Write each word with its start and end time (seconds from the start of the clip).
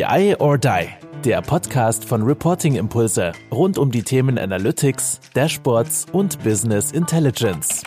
BI 0.00 0.34
or 0.38 0.56
Die, 0.56 0.88
der 1.26 1.42
Podcast 1.42 2.06
von 2.06 2.22
Reporting 2.22 2.76
Impulse 2.76 3.32
rund 3.52 3.76
um 3.76 3.90
die 3.90 4.02
Themen 4.02 4.38
Analytics, 4.38 5.20
Dashboards 5.34 6.06
und 6.12 6.42
Business 6.42 6.92
Intelligence. 6.92 7.82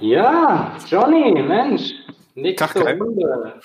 Ja, 0.00 0.74
Johnny, 0.88 1.42
Mensch, 1.42 1.92
nächste 2.34 2.80
Tag, 2.80 2.98
Runde. 2.98 3.60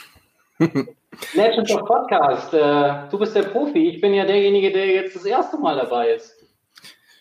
Legends 1.33 1.71
of 1.71 1.85
Podcast, 1.85 2.53
äh, 2.53 3.09
du 3.09 3.17
bist 3.17 3.33
der 3.33 3.43
Profi, 3.43 3.87
ich 3.87 4.01
bin 4.01 4.13
ja 4.13 4.25
derjenige, 4.25 4.73
der 4.73 4.87
jetzt 4.87 5.15
das 5.15 5.23
erste 5.23 5.57
Mal 5.57 5.77
dabei 5.77 6.15
ist. 6.15 6.35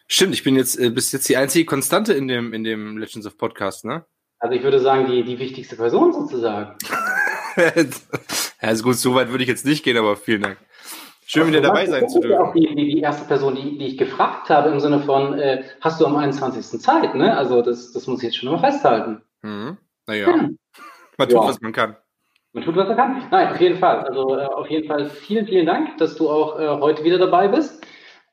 Stimmt, 0.09 0.35
ich 0.35 0.43
bin 0.43 0.57
jetzt, 0.57 0.77
äh, 0.77 0.91
bist 0.91 1.13
jetzt 1.13 1.29
die 1.29 1.37
einzige 1.37 1.67
Konstante 1.67 2.15
in 2.15 2.27
dem, 2.27 2.53
in 2.53 2.65
dem 2.65 2.99
Legends 2.99 3.29
of 3.29 3.39
Podcast, 3.39 3.85
ne? 3.85 4.05
Also 4.41 4.57
ich 4.57 4.65
würde 4.65 4.81
sagen, 4.81 5.07
die, 5.07 5.23
die 5.23 5.39
wichtigste 5.39 5.77
Person 5.77 6.13
sozusagen. 6.13 6.77
ja, 7.57 8.71
ist 8.71 8.83
gut, 8.83 8.97
so 8.97 9.15
weit 9.15 9.31
würde 9.31 9.43
ich 9.45 9.49
jetzt 9.49 9.65
nicht 9.65 9.85
gehen, 9.85 9.97
aber 9.97 10.17
vielen 10.17 10.43
Dank. 10.43 10.59
Schön, 11.29 11.49
wieder 11.49 11.61
dabei 11.61 11.87
sein 11.87 12.09
zu 12.09 12.21
dürfen. 12.21 12.39
Auch 12.39 12.53
die, 12.53 12.73
die, 12.75 12.95
die 12.95 13.01
erste 13.01 13.27
Person, 13.27 13.57
die, 13.57 13.79
die 13.79 13.87
ich 13.89 13.99
gefragt 13.99 14.49
habe, 14.49 14.71
im 14.71 14.79
Sinne 14.79 15.01
von, 15.01 15.37
äh, 15.39 15.65
hast 15.81 16.01
du 16.01 16.07
am 16.07 16.17
21. 16.17 16.81
Zeit, 16.81 17.17
ne? 17.17 17.37
Also 17.37 17.63
das, 17.63 17.93
das 17.93 18.07
muss 18.07 18.23
ich 18.23 18.29
jetzt 18.29 18.37
schon 18.37 18.53
mal 18.53 18.59
festhalten. 18.59 19.23
Mhm. 19.43 19.77
Naja, 20.07 20.27
hm. 20.27 20.57
man 21.19 21.29
tut, 21.29 21.43
ja. 21.43 21.49
was 21.49 21.61
man 21.61 21.73
kann. 21.73 21.97
Man 22.53 22.63
tut, 22.63 22.77
was 22.77 22.87
man 22.87 22.97
kann. 22.97 23.23
Nein, 23.33 23.49
auf 23.53 23.61
jeden 23.61 23.79
Fall. 23.79 24.01
Also 24.05 24.39
äh, 24.39 24.45
auf 24.45 24.71
jeden 24.71 24.87
Fall 24.87 25.11
vielen, 25.11 25.47
vielen 25.47 25.67
Dank, 25.67 25.99
dass 25.99 26.15
du 26.15 26.31
auch 26.31 26.61
äh, 26.61 26.69
heute 26.81 27.03
wieder 27.03 27.19
dabei 27.19 27.49
bist. 27.49 27.85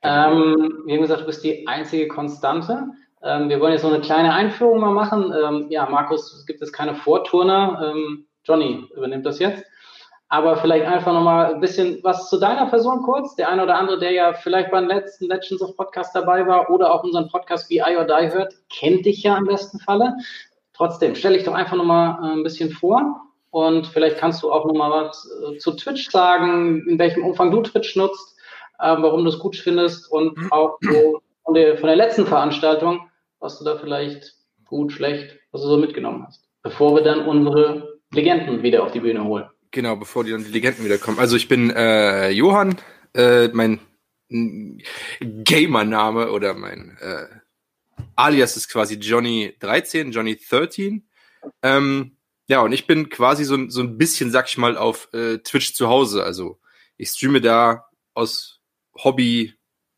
Ähm, 0.04 0.84
wie 0.86 0.98
gesagt, 0.98 1.22
du 1.22 1.26
bist 1.26 1.44
die 1.44 1.68
einzige 1.68 2.08
Konstante. 2.08 2.90
Ähm, 3.24 3.50
wir 3.50 3.60
wollen 3.60 3.74
jetzt 3.74 3.84
noch 3.84 3.92
eine 3.92 4.02
kleine 4.02 4.34
Einführung 4.34 4.82
mal 4.82 4.92
machen. 4.92 5.34
Ähm, 5.34 5.68
ja, 5.70 5.90
Markus, 5.90 6.46
gibt 6.46 6.62
es 6.62 6.72
keine 6.72 6.94
Vorturner. 6.94 7.92
Ähm, 7.92 8.28
Johnny 8.46 8.86
übernimmt 8.96 9.26
das 9.26 9.40
jetzt. 9.40 9.64
Aber 10.30 10.58
vielleicht 10.58 10.86
einfach 10.86 11.14
nochmal 11.14 11.54
ein 11.54 11.60
bisschen 11.60 12.00
was 12.02 12.28
zu 12.28 12.40
deiner 12.40 12.66
Person 12.66 13.04
kurz. 13.04 13.36
Der 13.36 13.50
eine 13.50 13.64
oder 13.64 13.76
andere, 13.76 14.00
der 14.00 14.12
ja 14.12 14.34
vielleicht 14.34 14.72
beim 14.72 14.88
letzten 14.88 15.28
Legends 15.28 15.62
of 15.62 15.78
Podcast 15.78 16.16
dabei 16.16 16.48
war 16.48 16.72
oder 16.72 16.92
auch 16.92 17.04
unseren 17.04 17.30
Podcast 17.30 17.70
wie 17.70 17.78
I 17.78 17.96
or 17.96 18.06
Die 18.06 18.32
hört, 18.32 18.56
kennt 18.70 19.06
dich 19.06 19.22
ja 19.22 19.38
im 19.38 19.46
besten 19.46 19.80
Falle. 19.80 20.16
Trotzdem, 20.74 21.14
stelle 21.14 21.38
ich 21.38 21.44
doch 21.44 21.54
einfach 21.54 21.78
nochmal 21.78 22.18
äh, 22.24 22.34
ein 22.34 22.42
bisschen 22.42 22.72
vor. 22.72 23.22
Und 23.52 23.86
vielleicht 23.86 24.18
kannst 24.18 24.42
du 24.42 24.52
auch 24.52 24.66
nochmal 24.66 25.06
was 25.06 25.30
äh, 25.48 25.58
zu 25.60 25.74
Twitch 25.74 26.10
sagen, 26.10 26.84
in 26.88 26.98
welchem 26.98 27.24
Umfang 27.24 27.52
du 27.52 27.62
Twitch 27.62 27.96
nutzt, 27.96 28.36
äh, 28.80 28.96
warum 28.98 29.24
du 29.24 29.30
es 29.30 29.38
gut 29.38 29.56
findest 29.56 30.12
und 30.12 30.36
mhm. 30.36 30.52
auch 30.52 30.80
so 30.82 31.22
von, 31.44 31.54
der, 31.54 31.78
von 31.78 31.86
der 31.86 31.96
letzten 31.96 32.26
Veranstaltung, 32.26 33.08
was 33.40 33.60
du 33.60 33.66
da 33.66 33.78
vielleicht 33.78 34.34
gut, 34.66 34.92
schlecht, 34.92 35.38
was 35.52 35.62
du 35.62 35.68
so 35.68 35.78
mitgenommen 35.78 36.26
hast. 36.26 36.50
Bevor 36.64 36.96
wir 36.96 37.04
dann 37.04 37.28
unsere 37.28 37.93
Legenden 38.14 38.64
wieder 38.64 38.84
auf 38.84 38.92
die 38.92 39.00
Bühne 39.00 39.24
holen. 39.24 39.46
Genau, 39.72 39.96
bevor 39.96 40.24
die, 40.24 40.32
dann 40.32 40.44
die 40.44 40.52
Legenden 40.52 40.86
wieder 40.86 40.98
kommen. 40.98 41.20
Also 41.20 41.36
ich 41.36 41.48
bin 41.48 41.72
äh, 41.72 42.30
Johann, 42.30 42.78
äh, 43.16 43.48
mein 43.50 43.80
Gamer-Name 44.30 46.32
oder 46.32 46.54
mein 46.54 46.98
äh, 47.02 47.26
Alias 48.16 48.58
ist 48.58 48.70
quasi 48.70 48.96
Johnny13, 48.96 50.14
Johnny13. 50.14 51.02
Ähm, 51.62 52.18
ja, 52.48 52.62
und 52.62 52.72
ich 52.72 52.88
bin 52.88 53.10
quasi 53.10 53.44
so, 53.44 53.70
so 53.70 53.82
ein 53.82 53.98
bisschen, 53.98 54.32
sag 54.32 54.48
ich 54.48 54.58
mal, 54.58 54.78
auf 54.78 55.10
äh, 55.14 55.40
Twitch 55.40 55.74
zu 55.74 55.88
Hause. 55.88 56.24
Also 56.24 56.60
ich 56.98 57.10
streame 57.10 57.42
da 57.42 57.86
aus 58.14 58.62
Hobby, 58.96 59.54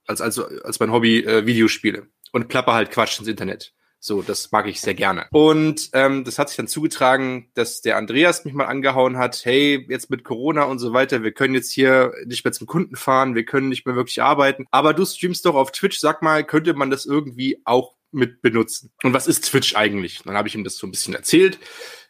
als, 0.08 0.22
als, 0.22 0.40
als 0.40 0.80
mein 0.80 0.92
Hobby 0.92 1.20
äh, 1.20 1.46
Videospiele 1.46 2.08
und 2.32 2.48
plapper 2.48 2.74
halt 2.74 2.92
Quatsch 2.92 3.20
ins 3.20 3.28
Internet. 3.28 3.74
So, 4.06 4.22
das 4.22 4.52
mag 4.52 4.68
ich 4.68 4.82
sehr 4.82 4.94
gerne. 4.94 5.26
Und 5.32 5.90
ähm, 5.94 6.26
das 6.26 6.38
hat 6.38 6.50
sich 6.50 6.58
dann 6.58 6.68
zugetragen, 6.68 7.50
dass 7.56 7.82
der 7.82 7.98
Andreas 7.98 8.46
mich 8.46 8.54
mal 8.54 8.66
angehauen 8.66 9.18
hat, 9.18 9.44
hey, 9.46 9.84
jetzt 9.90 10.12
mit 10.12 10.24
Corona 10.24 10.66
und 10.66 10.78
so 10.78 10.94
weiter, 10.94 11.24
wir 11.24 11.32
können 11.32 11.56
jetzt 11.56 11.72
hier 11.72 12.14
nicht 12.24 12.46
mehr 12.46 12.52
zum 12.52 12.68
Kunden 12.68 12.98
fahren, 12.98 13.34
wir 13.34 13.46
können 13.46 13.68
nicht 13.68 13.88
mehr 13.88 13.96
wirklich 13.96 14.22
arbeiten. 14.22 14.68
Aber 14.70 14.94
du 14.94 15.04
streamst 15.06 15.44
doch 15.48 15.56
auf 15.56 15.72
Twitch, 15.72 15.98
sag 15.98 16.22
mal, 16.22 16.44
könnte 16.44 16.76
man 16.76 16.92
das 16.92 17.08
irgendwie 17.08 17.64
auch 17.66 17.96
mit 18.12 18.44
benutzen? 18.44 18.92
Und 19.02 19.14
was 19.14 19.26
ist 19.26 19.46
Twitch 19.46 19.76
eigentlich? 19.76 20.22
Dann 20.24 20.38
habe 20.38 20.50
ich 20.50 20.54
ihm 20.54 20.64
das 20.64 20.78
so 20.78 20.86
ein 20.86 20.92
bisschen 20.92 21.16
erzählt 21.16 21.58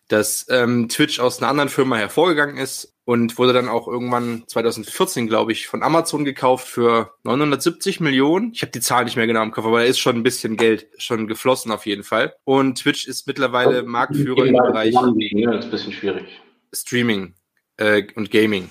dass 0.08 0.46
ähm, 0.50 0.88
Twitch 0.88 1.20
aus 1.20 1.40
einer 1.40 1.50
anderen 1.50 1.70
Firma 1.70 1.98
hervorgegangen 1.98 2.58
ist 2.58 2.95
und 3.06 3.38
wurde 3.38 3.54
dann 3.54 3.70
auch 3.70 3.88
irgendwann 3.88 4.44
2014, 4.48 5.28
glaube 5.28 5.52
ich, 5.52 5.68
von 5.68 5.84
Amazon 5.84 6.26
gekauft 6.26 6.68
für 6.68 7.14
970 7.24 8.00
Millionen. 8.00 8.52
Ich 8.54 8.64
habe 8.64 8.72
die 8.72 8.82
Zahl 8.82 9.06
nicht 9.06 9.16
mehr 9.16 9.28
genau 9.28 9.44
im 9.44 9.52
Kopf, 9.52 9.66
aber 9.66 9.80
da 9.80 9.86
ist 9.86 10.00
schon 10.00 10.16
ein 10.16 10.24
bisschen 10.24 10.58
Geld 10.58 10.88
schon 10.98 11.28
geflossen 11.28 11.72
auf 11.72 11.86
jeden 11.86 12.04
Fall. 12.04 12.34
Und 12.44 12.80
Twitch 12.80 13.08
ist 13.08 13.28
mittlerweile 13.28 13.84
Marktführer 13.84 14.46
im 14.46 14.54
Bereich 14.56 14.94
ja, 14.94 15.52
das 15.52 15.60
ist 15.60 15.66
ein 15.66 15.72
bisschen 15.72 15.94
schwierig. 15.94 16.42
Streaming 16.74 17.36
äh, 17.78 18.04
und 18.16 18.32
Gaming. 18.32 18.70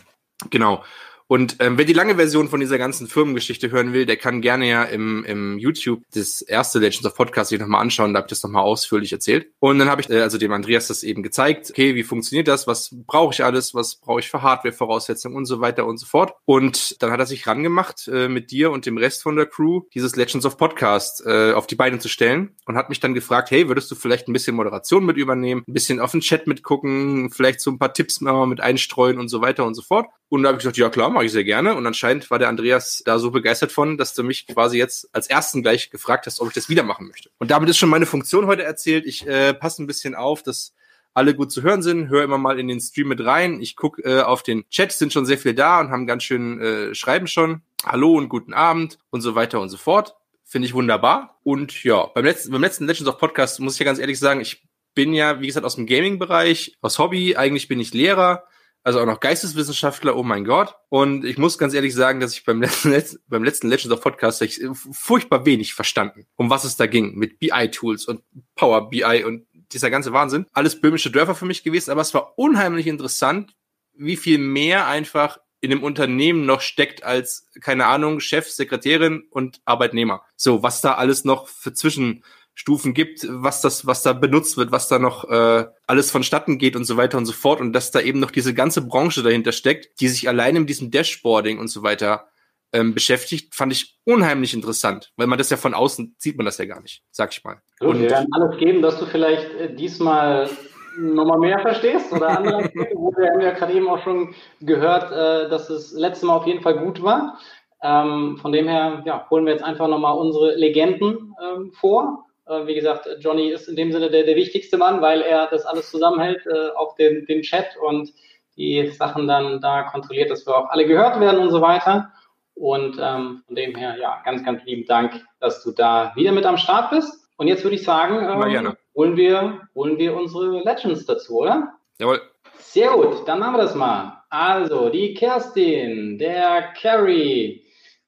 Genau. 0.50 0.84
Und 1.26 1.56
ähm, 1.60 1.78
wer 1.78 1.84
die 1.84 1.92
lange 1.92 2.16
Version 2.16 2.48
von 2.48 2.60
dieser 2.60 2.78
ganzen 2.78 3.06
Firmengeschichte 3.06 3.70
hören 3.70 3.92
will, 3.92 4.06
der 4.06 4.16
kann 4.16 4.40
gerne 4.40 4.68
ja 4.68 4.84
im, 4.84 5.24
im 5.24 5.58
YouTube 5.58 6.02
das 6.12 6.42
erste 6.42 6.78
Legends 6.78 7.06
of 7.06 7.14
Podcast 7.14 7.50
sich 7.50 7.58
nochmal 7.58 7.80
anschauen. 7.80 8.12
Da 8.12 8.18
habe 8.18 8.26
ich 8.26 8.30
das 8.30 8.42
nochmal 8.42 8.62
ausführlich 8.62 9.12
erzählt. 9.12 9.48
Und 9.58 9.78
dann 9.78 9.88
habe 9.88 10.02
ich 10.02 10.10
äh, 10.10 10.20
also 10.20 10.38
dem 10.38 10.52
Andreas 10.52 10.88
das 10.88 11.02
eben 11.02 11.22
gezeigt. 11.22 11.70
Okay, 11.70 11.94
wie 11.94 12.02
funktioniert 12.02 12.48
das? 12.48 12.66
Was 12.66 12.94
brauche 13.06 13.32
ich 13.32 13.42
alles? 13.42 13.74
Was 13.74 13.96
brauche 13.96 14.20
ich 14.20 14.30
für 14.30 14.42
Hardware-Voraussetzungen 14.42 15.36
und 15.36 15.46
so 15.46 15.60
weiter 15.60 15.86
und 15.86 15.98
so 15.98 16.06
fort. 16.06 16.34
Und 16.44 17.02
dann 17.02 17.10
hat 17.10 17.20
er 17.20 17.26
sich 17.26 17.46
rangemacht, 17.46 18.08
äh, 18.08 18.28
mit 18.28 18.50
dir 18.50 18.70
und 18.70 18.86
dem 18.86 18.98
Rest 18.98 19.22
von 19.22 19.36
der 19.36 19.46
Crew 19.46 19.82
dieses 19.94 20.16
Legends 20.16 20.46
of 20.46 20.56
Podcast 20.56 21.24
äh, 21.26 21.52
auf 21.52 21.66
die 21.66 21.74
Beine 21.76 21.98
zu 21.98 22.08
stellen 22.08 22.54
und 22.66 22.76
hat 22.76 22.88
mich 22.88 23.00
dann 23.00 23.14
gefragt, 23.14 23.50
hey, 23.50 23.68
würdest 23.68 23.90
du 23.90 23.94
vielleicht 23.94 24.28
ein 24.28 24.32
bisschen 24.32 24.56
Moderation 24.56 25.04
mit 25.04 25.16
übernehmen, 25.16 25.64
ein 25.66 25.72
bisschen 25.72 26.00
auf 26.00 26.12
den 26.12 26.20
Chat 26.20 26.46
mitgucken, 26.46 27.30
vielleicht 27.30 27.60
so 27.60 27.70
ein 27.70 27.78
paar 27.78 27.94
Tipps 27.94 28.20
mal 28.20 28.46
mit 28.46 28.60
einstreuen 28.60 29.18
und 29.18 29.28
so 29.28 29.40
weiter 29.40 29.64
und 29.64 29.74
so 29.74 29.82
fort. 29.82 30.06
Und 30.28 30.42
da 30.42 30.48
habe 30.48 30.56
ich 30.56 30.62
gesagt, 30.62 30.76
ja 30.76 30.88
klar, 30.88 31.10
mache 31.14 31.24
ich 31.24 31.32
sehr 31.32 31.44
gerne. 31.44 31.74
Und 31.74 31.86
anscheinend 31.86 32.30
war 32.30 32.38
der 32.38 32.48
Andreas 32.48 33.02
da 33.04 33.18
so 33.18 33.30
begeistert 33.30 33.72
von, 33.72 33.96
dass 33.96 34.14
du 34.14 34.22
mich 34.22 34.46
quasi 34.46 34.76
jetzt 34.76 35.08
als 35.14 35.28
ersten 35.28 35.62
gleich 35.62 35.90
gefragt 35.90 36.26
hast, 36.26 36.40
ob 36.40 36.48
ich 36.48 36.54
das 36.54 36.68
wieder 36.68 36.82
machen 36.82 37.06
möchte. 37.06 37.30
Und 37.38 37.50
damit 37.50 37.70
ist 37.70 37.78
schon 37.78 37.88
meine 37.88 38.06
Funktion 38.06 38.46
heute 38.46 38.64
erzählt. 38.64 39.06
Ich 39.06 39.26
äh, 39.26 39.54
passe 39.54 39.82
ein 39.82 39.86
bisschen 39.86 40.14
auf, 40.14 40.42
dass 40.42 40.74
alle 41.14 41.34
gut 41.34 41.52
zu 41.52 41.62
hören 41.62 41.80
sind. 41.80 42.08
Höre 42.08 42.24
immer 42.24 42.38
mal 42.38 42.58
in 42.58 42.68
den 42.68 42.80
Stream 42.80 43.08
mit 43.08 43.24
rein. 43.24 43.60
Ich 43.60 43.76
gucke 43.76 44.02
äh, 44.02 44.20
auf 44.20 44.42
den 44.42 44.68
Chat, 44.68 44.92
sind 44.92 45.12
schon 45.12 45.24
sehr 45.24 45.38
viel 45.38 45.54
da 45.54 45.80
und 45.80 45.90
haben 45.90 46.06
ganz 46.06 46.24
schön 46.24 46.60
äh, 46.60 46.94
schreiben 46.94 47.28
schon. 47.28 47.62
Hallo 47.86 48.14
und 48.14 48.28
guten 48.28 48.52
Abend 48.52 48.98
und 49.10 49.20
so 49.20 49.34
weiter 49.34 49.60
und 49.60 49.68
so 49.68 49.76
fort. 49.76 50.16
Finde 50.44 50.66
ich 50.66 50.74
wunderbar. 50.74 51.38
Und 51.44 51.84
ja, 51.84 52.06
beim 52.06 52.24
letzten, 52.24 52.52
beim 52.52 52.60
letzten 52.60 52.86
Legends 52.86 53.08
of 53.08 53.18
Podcast 53.18 53.60
muss 53.60 53.74
ich 53.74 53.78
ja 53.78 53.86
ganz 53.86 53.98
ehrlich 53.98 54.18
sagen, 54.18 54.40
ich 54.40 54.66
bin 54.94 55.12
ja, 55.12 55.40
wie 55.40 55.46
gesagt, 55.46 55.66
aus 55.66 55.76
dem 55.76 55.86
Gaming-Bereich, 55.86 56.76
aus 56.80 56.98
Hobby. 56.98 57.36
Eigentlich 57.36 57.68
bin 57.68 57.80
ich 57.80 57.94
Lehrer 57.94 58.44
also 58.84 59.00
auch 59.00 59.06
noch 59.06 59.20
Geisteswissenschaftler, 59.20 60.14
oh 60.14 60.22
mein 60.22 60.44
Gott. 60.44 60.76
Und 60.90 61.24
ich 61.24 61.38
muss 61.38 61.58
ganz 61.58 61.74
ehrlich 61.74 61.94
sagen, 61.94 62.20
dass 62.20 62.34
ich 62.34 62.44
beim 62.44 62.60
letzten, 62.62 63.18
beim 63.26 63.42
letzten 63.42 63.68
Legends 63.68 63.90
of 63.90 64.02
Podcast 64.02 64.42
ich 64.42 64.60
furchtbar 64.92 65.46
wenig 65.46 65.74
verstanden, 65.74 66.26
um 66.36 66.50
was 66.50 66.64
es 66.64 66.76
da 66.76 66.86
ging 66.86 67.14
mit 67.14 67.38
BI-Tools 67.38 68.04
und 68.04 68.22
Power 68.54 68.90
BI 68.90 69.24
und 69.24 69.46
dieser 69.72 69.90
ganze 69.90 70.12
Wahnsinn. 70.12 70.46
Alles 70.52 70.80
böhmische 70.80 71.10
Dörfer 71.10 71.34
für 71.34 71.46
mich 71.46 71.64
gewesen, 71.64 71.90
aber 71.90 72.02
es 72.02 72.14
war 72.14 72.38
unheimlich 72.38 72.86
interessant, 72.86 73.56
wie 73.94 74.16
viel 74.16 74.38
mehr 74.38 74.86
einfach 74.86 75.38
in 75.60 75.70
dem 75.70 75.82
Unternehmen 75.82 76.44
noch 76.44 76.60
steckt 76.60 77.04
als, 77.04 77.48
keine 77.62 77.86
Ahnung, 77.86 78.20
Chef, 78.20 78.50
Sekretärin 78.50 79.24
und 79.30 79.62
Arbeitnehmer. 79.64 80.22
So, 80.36 80.62
was 80.62 80.82
da 80.82 80.94
alles 80.94 81.24
noch 81.24 81.48
für 81.48 81.72
zwischen 81.72 82.22
Stufen 82.54 82.94
gibt, 82.94 83.26
was 83.28 83.60
das, 83.60 83.86
was 83.86 84.02
da 84.02 84.12
benutzt 84.12 84.56
wird, 84.56 84.70
was 84.70 84.88
da 84.88 84.98
noch 84.98 85.28
äh, 85.28 85.66
alles 85.86 86.10
vonstatten 86.10 86.58
geht 86.58 86.76
und 86.76 86.84
so 86.84 86.96
weiter 86.96 87.18
und 87.18 87.26
so 87.26 87.32
fort 87.32 87.60
und 87.60 87.72
dass 87.72 87.90
da 87.90 88.00
eben 88.00 88.20
noch 88.20 88.30
diese 88.30 88.54
ganze 88.54 88.86
Branche 88.86 89.22
dahinter 89.22 89.52
steckt, 89.52 90.00
die 90.00 90.08
sich 90.08 90.28
allein 90.28 90.54
in 90.54 90.66
diesem 90.66 90.90
Dashboarding 90.90 91.58
und 91.58 91.68
so 91.68 91.82
weiter 91.82 92.28
ähm, 92.72 92.94
beschäftigt, 92.94 93.54
fand 93.54 93.72
ich 93.72 93.98
unheimlich 94.04 94.54
interessant, 94.54 95.12
weil 95.16 95.26
man 95.26 95.38
das 95.38 95.50
ja 95.50 95.56
von 95.56 95.74
außen 95.74 96.14
sieht 96.18 96.36
man 96.36 96.46
das 96.46 96.58
ja 96.58 96.64
gar 96.64 96.80
nicht, 96.80 97.02
sag 97.10 97.32
ich 97.32 97.42
mal. 97.42 97.60
Gut, 97.80 97.88
und 97.90 98.00
wir 98.00 98.10
werden 98.10 98.28
alles 98.32 98.56
geben, 98.58 98.82
dass 98.82 98.98
du 99.00 99.06
vielleicht 99.06 99.52
äh, 99.54 99.74
diesmal 99.74 100.48
nochmal 100.96 101.38
mehr 101.38 101.58
verstehst 101.58 102.12
oder 102.12 102.38
andere 102.38 102.70
wo 102.94 103.12
wir 103.16 103.30
haben 103.32 103.40
ja 103.40 103.50
gerade 103.50 103.72
eben 103.72 103.88
auch 103.88 104.02
schon 104.04 104.32
gehört, 104.60 105.10
äh, 105.10 105.48
dass 105.48 105.70
es 105.70 105.92
letzte 105.92 106.26
Mal 106.26 106.36
auf 106.36 106.46
jeden 106.46 106.62
Fall 106.62 106.78
gut 106.78 107.02
war. 107.02 107.38
Ähm, 107.82 108.38
von 108.40 108.52
dem 108.52 108.68
her 108.68 109.02
ja, 109.04 109.26
holen 109.28 109.44
wir 109.44 109.52
jetzt 109.52 109.64
einfach 109.64 109.88
nochmal 109.88 110.16
unsere 110.16 110.54
Legenden 110.54 111.34
ähm, 111.42 111.72
vor 111.72 112.23
äh, 112.46 112.66
wie 112.66 112.74
gesagt, 112.74 113.08
Johnny 113.20 113.50
ist 113.50 113.68
in 113.68 113.76
dem 113.76 113.92
Sinne 113.92 114.10
der, 114.10 114.24
der 114.24 114.36
wichtigste 114.36 114.76
Mann, 114.76 115.00
weil 115.00 115.22
er 115.22 115.46
das 115.46 115.64
alles 115.64 115.90
zusammenhält, 115.90 116.46
äh, 116.46 116.70
auch 116.76 116.94
den, 116.96 117.26
den 117.26 117.42
Chat 117.42 117.76
und 117.76 118.12
die 118.56 118.86
Sachen 118.88 119.26
dann 119.26 119.60
da 119.60 119.82
kontrolliert, 119.82 120.30
dass 120.30 120.46
wir 120.46 120.56
auch 120.56 120.70
alle 120.70 120.86
gehört 120.86 121.18
werden 121.20 121.40
und 121.40 121.50
so 121.50 121.60
weiter. 121.60 122.12
Und 122.54 122.98
ähm, 123.00 123.42
von 123.46 123.56
dem 123.56 123.74
her, 123.74 123.96
ja, 124.00 124.22
ganz, 124.24 124.44
ganz 124.44 124.64
lieben 124.64 124.86
Dank, 124.86 125.24
dass 125.40 125.64
du 125.64 125.72
da 125.72 126.12
wieder 126.14 126.30
mit 126.30 126.46
am 126.46 126.56
Start 126.56 126.90
bist. 126.90 127.28
Und 127.36 127.48
jetzt 127.48 127.64
würde 127.64 127.74
ich 127.74 127.82
sagen, 127.82 128.16
ähm, 128.16 128.76
holen, 128.94 129.16
wir, 129.16 129.60
holen 129.74 129.98
wir 129.98 130.14
unsere 130.14 130.62
Legends 130.62 131.04
dazu, 131.04 131.38
oder? 131.40 131.74
Jawohl. 131.98 132.22
Sehr 132.58 132.90
gut, 132.90 133.26
dann 133.26 133.40
machen 133.40 133.54
wir 133.54 133.62
das 133.62 133.74
mal. 133.74 134.22
Also, 134.30 134.88
die 134.88 135.14
Kerstin, 135.14 136.18
der 136.18 136.72
Carrie, 136.80 137.64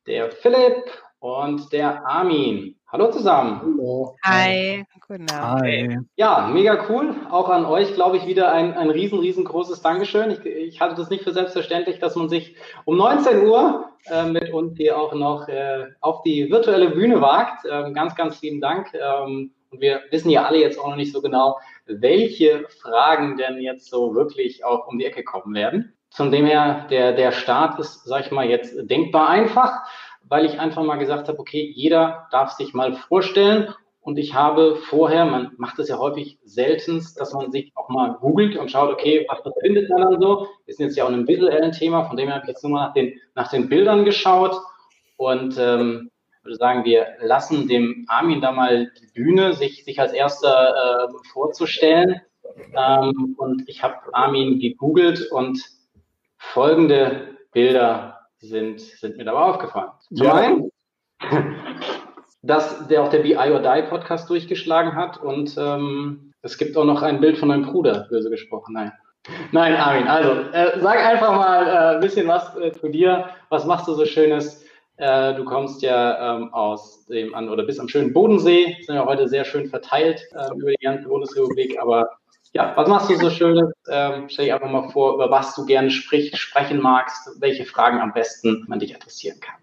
der 0.07 0.31
Philipp 0.31 0.85
und 1.19 1.73
der 1.73 2.07
Armin. 2.07 2.77
Hallo 2.89 3.11
zusammen. 3.11 3.61
Hallo. 3.63 4.15
Hi. 4.23 4.85
Guten 5.09 5.29
Abend. 5.33 5.63
Hi. 5.65 5.99
Ja, 6.15 6.49
mega 6.53 6.87
cool. 6.89 7.17
Auch 7.31 7.49
an 7.49 7.65
euch, 7.65 7.93
glaube 7.95 8.17
ich, 8.17 8.29
wieder 8.29 8.53
ein, 8.53 8.75
ein 8.75 8.91
riesen, 8.91 9.19
riesengroßes 9.19 9.83
Dankeschön. 9.83 10.31
Ich, 10.31 10.47
ich 10.47 10.81
halte 10.81 10.95
das 10.95 11.11
nicht 11.11 11.25
für 11.25 11.33
selbstverständlich, 11.33 11.99
dass 11.99 12.15
man 12.15 12.29
sich 12.29 12.55
um 12.85 12.97
19 12.97 13.45
Uhr 13.45 13.91
äh, 14.05 14.27
mit 14.27 14.53
uns 14.53 14.77
hier 14.77 14.97
auch 14.97 15.15
noch 15.15 15.49
äh, 15.49 15.87
auf 16.01 16.23
die 16.23 16.49
virtuelle 16.49 16.91
Bühne 16.91 17.21
wagt. 17.21 17.67
Ähm, 17.69 17.93
ganz, 17.93 18.15
ganz 18.15 18.41
lieben 18.41 18.61
Dank. 18.61 18.95
Ähm, 18.95 19.51
und 19.71 19.81
wir 19.81 20.03
wissen 20.13 20.31
ja 20.31 20.45
alle 20.45 20.61
jetzt 20.61 20.79
auch 20.79 20.89
noch 20.89 20.97
nicht 20.97 21.13
so 21.13 21.21
genau, 21.21 21.59
welche 21.87 22.69
Fragen 22.81 23.37
denn 23.37 23.59
jetzt 23.59 23.91
so 23.91 24.15
wirklich 24.15 24.65
auch 24.65 24.87
um 24.87 25.01
die 25.01 25.07
Ecke 25.07 25.25
kommen 25.25 25.57
werden. 25.57 25.93
Von 26.11 26.31
dem 26.31 26.47
her, 26.47 26.87
der, 26.89 27.13
der 27.13 27.33
Start 27.33 27.81
ist, 27.81 28.05
sag 28.05 28.25
ich 28.25 28.31
mal, 28.31 28.49
jetzt 28.49 28.75
denkbar 28.89 29.29
einfach 29.29 29.83
weil 30.29 30.45
ich 30.45 30.59
einfach 30.59 30.83
mal 30.83 30.97
gesagt 30.97 31.29
habe, 31.29 31.39
okay, 31.39 31.73
jeder 31.75 32.27
darf 32.31 32.53
sich 32.53 32.75
mal 32.75 32.95
vorstellen. 32.95 33.73
Und 34.01 34.19
ich 34.19 34.35
habe 34.35 34.77
vorher, 34.77 35.25
man 35.25 35.53
macht 35.57 35.81
es 35.81 35.89
ja 35.89 35.99
häufig 35.99 36.39
seltenst, 36.45 37.19
dass 37.19 37.33
man 37.33 37.51
sich 37.51 37.73
auch 37.75 37.89
mal 37.89 38.15
googelt 38.21 38.57
und 38.57 38.71
schaut, 38.71 38.93
okay, 38.93 39.27
was 39.29 39.41
findet 39.61 39.91
man 39.91 40.03
dann 40.03 40.21
so? 40.21 40.47
Wir 40.65 40.75
sind 40.75 40.87
jetzt 40.87 40.97
ja 40.97 41.05
auch 41.05 41.09
in 41.09 41.15
einem 41.15 41.29
visuellen 41.29 41.73
Thema, 41.73 42.05
von 42.05 42.17
dem 42.17 42.29
her 42.29 42.37
habe 42.37 42.45
ich 42.45 42.51
jetzt 42.51 42.63
nur 42.63 42.73
mal 42.73 42.87
nach 42.87 42.95
den, 42.95 43.19
nach 43.35 43.51
den 43.51 43.69
Bildern 43.69 44.05
geschaut 44.05 44.57
und 45.17 45.59
ähm, 45.59 46.11
würde 46.47 46.57
sagen, 46.57 46.85
wir 46.85 47.09
lassen 47.21 47.67
dem 47.67 48.05
Armin 48.09 48.41
da 48.41 48.53
mal 48.53 48.93
die 49.01 49.07
Bühne, 49.13 49.55
sich, 49.55 49.85
sich 49.85 50.01
als 50.01 50.13
erster 50.13 51.09
äh, 51.09 51.09
vorzustellen. 51.33 52.21
Ähm, 52.77 53.35
und 53.39 53.69
ich 53.69 53.83
habe 53.83 53.97
Armin 54.13 54.61
gegoogelt 54.61 55.31
und 55.33 55.61
folgende 56.39 57.37
Bilder 57.53 58.16
sind, 58.39 58.81
sind 58.81 59.17
mir 59.17 59.25
dabei 59.25 59.41
aufgefallen. 59.41 59.91
Zum 60.15 60.27
ja. 60.27 60.35
einen, 60.35 60.71
dass 62.43 62.87
der 62.89 63.03
auch 63.03 63.09
der 63.09 63.21
BI 63.21 63.37
or 63.37 63.61
Die 63.61 63.83
Podcast 63.89 64.29
durchgeschlagen 64.31 64.95
hat 64.95 65.23
und 65.23 65.57
ähm, 65.59 66.33
es 66.43 66.59
gibt 66.59 66.77
auch 66.77 66.85
noch 66.85 67.03
ein 67.03 67.21
Bild 67.21 67.39
von 67.39 67.49
meinem 67.49 67.63
Bruder, 67.63 68.07
böse 68.09 68.31
gesprochen. 68.31 68.75
Nein. 68.75 68.93
Nein, 69.51 69.75
Armin, 69.75 70.07
also 70.07 70.43
äh, 70.53 70.79
sag 70.81 71.05
einfach 71.05 71.35
mal 71.35 71.67
äh, 71.67 71.95
ein 71.97 72.01
bisschen 72.01 72.29
was 72.29 72.57
äh, 72.57 72.71
zu 72.71 72.89
dir. 72.89 73.31
Was 73.49 73.67
machst 73.67 73.89
du 73.89 73.95
so 73.95 74.07
Schönes? 74.07 74.65
Äh, 74.99 75.35
du 75.35 75.45
kommst 75.45 75.83
ja 75.83 76.37
ähm, 76.37 76.55
aus 76.55 77.05
dem 77.07 77.35
an 77.35 77.49
oder 77.49 77.65
bist 77.65 77.81
am 77.81 77.89
schönen 77.89 78.13
Bodensee, 78.13 78.77
sind 78.83 78.95
ja 78.95 79.05
heute 79.05 79.29
sehr 79.29 79.45
schön 79.45 79.69
verteilt 79.69 80.23
äh, 80.33 80.55
über 80.55 80.71
die 80.71 80.85
ganze 80.85 81.09
Bundesrepublik, 81.09 81.79
aber 81.79 82.09
ja, 82.57 82.73
was 82.75 82.89
machst 82.89 83.11
du 83.11 83.17
so 83.17 83.29
Schönes? 83.29 83.71
Ähm, 83.91 84.29
stell 84.31 84.47
dich 84.47 84.55
einfach 84.55 84.71
mal 84.71 84.89
vor, 84.89 85.15
über 85.15 85.31
was 85.31 85.55
du 85.55 85.67
gerne 85.67 85.91
sprich, 85.91 86.35
sprechen 86.37 86.81
magst, 86.81 87.29
welche 87.39 87.67
Fragen 87.67 88.01
am 88.01 88.15
besten 88.15 88.65
man 88.67 88.79
dich 88.79 88.95
interessieren 88.95 89.39
kann. 89.41 89.57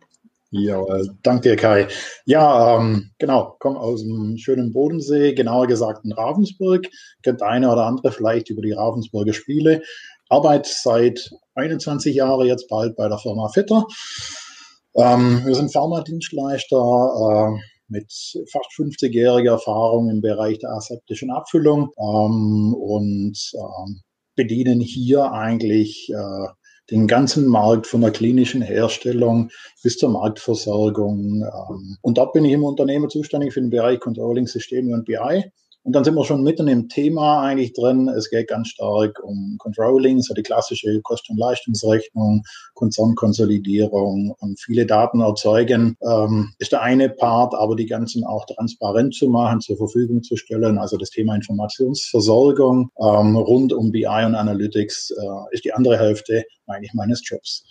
Ja, 0.51 0.79
danke 1.23 1.49
dir, 1.49 1.55
Kai. 1.55 1.87
Ja, 2.25 2.77
ähm, 2.77 3.09
genau, 3.17 3.55
komme 3.57 3.79
aus 3.79 4.03
dem 4.03 4.37
schönen 4.37 4.71
Bodensee, 4.71 5.33
genauer 5.33 5.65
gesagt 5.65 6.05
in 6.05 6.11
Ravensburg. 6.11 6.87
Kennt 7.23 7.41
eine 7.41 7.71
oder 7.71 7.85
andere 7.85 8.11
vielleicht 8.11 8.51
über 8.51 8.61
die 8.61 8.73
Ravensburger 8.73 9.33
Spiele. 9.33 9.81
Arbeite 10.29 10.69
seit 10.71 11.31
21 11.55 12.13
Jahren 12.13 12.45
jetzt 12.45 12.69
bald 12.69 12.95
bei 12.95 13.09
der 13.09 13.17
Firma 13.17 13.47
Fitter. 13.47 13.87
Ähm, 14.95 15.41
wir 15.43 15.55
sind 15.55 15.73
Pharmadienstleister. 15.73 17.57
Äh, 17.57 17.72
mit 17.93 18.11
fast 18.51 18.69
50-jähriger 18.75 19.51
Erfahrung 19.51 20.09
im 20.09 20.19
Bereich 20.19 20.59
der 20.59 20.71
aseptischen 20.71 21.31
Abfüllung 21.31 21.91
ähm, 21.97 22.73
und 22.73 23.37
ähm, 23.53 24.01
bedienen 24.35 24.81
hier 24.81 25.31
eigentlich 25.31 26.09
äh, 26.09 26.47
den 26.91 27.07
ganzen 27.07 27.47
Markt 27.47 27.87
von 27.87 28.01
der 28.01 28.11
klinischen 28.11 28.61
Herstellung 28.61 29.49
bis 29.83 29.97
zur 29.97 30.09
Marktversorgung. 30.09 31.43
Ähm, 31.43 31.97
und 32.01 32.17
dort 32.17 32.33
bin 32.33 32.45
ich 32.45 32.51
im 32.51 32.63
Unternehmen 32.63 33.09
zuständig 33.09 33.53
für 33.53 33.61
den 33.61 33.69
Bereich 33.69 33.99
Controlling 33.99 34.47
Systeme 34.47 34.93
und 34.93 35.05
BI. 35.05 35.51
Und 35.83 35.93
dann 35.93 36.05
sind 36.05 36.15
wir 36.15 36.23
schon 36.23 36.43
mitten 36.43 36.69
im 36.69 36.87
Thema 36.87 37.41
eigentlich 37.41 37.73
drin. 37.73 38.07
Es 38.07 38.29
geht 38.29 38.47
ganz 38.47 38.69
stark 38.69 39.21
um 39.21 39.57
Controlling, 39.59 40.21
so 40.21 40.33
die 40.33 40.41
klassische 40.41 41.01
Kosten- 41.01 41.33
und 41.33 41.39
Leistungsrechnung, 41.39 42.43
Konzernkonsolidierung 42.73 44.33
und 44.39 44.59
viele 44.61 44.85
Daten 44.85 45.19
erzeugen, 45.19 45.97
ähm, 46.01 46.53
ist 46.59 46.71
der 46.71 46.81
eine 46.83 47.09
Part, 47.09 47.53
aber 47.53 47.75
die 47.75 47.85
ganzen 47.85 48.23
auch 48.23 48.45
transparent 48.45 49.13
zu 49.13 49.27
machen, 49.27 49.59
zur 49.59 49.75
Verfügung 49.75 50.23
zu 50.23 50.37
stellen. 50.37 50.77
Also 50.77 50.95
das 50.95 51.09
Thema 51.09 51.35
Informationsversorgung 51.35 52.89
ähm, 53.01 53.35
rund 53.35 53.73
um 53.73 53.91
BI 53.91 54.05
und 54.05 54.35
Analytics 54.35 55.11
äh, 55.11 55.55
ist 55.55 55.65
die 55.65 55.73
andere 55.73 55.99
Hälfte 55.99 56.45
eigentlich 56.67 56.93
meines 56.93 57.21
Jobs. 57.25 57.65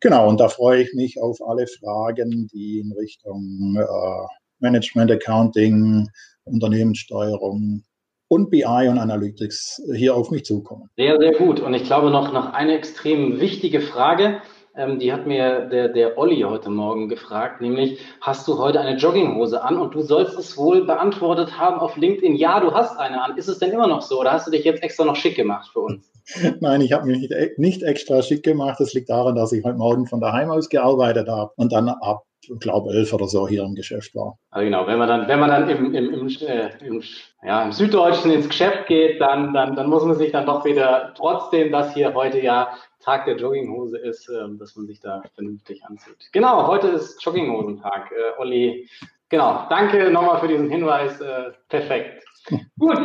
Genau, 0.00 0.28
und 0.28 0.40
da 0.40 0.48
freue 0.48 0.82
ich 0.82 0.94
mich 0.94 1.20
auf 1.20 1.38
alle 1.46 1.66
Fragen, 1.66 2.46
die 2.46 2.78
in 2.78 2.92
Richtung 2.92 3.76
äh, 3.76 4.26
Management, 4.60 5.10
Accounting, 5.10 6.08
Unternehmenssteuerung 6.48 7.84
und 8.28 8.50
BI 8.50 8.88
und 8.88 8.98
Analytics 8.98 9.82
hier 9.94 10.14
auf 10.14 10.30
mich 10.30 10.44
zukommen. 10.44 10.90
Sehr, 10.96 11.18
sehr 11.18 11.32
gut. 11.32 11.60
Und 11.60 11.74
ich 11.74 11.84
glaube 11.84 12.10
noch, 12.10 12.32
noch 12.32 12.52
eine 12.52 12.76
extrem 12.76 13.40
wichtige 13.40 13.80
Frage, 13.80 14.42
ähm, 14.78 15.00
die 15.00 15.12
hat 15.12 15.26
mir 15.26 15.66
der, 15.66 15.88
der 15.88 16.16
Olli 16.18 16.42
heute 16.42 16.70
Morgen 16.70 17.08
gefragt, 17.08 17.60
nämlich, 17.60 17.98
hast 18.20 18.46
du 18.46 18.58
heute 18.58 18.80
eine 18.80 18.96
Jogginghose 18.96 19.62
an? 19.62 19.76
Und 19.76 19.94
du 19.94 20.02
sollst 20.02 20.38
es 20.38 20.56
wohl 20.56 20.84
beantwortet 20.84 21.58
haben 21.58 21.80
auf 21.80 21.96
LinkedIn, 21.96 22.36
ja, 22.36 22.60
du 22.60 22.72
hast 22.72 22.96
eine 22.96 23.22
an. 23.22 23.36
Ist 23.36 23.48
es 23.48 23.58
denn 23.58 23.72
immer 23.72 23.88
noch 23.88 24.02
so 24.02 24.20
oder 24.20 24.32
hast 24.32 24.46
du 24.46 24.52
dich 24.52 24.64
jetzt 24.64 24.82
extra 24.82 25.04
noch 25.04 25.16
schick 25.16 25.34
gemacht 25.34 25.70
für 25.72 25.80
uns? 25.80 26.12
Nein, 26.60 26.80
ich 26.80 26.92
habe 26.92 27.06
mich 27.06 27.18
nicht, 27.18 27.58
nicht 27.58 27.82
extra 27.82 28.22
schick 28.22 28.44
gemacht. 28.44 28.78
Das 28.78 28.94
liegt 28.94 29.10
daran, 29.10 29.34
dass 29.34 29.52
ich 29.52 29.64
heute 29.64 29.78
Morgen 29.78 30.06
von 30.06 30.20
daheim 30.20 30.50
aus 30.50 30.68
gearbeitet 30.68 31.28
habe 31.28 31.50
und 31.56 31.72
dann 31.72 31.88
ab 31.88 32.24
glaube 32.60 32.92
elf 32.92 33.12
oder 33.12 33.26
so 33.26 33.46
hier 33.46 33.62
im 33.64 33.74
Geschäft 33.74 34.14
war. 34.14 34.38
Also 34.50 34.64
genau, 34.64 34.86
wenn 34.86 34.98
man 34.98 35.08
dann, 35.08 35.28
wenn 35.28 35.40
man 35.40 35.50
dann 35.50 35.68
im, 35.68 35.94
im, 35.94 36.12
im, 36.12 36.28
äh, 36.28 36.70
im, 36.84 37.02
ja, 37.42 37.64
im 37.64 37.72
Süddeutschen 37.72 38.30
ins 38.30 38.48
Geschäft 38.48 38.86
geht, 38.86 39.20
dann, 39.20 39.52
dann, 39.52 39.76
dann 39.76 39.88
muss 39.88 40.04
man 40.04 40.16
sich 40.16 40.32
dann 40.32 40.46
doch 40.46 40.64
wieder, 40.64 41.12
trotzdem, 41.16 41.72
dass 41.72 41.94
hier 41.94 42.14
heute 42.14 42.40
ja 42.40 42.70
Tag 43.00 43.26
der 43.26 43.36
Jogginghose 43.36 43.98
ist, 43.98 44.28
äh, 44.28 44.48
dass 44.58 44.76
man 44.76 44.86
sich 44.86 45.00
da 45.00 45.22
vernünftig 45.34 45.84
anzieht. 45.84 46.28
Genau, 46.32 46.66
heute 46.66 46.88
ist 46.88 47.24
Jogginghosentag. 47.24 48.10
Äh, 48.12 48.40
Olli, 48.40 48.88
genau, 49.28 49.66
danke 49.70 50.10
nochmal 50.10 50.40
für 50.40 50.48
diesen 50.48 50.68
Hinweis. 50.68 51.20
Äh, 51.20 51.52
perfekt. 51.68 52.24
Gut, 52.78 52.98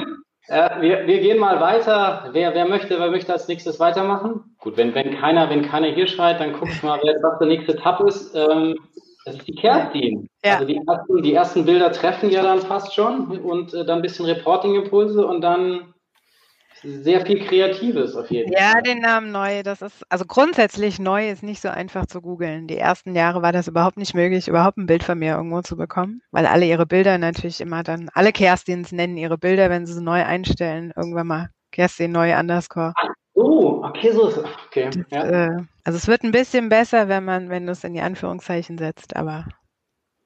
äh, 0.47 0.81
wir, 0.81 1.07
wir 1.07 1.19
gehen 1.21 1.39
mal 1.39 1.61
weiter. 1.61 2.29
Wer, 2.33 2.53
wer 2.53 2.67
möchte, 2.67 2.99
wer 2.99 3.09
möchte 3.09 3.31
als 3.31 3.47
nächstes 3.47 3.79
weitermachen? 3.79 4.55
Gut, 4.59 4.75
wenn, 4.77 4.93
wenn 4.93 5.17
keiner, 5.17 5.49
wenn 5.49 5.61
keiner 5.61 5.87
hier 5.87 6.07
schreit, 6.07 6.39
dann 6.39 6.53
guck 6.53 6.69
ich 6.69 6.83
mal, 6.83 6.99
wer, 7.01 7.15
was 7.23 7.39
der 7.39 7.47
nächste 7.47 7.75
Tab 7.75 8.01
ist. 8.01 8.35
Ähm, 8.35 8.75
das 9.25 9.35
ist 9.35 9.47
die 9.47 9.55
Kerstin. 9.55 10.27
Ja. 10.43 10.55
Also 10.55 10.65
die 10.65 10.77
ersten, 10.85 11.23
die 11.23 11.33
ersten 11.33 11.65
Bilder 11.65 11.91
treffen 11.91 12.29
ja 12.29 12.43
dann 12.43 12.61
fast 12.61 12.93
schon 12.93 13.39
und 13.39 13.73
äh, 13.73 13.85
dann 13.85 13.99
ein 13.99 14.01
bisschen 14.01 14.25
Reporting-Impulse 14.25 15.25
und 15.25 15.41
dann 15.41 15.93
sehr 16.83 17.25
viel 17.25 17.39
Kreatives 17.45 18.15
auf 18.15 18.29
jeden 18.29 18.51
ja, 18.51 18.59
Fall. 18.59 18.71
Ja, 18.75 18.81
den 18.81 18.99
Namen 18.99 19.31
neu, 19.31 19.63
das 19.63 19.81
ist, 19.81 20.03
also 20.09 20.25
grundsätzlich 20.25 20.99
neu 20.99 21.29
ist 21.29 21.43
nicht 21.43 21.61
so 21.61 21.69
einfach 21.69 22.05
zu 22.07 22.21
googeln. 22.21 22.67
Die 22.67 22.77
ersten 22.77 23.15
Jahre 23.15 23.41
war 23.41 23.53
das 23.53 23.69
überhaupt 23.69 23.97
nicht 23.97 24.13
möglich, 24.13 24.49
überhaupt 24.49 24.77
ein 24.77 24.85
Bild 24.85 25.03
von 25.03 25.17
mir 25.17 25.35
irgendwo 25.35 25.61
zu 25.61 25.77
bekommen, 25.77 26.21
weil 26.31 26.45
alle 26.45 26.65
ihre 26.65 26.85
Bilder 26.85 27.17
natürlich 27.17 27.61
immer 27.61 27.83
dann, 27.83 28.09
alle 28.13 28.33
Kerstins 28.33 28.91
nennen 28.91 29.15
ihre 29.15 29.37
Bilder, 29.37 29.69
wenn 29.69 29.85
sie 29.85 29.93
sie 29.93 30.03
neu 30.03 30.23
einstellen, 30.25 30.91
irgendwann 30.95 31.27
mal 31.27 31.49
Kerstin 31.71 32.11
neu 32.11 32.37
underscore. 32.37 32.93
Oh, 33.33 33.72
okay, 33.97 34.11
so 34.11 34.27
ist 34.27 34.37
es. 34.37 34.45
Okay. 34.67 34.89
Das, 34.89 35.05
ja. 35.09 35.23
äh, 35.29 35.61
also 35.83 35.97
es 35.97 36.07
wird 36.07 36.23
ein 36.23 36.31
bisschen 36.31 36.69
besser, 36.69 37.07
wenn 37.07 37.25
man, 37.25 37.49
wenn 37.49 37.65
du 37.65 37.71
es 37.71 37.83
in 37.83 37.93
die 37.93 38.01
Anführungszeichen 38.01 38.77
setzt, 38.77 39.15
aber 39.15 39.45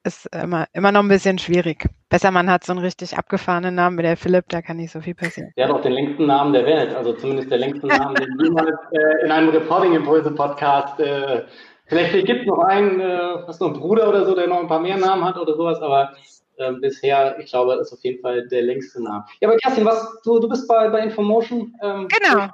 ist 0.03 0.27
immer, 0.33 0.67
immer 0.73 0.91
noch 0.91 1.01
ein 1.01 1.09
bisschen 1.09 1.37
schwierig. 1.37 1.85
Besser, 2.09 2.31
man 2.31 2.49
hat 2.49 2.63
so 2.63 2.71
einen 2.71 2.81
richtig 2.81 3.17
abgefahrenen 3.17 3.75
Namen 3.75 3.97
wie 3.97 4.03
der 4.03 4.15
Philipp, 4.15 4.45
da 4.49 4.61
kann 4.61 4.77
nicht 4.77 4.91
so 4.91 5.01
viel 5.01 5.15
passieren. 5.15 5.51
Der 5.57 5.67
hat 5.67 5.73
auch 5.73 5.81
den 5.81 5.91
längsten 5.91 6.27
Namen 6.27 6.53
der 6.53 6.65
Welt, 6.65 6.95
also 6.95 7.13
zumindest 7.13 7.51
der 7.51 7.57
längste 7.57 7.87
Namen, 7.87 8.15
den 8.15 8.29
jemals 8.41 8.77
äh, 8.91 9.25
in 9.25 9.31
einem 9.31 9.49
Reporting-Impulse-Podcast 9.49 10.99
äh, 11.01 11.43
Vielleicht 11.87 12.25
gibt 12.25 12.41
es 12.41 12.47
noch 12.47 12.59
einen, 12.59 12.99
äh, 12.99 13.47
was 13.47 13.59
noch 13.59 13.73
ein 13.73 13.79
Bruder 13.79 14.09
oder 14.09 14.25
so, 14.25 14.35
der 14.35 14.47
noch 14.47 14.59
ein 14.59 14.67
paar 14.67 14.81
mehr 14.81 14.97
Namen 14.97 15.23
hat 15.23 15.37
oder 15.37 15.55
sowas, 15.55 15.79
aber 15.79 16.13
äh, 16.57 16.73
bisher, 16.73 17.39
ich 17.39 17.49
glaube, 17.49 17.75
das 17.77 17.87
ist 17.87 17.93
auf 17.93 18.03
jeden 18.03 18.21
Fall 18.21 18.47
der 18.47 18.61
längste 18.61 19.01
Name. 19.01 19.25
Ja, 19.39 19.47
aber 19.47 19.57
Kerstin, 19.57 19.85
was, 19.85 20.21
du, 20.23 20.39
du 20.39 20.49
bist 20.49 20.67
bei, 20.67 20.89
bei 20.89 20.99
Infomotion. 20.99 21.73
Ähm, 21.81 22.07
genau. 22.09 22.47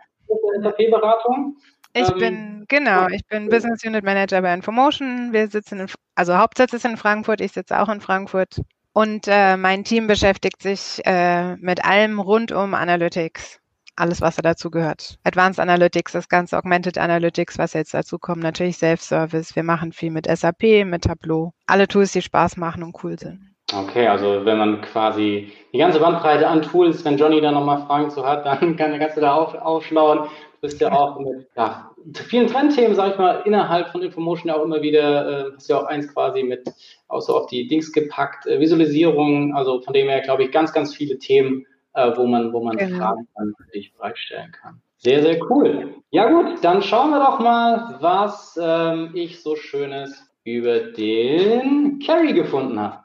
SAP-Beratung. 0.61 1.57
Ich 1.93 2.09
ähm, 2.09 2.17
bin, 2.17 2.65
genau, 2.67 3.07
ich 3.07 3.25
bin 3.27 3.49
Business 3.49 3.85
Unit 3.85 4.03
Manager 4.03 4.41
bei 4.41 4.53
Infomotion. 4.53 5.31
Wir 5.31 5.47
sitzen 5.47 5.79
in, 5.79 5.87
also 6.15 6.37
Hauptsitz 6.37 6.73
ist 6.73 6.85
in 6.85 6.97
Frankfurt, 6.97 7.41
ich 7.41 7.51
sitze 7.51 7.79
auch 7.79 7.89
in 7.89 8.01
Frankfurt. 8.01 8.61
Und 8.93 9.27
äh, 9.27 9.57
mein 9.57 9.83
Team 9.83 10.07
beschäftigt 10.07 10.61
sich 10.61 11.01
äh, 11.05 11.55
mit 11.57 11.83
allem 11.83 12.19
rund 12.19 12.51
um 12.51 12.73
Analytics. 12.73 13.59
Alles, 13.95 14.21
was 14.21 14.37
da 14.37 14.41
dazu 14.41 14.71
gehört. 14.71 15.19
Advanced 15.23 15.59
Analytics, 15.59 16.13
das 16.13 16.27
ganze 16.27 16.57
Augmented 16.57 16.97
Analytics, 16.97 17.59
was 17.59 17.73
jetzt 17.73 17.93
dazu 17.93 18.17
kommt. 18.17 18.41
Natürlich 18.41 18.77
Self-Service. 18.77 19.55
Wir 19.55 19.63
machen 19.63 19.91
viel 19.91 20.09
mit 20.09 20.25
SAP, 20.25 20.85
mit 20.85 21.03
Tableau. 21.03 21.53
Alle 21.67 21.87
Tools, 21.87 22.11
die 22.11 22.23
Spaß 22.23 22.57
machen 22.57 22.81
und 22.81 23.03
cool 23.03 23.19
sind. 23.19 23.52
Okay, 23.75 24.07
also 24.07 24.45
wenn 24.45 24.57
man 24.57 24.81
quasi 24.81 25.51
die 25.71 25.77
ganze 25.77 25.99
Bandbreite 25.99 26.47
an 26.47 26.61
Tools, 26.61 27.03
wenn 27.05 27.17
Johnny 27.17 27.41
da 27.41 27.51
nochmal 27.51 27.85
Fragen 27.85 28.09
zu 28.09 28.25
hat, 28.25 28.45
dann 28.45 28.75
kann, 28.77 28.97
kannst 28.99 29.17
du 29.17 29.21
da 29.21 29.33
auf, 29.33 29.55
aufschlauen. 29.55 30.27
bist 30.61 30.79
ja 30.81 30.91
auch 30.91 31.19
mit 31.19 31.47
ja, 31.55 31.91
vielen 32.27 32.47
Trendthemen, 32.47 32.95
sag 32.95 33.13
ich 33.13 33.17
mal, 33.17 33.41
innerhalb 33.45 33.89
von 33.89 34.01
Infomotion 34.01 34.49
ja 34.49 34.55
auch 34.55 34.63
immer 34.63 34.81
wieder, 34.81 35.47
äh, 35.47 35.51
hast 35.55 35.69
ja 35.69 35.79
auch 35.79 35.85
eins 35.85 36.13
quasi 36.13 36.43
mit 36.43 36.71
auch 37.07 37.21
so 37.21 37.35
auf 37.35 37.47
die 37.47 37.67
Dings 37.67 37.91
gepackt, 37.91 38.45
äh, 38.45 38.59
Visualisierung, 38.59 39.55
also 39.55 39.81
von 39.81 39.93
dem 39.93 40.07
her 40.07 40.21
glaube 40.21 40.43
ich 40.43 40.51
ganz, 40.51 40.71
ganz 40.73 40.95
viele 40.95 41.17
Themen, 41.17 41.65
äh, 41.93 42.11
wo 42.15 42.25
man, 42.25 42.53
wo 42.53 42.63
man 42.63 42.77
genau. 42.77 42.97
Fragen 42.97 43.27
dann 43.35 43.53
dich 43.73 43.93
bereitstellen 43.93 44.51
kann. 44.51 44.81
Sehr, 44.97 45.21
sehr 45.21 45.37
cool. 45.49 45.95
Ja 46.11 46.29
gut, 46.29 46.63
dann 46.63 46.81
schauen 46.81 47.09
wir 47.09 47.19
doch 47.19 47.39
mal, 47.39 47.97
was 47.99 48.57
ähm, 48.61 49.11
ich 49.13 49.41
so 49.41 49.57
Schönes 49.57 50.29
über 50.45 50.79
den 50.79 51.99
Carrie 51.99 52.33
gefunden 52.33 52.79
habe. 52.79 53.02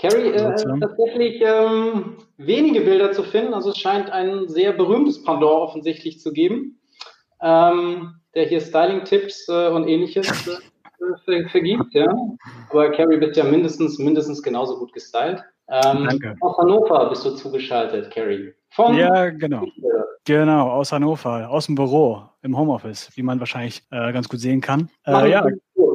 Carrie 0.00 0.30
äh, 0.30 0.54
ist 0.54 0.66
tatsächlich 0.80 1.42
ähm, 1.44 2.16
wenige 2.38 2.80
Bilder 2.80 3.12
zu 3.12 3.22
finden. 3.22 3.52
Also 3.52 3.70
es 3.70 3.78
scheint 3.78 4.10
ein 4.10 4.48
sehr 4.48 4.72
berühmtes 4.72 5.22
Pendant 5.22 5.52
offensichtlich 5.52 6.20
zu 6.20 6.32
geben, 6.32 6.80
ähm, 7.42 8.14
der 8.34 8.46
hier 8.46 8.60
Styling-Tipps 8.60 9.48
äh, 9.48 9.68
und 9.68 9.86
ähnliches 9.86 10.48
äh, 11.26 11.48
vergibt. 11.48 11.92
Ja. 11.92 12.08
Aber 12.70 12.90
Carrie 12.92 13.18
bist 13.18 13.36
ja 13.36 13.44
mindestens, 13.44 13.98
mindestens 13.98 14.42
genauso 14.42 14.78
gut 14.78 14.92
gestylt. 14.92 15.42
Ähm, 15.68 16.06
Danke. 16.08 16.34
Aus 16.40 16.56
Hannover 16.58 17.10
bist 17.10 17.24
du 17.24 17.30
zugeschaltet, 17.30 18.10
Carrie. 18.10 18.52
Von 18.70 18.96
ja, 18.96 19.30
genau. 19.30 19.64
Genau, 20.24 20.70
aus 20.70 20.92
Hannover, 20.92 21.48
aus 21.48 21.66
dem 21.66 21.74
Büro, 21.74 22.22
im 22.42 22.56
Homeoffice, 22.56 23.10
wie 23.14 23.22
man 23.22 23.40
wahrscheinlich 23.40 23.82
äh, 23.90 24.12
ganz 24.12 24.28
gut 24.28 24.40
sehen 24.40 24.60
kann. 24.60 24.90
Äh, 25.06 25.30
ja. 25.30 25.46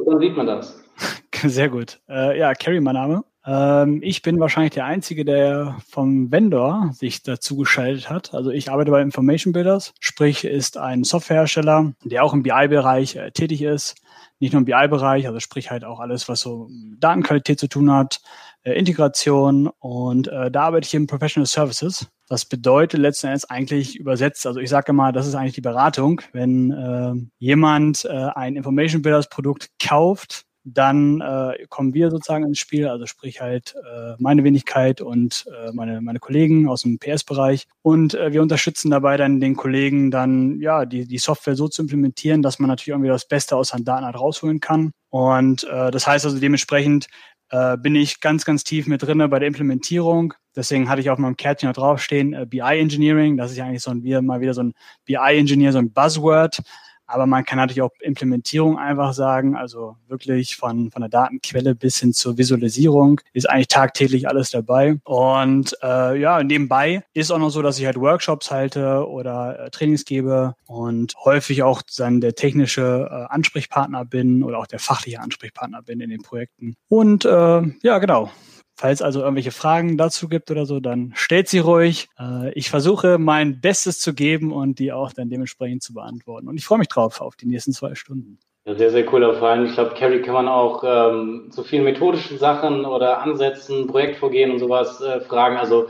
Dann 0.06 0.20
sieht 0.20 0.36
man 0.36 0.46
das. 0.46 0.84
Sehr 1.42 1.68
gut. 1.68 2.00
Äh, 2.08 2.38
ja, 2.38 2.54
Carrie, 2.54 2.80
mein 2.80 2.94
Name. 2.94 3.24
Ähm, 3.46 4.00
ich 4.02 4.22
bin 4.22 4.40
wahrscheinlich 4.40 4.74
der 4.74 4.86
Einzige, 4.86 5.24
der 5.24 5.76
vom 5.88 6.32
Vendor 6.32 6.90
sich 6.92 7.22
dazu 7.22 7.56
geschaltet 7.56 8.10
hat. 8.10 8.34
Also 8.34 8.50
ich 8.50 8.70
arbeite 8.70 8.90
bei 8.90 9.00
Information 9.00 9.52
Builders, 9.52 9.94
sprich 10.00 10.44
ist 10.44 10.76
ein 10.76 11.04
Softwarehersteller, 11.04 11.92
der 12.04 12.24
auch 12.24 12.34
im 12.34 12.42
BI-Bereich 12.42 13.16
äh, 13.16 13.30
tätig 13.30 13.62
ist. 13.62 13.94
Nicht 14.40 14.52
nur 14.52 14.60
im 14.60 14.64
BI-Bereich, 14.66 15.26
also 15.28 15.38
sprich 15.40 15.70
halt 15.70 15.84
auch 15.84 16.00
alles, 16.00 16.28
was 16.28 16.40
so 16.40 16.68
Datenqualität 16.98 17.60
zu 17.60 17.68
tun 17.68 17.90
hat, 17.92 18.20
äh, 18.64 18.72
Integration 18.72 19.70
und 19.78 20.26
äh, 20.26 20.50
da 20.50 20.62
arbeite 20.62 20.86
ich 20.86 20.94
in 20.94 21.06
Professional 21.06 21.46
Services. 21.46 22.08
Das 22.28 22.44
bedeutet 22.44 22.98
letzten 22.98 23.28
Endes 23.28 23.48
eigentlich 23.48 23.96
übersetzt, 23.96 24.44
also 24.46 24.58
ich 24.58 24.68
sage 24.68 24.92
mal, 24.92 25.12
das 25.12 25.28
ist 25.28 25.36
eigentlich 25.36 25.54
die 25.54 25.60
Beratung. 25.60 26.20
Wenn 26.32 26.72
äh, 26.72 27.14
jemand 27.38 28.04
äh, 28.04 28.08
ein 28.34 28.56
Information 28.56 29.02
Builders 29.02 29.28
Produkt 29.28 29.70
kauft, 29.80 30.45
dann 30.68 31.20
äh, 31.20 31.64
kommen 31.68 31.94
wir 31.94 32.10
sozusagen 32.10 32.44
ins 32.44 32.58
Spiel, 32.58 32.88
also 32.88 33.06
sprich 33.06 33.40
halt 33.40 33.76
äh, 33.76 34.14
meine 34.18 34.42
Wenigkeit 34.42 35.00
und 35.00 35.46
äh, 35.46 35.70
meine, 35.72 36.00
meine 36.00 36.18
Kollegen 36.18 36.68
aus 36.68 36.82
dem 36.82 36.98
PS-Bereich. 36.98 37.68
Und 37.82 38.14
äh, 38.14 38.32
wir 38.32 38.42
unterstützen 38.42 38.90
dabei 38.90 39.16
dann 39.16 39.38
den 39.38 39.54
Kollegen 39.54 40.10
dann, 40.10 40.60
ja, 40.60 40.84
die, 40.84 41.06
die 41.06 41.18
Software 41.18 41.54
so 41.54 41.68
zu 41.68 41.82
implementieren, 41.82 42.42
dass 42.42 42.58
man 42.58 42.68
natürlich 42.68 42.88
irgendwie 42.88 43.08
das 43.10 43.28
Beste 43.28 43.56
aus 43.56 43.68
seinen 43.68 43.84
Daten 43.84 44.04
halt 44.04 44.18
rausholen 44.18 44.58
kann. 44.58 44.90
Und 45.08 45.64
äh, 45.64 45.92
das 45.92 46.06
heißt 46.06 46.24
also 46.24 46.40
dementsprechend 46.40 47.06
äh, 47.50 47.76
bin 47.76 47.94
ich 47.94 48.20
ganz, 48.20 48.44
ganz 48.44 48.64
tief 48.64 48.88
mit 48.88 49.02
drinne 49.02 49.28
bei 49.28 49.38
der 49.38 49.48
Implementierung. 49.48 50.34
Deswegen 50.56 50.88
hatte 50.88 51.00
ich 51.00 51.10
auf 51.10 51.18
meinem 51.18 51.36
Kärtchen 51.36 51.72
draufstehen, 51.72 52.32
äh, 52.32 52.44
BI 52.44 52.60
Engineering. 52.60 53.36
Das 53.36 53.52
ist 53.52 53.56
ja 53.56 53.66
eigentlich 53.66 53.82
so 53.82 53.92
ein, 53.92 54.02
wieder 54.02 54.20
mal 54.20 54.40
wieder 54.40 54.54
so 54.54 54.64
ein 54.64 54.74
BI 55.04 55.14
Engineer, 55.14 55.72
so 55.72 55.78
ein 55.78 55.92
Buzzword. 55.92 56.58
Aber 57.06 57.26
man 57.26 57.44
kann 57.44 57.58
natürlich 57.58 57.82
auch 57.82 57.92
Implementierung 58.00 58.78
einfach 58.78 59.12
sagen, 59.12 59.56
also 59.56 59.96
wirklich 60.08 60.56
von, 60.56 60.90
von 60.90 61.02
der 61.02 61.08
Datenquelle 61.08 61.74
bis 61.74 61.98
hin 61.98 62.12
zur 62.12 62.38
Visualisierung 62.38 63.20
ist 63.32 63.48
eigentlich 63.48 63.68
tagtäglich 63.68 64.28
alles 64.28 64.50
dabei. 64.50 64.98
Und 65.04 65.76
äh, 65.82 66.18
ja, 66.20 66.42
nebenbei 66.42 67.04
ist 67.14 67.30
auch 67.30 67.38
noch 67.38 67.50
so, 67.50 67.62
dass 67.62 67.78
ich 67.78 67.86
halt 67.86 68.00
Workshops 68.00 68.50
halte 68.50 69.08
oder 69.08 69.58
äh, 69.58 69.70
Trainings 69.70 70.04
gebe 70.04 70.54
und 70.66 71.14
häufig 71.24 71.62
auch 71.62 71.82
dann 71.96 72.20
der 72.20 72.34
technische 72.34 73.08
äh, 73.10 73.32
Ansprechpartner 73.32 74.04
bin 74.04 74.42
oder 74.42 74.58
auch 74.58 74.66
der 74.66 74.78
fachliche 74.78 75.20
Ansprechpartner 75.20 75.82
bin 75.82 76.00
in 76.00 76.10
den 76.10 76.22
Projekten. 76.22 76.76
Und 76.88 77.24
äh, 77.24 77.62
ja, 77.82 77.98
genau. 77.98 78.30
Falls 78.78 79.00
also 79.00 79.20
irgendwelche 79.20 79.52
Fragen 79.52 79.96
dazu 79.96 80.28
gibt 80.28 80.50
oder 80.50 80.66
so, 80.66 80.80
dann 80.80 81.12
stellt 81.14 81.48
sie 81.48 81.60
ruhig. 81.60 82.08
Äh, 82.18 82.52
ich 82.52 82.68
versuche 82.68 83.16
mein 83.16 83.60
Bestes 83.60 84.00
zu 84.00 84.12
geben 84.12 84.52
und 84.52 84.78
die 84.78 84.92
auch 84.92 85.14
dann 85.14 85.30
dementsprechend 85.30 85.82
zu 85.82 85.94
beantworten. 85.94 86.46
Und 86.46 86.58
ich 86.58 86.66
freue 86.66 86.78
mich 86.78 86.88
drauf 86.88 87.22
auf 87.22 87.36
die 87.36 87.46
nächsten 87.46 87.72
zwei 87.72 87.94
Stunden. 87.94 88.38
Ja, 88.66 88.74
sehr, 88.74 88.90
sehr 88.90 89.06
cooler 89.06 89.34
Fall. 89.34 89.64
Ich 89.64 89.74
glaube, 89.74 89.94
Carrie 89.94 90.20
kann 90.20 90.34
man 90.34 90.48
auch 90.48 90.84
ähm, 90.84 91.48
zu 91.50 91.64
vielen 91.64 91.84
methodischen 91.84 92.38
Sachen 92.38 92.84
oder 92.84 93.22
Ansätzen, 93.22 93.86
Projektvorgehen 93.86 94.50
und 94.50 94.58
sowas 94.58 95.00
äh, 95.00 95.20
fragen. 95.20 95.56
Also 95.56 95.86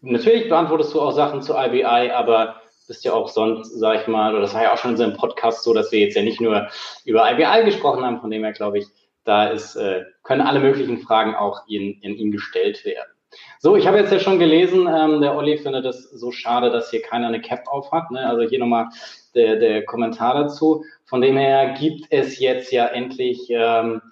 natürlich 0.00 0.48
beantwortest 0.48 0.94
du 0.94 1.00
auch 1.00 1.12
Sachen 1.12 1.42
zu 1.42 1.54
IBI, 1.54 2.12
aber 2.12 2.60
bist 2.90 3.04
ja 3.04 3.12
auch 3.12 3.28
sonst, 3.28 3.78
sag 3.78 4.00
ich 4.00 4.08
mal, 4.08 4.32
oder 4.32 4.42
das 4.42 4.52
war 4.52 4.64
ja 4.64 4.72
auch 4.72 4.76
schon 4.76 4.90
in 4.90 4.94
unserem 4.94 5.16
Podcast 5.16 5.62
so, 5.62 5.72
dass 5.72 5.92
wir 5.92 6.00
jetzt 6.00 6.16
ja 6.16 6.22
nicht 6.22 6.40
nur 6.40 6.68
über 7.04 7.30
IBI 7.30 7.64
gesprochen 7.64 8.04
haben, 8.04 8.20
von 8.20 8.30
dem 8.30 8.42
her 8.42 8.52
glaube 8.52 8.78
ich, 8.78 8.86
da 9.24 9.48
ist, 9.48 9.76
äh, 9.76 10.04
können 10.22 10.40
alle 10.40 10.60
möglichen 10.60 10.98
Fragen 10.98 11.34
auch 11.34 11.62
in, 11.68 12.00
in 12.02 12.16
ihm 12.16 12.30
gestellt 12.30 12.84
werden. 12.84 13.12
So, 13.60 13.76
ich 13.76 13.86
habe 13.86 13.98
jetzt 13.98 14.12
ja 14.12 14.18
schon 14.18 14.38
gelesen, 14.38 14.88
ähm, 14.88 15.20
der 15.20 15.36
Olli 15.36 15.58
findet 15.58 15.84
es 15.84 16.10
so 16.10 16.32
schade, 16.32 16.70
dass 16.70 16.90
hier 16.90 17.02
keiner 17.02 17.28
eine 17.28 17.40
Cap 17.40 17.68
auf 17.68 17.92
hat. 17.92 18.10
Ne? 18.10 18.26
Also 18.26 18.42
hier 18.42 18.58
nochmal 18.58 18.88
der, 19.34 19.56
der 19.56 19.84
Kommentar 19.84 20.34
dazu. 20.34 20.84
Von 21.04 21.20
dem 21.20 21.36
her 21.36 21.74
gibt 21.78 22.06
es 22.10 22.38
jetzt 22.38 22.72
ja 22.72 22.86
endlich 22.86 23.46
ähm, 23.50 24.02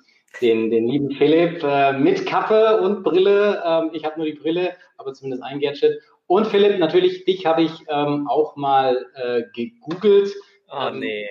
den, 0.41 0.71
den 0.71 0.87
lieben 0.87 1.11
Philipp 1.12 1.62
äh, 1.65 1.93
mit 1.93 2.27
Kappe 2.27 2.81
und 2.81 3.03
Brille. 3.03 3.62
Ähm, 3.65 3.91
ich 3.93 4.05
habe 4.05 4.19
nur 4.19 4.27
die 4.27 4.38
Brille, 4.38 4.75
aber 4.99 5.15
zumindest 5.15 5.43
ein 5.43 5.61
Gadget. 5.61 6.00
Und 6.27 6.47
Philipp, 6.47 6.79
natürlich, 6.79 7.25
dich 7.25 7.47
habe 7.47 7.62
ich 7.62 7.73
ähm, 7.88 8.29
auch 8.29 8.55
mal 8.55 9.07
äh, 9.15 9.43
gegoogelt. 9.55 10.33
Oh 10.71 10.91
nee. 10.93 11.29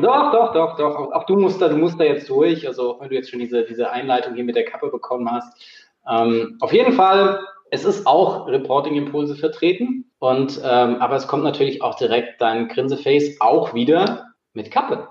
Doch, 0.00 0.32
doch, 0.32 0.52
doch, 0.52 0.76
doch. 0.76 0.96
Auch, 0.96 1.12
auch, 1.12 1.24
du 1.24 1.36
musst 1.36 1.60
da, 1.60 1.68
du 1.68 1.76
musst 1.76 1.98
da 1.98 2.04
jetzt 2.04 2.28
durch. 2.28 2.66
Also 2.66 2.94
auch 2.94 3.00
wenn 3.00 3.08
du 3.08 3.14
jetzt 3.14 3.30
schon 3.30 3.40
diese, 3.40 3.64
diese 3.64 3.90
Einleitung 3.90 4.34
hier 4.34 4.44
mit 4.44 4.56
der 4.56 4.64
Kappe 4.64 4.88
bekommen 4.88 5.30
hast. 5.30 5.52
Ähm, 6.08 6.56
auf 6.60 6.72
jeden 6.72 6.92
Fall, 6.92 7.40
es 7.70 7.84
ist 7.84 8.06
auch 8.06 8.46
Reporting-Impulse 8.46 9.36
vertreten. 9.36 10.10
Und 10.18 10.60
ähm, 10.64 10.96
aber 11.00 11.16
es 11.16 11.28
kommt 11.28 11.44
natürlich 11.44 11.82
auch 11.82 11.96
direkt 11.96 12.40
dein 12.40 12.68
Grinseface 12.68 13.40
auch 13.40 13.74
wieder 13.74 14.26
mit 14.52 14.70
Kappe. 14.70 15.08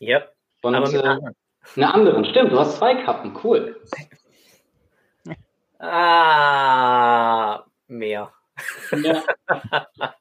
Ja. 0.00 0.22
Und 0.62 0.74
aber 0.74 0.90
mit 0.90 1.02
äh, 1.02 1.18
einer 1.76 1.94
anderen. 1.94 2.24
Stimmt, 2.24 2.52
du 2.52 2.58
hast 2.58 2.76
zwei 2.76 2.94
Kappen. 2.94 3.38
Cool. 3.42 3.80
Ah, 5.78 7.64
mehr. 7.88 8.32
Ja. 8.92 9.22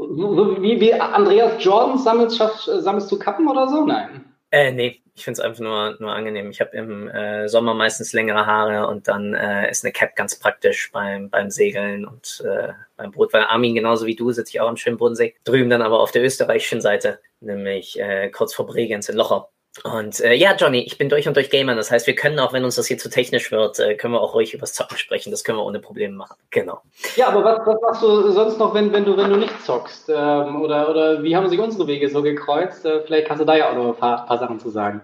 Wie, 0.00 0.80
wie 0.80 0.94
Andreas 0.94 1.62
Jordan 1.62 1.98
sammelst, 1.98 2.38
sammelst 2.38 3.12
du 3.12 3.18
Kappen 3.18 3.48
oder 3.48 3.68
so? 3.68 3.84
Nein. 3.84 4.24
Äh, 4.50 4.72
nee, 4.72 5.00
ich 5.14 5.24
finde 5.24 5.40
es 5.40 5.44
einfach 5.44 5.60
nur, 5.60 5.96
nur 6.00 6.12
angenehm. 6.12 6.50
Ich 6.50 6.60
habe 6.60 6.76
im 6.76 7.08
äh, 7.08 7.48
Sommer 7.48 7.74
meistens 7.74 8.12
längere 8.12 8.46
Haare 8.46 8.88
und 8.88 9.06
dann 9.06 9.34
äh, 9.34 9.70
ist 9.70 9.84
eine 9.84 9.92
Cap 9.92 10.16
ganz 10.16 10.38
praktisch 10.38 10.90
beim, 10.92 11.30
beim 11.30 11.50
Segeln 11.50 12.06
und 12.06 12.42
äh, 12.44 12.72
beim 12.96 13.12
Boot, 13.12 13.32
weil 13.32 13.44
Armin 13.44 13.74
genauso 13.74 14.06
wie 14.06 14.16
du 14.16 14.32
sitze 14.32 14.50
ich 14.50 14.60
auch 14.60 14.68
am 14.68 14.76
schönen 14.76 14.96
Bodensee. 14.96 15.34
Drüben 15.44 15.70
dann 15.70 15.82
aber 15.82 16.00
auf 16.00 16.10
der 16.10 16.24
österreichischen 16.24 16.80
Seite, 16.80 17.20
nämlich 17.40 18.00
äh, 18.00 18.30
kurz 18.30 18.54
vor 18.54 18.66
Bregenz 18.66 19.08
in 19.08 19.16
Locher. 19.16 19.50
Und 19.84 20.20
äh, 20.20 20.34
ja, 20.34 20.56
Johnny, 20.56 20.80
ich 20.80 20.98
bin 20.98 21.08
durch 21.08 21.28
und 21.28 21.36
durch 21.36 21.48
Gamer. 21.48 21.76
Das 21.76 21.90
heißt, 21.90 22.06
wir 22.06 22.16
können 22.16 22.38
auch, 22.40 22.52
wenn 22.52 22.64
uns 22.64 22.74
das 22.74 22.88
hier 22.88 22.98
zu 22.98 23.08
technisch 23.08 23.52
wird, 23.52 23.78
äh, 23.78 23.94
können 23.94 24.14
wir 24.14 24.20
auch 24.20 24.34
ruhig 24.34 24.52
über 24.52 24.62
das 24.62 24.72
Zocken 24.72 24.98
sprechen. 24.98 25.30
Das 25.30 25.44
können 25.44 25.58
wir 25.58 25.64
ohne 25.64 25.78
Probleme 25.78 26.16
machen. 26.16 26.36
Genau. 26.50 26.82
Ja, 27.14 27.28
aber 27.28 27.44
was, 27.44 27.60
was 27.64 27.80
machst 27.80 28.02
du 28.02 28.32
sonst 28.32 28.58
noch, 28.58 28.74
wenn, 28.74 28.92
wenn, 28.92 29.04
du, 29.04 29.16
wenn 29.16 29.30
du 29.30 29.36
nicht 29.36 29.64
zockst? 29.64 30.08
Ähm, 30.08 30.60
oder, 30.60 30.90
oder 30.90 31.22
wie 31.22 31.36
haben 31.36 31.48
sich 31.48 31.60
unsere 31.60 31.86
Wege 31.86 32.10
so 32.10 32.20
gekreuzt? 32.20 32.84
Äh, 32.84 33.02
vielleicht 33.02 33.28
kannst 33.28 33.42
du 33.42 33.46
da 33.46 33.56
ja 33.56 33.70
auch 33.70 33.76
noch 33.76 33.88
ein 33.88 33.96
paar, 33.96 34.26
paar 34.26 34.38
Sachen 34.38 34.58
zu 34.58 34.70
sagen. 34.70 35.02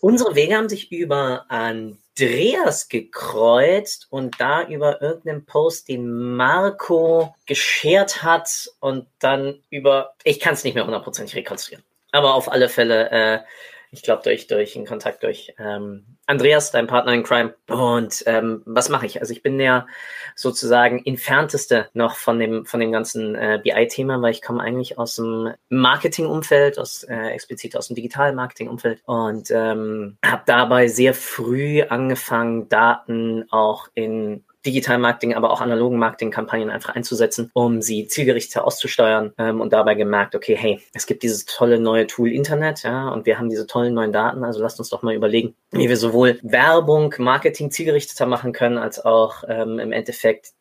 Unsere 0.00 0.34
Wege 0.34 0.54
haben 0.54 0.68
sich 0.68 0.92
über 0.92 1.46
Andreas 1.48 2.88
gekreuzt 2.90 4.08
und 4.10 4.38
da 4.38 4.62
über 4.68 5.00
irgendeinen 5.00 5.46
Post, 5.46 5.88
den 5.88 6.36
Marco 6.36 7.34
geshared 7.46 8.22
hat 8.22 8.70
und 8.80 9.06
dann 9.20 9.62
über, 9.70 10.12
ich 10.22 10.38
kann 10.38 10.52
es 10.52 10.64
nicht 10.64 10.74
mehr 10.74 10.84
hundertprozentig 10.84 11.34
rekonstruieren. 11.34 11.82
Aber 12.12 12.34
auf 12.34 12.52
alle 12.52 12.68
Fälle 12.68 13.10
äh, 13.10 13.38
ich 13.90 14.02
glaube, 14.02 14.22
durch, 14.22 14.46
durch 14.46 14.76
einen 14.76 14.86
Kontakt 14.86 15.22
durch 15.22 15.54
ähm, 15.58 16.04
Andreas, 16.26 16.70
dein 16.70 16.86
Partner 16.86 17.12
in 17.12 17.22
Crime. 17.22 17.54
Und 17.68 18.24
ähm, 18.26 18.62
was 18.66 18.88
mache 18.88 19.06
ich? 19.06 19.20
Also 19.20 19.32
ich 19.32 19.42
bin 19.42 19.58
der 19.58 19.86
sozusagen 20.34 21.04
entfernteste 21.04 21.88
noch 21.94 22.16
von 22.16 22.38
dem, 22.38 22.66
von 22.66 22.80
dem 22.80 22.92
ganzen 22.92 23.34
äh, 23.34 23.60
BI-Thema, 23.62 24.20
weil 24.20 24.32
ich 24.32 24.42
komme 24.42 24.62
eigentlich 24.62 24.98
aus 24.98 25.16
dem 25.16 25.52
Marketing-Umfeld, 25.68 26.78
aus, 26.78 27.04
äh, 27.04 27.28
explizit 27.28 27.76
aus 27.76 27.88
dem 27.88 27.96
Digital-Marketing-Umfeld 27.96 29.02
und 29.06 29.50
ähm, 29.50 30.18
habe 30.24 30.42
dabei 30.46 30.88
sehr 30.88 31.14
früh 31.14 31.82
angefangen, 31.82 32.68
Daten 32.68 33.46
auch 33.50 33.88
in 33.94 34.44
Digital 34.66 34.98
Marketing, 34.98 35.34
aber 35.34 35.50
auch 35.50 35.60
analogen 35.60 35.98
Marketingkampagnen 35.98 36.70
einfach 36.70 36.94
einzusetzen, 36.94 37.50
um 37.54 37.80
sie 37.80 38.06
zielgerichteter 38.08 38.66
auszusteuern 38.66 39.32
ähm, 39.38 39.60
und 39.60 39.72
dabei 39.72 39.94
gemerkt, 39.94 40.34
okay, 40.34 40.56
hey, 40.56 40.80
es 40.92 41.06
gibt 41.06 41.22
dieses 41.22 41.46
tolle 41.46 41.80
neue 41.80 42.06
Tool 42.06 42.30
Internet, 42.30 42.82
ja, 42.82 43.08
und 43.08 43.26
wir 43.26 43.38
haben 43.38 43.48
diese 43.48 43.66
tollen 43.66 43.94
neuen 43.94 44.12
Daten, 44.12 44.44
also 44.44 44.60
lasst 44.60 44.78
uns 44.78 44.90
doch 44.90 45.02
mal 45.02 45.14
überlegen, 45.14 45.54
wie 45.70 45.88
wir 45.88 45.96
sowohl 45.96 46.38
Werbung, 46.42 47.14
Marketing 47.18 47.70
zielgerichteter 47.70 48.26
machen 48.26 48.52
können, 48.52 48.78
als 48.78 49.04
auch 49.04 49.44
ähm, 49.48 49.78
im 49.78 49.92
Endeffekt 49.92 50.52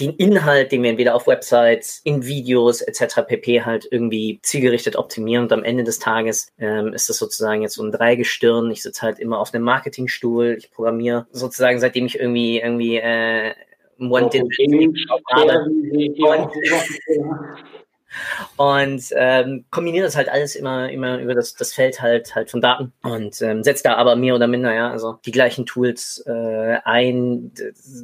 den 0.00 0.14
Inhalt, 0.14 0.72
den 0.72 0.82
wir 0.82 0.90
entweder 0.90 1.14
auf 1.14 1.26
Websites, 1.26 2.00
in 2.04 2.24
Videos 2.24 2.80
etc. 2.80 3.22
pp. 3.26 3.64
halt 3.64 3.86
irgendwie 3.90 4.38
zielgerichtet 4.42 4.96
optimieren. 4.96 5.44
Und 5.44 5.52
am 5.52 5.64
Ende 5.64 5.84
des 5.84 5.98
Tages 5.98 6.52
ähm, 6.58 6.92
ist 6.92 7.08
das 7.08 7.18
sozusagen 7.18 7.62
jetzt 7.62 7.74
so 7.74 7.82
ein 7.82 7.92
Dreigestirn. 7.92 8.70
Ich 8.70 8.82
sitze 8.82 9.02
halt 9.02 9.18
immer 9.18 9.38
auf 9.38 9.52
einem 9.52 9.64
Marketingstuhl. 9.64 10.56
Ich 10.58 10.70
programmiere 10.70 11.26
sozusagen, 11.32 11.80
seitdem 11.80 12.06
ich 12.06 12.18
irgendwie 12.18 12.60
irgendwie 12.60 12.96
äh, 12.96 13.54
One 13.98 14.26
oh, 14.26 14.30
und 18.56 19.04
ähm, 19.12 19.64
kombiniere 19.70 20.04
das 20.04 20.16
halt 20.16 20.28
alles 20.28 20.56
immer, 20.56 20.90
immer 20.90 21.18
über 21.18 21.34
das, 21.34 21.54
das 21.54 21.72
Feld 21.72 22.00
halt 22.00 22.34
halt 22.34 22.50
von 22.50 22.60
Daten 22.60 22.92
und 23.02 23.40
ähm, 23.42 23.62
setzt 23.62 23.84
da 23.84 23.94
aber 23.94 24.16
mehr 24.16 24.34
oder 24.34 24.46
minder 24.46 24.74
ja 24.74 24.90
also 24.90 25.18
die 25.24 25.32
gleichen 25.32 25.66
Tools 25.66 26.22
äh, 26.26 26.78
ein, 26.84 27.52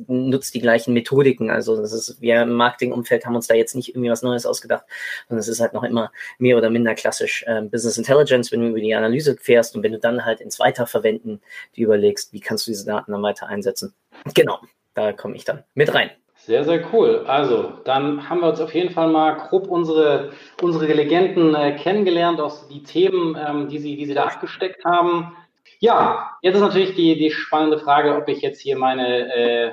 nutzt 0.06 0.54
die 0.54 0.60
gleichen 0.60 0.94
Methodiken. 0.94 1.50
Also 1.50 1.76
das 1.76 1.92
ist 1.92 2.20
wir 2.20 2.42
im 2.42 2.52
Marketingumfeld 2.52 3.26
haben 3.26 3.36
uns 3.36 3.46
da 3.46 3.54
jetzt 3.54 3.75
nicht 3.75 3.90
irgendwie 3.90 4.10
was 4.10 4.22
Neues 4.22 4.46
ausgedacht, 4.46 4.84
sondern 5.28 5.40
es 5.40 5.48
ist 5.48 5.60
halt 5.60 5.72
noch 5.72 5.84
immer 5.84 6.12
mehr 6.38 6.56
oder 6.56 6.70
minder 6.70 6.94
klassisch 6.94 7.44
äh, 7.46 7.62
Business 7.62 7.98
Intelligence, 7.98 8.52
wenn 8.52 8.60
du 8.60 8.68
über 8.68 8.80
die 8.80 8.94
Analyse 8.94 9.36
fährst 9.36 9.76
und 9.76 9.82
wenn 9.82 9.92
du 9.92 9.98
dann 9.98 10.25
halt 10.25 10.40
ins 10.40 10.58
Weiterverwenden 10.58 11.40
die 11.75 11.82
überlegst, 11.82 12.32
wie 12.32 12.40
kannst 12.40 12.66
du 12.66 12.70
diese 12.70 12.86
Daten 12.86 13.12
dann 13.12 13.22
weiter 13.22 13.46
einsetzen. 13.46 13.94
Genau, 14.34 14.60
da 14.94 15.12
komme 15.12 15.36
ich 15.36 15.44
dann 15.44 15.64
mit 15.75 15.92
rein. 15.94 16.10
Sehr, 16.47 16.62
sehr 16.62 16.81
cool. 16.93 17.25
Also, 17.26 17.73
dann 17.83 18.31
haben 18.31 18.41
wir 18.41 18.50
uns 18.50 18.61
auf 18.61 18.73
jeden 18.73 18.91
Fall 18.91 19.09
mal 19.09 19.33
grob 19.33 19.67
unsere, 19.67 20.31
unsere 20.62 20.87
Legenden 20.93 21.57
äh, 21.57 21.75
kennengelernt, 21.75 22.41
auch 22.41 22.69
die 22.69 22.85
Themen, 22.85 23.37
ähm, 23.37 23.67
die, 23.67 23.81
sie, 23.81 23.97
die 23.97 24.07
sie 24.07 24.15
da 24.15 24.26
abgesteckt 24.26 24.85
haben. 24.85 25.37
Ja, 25.81 26.38
jetzt 26.43 26.55
ist 26.55 26.61
natürlich 26.61 26.95
die, 26.95 27.19
die 27.19 27.33
spannende 27.33 27.81
Frage, 27.81 28.15
ob 28.15 28.29
ich 28.29 28.43
jetzt 28.43 28.61
hier 28.61 28.79
meine 28.79 29.35
äh, 29.35 29.73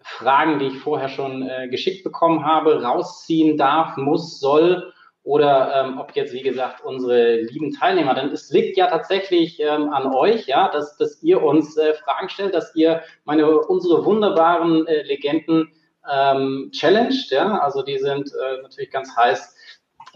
Fragen, 0.00 0.58
die 0.58 0.68
ich 0.68 0.78
vorher 0.78 1.10
schon 1.10 1.46
äh, 1.46 1.68
geschickt 1.68 2.04
bekommen 2.04 2.46
habe, 2.46 2.82
rausziehen 2.82 3.58
darf, 3.58 3.98
muss, 3.98 4.40
soll 4.40 4.94
oder 5.24 5.74
ähm, 5.74 5.98
ob 5.98 6.12
jetzt, 6.16 6.32
wie 6.32 6.42
gesagt, 6.42 6.82
unsere 6.82 7.42
lieben 7.42 7.70
Teilnehmer, 7.70 8.14
denn 8.14 8.30
es 8.30 8.50
liegt 8.50 8.78
ja 8.78 8.86
tatsächlich 8.86 9.60
ähm, 9.60 9.90
an 9.90 10.06
euch, 10.06 10.46
ja, 10.46 10.70
dass, 10.70 10.96
dass 10.96 11.22
ihr 11.22 11.42
uns 11.42 11.76
äh, 11.76 11.92
Fragen 11.92 12.30
stellt, 12.30 12.54
dass 12.54 12.74
ihr 12.74 13.02
meine, 13.26 13.58
unsere 13.58 14.06
wunderbaren 14.06 14.86
äh, 14.86 15.02
Legenden 15.02 15.70
ähm, 16.10 16.70
challenged. 16.72 17.30
Ja? 17.30 17.58
Also 17.58 17.82
die 17.82 17.98
sind 17.98 18.30
äh, 18.30 18.62
natürlich 18.62 18.90
ganz 18.90 19.16
heiß 19.16 19.54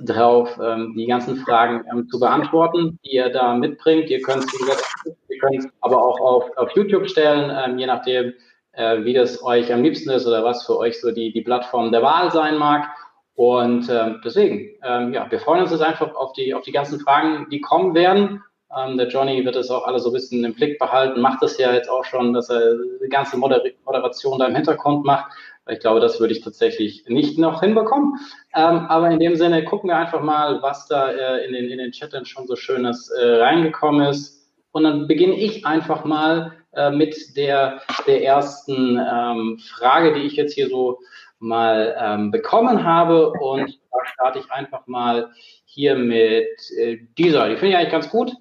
drauf, 0.00 0.58
ähm, 0.62 0.94
die 0.96 1.06
ganzen 1.06 1.36
Fragen 1.36 1.84
ähm, 1.90 2.08
zu 2.08 2.20
beantworten, 2.20 2.98
die 3.04 3.14
ihr 3.16 3.30
da 3.30 3.54
mitbringt. 3.54 4.10
Ihr 4.10 4.20
könnt 4.22 4.44
es 4.44 5.68
aber 5.80 6.04
auch 6.04 6.20
auf, 6.20 6.56
auf 6.56 6.70
YouTube 6.76 7.08
stellen, 7.08 7.50
ähm, 7.50 7.78
je 7.78 7.86
nachdem, 7.86 8.34
äh, 8.72 9.04
wie 9.04 9.12
das 9.12 9.42
euch 9.42 9.72
am 9.72 9.82
liebsten 9.82 10.10
ist 10.10 10.26
oder 10.26 10.44
was 10.44 10.64
für 10.64 10.76
euch 10.78 11.00
so 11.00 11.10
die, 11.10 11.32
die 11.32 11.42
Plattform 11.42 11.90
der 11.90 12.02
Wahl 12.02 12.30
sein 12.30 12.56
mag. 12.56 12.88
Und 13.34 13.88
ähm, 13.88 14.20
deswegen, 14.24 14.70
ähm, 14.82 15.12
ja, 15.12 15.30
wir 15.30 15.38
freuen 15.38 15.62
uns 15.62 15.70
jetzt 15.70 15.82
einfach 15.82 16.14
auf 16.14 16.32
die, 16.32 16.54
auf 16.54 16.62
die 16.62 16.72
ganzen 16.72 16.98
Fragen, 17.00 17.46
die 17.50 17.60
kommen 17.60 17.94
werden. 17.94 18.42
Ähm, 18.76 18.98
der 18.98 19.08
Johnny 19.08 19.44
wird 19.44 19.56
das 19.56 19.70
auch 19.70 19.86
alle 19.86 19.98
so 19.98 20.10
ein 20.10 20.12
bisschen 20.12 20.44
im 20.44 20.54
Blick 20.54 20.78
behalten, 20.78 21.20
macht 21.20 21.42
das 21.42 21.56
ja 21.56 21.72
jetzt 21.72 21.88
auch 21.88 22.04
schon, 22.04 22.32
dass 22.32 22.50
er 22.50 22.76
die 23.02 23.08
ganze 23.08 23.36
Moder 23.36 23.62
Moderation 23.84 24.38
da 24.38 24.46
im 24.46 24.54
Hintergrund 24.54 25.04
macht. 25.04 25.30
Ich 25.70 25.80
glaube, 25.80 26.00
das 26.00 26.20
würde 26.20 26.32
ich 26.32 26.40
tatsächlich 26.40 27.04
nicht 27.08 27.38
noch 27.38 27.60
hinbekommen. 27.60 28.14
Ähm, 28.54 28.86
aber 28.88 29.10
in 29.10 29.18
dem 29.18 29.36
Sinne 29.36 29.64
gucken 29.64 29.90
wir 29.90 29.96
einfach 29.96 30.22
mal, 30.22 30.62
was 30.62 30.86
da 30.88 31.10
äh, 31.10 31.46
in 31.46 31.52
den, 31.52 31.68
in 31.68 31.78
den 31.78 31.92
Chat 31.92 32.14
schon 32.26 32.46
so 32.46 32.56
Schönes 32.56 33.10
äh, 33.10 33.36
reingekommen 33.36 34.06
ist. 34.06 34.38
Und 34.72 34.84
dann 34.84 35.06
beginne 35.06 35.36
ich 35.36 35.66
einfach 35.66 36.04
mal 36.04 36.52
äh, 36.72 36.90
mit 36.90 37.36
der, 37.36 37.80
der 38.06 38.22
ersten 38.24 38.98
ähm, 38.98 39.58
Frage, 39.58 40.14
die 40.14 40.20
ich 40.20 40.34
jetzt 40.34 40.54
hier 40.54 40.68
so 40.68 41.00
mal 41.38 41.96
ähm, 41.98 42.30
bekommen 42.30 42.84
habe. 42.84 43.30
Und 43.30 43.78
da 43.90 43.98
starte 44.12 44.38
ich 44.38 44.50
einfach 44.50 44.86
mal 44.86 45.30
hier 45.64 45.96
mit 45.96 46.48
äh, 46.76 46.98
dieser. 47.16 47.48
Die 47.48 47.56
finde 47.56 47.70
ich 47.70 47.76
eigentlich 47.76 47.92
ganz 47.92 48.10
gut. 48.10 48.32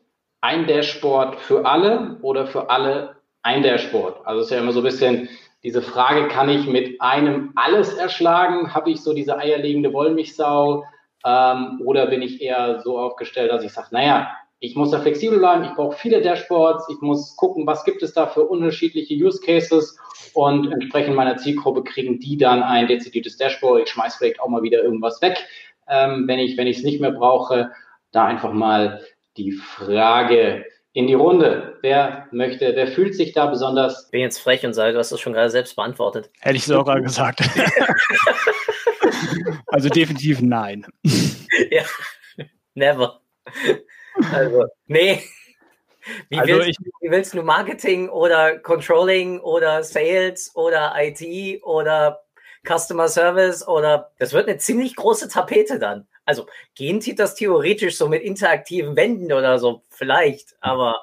Ein 0.41 0.67
Dashboard 0.67 1.35
für 1.37 1.65
alle 1.65 2.17
oder 2.21 2.47
für 2.47 2.69
alle 2.69 3.17
ein 3.41 3.63
Dashboard. 3.63 4.25
Also 4.25 4.41
es 4.41 4.47
ist 4.47 4.51
ja 4.51 4.59
immer 4.59 4.71
so 4.71 4.81
ein 4.81 4.85
bisschen 4.85 5.29
diese 5.63 5.81
Frage, 5.81 6.27
kann 6.27 6.49
ich 6.49 6.67
mit 6.67 7.01
einem 7.01 7.51
alles 7.55 7.93
erschlagen? 7.93 8.73
Habe 8.73 8.91
ich 8.91 9.01
so 9.01 9.13
diese 9.13 9.37
eierlegende 9.37 9.93
Wollmilchsau? 9.93 10.85
Ähm, 11.25 11.81
oder 11.83 12.07
bin 12.07 12.21
ich 12.21 12.41
eher 12.41 12.79
so 12.81 12.99
aufgestellt, 12.99 13.51
dass 13.51 13.63
ich 13.63 13.73
sage, 13.73 13.87
naja, 13.91 14.29
ich 14.59 14.75
muss 14.75 14.91
da 14.91 14.99
flexibel 14.99 15.37
bleiben, 15.37 15.65
ich 15.65 15.73
brauche 15.73 15.95
viele 15.95 16.21
Dashboards, 16.21 16.87
ich 16.89 16.99
muss 17.01 17.35
gucken, 17.35 17.67
was 17.67 17.83
gibt 17.83 18.01
es 18.01 18.13
da 18.13 18.25
für 18.25 18.43
unterschiedliche 18.43 19.13
Use 19.13 19.39
Cases 19.39 19.99
und 20.33 20.71
entsprechend 20.71 21.15
meiner 21.15 21.37
Zielgruppe 21.37 21.83
kriegen 21.83 22.19
die 22.19 22.37
dann 22.37 22.63
ein 22.63 22.87
dezidiertes 22.87 23.37
Dashboard. 23.37 23.83
Ich 23.83 23.89
schmeiß 23.89 24.15
vielleicht 24.15 24.39
auch 24.39 24.47
mal 24.47 24.63
wieder 24.63 24.83
irgendwas 24.83 25.21
weg, 25.21 25.45
ähm, 25.87 26.27
wenn 26.27 26.39
ich 26.39 26.77
es 26.77 26.83
nicht 26.83 27.01
mehr 27.01 27.11
brauche. 27.11 27.71
Da 28.11 28.25
einfach 28.25 28.53
mal 28.53 29.01
die 29.37 29.51
Frage, 29.51 30.65
in 30.97 31.05
die 31.05 31.13
Runde. 31.13 31.77
Wer 31.83 32.27
möchte, 32.31 32.75
wer 32.75 32.87
fühlt 32.87 33.13
sich 33.13 33.31
da 33.31 33.45
besonders? 33.45 34.05
Ich 34.05 34.11
bin 34.11 34.21
jetzt 34.21 34.39
frech 34.39 34.65
und 34.65 34.73
sage, 34.73 34.93
du 34.93 34.97
hast 34.97 35.11
das 35.11 35.19
schon 35.19 35.33
gerade 35.33 35.51
selbst 35.51 35.75
beantwortet. 35.75 36.31
Hätte 36.39 36.55
ich 36.55 36.65
so 36.65 36.83
gerade 36.83 37.03
gesagt. 37.03 37.39
also 39.67 39.89
definitiv 39.89 40.41
nein. 40.41 40.87
ja, 41.69 41.83
never. 42.73 43.21
Also, 44.31 44.65
nee. 44.87 45.21
Wie, 46.29 46.39
also 46.39 46.53
willst, 46.53 46.69
ich, 46.69 46.77
wie 47.01 47.11
willst 47.11 47.35
du 47.35 47.43
Marketing 47.43 48.09
oder 48.09 48.57
Controlling 48.57 49.39
oder 49.39 49.83
Sales 49.83 50.51
oder 50.55 50.95
IT 50.97 51.61
oder 51.61 52.21
Customer 52.67 53.07
Service 53.07 53.67
oder 53.67 54.09
das 54.17 54.33
wird 54.33 54.47
eine 54.47 54.57
ziemlich 54.57 54.95
große 54.95 55.29
Tapete 55.29 55.77
dann. 55.77 56.07
Also 56.27 56.45
gehen 56.75 57.01
sieht 57.01 57.19
das 57.19 57.35
theoretisch 57.35 57.97
so 57.97 58.07
mit 58.09 58.21
interaktiven 58.21 58.95
Wänden 58.95 59.31
oder 59.31 59.57
so, 59.57 59.81
vielleicht, 59.89 60.55
aber. 60.59 60.95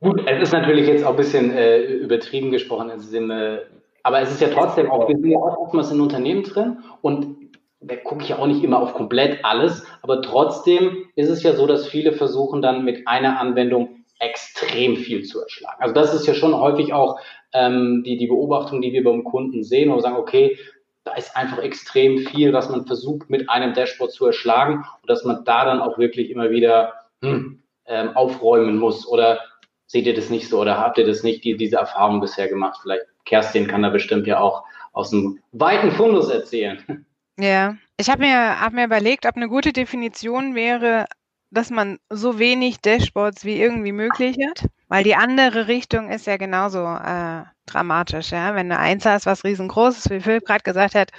Gut, 0.00 0.22
es 0.26 0.42
ist 0.42 0.52
natürlich 0.52 0.86
jetzt 0.86 1.02
auch 1.02 1.10
ein 1.10 1.16
bisschen 1.16 1.50
äh, 1.50 1.82
übertrieben 1.82 2.50
gesprochen. 2.52 2.92
Im, 3.12 3.30
äh, 3.30 3.60
aber 4.02 4.20
es 4.20 4.30
ist 4.30 4.42
ja 4.42 4.48
trotzdem 4.48 4.90
auch, 4.90 5.08
wir 5.08 5.16
sind 5.16 5.30
ja 5.30 5.38
auch 5.38 5.56
oftmals 5.56 5.90
in 5.90 6.00
Unternehmen 6.00 6.42
drin 6.42 6.78
und 7.00 7.36
da 7.80 7.96
gucke 7.96 8.22
ich 8.22 8.28
ja 8.28 8.38
auch 8.38 8.46
nicht 8.46 8.62
immer 8.62 8.80
auf 8.80 8.94
komplett 8.94 9.44
alles, 9.44 9.84
aber 10.02 10.22
trotzdem 10.22 11.06
ist 11.16 11.30
es 11.30 11.42
ja 11.42 11.54
so, 11.54 11.66
dass 11.66 11.88
viele 11.88 12.12
versuchen 12.12 12.62
dann 12.62 12.84
mit 12.84 13.08
einer 13.08 13.40
Anwendung 13.40 14.04
extrem 14.18 14.96
viel 14.96 15.24
zu 15.24 15.40
erschlagen. 15.42 15.82
Also 15.82 15.94
das 15.94 16.14
ist 16.14 16.26
ja 16.26 16.34
schon 16.34 16.54
häufig 16.58 16.92
auch 16.92 17.18
ähm, 17.52 18.02
die, 18.04 18.16
die 18.16 18.26
Beobachtung, 18.26 18.80
die 18.80 18.92
wir 18.92 19.04
beim 19.04 19.24
Kunden 19.24 19.64
sehen, 19.64 19.90
wo 19.90 19.96
wir 19.96 20.02
sagen, 20.02 20.16
okay, 20.16 20.58
da 21.04 21.14
ist 21.14 21.36
einfach 21.36 21.58
extrem 21.58 22.18
viel, 22.18 22.52
was 22.52 22.70
man 22.70 22.86
versucht 22.86 23.28
mit 23.28 23.48
einem 23.50 23.74
Dashboard 23.74 24.12
zu 24.12 24.26
erschlagen 24.26 24.84
und 25.02 25.10
dass 25.10 25.24
man 25.24 25.44
da 25.44 25.64
dann 25.64 25.80
auch 25.80 25.98
wirklich 25.98 26.30
immer 26.30 26.50
wieder 26.50 26.94
hm, 27.22 27.62
ähm, 27.86 28.16
aufräumen 28.16 28.78
muss. 28.78 29.06
Oder 29.06 29.40
seht 29.86 30.06
ihr 30.06 30.14
das 30.14 30.30
nicht 30.30 30.48
so 30.48 30.60
oder 30.60 30.78
habt 30.78 30.98
ihr 30.98 31.06
das 31.06 31.22
nicht, 31.22 31.44
die, 31.44 31.56
diese 31.56 31.76
Erfahrung 31.76 32.20
bisher 32.20 32.48
gemacht? 32.48 32.78
Vielleicht 32.82 33.04
Kerstin 33.26 33.68
kann 33.68 33.82
da 33.82 33.90
bestimmt 33.90 34.26
ja 34.26 34.40
auch 34.40 34.64
aus 34.92 35.12
einem 35.12 35.40
weiten 35.52 35.92
Fundus 35.92 36.30
erzählen. 36.30 37.06
Ja, 37.36 37.76
ich 37.96 38.08
habe 38.08 38.22
mir, 38.22 38.60
hab 38.60 38.72
mir 38.72 38.84
überlegt, 38.84 39.26
ob 39.26 39.36
eine 39.36 39.48
gute 39.48 39.72
Definition 39.72 40.54
wäre, 40.54 41.06
dass 41.54 41.70
man 41.70 41.98
so 42.10 42.38
wenig 42.38 42.80
Dashboards 42.80 43.44
wie 43.44 43.60
irgendwie 43.60 43.92
möglich 43.92 44.36
hat, 44.48 44.66
weil 44.88 45.04
die 45.04 45.16
andere 45.16 45.68
Richtung 45.68 46.10
ist 46.10 46.26
ja 46.26 46.36
genauso 46.36 46.84
äh, 46.84 47.44
dramatisch, 47.66 48.32
ja. 48.32 48.54
Wenn 48.54 48.68
du 48.68 48.78
eins 48.78 49.06
hast, 49.06 49.26
was 49.26 49.44
riesengroß 49.44 49.98
ist, 49.98 50.10
wie 50.10 50.20
Philipp 50.20 50.44
gerade 50.44 50.62
gesagt 50.62 50.94
hat, 50.94 51.10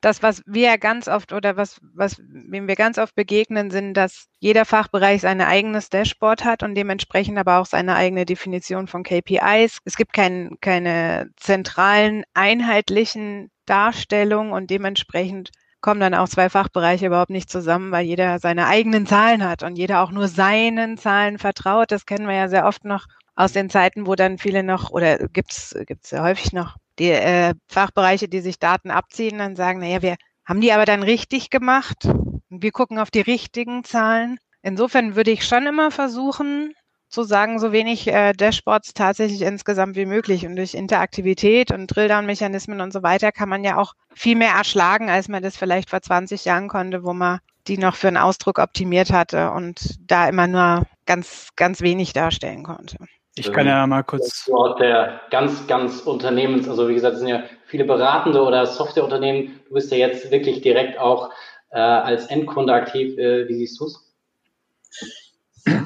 das, 0.00 0.22
was 0.22 0.42
wir 0.46 0.78
ganz 0.78 1.08
oft 1.08 1.32
oder 1.32 1.56
was, 1.56 1.80
was, 1.94 2.20
wem 2.28 2.68
wir 2.68 2.76
ganz 2.76 2.98
oft 2.98 3.14
begegnen, 3.14 3.70
sind, 3.70 3.94
dass 3.94 4.28
jeder 4.38 4.64
Fachbereich 4.64 5.22
sein 5.22 5.40
eigenes 5.40 5.88
Dashboard 5.88 6.44
hat 6.44 6.62
und 6.62 6.74
dementsprechend 6.74 7.38
aber 7.38 7.58
auch 7.58 7.66
seine 7.66 7.96
eigene 7.96 8.26
Definition 8.26 8.86
von 8.86 9.02
KPIs. 9.02 9.78
Es 9.84 9.96
gibt 9.96 10.12
kein, 10.12 10.58
keine 10.60 11.30
zentralen, 11.36 12.24
einheitlichen 12.34 13.50
Darstellungen 13.64 14.52
und 14.52 14.70
dementsprechend 14.70 15.50
kommen 15.86 16.00
dann 16.00 16.14
auch 16.14 16.28
zwei 16.28 16.50
Fachbereiche 16.50 17.06
überhaupt 17.06 17.30
nicht 17.30 17.48
zusammen, 17.48 17.92
weil 17.92 18.04
jeder 18.04 18.38
seine 18.40 18.66
eigenen 18.66 19.06
Zahlen 19.06 19.48
hat 19.48 19.62
und 19.62 19.78
jeder 19.78 20.02
auch 20.02 20.10
nur 20.10 20.28
seinen 20.28 20.98
Zahlen 20.98 21.38
vertraut. 21.38 21.92
Das 21.92 22.04
kennen 22.04 22.26
wir 22.26 22.34
ja 22.34 22.48
sehr 22.48 22.66
oft 22.66 22.84
noch 22.84 23.06
aus 23.36 23.52
den 23.52 23.70
Zeiten, 23.70 24.06
wo 24.06 24.16
dann 24.16 24.36
viele 24.36 24.62
noch, 24.62 24.90
oder 24.90 25.16
gibt's 25.28 25.74
gibt's 25.86 26.10
ja 26.10 26.22
häufig 26.22 26.52
noch, 26.52 26.76
die 26.98 27.10
äh, 27.10 27.54
Fachbereiche, 27.68 28.28
die 28.28 28.40
sich 28.40 28.58
Daten 28.58 28.90
abziehen, 28.90 29.38
dann 29.38 29.56
sagen, 29.56 29.78
naja, 29.78 30.02
wir 30.02 30.16
haben 30.44 30.60
die 30.60 30.72
aber 30.72 30.84
dann 30.84 31.02
richtig 31.02 31.50
gemacht 31.50 32.06
wir 32.48 32.72
gucken 32.72 32.98
auf 32.98 33.10
die 33.10 33.20
richtigen 33.20 33.84
Zahlen. 33.84 34.38
Insofern 34.62 35.16
würde 35.16 35.30
ich 35.30 35.46
schon 35.46 35.66
immer 35.66 35.90
versuchen, 35.90 36.72
zu 37.08 37.22
sagen, 37.22 37.58
so 37.58 37.72
wenig 37.72 38.08
äh, 38.08 38.32
Dashboards 38.32 38.94
tatsächlich 38.94 39.42
insgesamt 39.42 39.96
wie 39.96 40.06
möglich. 40.06 40.46
Und 40.46 40.56
durch 40.56 40.74
Interaktivität 40.74 41.70
und 41.70 41.86
Drilldown-Mechanismen 41.86 42.80
und 42.80 42.92
so 42.92 43.02
weiter 43.02 43.32
kann 43.32 43.48
man 43.48 43.64
ja 43.64 43.76
auch 43.76 43.94
viel 44.14 44.36
mehr 44.36 44.52
erschlagen, 44.52 45.10
als 45.10 45.28
man 45.28 45.42
das 45.42 45.56
vielleicht 45.56 45.90
vor 45.90 46.02
20 46.02 46.44
Jahren 46.44 46.68
konnte, 46.68 47.04
wo 47.04 47.12
man 47.12 47.40
die 47.68 47.78
noch 47.78 47.96
für 47.96 48.08
einen 48.08 48.16
Ausdruck 48.16 48.58
optimiert 48.58 49.12
hatte 49.12 49.50
und 49.50 49.96
da 50.00 50.28
immer 50.28 50.46
nur 50.46 50.86
ganz, 51.04 51.50
ganz 51.56 51.80
wenig 51.80 52.12
darstellen 52.12 52.62
konnte. 52.62 52.96
Ich 53.38 53.52
kann 53.52 53.66
ja 53.66 53.86
mal 53.86 54.02
kurz. 54.02 54.48
Aus 54.50 54.76
der 54.78 55.20
ganz, 55.30 55.66
ganz 55.66 56.00
Unternehmens, 56.00 56.68
also 56.68 56.88
wie 56.88 56.94
gesagt, 56.94 57.14
es 57.14 57.20
sind 57.20 57.28
ja 57.28 57.44
viele 57.66 57.84
beratende 57.84 58.42
oder 58.42 58.64
Softwareunternehmen. 58.64 59.60
Du 59.68 59.74
bist 59.74 59.92
ja 59.92 59.98
jetzt 59.98 60.30
wirklich 60.30 60.62
direkt 60.62 60.98
auch 60.98 61.30
äh, 61.70 61.78
als 61.78 62.26
Endkunde 62.26 62.72
aktiv. 62.72 63.18
Äh, 63.18 63.46
wie 63.48 63.54
siehst 63.54 63.78
du 63.78 63.86
es? 63.86 64.14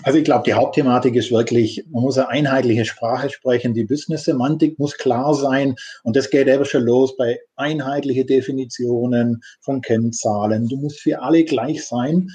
Also 0.03 0.19
ich 0.19 0.25
glaube, 0.25 0.45
die 0.45 0.55
Hauptthematik 0.55 1.14
ist 1.14 1.31
wirklich, 1.31 1.85
man 1.90 2.03
muss 2.03 2.19
eine 2.19 2.29
einheitliche 2.29 2.85
Sprache 2.85 3.31
sprechen, 3.31 3.75
die 3.75 3.85
Business-Semantik 3.85 4.79
muss 4.79 4.97
klar 4.97 5.35
sein 5.35 5.75
und 6.03 6.16
das 6.16 6.31
geht 6.31 6.49
eben 6.49 6.64
schon 6.64 6.83
los 6.83 7.16
bei 7.16 7.38
einheitlichen 7.57 8.27
Definitionen 8.27 9.40
von 9.61 9.81
Kennzahlen. 9.81 10.69
Du 10.69 10.77
musst 10.77 11.01
für 11.01 11.23
alle 11.23 11.45
gleich 11.45 11.87
sein. 11.87 12.29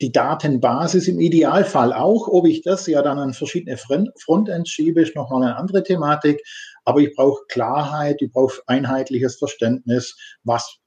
Die 0.00 0.12
Datenbasis 0.12 1.08
im 1.08 1.20
Idealfall 1.20 1.92
auch, 1.92 2.28
ob 2.28 2.46
ich 2.46 2.62
das 2.62 2.86
ja 2.86 3.02
dann 3.02 3.18
an 3.18 3.34
verschiedene 3.34 3.76
Frontends 3.76 4.70
schiebe, 4.70 5.02
ist 5.02 5.16
nochmal 5.16 5.42
eine 5.42 5.56
andere 5.56 5.82
Thematik. 5.82 6.40
Aber 6.84 7.00
ich 7.00 7.14
brauche 7.14 7.42
Klarheit, 7.48 8.22
ich 8.22 8.30
brauche 8.30 8.60
einheitliches 8.66 9.36
Verständnis, 9.36 10.16
was 10.44 10.78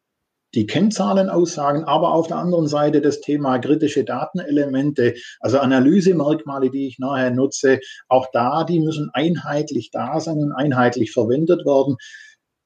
die 0.53 0.65
Kennzahlen 0.65 1.29
aussagen, 1.29 1.83
aber 1.85 2.13
auf 2.13 2.27
der 2.27 2.37
anderen 2.37 2.67
Seite 2.67 3.01
das 3.01 3.21
Thema 3.21 3.59
kritische 3.59 4.03
Datenelemente, 4.03 5.15
also 5.39 5.59
Analysemerkmale, 5.59 6.69
die 6.69 6.87
ich 6.87 6.99
nachher 6.99 7.31
nutze, 7.31 7.79
auch 8.09 8.27
da, 8.33 8.63
die 8.63 8.79
müssen 8.79 9.09
einheitlich 9.13 9.91
da 9.91 10.19
sein 10.19 10.37
und 10.37 10.51
einheitlich 10.51 11.11
verwendet 11.11 11.65
werden. 11.65 11.95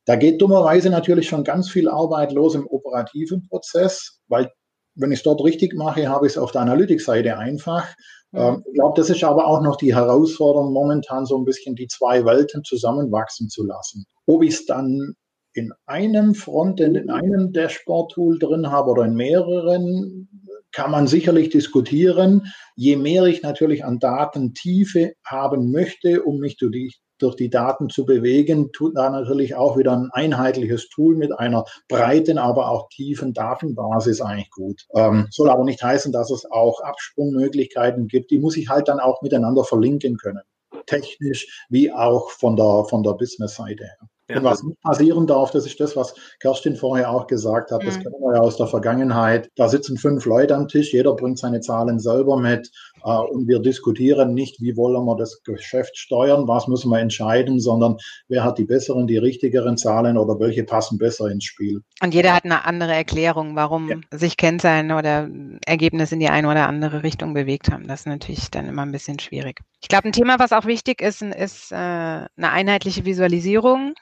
Da 0.06 0.16
geht 0.16 0.42
dummerweise 0.42 0.90
natürlich 0.90 1.28
schon 1.28 1.44
ganz 1.44 1.70
viel 1.70 1.90
Arbeit 1.90 2.32
los 2.32 2.56
im 2.56 2.68
operativen 2.68 3.48
Prozess, 3.48 4.20
weil 4.28 4.52
wenn 4.96 5.12
ich 5.12 5.20
es 5.20 5.24
dort 5.24 5.44
richtig 5.44 5.76
mache, 5.76 6.08
habe 6.08 6.26
ich 6.26 6.34
es 6.34 6.38
auf 6.38 6.52
der 6.52 6.62
Analytics-Seite 6.62 7.38
einfach. 7.38 7.88
Mhm. 8.32 8.64
Ich 8.68 8.74
glaube, 8.74 9.00
das 9.00 9.10
ist 9.10 9.24
aber 9.24 9.48
auch 9.48 9.62
noch 9.62 9.78
die 9.78 9.94
Herausforderung, 9.94 10.74
momentan 10.74 11.26
so 11.26 11.38
ein 11.38 11.46
bisschen 11.46 11.76
die 11.76 11.88
zwei 11.88 12.26
Welten 12.26 12.64
zusammenwachsen 12.64 13.50
zu 13.50 13.66
lassen. 13.66 14.06
Ob 14.26 14.44
ich 14.44 14.54
es 14.54 14.66
dann 14.66 15.16
in 15.56 15.72
einem 15.86 16.36
Frontend, 16.36 16.98
in 16.98 17.10
einem 17.10 17.54
Dashboard-Tool 17.54 18.40
drin 18.40 18.70
habe 18.70 18.92
oder 18.92 19.06
in 19.06 19.16
mehreren, 19.16 20.28
kann 20.76 20.92
man 20.92 21.08
sicherlich 21.08 21.50
diskutieren. 21.50 22.52
Je 22.76 22.98
mehr 22.98 23.24
ich 23.24 23.42
natürlich 23.42 23.86
an 23.86 24.00
Datentiefe 24.00 25.14
haben 25.24 25.72
möchte, 25.72 26.24
um 26.24 26.40
mich 26.40 26.58
durch 26.58 26.74
die, 26.74 26.94
durch 27.18 27.38
die 27.38 27.50
Daten 27.50 27.90
zu 27.90 28.06
bewegen, 28.06 28.74
tut 28.74 28.98
da 28.98 29.10
natürlich 29.10 29.56
auch 29.56 29.78
wieder 29.78 29.94
ein 29.94 30.10
einheitliches 30.12 30.90
Tool 30.90 31.16
mit 31.16 31.32
einer 31.32 31.64
breiten, 31.88 32.38
aber 32.38 32.70
auch 32.70 32.90
tiefen 32.90 33.34
Datenbasis 33.34 34.20
eigentlich 34.20 34.52
gut. 34.52 34.86
Ähm, 34.94 35.28
soll 35.30 35.50
aber 35.50 35.64
nicht 35.64 35.82
heißen, 35.82 36.12
dass 36.12 36.30
es 36.30 36.44
auch 36.52 36.82
Absprungmöglichkeiten 36.82 38.10
gibt. 38.10 38.30
Die 38.32 38.40
muss 38.40 38.58
ich 38.58 38.68
halt 38.68 38.90
dann 38.90 39.00
auch 39.00 39.22
miteinander 39.22 39.64
verlinken 39.64 40.18
können. 40.18 40.44
Technisch 40.88 41.66
wie 41.70 41.90
auch 41.94 42.32
von 42.32 42.58
der, 42.58 42.84
von 42.90 43.02
der 43.02 43.14
Business-Seite 43.14 43.86
her. 43.86 44.10
Ja. 44.28 44.38
Und 44.38 44.44
was 44.44 44.64
nicht 44.64 44.82
passieren 44.82 45.28
darf, 45.28 45.52
das 45.52 45.68
ist 45.68 45.80
das, 45.80 45.96
was 45.96 46.16
Kerstin 46.40 46.76
vorher 46.76 47.12
auch 47.12 47.28
gesagt 47.28 47.72
hat, 47.72 47.84
das 47.84 47.98
mhm. 47.98 48.04
kennen 48.04 48.16
wir 48.22 48.36
ja 48.36 48.42
aus 48.42 48.58
der 48.58 48.66
Vergangenheit. 48.66 49.50
Da 49.56 49.70
sitzen 49.70 49.98
fünf 49.98 50.26
Leute 50.26 50.56
am 50.56 50.68
Tisch, 50.68 50.94
jeder 50.94 51.14
bringt 51.14 51.38
seine 51.38 51.62
Zahlen 51.62 52.00
selber 52.00 52.38
mit 52.38 52.72
äh, 53.04 53.10
und 53.10 53.48
wir 53.48 53.60
diskutieren 53.60 54.34
nicht, 54.34 54.60
wie 54.62 54.76
wollen 54.76 55.06
wir 55.06 55.16
das 55.16 55.44
Geschäft 55.44 55.96
steuern, 55.98 56.48
was 56.48 56.68
müssen 56.68 56.90
wir 56.90 57.00
entscheiden, 57.00 57.60
sondern 57.60 57.98
wer 58.28 58.44
hat 58.44 58.58
die 58.58 58.66
besseren, 58.66 59.06
die 59.06 59.18
richtigeren 59.18 59.78
Zahlen 59.78 60.18
oder 60.18 60.40
welche 60.40 60.64
passen 60.64 60.98
besser 60.98 61.28
ins 61.30 61.44
Spiel. 61.44 61.82
Und 62.02 62.16
jeder 62.16 62.34
hat 62.34 62.46
eine 62.46 62.66
andere 62.66 62.94
Erklärung, 62.94 63.56
warum 63.56 63.90
ja. 63.90 63.98
sich 64.18 64.38
Kennzahlen 64.38 64.92
oder 64.92 65.30
Ergebnisse 65.68 66.16
in 66.16 66.20
die 66.20 66.30
eine 66.30 66.50
oder 66.50 66.68
andere 66.68 67.04
Richtung 67.04 67.36
bewegt 67.36 67.72
haben. 67.72 67.88
Das 67.88 68.02
ist 68.02 68.08
natürlich 68.08 68.50
dann 68.50 68.68
immer 68.68 68.82
ein 68.82 68.92
bisschen 68.92 69.20
schwierig. 69.20 69.60
Ich 69.82 69.88
glaube, 69.88 70.08
ein 70.08 70.14
Thema, 70.14 70.40
was 70.40 70.52
auch 70.52 70.66
wichtig 70.66 71.00
ist, 71.02 71.22
ist 71.22 71.72
äh, 71.72 71.76
eine 71.76 72.30
einheitliche 72.38 73.06
Visualisierung 73.06 73.94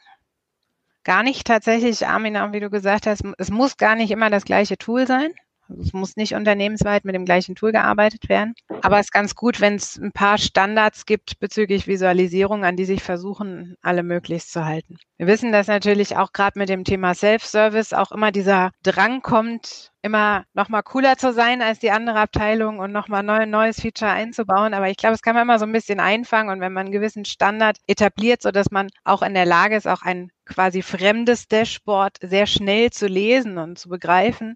gar 1.03 1.23
nicht 1.23 1.45
tatsächlich, 1.47 2.07
Armin, 2.07 2.35
wie 2.51 2.59
du 2.59 2.69
gesagt 2.69 3.07
hast, 3.07 3.23
es 3.37 3.51
muss 3.51 3.77
gar 3.77 3.95
nicht 3.95 4.11
immer 4.11 4.29
das 4.29 4.45
gleiche 4.45 4.77
Tool 4.77 5.07
sein. 5.07 5.33
Also 5.69 5.81
es 5.81 5.93
muss 5.93 6.17
nicht 6.17 6.35
unternehmensweit 6.35 7.05
mit 7.05 7.15
dem 7.15 7.25
gleichen 7.25 7.55
Tool 7.55 7.71
gearbeitet 7.71 8.27
werden. 8.27 8.53
Aber 8.81 8.99
es 8.99 9.05
ist 9.05 9.13
ganz 9.13 9.35
gut, 9.35 9.61
wenn 9.61 9.75
es 9.75 9.97
ein 9.97 10.11
paar 10.11 10.37
Standards 10.37 11.05
gibt 11.05 11.39
bezüglich 11.39 11.87
Visualisierung, 11.87 12.65
an 12.65 12.75
die 12.75 12.85
sich 12.85 13.01
versuchen, 13.01 13.75
alle 13.81 14.03
möglichst 14.03 14.51
zu 14.51 14.65
halten. 14.65 14.97
Wir 15.17 15.27
wissen, 15.27 15.51
dass 15.51 15.67
natürlich 15.67 16.17
auch 16.17 16.33
gerade 16.33 16.59
mit 16.59 16.67
dem 16.67 16.83
Thema 16.83 17.13
Self-Service 17.13 17.93
auch 17.93 18.11
immer 18.11 18.31
dieser 18.31 18.71
Drang 18.83 19.21
kommt, 19.21 19.91
immer 20.01 20.43
nochmal 20.53 20.83
cooler 20.83 21.17
zu 21.17 21.31
sein 21.31 21.61
als 21.61 21.79
die 21.79 21.91
andere 21.91 22.19
Abteilung 22.19 22.79
und 22.79 22.91
nochmal 22.91 23.27
ein 23.29 23.49
neues 23.49 23.79
Feature 23.79 24.11
einzubauen. 24.11 24.73
Aber 24.73 24.89
ich 24.89 24.97
glaube, 24.97 25.13
das 25.13 25.21
kann 25.21 25.35
man 25.35 25.43
immer 25.43 25.59
so 25.59 25.65
ein 25.65 25.71
bisschen 25.71 26.01
einfangen 26.01 26.51
und 26.51 26.59
wenn 26.59 26.73
man 26.73 26.87
einen 26.87 26.93
gewissen 26.93 27.23
Standard 27.23 27.77
etabliert, 27.87 28.41
so 28.41 28.51
dass 28.51 28.69
man 28.69 28.89
auch 29.05 29.21
in 29.21 29.33
der 29.33 29.45
Lage 29.45 29.77
ist, 29.77 29.87
auch 29.87 30.01
ein 30.01 30.29
quasi 30.45 30.81
fremdes 30.81 31.47
Dashboard 31.47 32.17
sehr 32.21 32.45
schnell 32.45 32.91
zu 32.91 33.07
lesen 33.07 33.57
und 33.57 33.79
zu 33.79 33.89
begreifen, 33.89 34.55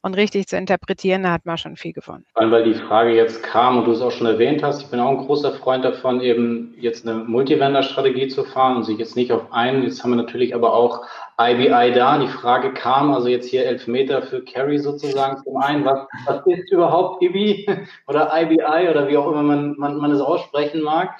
und 0.00 0.14
richtig 0.14 0.46
zu 0.46 0.56
interpretieren, 0.56 1.24
da 1.24 1.32
hat 1.32 1.44
man 1.44 1.58
schon 1.58 1.76
viel 1.76 1.92
gewonnen. 1.92 2.24
Weil 2.34 2.64
die 2.64 2.74
Frage 2.74 3.14
jetzt 3.14 3.42
kam 3.42 3.78
und 3.78 3.84
du 3.84 3.92
es 3.92 4.00
auch 4.00 4.12
schon 4.12 4.26
erwähnt 4.26 4.62
hast, 4.62 4.82
ich 4.82 4.90
bin 4.90 5.00
auch 5.00 5.10
ein 5.10 5.18
großer 5.18 5.52
Freund 5.52 5.84
davon, 5.84 6.20
eben 6.20 6.74
jetzt 6.78 7.06
eine 7.06 7.18
Multivendor-Strategie 7.18 8.28
zu 8.28 8.44
fahren 8.44 8.76
und 8.76 8.84
sich 8.84 8.98
jetzt 8.98 9.16
nicht 9.16 9.32
auf 9.32 9.52
einen, 9.52 9.82
jetzt 9.82 10.02
haben 10.02 10.10
wir 10.10 10.16
natürlich 10.16 10.54
aber 10.54 10.72
auch 10.72 11.04
IBI 11.40 11.92
da. 11.92 12.18
Die 12.18 12.28
Frage 12.28 12.72
kam, 12.72 13.12
also 13.12 13.28
jetzt 13.28 13.48
hier 13.48 13.66
Elfmeter 13.66 14.22
für 14.22 14.42
Carry 14.44 14.78
sozusagen 14.78 15.42
zum 15.42 15.56
einen, 15.56 15.84
was, 15.84 16.06
was 16.26 16.46
ist 16.46 16.70
überhaupt 16.70 17.22
IBI 17.22 17.66
oder 18.06 18.30
IBI 18.34 18.88
oder 18.90 19.08
wie 19.08 19.16
auch 19.16 19.30
immer 19.30 19.42
man, 19.42 19.74
man, 19.78 19.96
man 19.96 20.12
es 20.12 20.20
aussprechen 20.20 20.80
mag. 20.82 21.10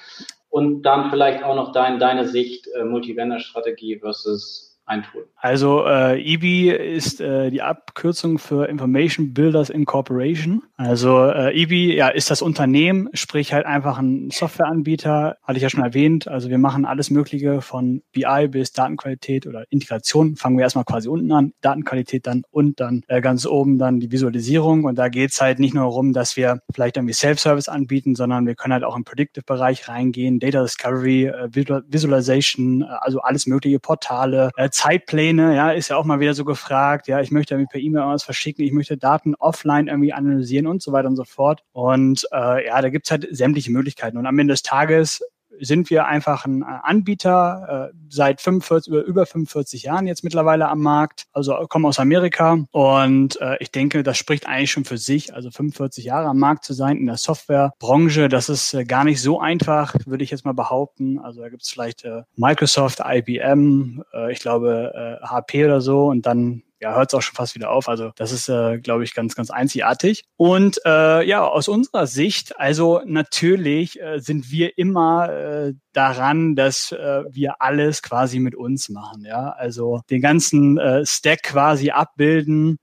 Und 0.51 0.83
dann 0.83 1.11
vielleicht 1.11 1.45
auch 1.45 1.55
noch 1.55 1.73
dein, 1.73 1.99
deine 1.99 2.27
Sicht 2.27 2.69
äh, 2.69 2.85
Multivendor-Strategie 2.85 3.99
versus 3.99 4.68
ein 4.89 5.03
Tool? 5.03 5.29
Also 5.41 5.87
äh, 5.87 6.21
EBI 6.21 6.71
ist 6.71 7.21
äh, 7.21 7.51
die 7.51 7.63
Abkürzung 7.63 8.39
für 8.39 8.69
Information 8.69 9.35
Builders 9.35 9.71
Incorporation. 9.71 10.63
Also 10.77 11.27
äh, 11.27 11.55
EBI 11.55 11.95
ja, 11.95 12.09
ist 12.09 12.31
das 12.31 12.43
Unternehmen, 12.43 13.09
sprich 13.13 13.53
halt 13.53 13.65
einfach 13.65 13.99
ein 13.99 14.31
Softwareanbieter, 14.31 15.37
hatte 15.45 15.57
ich 15.57 15.63
ja 15.63 15.71
schon 15.71 15.85
erwähnt. 15.85 16.27
Also 16.27 16.51
wir 16.51 16.59
machen 16.59 16.85
alles 16.85 17.11
Mögliche 17.11 17.61
von 17.61 18.03
BI 18.13 18.49
bis 18.49 18.73
Datenqualität 18.73 19.47
oder 19.47 19.65
Integration. 19.71 20.35
Fangen 20.35 20.57
wir 20.57 20.65
erstmal 20.65 20.85
quasi 20.85 21.09
unten 21.09 21.31
an, 21.31 21.53
Datenqualität 21.61 22.27
dann 22.27 22.43
und 22.51 22.81
dann 22.81 23.03
äh, 23.07 23.21
ganz 23.21 23.47
oben 23.47 23.79
dann 23.79 24.01
die 24.01 24.11
Visualisierung. 24.11 24.85
Und 24.85 24.99
da 24.99 25.09
geht's 25.09 25.41
halt 25.41 25.61
nicht 25.61 25.75
nur 25.75 25.85
darum, 25.85 26.13
dass 26.13 26.37
wir 26.37 26.61
vielleicht 26.75 26.97
irgendwie 26.97 27.15
Self-Service 27.15 27.69
anbieten, 27.69 28.17
sondern 28.17 28.47
wir 28.47 28.57
können 28.57 28.73
halt 28.73 28.85
auch 28.85 28.97
im 28.97 29.05
Predictive-Bereich 29.05 29.89
reingehen, 29.89 30.41
Data 30.41 30.63
Discovery, 30.63 31.27
äh, 31.27 31.49
Visualization, 31.53 32.83
äh, 32.83 32.87
also 33.01 33.21
alles 33.21 33.47
mögliche 33.47 33.79
Portale, 33.79 34.51
äh, 34.57 34.71
Zeitpläne, 34.79 35.57
ja, 35.57 35.73
ist 35.73 35.89
ja 35.89 35.97
auch 35.97 36.05
mal 36.05 36.21
wieder 36.21 36.35
so 36.35 36.45
gefragt. 36.45 37.09
Ja, 37.09 37.21
ich 37.21 37.33
möchte 37.33 37.55
irgendwie 37.55 37.73
per 37.73 37.81
E-Mail 37.81 38.05
was 38.05 38.23
verschicken, 38.23 38.65
ich 38.65 38.71
möchte 38.71 38.97
Daten 38.97 39.35
offline 39.35 39.89
irgendwie 39.89 40.13
analysieren 40.13 40.69
und 40.69 40.83
so 40.83 40.93
weiter 40.93 41.09
und 41.09 41.17
so 41.17 41.25
fort. 41.25 41.65
Und 41.73 42.25
äh, 42.33 42.67
ja, 42.67 42.81
da 42.81 42.89
gibt's 42.89 43.11
halt 43.11 43.27
sämtliche 43.29 43.73
Möglichkeiten. 43.73 44.17
Und 44.17 44.27
am 44.27 44.39
Ende 44.39 44.53
des 44.53 44.63
Tages 44.63 45.21
sind 45.61 45.91
wir 45.91 46.07
einfach 46.07 46.45
ein 46.45 46.63
Anbieter 46.63 47.91
äh, 47.91 47.97
seit 48.09 48.41
45, 48.41 48.93
über, 48.93 49.03
über 49.05 49.27
45 49.27 49.83
Jahren 49.83 50.07
jetzt 50.07 50.25
mittlerweile 50.25 50.69
am 50.69 50.81
Markt, 50.81 51.27
also 51.33 51.55
kommen 51.69 51.87
aus 51.87 51.99
Amerika. 51.99 52.59
Und 52.71 53.41
äh, 53.41 53.57
ich 53.61 53.71
denke, 53.71 54.03
das 54.03 54.19
spricht 54.19 54.47
eigentlich 54.47 54.71
schon 54.71 54.85
für 54.85 54.99
sich, 54.99 55.35
also 55.35 55.51
45 55.51 56.05
Jahre 56.05 56.29
am 56.29 56.39
Markt 56.39 56.65
zu 56.65 56.73
sein 56.73 56.97
in 56.97 57.07
der 57.07 57.17
Softwarebranche, 57.17 58.29
das 58.29 58.49
ist 58.49 58.75
äh, 58.75 58.85
gar 58.85 59.05
nicht 59.05 59.21
so 59.21 59.41
einfach, 59.41 59.95
würde 60.07 60.25
ich 60.25 60.31
jetzt 60.31 60.45
mal 60.45 60.53
behaupten. 60.53 61.19
Also 61.19 61.41
da 61.41 61.49
gibt 61.49 61.63
es 61.63 61.71
vielleicht 61.71 62.05
äh, 62.05 62.23
Microsoft, 62.37 63.01
IBM, 63.05 64.03
äh, 64.13 64.33
ich 64.33 64.41
glaube 64.41 65.19
äh, 65.23 65.27
HP 65.27 65.65
oder 65.65 65.81
so. 65.81 66.07
Und 66.07 66.27
dann 66.27 66.63
ja, 66.81 66.95
hört 66.95 67.11
es 67.11 67.15
auch 67.15 67.23
schon 67.23 67.35
fast 67.35 67.55
wieder 67.55 67.71
auf. 67.71 67.89
Also 67.89 68.13
das 68.17 68.33
ist, 68.33 68.49
äh, 68.49 68.79
glaube 68.79 69.05
ich, 69.05 69.15
ganz, 69.15 69.35
ganz 69.35 69.51
einzigartig. 69.51 70.25
Und 70.37 70.81
äh, 70.85 71.27
ja, 71.27 71.45
aus 71.45 71.69
unserer 71.69 72.07
Sicht, 72.07 72.59
also 72.59 73.01
natürlich 73.05 74.01
äh, 74.01 74.21
sind 74.21 74.51
wir 74.51 74.79
immer 74.79 75.31
äh, 75.31 75.75
daran, 75.93 76.55
dass 76.55 76.93
äh, 76.93 77.25
wir 77.31 77.61
alles 77.61 78.03
quasi 78.03 78.39
mit 78.39 78.55
uns 78.55 78.89
machen. 78.89 79.25
Ja, 79.25 79.51
also 79.51 80.01
den 80.11 80.21
ganzen 80.21 80.79
äh, 80.79 81.05
Stack 81.05 81.43
quasi 81.43 81.91
abbilden 81.91 82.79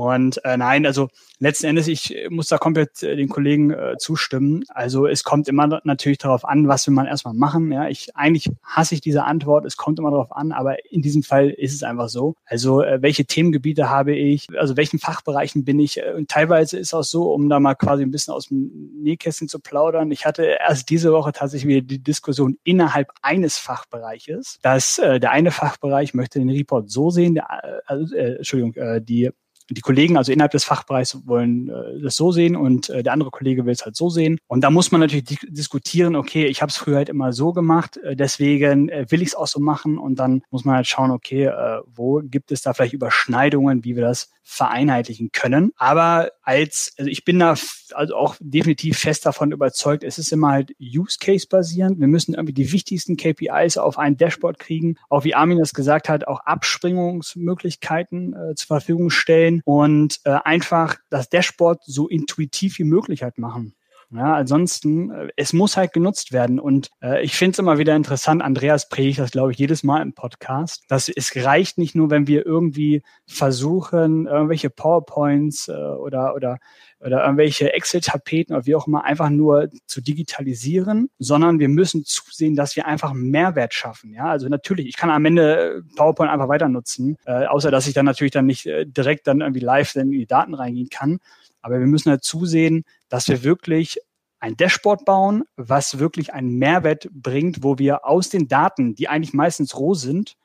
und 0.00 0.42
äh, 0.46 0.56
nein, 0.56 0.86
also 0.86 1.08
letzten 1.40 1.66
Endes, 1.66 1.86
ich 1.86 2.16
muss 2.30 2.48
da 2.48 2.56
komplett 2.56 3.02
äh, 3.02 3.16
den 3.16 3.28
Kollegen 3.28 3.70
äh, 3.70 3.96
zustimmen. 3.98 4.64
Also 4.70 5.06
es 5.06 5.24
kommt 5.24 5.46
immer 5.46 5.80
natürlich 5.84 6.16
darauf 6.16 6.46
an, 6.46 6.68
was 6.68 6.86
will 6.86 6.94
man 6.94 7.06
erstmal 7.06 7.34
machen. 7.34 7.70
Ja, 7.70 7.86
ich 7.86 8.16
eigentlich 8.16 8.50
hasse 8.64 8.94
ich 8.94 9.02
diese 9.02 9.24
Antwort. 9.24 9.66
Es 9.66 9.76
kommt 9.76 9.98
immer 9.98 10.10
darauf 10.10 10.34
an, 10.34 10.52
aber 10.52 10.90
in 10.90 11.02
diesem 11.02 11.22
Fall 11.22 11.50
ist 11.50 11.74
es 11.74 11.82
einfach 11.82 12.08
so. 12.08 12.34
Also 12.46 12.82
äh, 12.82 13.02
welche 13.02 13.26
Themengebiete 13.26 13.90
habe 13.90 14.14
ich? 14.14 14.46
Also 14.58 14.78
welchen 14.78 14.98
Fachbereichen 14.98 15.66
bin 15.66 15.78
ich? 15.80 15.98
Äh, 15.98 16.14
und 16.16 16.30
teilweise 16.30 16.78
ist 16.78 16.94
auch 16.94 17.04
so, 17.04 17.30
um 17.34 17.50
da 17.50 17.60
mal 17.60 17.74
quasi 17.74 18.02
ein 18.02 18.10
bisschen 18.10 18.32
aus 18.32 18.48
dem 18.48 18.70
Nähkästchen 19.02 19.48
zu 19.48 19.60
plaudern. 19.60 20.10
Ich 20.12 20.24
hatte 20.24 20.44
erst 20.44 20.88
diese 20.88 21.12
Woche 21.12 21.32
tatsächlich 21.32 21.68
wieder 21.68 21.86
die 21.86 22.02
Diskussion 22.02 22.56
innerhalb 22.64 23.10
eines 23.20 23.58
Fachbereiches, 23.58 24.60
dass 24.62 24.98
äh, 24.98 25.20
der 25.20 25.32
eine 25.32 25.50
Fachbereich 25.50 26.14
möchte 26.14 26.38
den 26.38 26.48
Report 26.48 26.90
so 26.90 27.10
sehen, 27.10 27.34
der, 27.34 27.44
äh, 27.62 27.80
also, 27.84 28.14
äh, 28.14 28.36
Entschuldigung, 28.36 28.74
äh, 28.76 29.02
die 29.02 29.30
die 29.74 29.80
Kollegen, 29.80 30.16
also 30.16 30.32
innerhalb 30.32 30.52
des 30.52 30.64
Fachbereichs, 30.64 31.26
wollen 31.26 31.68
äh, 31.68 32.00
das 32.02 32.16
so 32.16 32.32
sehen 32.32 32.56
und 32.56 32.90
äh, 32.90 33.02
der 33.02 33.12
andere 33.12 33.30
Kollege 33.30 33.64
will 33.64 33.72
es 33.72 33.84
halt 33.84 33.96
so 33.96 34.10
sehen. 34.10 34.38
Und 34.46 34.62
da 34.62 34.70
muss 34.70 34.92
man 34.92 35.00
natürlich 35.00 35.24
di 35.24 35.38
diskutieren, 35.48 36.16
okay, 36.16 36.46
ich 36.46 36.62
habe 36.62 36.70
es 36.70 36.76
früher 36.76 36.96
halt 36.96 37.08
immer 37.08 37.32
so 37.32 37.52
gemacht, 37.52 37.96
äh, 37.98 38.16
deswegen 38.16 38.88
äh, 38.88 39.06
will 39.10 39.22
ich 39.22 39.28
es 39.28 39.34
auch 39.34 39.46
so 39.46 39.60
machen 39.60 39.98
und 39.98 40.18
dann 40.18 40.42
muss 40.50 40.64
man 40.64 40.76
halt 40.76 40.86
schauen, 40.86 41.10
okay, 41.10 41.44
äh, 41.44 41.80
wo 41.86 42.20
gibt 42.24 42.52
es 42.52 42.62
da 42.62 42.74
vielleicht 42.74 42.94
Überschneidungen, 42.94 43.84
wie 43.84 43.96
wir 43.96 44.02
das 44.02 44.30
vereinheitlichen 44.42 45.30
können. 45.30 45.72
Aber 45.76 46.32
als, 46.42 46.92
also 46.98 47.08
ich 47.08 47.24
bin 47.24 47.38
da 47.38 47.54
also 47.92 48.16
auch 48.16 48.36
definitiv 48.40 48.98
fest 48.98 49.24
davon 49.24 49.52
überzeugt, 49.52 50.02
es 50.02 50.18
ist 50.18 50.32
immer 50.32 50.50
halt 50.50 50.74
Use 50.80 51.18
Case 51.20 51.46
basierend. 51.48 52.00
Wir 52.00 52.08
müssen 52.08 52.34
irgendwie 52.34 52.52
die 52.52 52.72
wichtigsten 52.72 53.16
KPIs 53.16 53.78
auf 53.78 53.98
ein 53.98 54.16
Dashboard 54.16 54.58
kriegen. 54.58 54.96
Auch 55.08 55.24
wie 55.24 55.34
Armin 55.34 55.58
das 55.58 55.72
gesagt 55.72 56.08
hat, 56.08 56.26
auch 56.26 56.40
Abspringungsmöglichkeiten 56.40 58.34
äh, 58.34 58.54
zur 58.56 58.66
Verfügung 58.66 59.10
stellen 59.10 59.59
und 59.64 60.20
äh, 60.24 60.38
einfach 60.44 60.96
das 61.10 61.28
Dashboard 61.28 61.80
so 61.84 62.08
intuitiv 62.08 62.78
wie 62.78 62.84
möglich 62.84 63.22
halt 63.22 63.38
machen. 63.38 63.74
Ja, 64.12 64.34
ansonsten, 64.34 65.10
äh, 65.10 65.28
es 65.36 65.52
muss 65.52 65.76
halt 65.76 65.92
genutzt 65.92 66.32
werden. 66.32 66.58
Und 66.58 66.90
äh, 67.00 67.22
ich 67.22 67.36
finde 67.36 67.52
es 67.52 67.58
immer 67.60 67.78
wieder 67.78 67.94
interessant, 67.94 68.42
Andreas 68.42 68.88
predigt 68.88 69.20
das, 69.20 69.30
glaube 69.30 69.52
ich, 69.52 69.58
jedes 69.58 69.84
Mal 69.84 70.02
im 70.02 70.14
Podcast, 70.14 70.84
dass 70.88 71.08
es 71.08 71.36
reicht 71.36 71.78
nicht 71.78 71.94
nur, 71.94 72.10
wenn 72.10 72.26
wir 72.26 72.44
irgendwie 72.44 73.02
versuchen, 73.26 74.26
irgendwelche 74.26 74.68
PowerPoints 74.68 75.68
äh, 75.68 75.72
oder, 75.74 76.34
oder, 76.34 76.58
oder 76.98 77.22
irgendwelche 77.22 77.72
Excel-Tapeten 77.72 78.52
oder 78.54 78.66
wie 78.66 78.74
auch 78.74 78.88
immer 78.88 79.04
einfach 79.04 79.30
nur 79.30 79.68
zu 79.86 80.00
digitalisieren, 80.00 81.08
sondern 81.20 81.60
wir 81.60 81.68
müssen 81.68 82.04
zusehen, 82.04 82.56
dass 82.56 82.74
wir 82.74 82.86
einfach 82.86 83.12
Mehrwert 83.12 83.74
schaffen. 83.74 84.12
Ja, 84.12 84.24
also 84.24 84.48
natürlich, 84.48 84.88
ich 84.88 84.96
kann 84.96 85.10
am 85.10 85.24
Ende 85.24 85.84
PowerPoint 85.94 86.32
einfach 86.32 86.48
weiter 86.48 86.68
nutzen, 86.68 87.16
äh, 87.26 87.46
außer 87.46 87.70
dass 87.70 87.86
ich 87.86 87.94
dann 87.94 88.06
natürlich 88.06 88.32
dann 88.32 88.46
nicht 88.46 88.66
äh, 88.66 88.86
direkt 88.86 89.28
dann 89.28 89.40
irgendwie 89.40 89.60
live 89.60 89.94
in 89.94 90.10
die 90.10 90.26
Daten 90.26 90.54
reingehen 90.54 90.88
kann. 90.90 91.20
Aber 91.62 91.78
wir 91.78 91.86
müssen 91.86 92.10
halt 92.10 92.24
zusehen, 92.24 92.84
dass 93.08 93.28
wir 93.28 93.42
wirklich 93.42 93.98
ein 94.40 94.56
Dashboard 94.56 95.04
bauen, 95.04 95.44
was 95.56 95.98
wirklich 95.98 96.32
einen 96.32 96.58
Mehrwert 96.58 97.08
bringt, 97.12 97.62
wo 97.62 97.78
wir 97.78 98.06
aus 98.06 98.30
den 98.30 98.48
Daten, 98.48 98.94
die 98.94 99.08
eigentlich 99.08 99.34
meistens 99.34 99.76
roh 99.76 99.94
sind, 99.94 100.36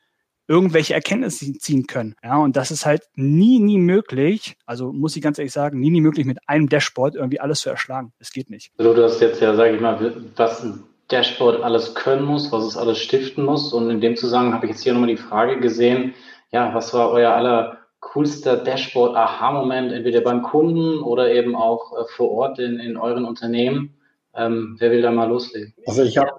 irgendwelche 0.48 0.94
Erkenntnisse 0.94 1.52
ziehen 1.54 1.86
können. 1.86 2.14
Ja, 2.22 2.36
und 2.36 2.56
das 2.56 2.70
ist 2.70 2.86
halt 2.86 3.02
nie, 3.14 3.58
nie 3.58 3.78
möglich. 3.78 4.56
Also 4.64 4.92
muss 4.92 5.16
ich 5.16 5.22
ganz 5.22 5.38
ehrlich 5.38 5.52
sagen, 5.52 5.80
nie, 5.80 5.90
nie 5.90 6.00
möglich 6.00 6.26
mit 6.26 6.38
einem 6.46 6.68
Dashboard 6.68 7.16
irgendwie 7.16 7.40
alles 7.40 7.60
zu 7.60 7.70
erschlagen. 7.70 8.12
Es 8.18 8.30
geht 8.30 8.50
nicht. 8.50 8.70
Also 8.78 8.94
du 8.94 9.02
hast 9.02 9.20
jetzt 9.20 9.40
ja, 9.40 9.54
sage 9.54 9.74
ich 9.74 9.80
mal, 9.80 10.14
was 10.36 10.62
ein 10.62 10.84
Dashboard 11.10 11.62
alles 11.62 11.94
können 11.94 12.24
muss, 12.24 12.52
was 12.52 12.64
es 12.64 12.76
alles 12.76 12.98
stiften 12.98 13.44
muss. 13.44 13.72
Und 13.72 13.90
in 13.90 14.00
dem 14.00 14.16
Zusammenhang 14.16 14.54
habe 14.54 14.66
ich 14.66 14.72
jetzt 14.72 14.82
hier 14.82 14.92
nochmal 14.92 15.08
die 15.08 15.16
Frage 15.16 15.58
gesehen, 15.58 16.14
ja, 16.52 16.74
was 16.74 16.94
war 16.94 17.10
euer 17.10 17.32
aller 17.32 17.78
coolster 18.12 18.56
Dashboard-Aha-Moment, 18.56 19.92
entweder 19.92 20.20
beim 20.20 20.42
Kunden 20.42 21.00
oder 21.02 21.32
eben 21.32 21.56
auch 21.56 21.92
äh, 21.92 22.04
vor 22.14 22.30
Ort 22.30 22.58
in, 22.58 22.78
in 22.78 22.96
euren 22.96 23.24
Unternehmen? 23.24 23.94
Ähm, 24.34 24.76
wer 24.78 24.90
will 24.90 25.02
da 25.02 25.10
mal 25.10 25.28
loslegen? 25.28 25.74
Also 25.86 26.02
ich 26.02 26.16
habe, 26.18 26.30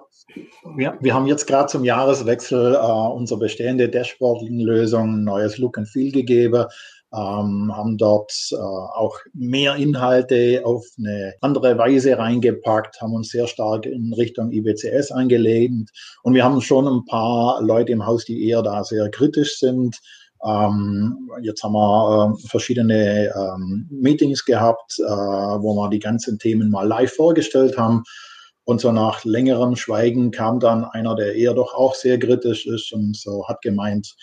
wir, 0.76 0.96
wir 1.00 1.14
haben 1.14 1.26
jetzt 1.26 1.46
gerade 1.46 1.68
zum 1.68 1.84
Jahreswechsel 1.84 2.74
äh, 2.74 2.78
unsere 2.78 3.40
bestehende 3.40 3.88
Dashboarding-Lösung 3.88 5.14
ein 5.16 5.24
neues 5.24 5.58
Look 5.58 5.78
and 5.78 5.88
Feel 5.88 6.12
gegeben. 6.12 6.64
Ähm, 7.10 7.72
haben 7.74 7.96
dort 7.96 8.32
äh, 8.52 8.56
auch 8.56 9.16
mehr 9.32 9.76
Inhalte 9.76 10.60
auf 10.64 10.84
eine 10.98 11.32
andere 11.40 11.78
Weise 11.78 12.18
reingepackt, 12.18 13.00
haben 13.00 13.14
uns 13.14 13.30
sehr 13.30 13.46
stark 13.46 13.86
in 13.86 14.12
Richtung 14.12 14.52
IBCS 14.52 15.10
eingelehnt 15.12 15.90
und 16.22 16.34
wir 16.34 16.44
haben 16.44 16.60
schon 16.60 16.86
ein 16.86 17.06
paar 17.06 17.62
Leute 17.62 17.92
im 17.92 18.04
Haus, 18.04 18.26
die 18.26 18.46
eher 18.46 18.60
da 18.60 18.84
sehr 18.84 19.08
kritisch 19.08 19.58
sind, 19.58 19.98
ähm, 20.44 21.30
jetzt 21.42 21.62
haben 21.62 21.72
wir 21.72 22.34
äh, 22.34 22.48
verschiedene 22.48 23.32
ähm, 23.34 23.88
Meetings 23.90 24.44
gehabt, 24.44 24.98
äh, 24.98 25.02
wo 25.02 25.74
wir 25.74 25.90
die 25.90 25.98
ganzen 25.98 26.38
Themen 26.38 26.70
mal 26.70 26.86
live 26.86 27.14
vorgestellt 27.14 27.76
haben. 27.76 28.02
Und 28.64 28.80
so 28.80 28.92
nach 28.92 29.24
längerem 29.24 29.76
Schweigen 29.76 30.30
kam 30.30 30.60
dann 30.60 30.84
einer, 30.84 31.14
der 31.14 31.34
eher 31.34 31.54
doch 31.54 31.74
auch 31.74 31.94
sehr 31.94 32.18
kritisch 32.18 32.66
ist 32.66 32.92
und 32.92 33.16
so 33.16 33.46
hat 33.48 33.62
gemeint, 33.62 34.14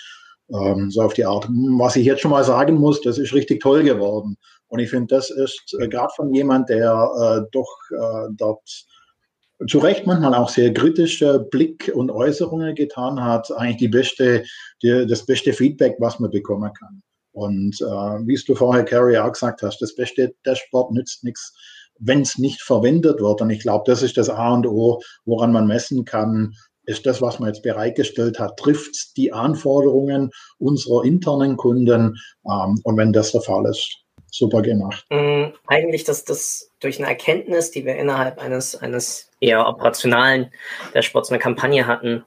ähm, 0.53 0.91
so 0.91 1.01
auf 1.01 1.13
die 1.13 1.25
Art, 1.25 1.47
was 1.49 1.95
ich 1.95 2.05
jetzt 2.05 2.21
schon 2.21 2.31
mal 2.31 2.43
sagen 2.43 2.75
muss, 2.75 3.01
das 3.01 3.17
ist 3.17 3.33
richtig 3.33 3.61
toll 3.61 3.83
geworden. 3.83 4.37
Und 4.67 4.79
ich 4.79 4.89
finde, 4.89 5.15
das 5.15 5.29
ist 5.29 5.75
äh, 5.79 5.87
gerade 5.87 6.13
von 6.15 6.33
jemand, 6.33 6.69
der 6.69 6.91
äh, 7.19 7.49
doch 7.51 7.69
äh, 7.91 8.27
dort 8.37 8.85
zu 9.67 9.79
Recht 9.79 10.05
manchmal 10.05 10.33
auch 10.33 10.49
sehr 10.49 10.73
kritische 10.73 11.39
Blick 11.39 11.91
und 11.93 12.11
Äußerungen 12.11 12.75
getan 12.75 13.23
hat, 13.23 13.51
eigentlich 13.51 13.77
die 13.77 13.87
beste, 13.87 14.43
die, 14.83 15.05
das 15.07 15.25
beste 15.25 15.53
Feedback, 15.53 15.95
was 15.99 16.19
man 16.19 16.31
bekommen 16.31 16.71
kann. 16.73 17.01
Und 17.31 17.79
äh, 17.81 17.85
wie 17.85 18.39
du 18.45 18.55
vorher, 18.55 18.85
Carrie, 18.85 19.17
auch 19.17 19.31
gesagt 19.31 19.61
hast, 19.61 19.81
das 19.81 19.95
beste 19.95 20.33
Dashboard 20.45 20.91
nützt 20.91 21.23
nichts, 21.23 21.53
wenn 21.99 22.21
es 22.21 22.37
nicht 22.37 22.61
verwendet 22.61 23.19
wird. 23.19 23.41
Und 23.41 23.49
ich 23.49 23.59
glaube, 23.59 23.83
das 23.87 24.03
ist 24.03 24.17
das 24.17 24.29
A 24.29 24.53
und 24.53 24.67
O, 24.67 25.01
woran 25.25 25.51
man 25.51 25.67
messen 25.67 26.05
kann, 26.05 26.53
ist 26.85 27.05
das, 27.05 27.21
was 27.21 27.39
man 27.39 27.49
jetzt 27.49 27.63
bereitgestellt 27.63 28.39
hat, 28.39 28.57
trifft 28.57 29.17
die 29.17 29.33
Anforderungen 29.33 30.29
unserer 30.59 31.03
internen 31.03 31.57
Kunden. 31.57 32.15
Ähm, 32.49 32.79
und 32.83 32.97
wenn 32.97 33.13
das 33.13 33.31
der 33.31 33.41
Fall 33.41 33.65
ist, 33.69 34.04
super 34.37 34.61
gemacht. 34.61 35.05
Mm, 35.09 35.45
eigentlich, 35.67 36.03
dass 36.03 36.25
das 36.25 36.71
durch 36.79 36.99
eine 36.99 37.07
Erkenntnis, 37.07 37.71
die 37.71 37.85
wir 37.85 37.95
innerhalb 37.95 38.39
eines, 38.39 38.75
eines 38.75 39.31
eher 39.39 39.67
operationalen 39.67 40.51
Dashboards 40.93 41.29
eine 41.29 41.39
Kampagne 41.39 41.87
hatten, 41.87 42.25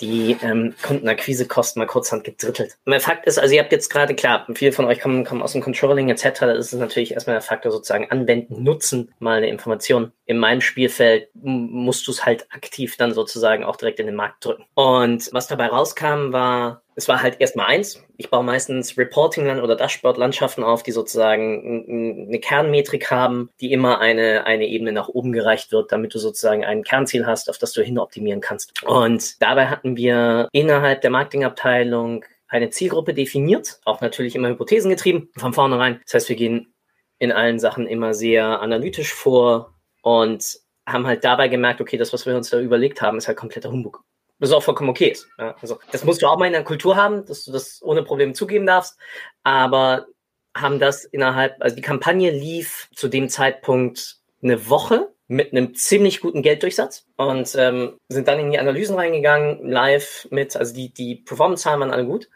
die 0.00 0.36
ähm, 0.42 0.74
Kundenakquisekosten 0.82 1.80
mal 1.80 1.86
kurzhand 1.86 2.24
gedrittelt. 2.24 2.76
Der 2.86 3.00
Fakt 3.00 3.26
ist, 3.26 3.38
also 3.38 3.54
ihr 3.54 3.62
habt 3.62 3.72
jetzt 3.72 3.88
gerade, 3.88 4.14
klar, 4.14 4.46
viele 4.54 4.72
von 4.72 4.84
euch 4.84 5.00
kommen, 5.00 5.24
kommen 5.24 5.40
aus 5.40 5.52
dem 5.52 5.62
Controlling 5.62 6.10
etc., 6.10 6.40
da 6.40 6.52
ist 6.52 6.72
es 6.72 6.78
natürlich 6.78 7.14
erstmal 7.14 7.36
der 7.36 7.42
Faktor 7.42 7.72
sozusagen 7.72 8.10
anwenden, 8.10 8.62
nutzen, 8.62 9.14
mal 9.18 9.38
eine 9.38 9.48
Information. 9.48 10.12
In 10.26 10.38
meinem 10.38 10.60
Spielfeld 10.60 11.30
musst 11.34 12.06
du 12.06 12.10
es 12.10 12.26
halt 12.26 12.46
aktiv 12.50 12.96
dann 12.98 13.14
sozusagen 13.14 13.64
auch 13.64 13.76
direkt 13.76 14.00
in 14.00 14.06
den 14.06 14.16
Markt 14.16 14.44
drücken. 14.44 14.66
Und 14.74 15.30
was 15.32 15.46
dabei 15.46 15.68
rauskam, 15.68 16.32
war 16.32 16.82
es 16.96 17.08
war 17.08 17.22
halt 17.22 17.40
erstmal 17.40 17.66
eins. 17.66 18.02
Ich 18.16 18.30
baue 18.30 18.42
meistens 18.42 18.96
Reporting 18.96 19.60
oder 19.60 19.76
Dashboard-Landschaften 19.76 20.64
auf, 20.64 20.82
die 20.82 20.92
sozusagen 20.92 22.26
eine 22.28 22.40
Kernmetrik 22.40 23.10
haben, 23.10 23.50
die 23.60 23.70
immer 23.70 24.00
eine, 24.00 24.46
eine 24.46 24.66
Ebene 24.66 24.92
nach 24.92 25.08
oben 25.08 25.32
gereicht 25.32 25.72
wird, 25.72 25.92
damit 25.92 26.14
du 26.14 26.18
sozusagen 26.18 26.64
ein 26.64 26.82
Kernziel 26.82 27.26
hast, 27.26 27.50
auf 27.50 27.58
das 27.58 27.72
du 27.72 27.82
hin 27.82 27.98
optimieren 27.98 28.40
kannst. 28.40 28.82
Und 28.82 29.40
dabei 29.42 29.66
hatten 29.66 29.98
wir 29.98 30.48
innerhalb 30.52 31.02
der 31.02 31.10
Marketingabteilung 31.10 32.24
eine 32.48 32.70
Zielgruppe 32.70 33.12
definiert, 33.12 33.78
auch 33.84 34.00
natürlich 34.00 34.34
immer 34.34 34.48
Hypothesen 34.48 34.88
getrieben 34.88 35.28
von 35.36 35.52
vornherein. 35.52 36.00
Das 36.04 36.14
heißt, 36.14 36.28
wir 36.30 36.36
gehen 36.36 36.72
in 37.18 37.30
allen 37.30 37.58
Sachen 37.58 37.86
immer 37.86 38.14
sehr 38.14 38.60
analytisch 38.62 39.12
vor 39.12 39.74
und 40.00 40.58
haben 40.86 41.06
halt 41.06 41.24
dabei 41.24 41.48
gemerkt, 41.48 41.82
okay, 41.82 41.98
das, 41.98 42.14
was 42.14 42.24
wir 42.24 42.36
uns 42.36 42.48
da 42.48 42.58
überlegt 42.58 43.02
haben, 43.02 43.18
ist 43.18 43.28
halt 43.28 43.36
kompletter 43.36 43.70
Humbug 43.70 44.02
was 44.38 44.52
auch 44.52 44.62
vollkommen 44.62 44.90
okay 44.90 45.08
ist. 45.08 45.28
Ja, 45.38 45.56
also 45.60 45.78
das 45.92 46.04
musst 46.04 46.22
du 46.22 46.26
auch 46.26 46.38
mal 46.38 46.46
in 46.46 46.52
der 46.52 46.64
Kultur 46.64 46.96
haben, 46.96 47.24
dass 47.26 47.44
du 47.44 47.52
das 47.52 47.80
ohne 47.82 48.02
Probleme 48.02 48.32
zugeben 48.32 48.66
darfst. 48.66 48.98
Aber 49.42 50.06
haben 50.54 50.78
das 50.78 51.04
innerhalb, 51.04 51.56
also 51.60 51.76
die 51.76 51.82
Kampagne 51.82 52.30
lief 52.30 52.88
zu 52.94 53.08
dem 53.08 53.28
Zeitpunkt 53.28 54.16
eine 54.42 54.68
Woche 54.68 55.12
mit 55.28 55.52
einem 55.52 55.74
ziemlich 55.74 56.20
guten 56.20 56.42
Gelddurchsatz 56.42 57.06
und 57.16 57.54
ähm, 57.58 57.98
sind 58.08 58.28
dann 58.28 58.38
in 58.38 58.50
die 58.52 58.58
Analysen 58.58 58.96
reingegangen, 58.96 59.68
live 59.68 60.26
mit, 60.30 60.56
also 60.56 60.74
die, 60.74 60.92
die 60.92 61.16
Performance-Zahlen 61.16 61.80
waren 61.80 61.90
alle 61.90 62.06
gut 62.06 62.28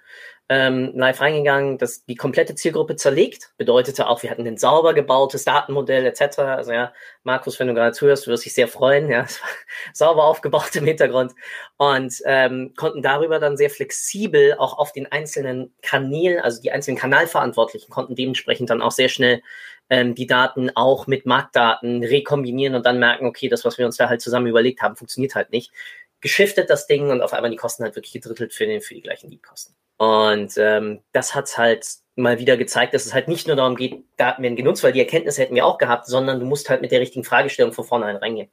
ähm, 0.51 0.91
live 0.97 1.21
reingegangen, 1.21 1.79
dass 1.79 2.05
die 2.05 2.17
komplette 2.17 2.57
Zielgruppe 2.57 2.97
zerlegt. 2.97 3.53
Bedeutete 3.57 4.09
auch, 4.09 4.25
wir 4.25 4.31
hatten 4.31 4.45
ein 4.49 4.59
sauber 4.59 4.95
gebautes 4.95 5.45
Datenmodell 5.45 6.05
etc. 6.05 6.41
Also 6.41 6.73
ja, 6.73 6.93
Markus, 7.23 7.61
wenn 7.61 7.69
du 7.69 7.75
gerade 7.75 7.93
zuhörst, 7.93 8.27
du 8.27 8.33
wirst 8.33 8.45
dich 8.45 8.55
sehr 8.55 8.67
freuen. 8.67 9.09
Ja, 9.09 9.23
es 9.23 9.41
war 9.41 9.49
sauber 9.95 10.25
aufgebaut 10.25 10.75
im 10.75 10.87
Hintergrund 10.87 11.35
und 11.77 12.13
ähm, 12.25 12.75
konnten 12.77 13.01
darüber 13.01 13.39
dann 13.39 13.57
sehr 13.57 13.71
flexibel 13.71 14.55
auch 14.59 14.77
auf 14.77 14.91
den 14.91 15.11
einzelnen 15.13 15.73
Kanälen, 15.83 16.41
also 16.41 16.61
die 16.61 16.73
einzelnen 16.73 16.99
Kanalverantwortlichen, 16.99 17.89
konnten 17.89 18.17
dementsprechend 18.17 18.71
dann 18.71 18.83
auch 18.83 18.91
sehr 18.91 19.09
schnell 19.09 19.43
ähm, 19.89 20.15
die 20.15 20.27
Daten 20.27 20.71
auch 20.75 21.07
mit 21.07 21.27
Marktdaten 21.27 22.03
rekombinieren 22.03 22.75
und 22.75 22.87
dann 22.87 22.99
merken, 22.99 23.27
okay, 23.27 23.49
das, 23.49 23.65
was 23.65 23.79
wir 23.79 23.87
uns 23.87 23.97
da 23.97 24.09
halt 24.09 24.21
zusammen 24.21 24.47
überlegt 24.47 24.83
haben, 24.83 24.97
funktioniert 24.97 25.35
halt 25.35 25.51
nicht. 25.51 25.73
Geschiftet 26.21 26.69
das 26.69 26.87
Ding 26.87 27.11
und 27.11 27.23
auf 27.23 27.33
einmal 27.33 27.51
die 27.51 27.57
Kosten 27.57 27.83
halt 27.83 27.97
wirklich 27.97 28.13
gedrittelt 28.13 28.53
für, 28.53 28.67
den, 28.67 28.81
für 28.81 28.95
die 28.95 29.03
gleichen 29.03 29.31
Leadkosten. 29.31 29.75
Und 29.97 30.57
ähm, 30.57 31.01
das 31.13 31.35
hat's 31.35 31.59
halt 31.59 31.87
mal 32.17 32.39
wieder 32.39 32.57
gezeigt, 32.57 32.95
dass 32.95 33.07
es 33.07 33.15
halt 33.15 33.29
nicht 33.29 33.47
nur 33.47 33.57
darum 33.57 33.77
geht, 33.77 34.05
Daten 34.17 34.43
werden 34.43 34.57
genutzt, 34.57 34.83
weil 34.83 34.93
die 34.93 35.01
Erkenntnisse 35.01 35.43
hätten 35.43 35.55
wir 35.55 35.67
auch 35.67 35.79
gehabt, 35.79 36.07
sondern 36.07 36.41
du 36.41 36.47
musst 36.47 36.71
halt 36.71 36.83
mit 36.83 36.93
der 36.93 37.01
richtigen 37.01 37.25
Fragestellung 37.25 37.73
von 37.73 37.85
vornherein 37.85 38.17
reingehen. 38.17 38.51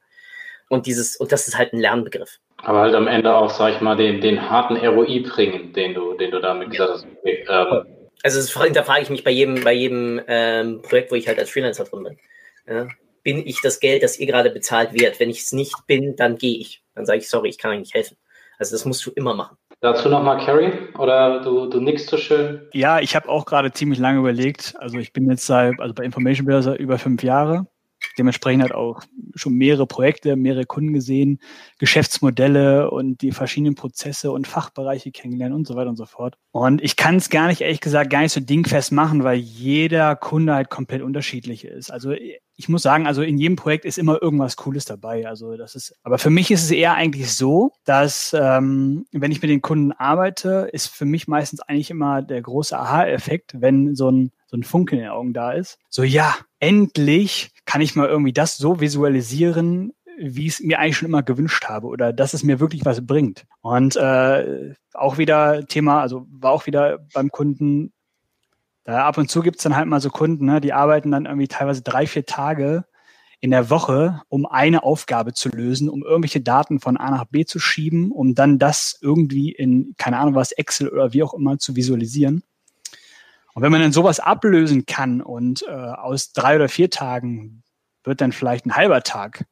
Und 0.70 0.86
dieses, 0.86 1.16
und 1.16 1.32
das 1.32 1.48
ist 1.48 1.58
halt 1.58 1.74
ein 1.74 1.80
Lernbegriff. 1.80 2.40
Aber 2.58 2.82
halt 2.82 2.96
am 2.96 3.08
Ende 3.08 3.34
auch, 3.34 3.50
sag 3.50 3.74
ich 3.74 3.82
mal, 3.82 3.96
den, 3.96 4.20
den 4.20 4.50
harten 4.50 4.76
ROI 4.76 5.22
bringen, 5.22 5.74
den 5.74 5.94
du, 5.94 6.16
den 6.16 6.32
du 6.32 6.40
damit 6.40 6.72
gesagt 6.72 6.92
hast. 6.92 7.08
Okay, 7.20 7.46
ähm. 7.50 7.86
Also 8.24 8.40
das 8.40 8.62
hinterfrage 8.62 9.04
ich 9.04 9.10
mich 9.10 9.24
bei 9.24 9.32
jedem, 9.32 9.64
bei 9.64 9.74
jedem 9.74 10.20
ähm, 10.28 10.82
Projekt, 10.82 11.12
wo 11.12 11.16
ich 11.16 11.28
halt 11.28 11.40
als 11.40 11.52
Freelancer 11.52 11.86
drin 11.86 12.04
bin. 12.04 12.20
Ja? 12.68 12.88
Bin 13.24 13.46
ich 13.46 13.62
das 13.62 13.80
Geld, 13.80 14.04
das 14.04 14.20
ihr 14.20 14.26
gerade 14.26 14.50
bezahlt, 14.50 14.94
wert? 15.00 15.20
Wenn 15.20 15.30
ich 15.30 15.42
es 15.42 15.52
nicht 15.52 15.86
bin, 15.86 16.16
dann 16.16 16.38
gehe 16.38 16.58
ich. 16.58 16.82
Dann 16.98 17.06
sage 17.06 17.20
ich, 17.20 17.30
sorry, 17.30 17.50
ich 17.50 17.58
kann 17.58 17.72
euch 17.72 17.80
nicht 17.80 17.94
helfen. 17.94 18.18
Also 18.58 18.76
das 18.76 18.86
musst 18.86 19.06
du 19.06 19.12
immer 19.12 19.36
machen. 19.36 19.56
Dazu 19.82 20.10
nochmal 20.10 20.44
Carrie 20.44 20.72
oder 20.98 21.42
du, 21.44 21.68
du 21.68 21.80
nickst 21.80 22.10
so 22.10 22.18
schön? 22.18 22.68
Ja, 22.74 23.00
ich 23.00 23.16
habe 23.16 23.30
auch 23.30 23.46
gerade 23.46 23.72
ziemlich 23.72 24.00
lange 24.00 24.18
überlegt. 24.20 24.74
Also 24.80 24.98
ich 24.98 25.14
bin 25.14 25.30
jetzt 25.30 25.46
seit, 25.46 25.80
also 25.80 25.94
bei 25.94 26.04
Information 26.04 26.48
Builder 26.48 26.80
über 26.80 26.98
fünf 26.98 27.22
Jahre 27.22 27.68
dementsprechend 28.18 28.64
hat 28.64 28.72
auch 28.72 29.02
schon 29.36 29.54
mehrere 29.54 29.88
Projekte, 29.88 30.36
mehrere 30.36 30.66
Kunden 30.66 30.94
gesehen, 30.94 31.40
Geschäftsmodelle 31.80 32.90
und 32.92 33.22
die 33.22 33.32
verschiedenen 33.32 33.76
Prozesse 33.76 34.32
und 34.32 34.48
Fachbereiche 34.48 35.12
kennengelernt 35.12 35.56
und 35.56 35.68
so 35.68 35.76
weiter 35.76 35.90
und 35.90 35.96
so 35.96 36.06
fort. 36.06 36.36
Und 36.52 36.82
ich 36.82 36.96
kann 36.96 37.18
es 37.18 37.30
gar 37.30 37.48
nicht, 37.48 37.62
ehrlich 37.62 37.82
gesagt, 37.82 38.10
gar 38.10 38.22
nicht 38.22 38.34
so 38.34 38.40
dingfest 38.40 38.92
machen, 38.92 39.24
weil 39.24 39.38
jeder 39.38 40.16
Kunde 40.16 40.54
halt 40.54 40.70
komplett 40.70 41.02
unterschiedlich 41.02 41.66
ist. 41.66 41.92
Also 41.92 42.14
ich 42.60 42.70
muss 42.70 42.82
sagen, 42.82 43.06
also 43.06 43.22
in 43.22 43.38
jedem 43.38 43.56
Projekt 43.56 43.86
ist 43.86 44.00
immer 44.00 44.22
irgendwas 44.22 44.56
Cooles 44.58 44.86
dabei. 44.86 45.28
Also 45.28 45.56
das 45.58 45.76
ist, 45.76 45.96
aber 46.04 46.18
für 46.18 46.32
mich 46.32 46.50
ist 46.50 46.64
es 46.64 46.72
eher 46.72 46.96
eigentlich 46.96 47.32
so, 47.34 47.72
dass 47.86 48.36
ähm, 48.38 49.06
wenn 49.12 49.32
ich 49.32 49.42
mit 49.42 49.52
den 49.52 49.62
Kunden 49.62 49.92
arbeite, 49.92 50.70
ist 50.74 50.88
für 50.88 51.06
mich 51.06 51.28
meistens 51.28 51.60
eigentlich 51.60 51.92
immer 51.92 52.24
der 52.24 52.42
große 52.42 52.78
Aha-Effekt, 52.78 53.62
wenn 53.62 53.96
so 53.96 54.10
ein 54.10 54.32
so 54.48 54.58
ein 54.58 54.64
Funken 54.64 54.96
in 54.96 55.02
den 55.02 55.12
Augen 55.12 55.34
da 55.34 55.52
ist. 55.52 55.78
So 55.90 56.04
ja, 56.04 56.34
endlich 56.60 57.52
kann 57.66 57.82
ich 57.82 57.96
mal 57.96 58.08
irgendwie 58.08 58.34
das 58.34 58.58
so 58.58 58.80
visualisieren, 58.80 59.94
wie 60.18 60.48
ich 60.48 60.54
es 60.54 60.60
mir 60.62 60.80
eigentlich 60.80 60.98
schon 60.98 61.10
immer 61.10 61.24
gewünscht 61.24 61.66
habe 61.66 61.88
oder 61.88 62.12
dass 62.12 62.34
es 62.34 62.44
mir 62.44 62.60
wirklich 62.60 62.86
was 62.86 63.06
bringt. 63.06 63.46
Und 63.62 63.96
äh, 63.96 64.74
auch 64.94 65.18
wieder 65.18 65.66
Thema, 65.68 66.02
also 66.02 66.26
war 66.30 66.52
auch 66.52 66.66
wieder 66.66 67.00
beim 67.14 67.30
Kunden, 67.30 67.94
da 68.84 69.06
ab 69.06 69.18
und 69.18 69.30
zu 69.30 69.42
gibt's 69.42 69.64
dann 69.64 69.76
halt 69.76 69.88
mal 69.88 70.02
so 70.02 70.10
Kunden, 70.10 70.46
ne, 70.46 70.62
die 70.62 70.74
arbeiten 70.74 71.12
dann 71.12 71.26
irgendwie 71.26 71.48
teilweise 71.48 71.82
drei, 71.82 72.08
vier 72.08 72.26
Tage 72.26 72.86
in 73.40 73.52
der 73.52 73.70
Woche, 73.70 74.22
um 74.30 74.46
eine 74.48 74.84
Aufgabe 74.84 75.34
zu 75.34 75.50
lösen, 75.50 75.90
um 75.90 76.04
irgendwelche 76.04 76.42
Daten 76.42 76.80
von 76.80 76.98
A 76.98 77.12
nach 77.12 77.26
B 77.26 77.46
zu 77.46 77.60
schieben, 77.60 78.12
um 78.12 78.34
dann 78.34 78.58
das 78.58 78.98
irgendwie 79.02 79.52
in, 79.52 79.94
keine 79.98 80.18
Ahnung 80.18 80.34
was, 80.34 80.52
Excel 80.52 80.90
oder 80.90 81.14
wie 81.14 81.22
auch 81.22 81.34
immer 81.34 81.60
zu 81.60 81.76
visualisieren. 81.76 82.44
Und 83.58 83.64
wenn 83.64 83.72
man 83.72 83.82
dann 83.82 83.92
sowas 83.92 84.20
ablösen 84.20 84.86
kann 84.86 85.20
und 85.20 85.64
äh, 85.68 85.72
aus 85.72 86.32
drei 86.32 86.58
oder 86.58 86.70
vier 86.70 86.92
Tagen 86.92 87.64
wird 88.04 88.22
dann 88.22 88.32
vielleicht 88.32 88.68
ein 88.68 88.76
halber 88.76 89.02
Tag, 89.02 89.46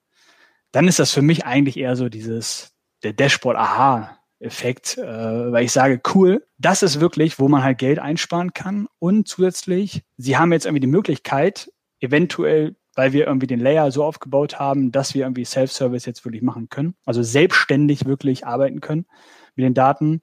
dann 0.71 0.87
ist 0.87 0.99
das 0.99 1.11
für 1.11 1.23
mich 1.23 1.47
eigentlich 1.47 1.75
eher 1.75 1.95
so 1.95 2.07
dieses, 2.07 2.75
der 3.01 3.13
Dashboard-Aha-Effekt, 3.13 4.99
äh, 4.99 5.51
weil 5.51 5.65
ich 5.65 5.71
sage, 5.71 6.01
cool, 6.13 6.45
das 6.59 6.83
ist 6.83 6.99
wirklich, 6.99 7.39
wo 7.39 7.47
man 7.47 7.63
halt 7.63 7.79
Geld 7.79 7.97
einsparen 7.97 8.53
kann 8.53 8.87
und 8.99 9.27
zusätzlich, 9.27 10.03
sie 10.17 10.37
haben 10.37 10.53
jetzt 10.53 10.67
irgendwie 10.67 10.81
die 10.81 10.85
Möglichkeit, 10.85 11.71
eventuell 11.99 12.75
weil 12.93 13.11
wir 13.11 13.25
irgendwie 13.25 13.47
den 13.47 13.59
Layer 13.59 13.89
so 13.89 14.03
aufgebaut 14.03 14.59
haben, 14.59 14.91
dass 14.91 15.15
wir 15.15 15.23
irgendwie 15.23 15.45
Self-Service 15.45 16.05
jetzt 16.05 16.23
wirklich 16.25 16.43
machen 16.43 16.69
können. 16.69 16.93
Also 17.05 17.23
selbstständig 17.23 18.05
wirklich 18.05 18.45
arbeiten 18.45 18.81
können 18.81 19.07
mit 19.55 19.65
den 19.65 19.73
Daten. 19.73 20.21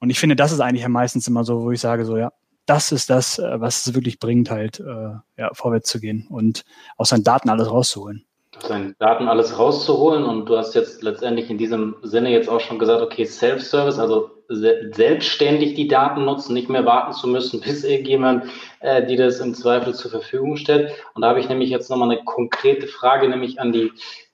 Und 0.00 0.10
ich 0.10 0.18
finde, 0.18 0.34
das 0.34 0.50
ist 0.50 0.58
eigentlich 0.58 0.82
ja 0.82 0.88
meistens 0.88 1.28
immer 1.28 1.44
so, 1.44 1.62
wo 1.62 1.70
ich 1.70 1.80
sage, 1.80 2.04
so 2.04 2.16
ja, 2.16 2.32
das 2.66 2.92
ist 2.92 3.10
das, 3.10 3.38
äh, 3.38 3.60
was 3.60 3.86
es 3.86 3.94
wirklich 3.94 4.18
bringt, 4.18 4.50
halt 4.50 4.80
äh, 4.80 5.14
ja, 5.36 5.50
vorwärts 5.52 5.90
zu 5.90 6.00
gehen 6.00 6.26
und 6.28 6.64
aus 6.96 7.10
seinen 7.10 7.24
Daten 7.24 7.48
alles 7.48 7.70
rauszuholen. 7.70 8.24
Aus 8.56 8.68
seinen 8.68 8.94
Daten 8.98 9.28
alles 9.28 9.58
rauszuholen 9.58 10.24
und 10.24 10.46
du 10.46 10.56
hast 10.56 10.74
jetzt 10.74 11.02
letztendlich 11.02 11.50
in 11.50 11.58
diesem 11.58 11.96
Sinne 12.02 12.30
jetzt 12.30 12.48
auch 12.48 12.60
schon 12.60 12.78
gesagt, 12.78 13.02
okay, 13.02 13.24
Self-Service, 13.24 13.98
also 13.98 14.30
se 14.48 14.90
selbstständig 14.92 15.74
die 15.74 15.88
Daten 15.88 16.24
nutzen, 16.24 16.52
nicht 16.52 16.68
mehr 16.68 16.84
warten 16.84 17.12
zu 17.12 17.26
müssen, 17.26 17.60
bis 17.64 17.84
irgendjemand 17.84 18.44
äh, 18.80 19.06
die 19.06 19.16
das 19.16 19.40
im 19.40 19.54
Zweifel 19.54 19.94
zur 19.94 20.10
Verfügung 20.10 20.56
stellt. 20.56 20.92
Und 21.14 21.22
da 21.22 21.28
habe 21.28 21.40
ich 21.40 21.48
nämlich 21.48 21.70
jetzt 21.70 21.90
nochmal 21.90 22.10
eine 22.10 22.22
konkrete 22.24 22.86
Frage, 22.86 23.28
nämlich 23.28 23.60
an 23.60 23.72
die, 23.72 23.90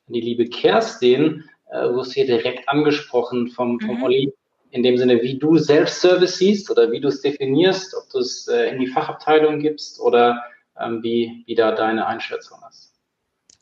an 0.06 0.12
die 0.12 0.20
liebe 0.20 0.46
Kerstin, 0.46 1.44
äh, 1.70 1.88
wo 1.92 2.00
es 2.00 2.12
hier 2.12 2.26
direkt 2.26 2.68
angesprochen 2.68 3.48
vom, 3.48 3.80
vom 3.80 3.96
mhm. 3.98 4.02
Olli 4.02 4.34
in 4.70 4.83
dem 4.83 4.98
Sinne, 4.98 5.22
wie 5.22 5.38
du 5.38 5.57
Self-Service 5.57 6.38
siehst 6.38 6.70
oder 6.70 6.90
wie 6.90 7.00
du 7.00 7.09
es 7.09 7.20
definierst, 7.20 7.94
ob 7.94 8.11
du 8.11 8.18
es 8.18 8.48
äh, 8.48 8.70
in 8.70 8.81
die 8.81 8.87
Fachabteilung 8.87 9.61
gibst 9.61 10.00
oder 10.00 10.42
ähm, 10.78 11.02
wie, 11.02 11.44
wie 11.46 11.54
da 11.54 11.72
deine 11.72 12.07
Einschätzung 12.07 12.59
ist. 12.68 12.92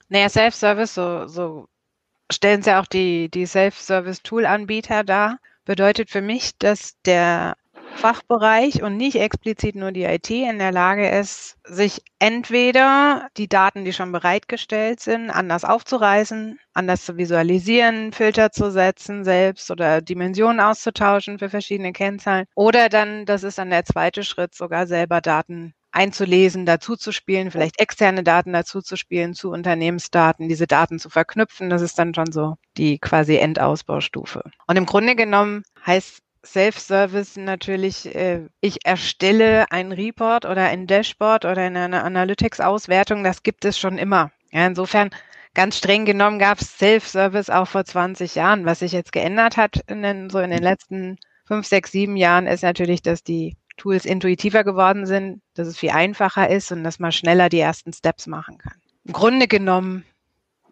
Naja, 0.09 0.29
Self-Service, 0.29 0.95
so, 0.95 1.27
so 1.27 1.69
stellen 2.31 2.63
sie 2.63 2.77
auch 2.77 2.87
die, 2.87 3.29
die 3.31 3.47
Self-Service-Tool-Anbieter 3.47 5.05
dar, 5.05 5.39
bedeutet 5.65 6.11
für 6.11 6.23
mich, 6.23 6.57
dass 6.59 7.01
der 7.03 7.57
Fachbereich 7.97 8.83
und 8.83 8.97
nicht 8.97 9.17
explizit 9.17 9.75
nur 9.75 9.93
die 9.93 10.05
IT 10.05 10.31
in 10.31 10.59
der 10.59 10.73
Lage 10.73 11.09
ist, 11.09 11.57
sich 11.65 12.03
entweder 12.19 13.29
die 13.37 13.49
Daten, 13.49 13.85
die 13.85 13.93
schon 13.93 14.13
bereitgestellt 14.13 15.01
sind, 15.01 15.31
anders 15.31 15.65
aufzureißen, 15.65 16.59
anders 16.75 17.05
zu 17.05 17.17
visualisieren, 17.17 18.13
Filter 18.13 18.53
zu 18.53 18.71
setzen 18.71 19.25
selbst 19.25 19.71
oder 19.71 20.01
Dimensionen 20.03 20.61
auszutauschen 20.61 21.39
für 21.39 21.49
verschiedene 21.49 21.93
Kennzahlen 21.93 22.47
oder 22.55 22.89
dann, 22.89 23.25
das 23.27 23.43
ist 23.43 23.59
dann 23.59 23.71
der 23.71 23.85
zweite 23.85 24.23
Schritt, 24.23 24.55
sogar 24.55 24.87
selber 24.87 25.21
Daten 25.21 25.75
einzulesen, 25.97 26.67
dazuzuspielen, 26.67 27.51
vielleicht 27.51 27.81
externe 27.81 28.23
Daten 28.23 28.53
dazuzuspielen 28.53 29.35
zu 29.35 29.51
Unternehmensdaten, 29.51 30.47
diese 30.47 30.67
Daten 30.67 30.99
zu 30.99 31.09
verknüpfen. 31.09 31.71
Das 31.71 31.81
ist 31.81 31.99
dann 31.99 32.15
schon 32.15 32.31
so 32.31 32.57
die 32.77 32.99
quasi 32.99 33.37
Endausbaustufe. 33.37 34.43
Und 34.67 34.77
im 34.77 34.85
Grunde 34.85 35.17
genommen 35.17 35.63
heißt 35.87 36.21
Self-Service 36.47 37.37
natürlich, 37.37 38.15
äh, 38.15 38.49
ich 38.61 38.87
erstelle 38.87 39.71
ein 39.71 39.93
Report 39.93 40.45
oder 40.45 40.65
ein 40.65 40.87
Dashboard 40.87 41.45
oder 41.45 41.63
eine 41.63 42.03
Analytics-Auswertung, 42.03 43.25
das 43.25 43.43
gibt 43.43 43.65
es 43.65 43.79
schon 43.79 43.99
immer. 43.99 44.31
Ja, 44.53 44.67
insofern, 44.67 45.11
ganz 45.55 45.79
streng 45.79 46.05
genommen 46.05 46.39
gab 46.39 46.61
es 46.61 46.79
Self-Service 46.79 47.51
auch 47.51 47.67
vor 47.67 47.85
20 47.85 48.35
Jahren. 48.35 48.65
Was 48.65 48.79
sich 48.81 48.93
jetzt 48.93 49.13
geändert 49.13 49.57
hat 49.57 49.81
in 49.89 50.03
den, 50.03 50.31
so 50.31 50.39
in 50.39 50.51
den 50.51 50.63
letzten 50.63 51.19
fünf, 51.47 51.67
sechs, 51.67 51.93
sieben 51.93 52.17
Jahren, 52.17 52.47
ist 52.47 52.63
natürlich, 52.63 53.03
dass 53.03 53.23
die 53.23 53.57
Tools 53.77 54.05
intuitiver 54.05 54.65
geworden 54.65 55.07
sind, 55.07 55.43
dass 55.55 55.69
es 55.69 55.79
viel 55.79 55.91
einfacher 55.91 56.49
ist 56.49 56.73
und 56.73 56.85
dass 56.85 56.99
man 56.99 57.13
schneller 57.13 57.49
die 57.49 57.61
ersten 57.61 57.93
Steps 57.93 58.27
machen 58.27 58.59
kann. 58.59 58.81
Im 59.05 59.13
Grunde 59.13 59.47
genommen 59.49 60.05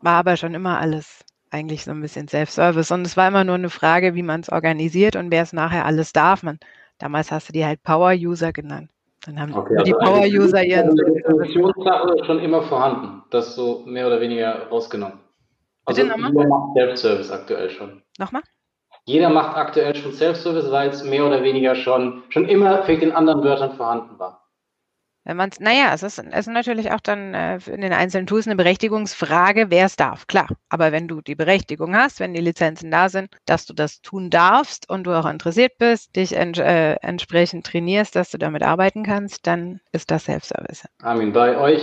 war 0.01 0.19
aber 0.19 0.37
schon 0.37 0.55
immer 0.55 0.79
alles 0.79 1.25
eigentlich 1.55 1.85
so 1.85 1.93
ein 1.93 2.01
bisschen 2.01 2.29
Self-Service. 2.29 2.91
Und 2.91 3.07
es 3.07 3.17
war 3.17 3.29
immer 3.29 3.45
nur 3.45 3.55
eine 3.55 3.71
Frage, 3.71 4.15
wie 4.15 4.23
man 4.23 4.41
es 4.41 4.51
organisiert 4.51 5.15
und 5.17 5.31
wer 5.31 5.43
es 5.43 5.53
nachher 5.53 5.87
alles 5.87 6.13
darf. 6.13 6.43
Man, 6.43 6.59
damals 6.99 7.31
hast 7.31 7.49
du 7.49 7.53
die 7.53 7.65
halt 7.65 7.83
Power-User 7.83 8.53
genannt. 8.53 8.91
Dann 9.25 9.41
haben 9.41 9.55
okay, 9.55 9.83
die 9.87 9.95
also 9.95 10.13
Power-User 10.13 10.65
ihren. 10.65 10.95
Definitionssache 10.95 12.15
ist 12.19 12.27
schon 12.27 12.41
immer 12.41 12.63
vorhanden, 12.63 13.23
das 13.31 13.55
so 13.55 13.85
mehr 13.87 14.07
oder 14.07 14.21
weniger 14.21 14.67
rausgenommen. 14.69 15.21
Also 15.87 16.03
Bitte 16.03 16.13
nochmal? 16.13 16.33
jeder 16.33 16.49
macht 16.49 16.75
Self-Service 16.77 17.31
aktuell 17.31 17.71
schon. 17.71 18.03
Nochmal? 18.19 18.43
Jeder 19.07 19.31
macht 19.31 19.57
aktuell 19.57 19.95
schon 19.95 20.13
Self-Service, 20.13 20.71
weil 20.71 20.89
es 20.89 21.05
mehr 21.05 21.25
oder 21.25 21.43
weniger 21.43 21.75
schon, 21.75 22.25
schon 22.31 22.49
immer 22.49 22.83
für 22.83 22.97
den 22.97 23.13
anderen 23.13 23.45
Wörtern 23.45 23.77
vorhanden 23.77 24.19
war. 24.19 24.44
Wenn 25.25 25.39
man 25.39 25.51
naja, 25.59 25.93
es 25.95 26.03
ist, 26.03 26.19
es 26.19 26.47
ist 26.47 26.53
natürlich 26.53 26.93
auch 26.93 27.01
dann 27.01 27.33
äh, 27.33 27.59
in 27.67 27.81
den 27.81 27.95
einzelnen 27.95 28.27
Tools 28.27 28.47
eine 28.47 28.57
Berechtigungsfrage, 28.57 29.71
wer 29.71 29.87
es 29.87 29.97
darf, 29.97 30.27
klar. 30.27 30.49
Aber 30.69 30.93
wenn 30.93 31.09
du 31.09 31.23
die 31.23 31.35
Berechtigung 31.35 31.97
hast, 31.97 32.21
wenn 32.21 32.35
die 32.35 32.43
Lizenzen 32.43 32.91
da 32.91 33.09
sind, 33.09 33.31
dass 33.47 33.65
du 33.65 33.73
das 33.73 34.03
tun 34.03 34.29
darfst 34.29 34.89
und 34.91 35.05
du 35.05 35.13
auch 35.13 35.25
interessiert 35.25 35.79
bist, 35.79 36.15
dich 36.15 36.37
ent, 36.37 36.59
äh, 36.59 36.97
entsprechend 36.97 37.67
trainierst, 37.67 38.15
dass 38.15 38.31
du 38.31 38.39
damit 38.39 38.63
arbeiten 38.63 39.03
kannst, 39.03 39.47
dann 39.47 39.81
ist 39.93 40.11
das 40.11 40.25
Self-Service. 40.25 40.85
Armin, 41.03 41.33
bei 41.33 41.59
euch 41.59 41.83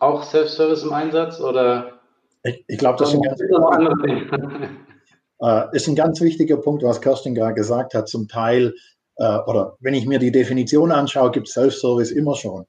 auch 0.00 0.22
Self-Service 0.22 0.82
im 0.82 0.92
Einsatz 0.92 1.40
oder? 1.40 2.00
Ich, 2.42 2.62
ich 2.68 2.78
glaube, 2.78 2.98
das 2.98 3.08
ist 3.08 3.14
ein, 3.14 3.22
ganz, 3.22 3.40
äh, 5.40 5.76
ist 5.76 5.88
ein 5.88 5.96
ganz 5.96 6.20
wichtiger 6.20 6.58
Punkt, 6.58 6.82
was 6.82 7.00
Kerstin 7.00 7.34
gerade 7.34 7.54
gesagt 7.54 7.94
hat. 7.94 8.08
Zum 8.08 8.28
Teil 8.28 8.74
äh, 9.16 9.38
oder 9.46 9.76
wenn 9.80 9.94
ich 9.94 10.06
mir 10.06 10.18
die 10.18 10.32
Definition 10.32 10.92
anschaue, 10.92 11.30
gibt 11.30 11.48
es 11.48 11.54
Self-Service 11.54 12.10
immer 12.10 12.34
schon. 12.34 12.66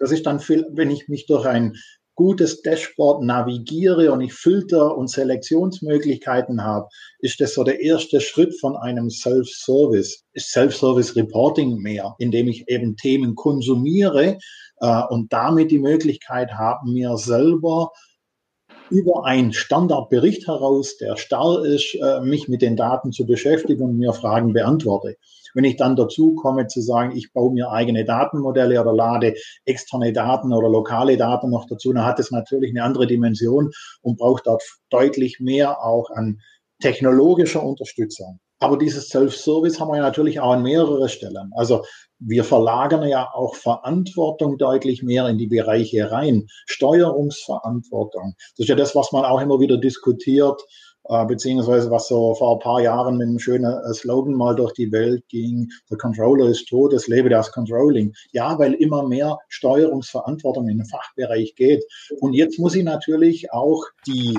Das 0.00 0.10
ist 0.10 0.26
dann 0.26 0.40
viel, 0.40 0.66
wenn 0.72 0.90
ich 0.90 1.08
mich 1.08 1.26
durch 1.26 1.46
ein 1.46 1.76
gutes 2.16 2.60
Dashboard 2.62 3.22
navigiere 3.22 4.12
und 4.12 4.20
ich 4.20 4.34
Filter 4.34 4.96
und 4.96 5.08
Selektionsmöglichkeiten 5.08 6.62
habe, 6.62 6.88
ist 7.20 7.40
das 7.40 7.54
so 7.54 7.64
der 7.64 7.80
erste 7.80 8.20
Schritt 8.20 8.58
von 8.60 8.76
einem 8.76 9.08
Self-Service. 9.08 10.24
Ist 10.32 10.50
Self-Service 10.50 11.16
Reporting 11.16 11.76
mehr, 11.78 12.14
indem 12.18 12.48
ich 12.48 12.68
eben 12.68 12.96
Themen 12.96 13.34
konsumiere 13.36 14.38
äh, 14.80 15.02
und 15.08 15.32
damit 15.32 15.70
die 15.70 15.78
Möglichkeit 15.78 16.52
habe, 16.52 16.90
mir 16.90 17.16
selber 17.16 17.92
über 18.90 19.24
einen 19.24 19.52
Standardbericht 19.52 20.46
heraus, 20.46 20.96
der 20.96 21.16
starr 21.16 21.64
ist, 21.64 21.94
äh, 21.94 22.20
mich 22.20 22.48
mit 22.48 22.60
den 22.60 22.76
Daten 22.76 23.12
zu 23.12 23.24
beschäftigen 23.24 23.82
und 23.82 23.96
mir 23.96 24.12
Fragen 24.12 24.52
beantworte. 24.52 25.16
Wenn 25.54 25.64
ich 25.64 25.76
dann 25.76 25.96
dazu 25.96 26.34
komme 26.34 26.66
zu 26.66 26.80
sagen, 26.80 27.16
ich 27.16 27.32
baue 27.32 27.52
mir 27.52 27.70
eigene 27.70 28.04
Datenmodelle 28.04 28.80
oder 28.80 28.92
lade 28.92 29.34
externe 29.64 30.12
Daten 30.12 30.52
oder 30.52 30.68
lokale 30.68 31.16
Daten 31.16 31.50
noch 31.50 31.66
dazu, 31.66 31.92
dann 31.92 32.04
hat 32.04 32.20
es 32.20 32.30
natürlich 32.30 32.70
eine 32.70 32.84
andere 32.84 33.06
Dimension 33.06 33.70
und 34.02 34.18
braucht 34.18 34.46
dort 34.46 34.62
deutlich 34.90 35.40
mehr 35.40 35.82
auch 35.82 36.10
an 36.10 36.40
technologischer 36.80 37.62
Unterstützung. 37.62 38.40
Aber 38.62 38.76
dieses 38.76 39.08
Self-Service 39.08 39.80
haben 39.80 39.88
wir 39.88 39.96
ja 39.96 40.02
natürlich 40.02 40.38
auch 40.38 40.52
an 40.52 40.62
mehreren 40.62 41.08
Stellen. 41.08 41.50
Also 41.56 41.82
wir 42.18 42.44
verlagern 42.44 43.08
ja 43.08 43.30
auch 43.32 43.54
Verantwortung 43.54 44.58
deutlich 44.58 45.02
mehr 45.02 45.26
in 45.28 45.38
die 45.38 45.46
Bereiche 45.46 46.10
rein. 46.10 46.46
Steuerungsverantwortung. 46.66 48.34
Das 48.36 48.64
ist 48.64 48.68
ja 48.68 48.74
das, 48.74 48.94
was 48.94 49.12
man 49.12 49.24
auch 49.24 49.40
immer 49.40 49.60
wieder 49.60 49.78
diskutiert. 49.78 50.60
Äh, 51.10 51.26
beziehungsweise 51.26 51.90
was 51.90 52.06
so 52.06 52.34
vor 52.36 52.54
ein 52.54 52.60
paar 52.60 52.80
Jahren 52.80 53.16
mit 53.16 53.26
einem 53.26 53.40
schönen 53.40 53.64
äh, 53.64 53.92
Slogan 53.92 54.32
mal 54.32 54.54
durch 54.54 54.72
die 54.74 54.92
Welt 54.92 55.24
ging, 55.28 55.68
der 55.90 55.98
Controller 55.98 56.46
ist 56.46 56.68
tot, 56.68 56.92
es 56.92 57.08
lebe 57.08 57.28
das 57.28 57.50
Controlling. 57.50 58.14
Ja, 58.30 58.58
weil 58.58 58.74
immer 58.74 59.06
mehr 59.06 59.38
Steuerungsverantwortung 59.48 60.68
in 60.68 60.78
den 60.78 60.86
Fachbereich 60.86 61.56
geht. 61.56 61.84
Und 62.20 62.34
jetzt 62.34 62.60
muss 62.60 62.76
ich 62.76 62.84
natürlich 62.84 63.52
auch 63.52 63.84
die 64.06 64.38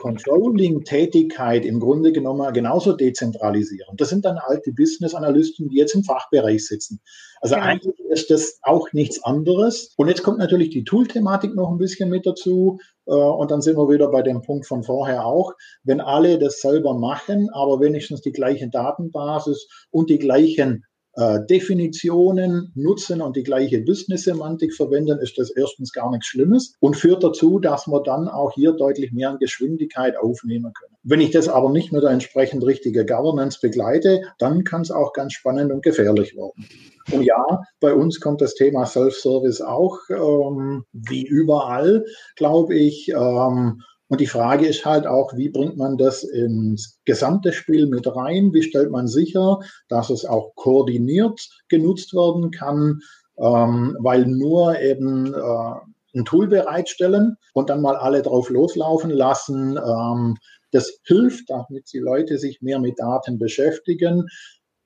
Controlling-Tätigkeit 0.00 1.66
im 1.66 1.78
Grunde 1.78 2.10
genommen 2.12 2.52
genauso 2.54 2.94
dezentralisieren. 2.94 3.96
Das 3.98 4.08
sind 4.08 4.24
dann 4.24 4.38
alte 4.38 4.72
Business-Analysten, 4.72 5.68
die 5.68 5.76
jetzt 5.76 5.94
im 5.94 6.04
Fachbereich 6.04 6.66
sitzen. 6.66 7.00
Also 7.42 7.56
ja. 7.56 7.62
eigentlich 7.62 7.98
ist 8.08 8.30
das 8.30 8.58
auch 8.62 8.92
nichts 8.94 9.22
anderes. 9.22 9.92
Und 9.98 10.08
jetzt 10.08 10.22
kommt 10.22 10.38
natürlich 10.38 10.70
die 10.70 10.84
Tool-Thematik 10.84 11.54
noch 11.54 11.70
ein 11.70 11.76
bisschen 11.76 12.08
mit 12.08 12.24
dazu. 12.24 12.80
Äh, 13.06 13.12
und 13.12 13.50
dann 13.50 13.60
sind 13.60 13.76
wir 13.76 13.90
wieder 13.90 14.10
bei 14.10 14.22
dem 14.22 14.40
Punkt 14.40 14.66
von 14.66 14.82
vorher 14.82 15.26
auch. 15.26 15.52
Wenn 15.84 16.00
alle 16.00 16.38
das 16.38 16.60
selber 16.60 16.94
machen, 16.94 17.50
aber 17.52 17.80
wenigstens 17.80 18.22
die 18.22 18.32
gleiche 18.32 18.70
Datenbasis 18.70 19.68
und 19.90 20.08
die 20.08 20.18
gleichen 20.18 20.86
äh, 21.14 21.40
Definitionen 21.48 22.72
nutzen 22.74 23.20
und 23.20 23.36
die 23.36 23.42
gleiche 23.42 23.80
Business-Semantik 23.80 24.74
verwenden, 24.74 25.18
ist 25.18 25.38
das 25.38 25.50
erstens 25.50 25.92
gar 25.92 26.10
nichts 26.10 26.26
Schlimmes 26.26 26.74
und 26.80 26.96
führt 26.96 27.24
dazu, 27.24 27.58
dass 27.58 27.86
wir 27.86 28.02
dann 28.02 28.28
auch 28.28 28.52
hier 28.52 28.72
deutlich 28.72 29.12
mehr 29.12 29.30
an 29.30 29.38
Geschwindigkeit 29.38 30.16
aufnehmen 30.16 30.72
können. 30.72 30.96
Wenn 31.02 31.20
ich 31.20 31.30
das 31.30 31.48
aber 31.48 31.70
nicht 31.70 31.92
mit 31.92 32.02
der 32.02 32.10
entsprechend 32.10 32.64
richtigen 32.64 33.06
Governance 33.06 33.58
begleite, 33.60 34.22
dann 34.38 34.64
kann 34.64 34.82
es 34.82 34.90
auch 34.90 35.12
ganz 35.12 35.32
spannend 35.32 35.72
und 35.72 35.82
gefährlich 35.82 36.36
werden. 36.36 36.66
Und 37.10 37.22
ja, 37.22 37.62
bei 37.80 37.94
uns 37.94 38.20
kommt 38.20 38.40
das 38.40 38.54
Thema 38.54 38.86
Self-Service 38.86 39.62
auch 39.62 39.98
ähm, 40.10 40.84
wie 40.92 41.26
überall, 41.26 42.04
glaube 42.36 42.76
ich. 42.76 43.08
Ähm, 43.08 43.82
und 44.10 44.20
die 44.20 44.26
Frage 44.26 44.66
ist 44.66 44.84
halt 44.84 45.06
auch, 45.06 45.36
wie 45.36 45.50
bringt 45.50 45.76
man 45.76 45.96
das 45.96 46.24
ins 46.24 46.98
gesamte 47.04 47.52
Spiel 47.52 47.86
mit 47.86 48.08
rein? 48.16 48.52
Wie 48.52 48.64
stellt 48.64 48.90
man 48.90 49.06
sicher, 49.06 49.60
dass 49.88 50.10
es 50.10 50.24
auch 50.24 50.52
koordiniert 50.56 51.48
genutzt 51.68 52.12
werden 52.12 52.50
kann? 52.50 52.98
Ähm, 53.38 53.96
weil 54.00 54.26
nur 54.26 54.80
eben 54.80 55.32
äh, 55.32 56.18
ein 56.18 56.24
Tool 56.24 56.48
bereitstellen 56.48 57.36
und 57.54 57.70
dann 57.70 57.82
mal 57.82 57.94
alle 57.94 58.22
drauf 58.22 58.50
loslaufen 58.50 59.10
lassen, 59.10 59.78
ähm, 59.78 60.36
das 60.72 60.98
hilft, 61.04 61.48
damit 61.48 61.92
die 61.92 62.00
Leute 62.00 62.36
sich 62.38 62.60
mehr 62.62 62.80
mit 62.80 62.98
Daten 62.98 63.38
beschäftigen. 63.38 64.26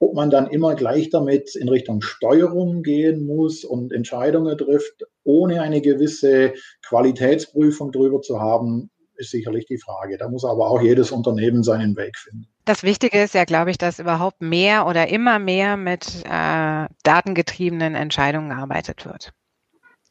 Ob 0.01 0.12
man 0.12 0.29
dann 0.29 0.49
immer 0.49 0.75
gleich 0.75 1.09
damit 1.09 1.57
in 1.57 1.70
Richtung 1.70 2.03
Steuerung 2.03 2.83
gehen 2.83 3.25
muss 3.25 3.64
und 3.64 3.91
Entscheidungen 3.91 4.59
trifft, 4.59 5.05
ohne 5.22 5.62
eine 5.62 5.81
gewisse 5.81 6.53
Qualitätsprüfung 6.83 7.91
drüber 7.91 8.20
zu 8.20 8.39
haben, 8.39 8.91
ist 9.17 9.31
sicherlich 9.31 9.67
die 9.67 9.79
Frage. 9.79 10.19
Da 10.19 10.29
muss 10.29 10.45
aber 10.45 10.69
auch 10.69 10.81
jedes 10.81 11.11
Unternehmen 11.11 11.62
seinen 11.62 11.97
Weg 11.97 12.19
finden. 12.19 12.49
Das 12.65 12.83
Wichtige 12.83 13.23
ist 13.23 13.35
ja, 13.35 13.45
glaube 13.45 13.71
ich, 13.71 13.79
dass 13.79 13.99
überhaupt 13.99 14.41
mehr 14.41 14.87
oder 14.87 15.09
immer 15.09 15.39
mehr 15.39 15.77
mit 15.77 16.25
äh, 16.25 16.87
datengetriebenen 17.03 17.95
Entscheidungen 17.95 18.51
gearbeitet 18.51 19.05
wird. 19.05 19.33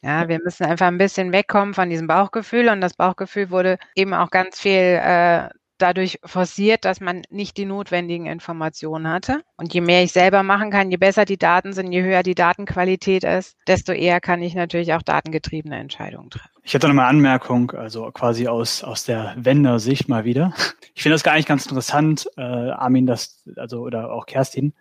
Ja, 0.04 0.28
wir 0.28 0.39
müssen 0.43 0.66
einfach 0.66 0.88
ein 0.88 0.97
bisschen 0.97 1.32
wegkommen 1.32 1.74
von 1.74 1.89
diesem 1.89 2.08
Bauchgefühl 2.08 2.68
und 2.68 2.82
das 2.82 2.93
Bauchgefühl 2.93 3.49
wurde 3.49 3.78
eben 3.95 4.14
auch 4.14 4.32
ganz 4.32 4.60
viel 4.60 4.99
äh, 5.01 5.47
dadurch 5.78 6.19
forciert, 6.24 6.86
dass 6.86 7.01
man 7.01 7.24
nicht 7.30 7.57
die 7.57 7.65
notwendigen 7.65 8.26
Informationen 8.26 9.07
hatte. 9.07 9.41
Und 9.57 9.74
je 9.74 9.82
mehr 9.82 10.03
ich 10.03 10.11
selber 10.11 10.43
machen 10.43 10.71
kann, 10.71 10.91
je 10.91 10.97
besser 10.97 11.26
die 11.26 11.38
Daten 11.38 11.74
sind, 11.74 11.91
je 11.91 12.03
höher 12.03 12.24
die 12.24 12.36
Datenqualität 12.36 13.24
ist, 13.24 13.57
desto 13.67 13.91
eher 13.91 14.21
kann 14.21 14.41
ich 14.41 14.55
natürlich 14.55 14.93
auch 14.93 15.01
datengetriebene 15.01 15.78
Entscheidungen 15.78 16.30
treffen. 16.30 16.49
Ich 16.63 16.74
hätte 16.74 16.88
noch 16.88 16.93
mal 16.93 17.03
eine 17.03 17.09
Anmerkung, 17.09 17.71
also 17.71 18.09
quasi 18.11 18.47
aus, 18.47 18.84
aus 18.84 19.03
der 19.03 19.36
Vendor-Sicht 19.38 20.07
mal 20.07 20.24
wieder. 20.26 20.53
Ich 20.95 21.03
finde 21.03 21.15
das 21.15 21.24
gar 21.24 21.36
nicht 21.36 21.47
ganz 21.47 21.65
interessant, 21.65 22.30
äh, 22.38 22.41
Armin, 22.41 23.05
das, 23.05 23.43
also, 23.57 23.82
oder 23.82 24.13
auch 24.13 24.26
Kerstin, 24.26 24.74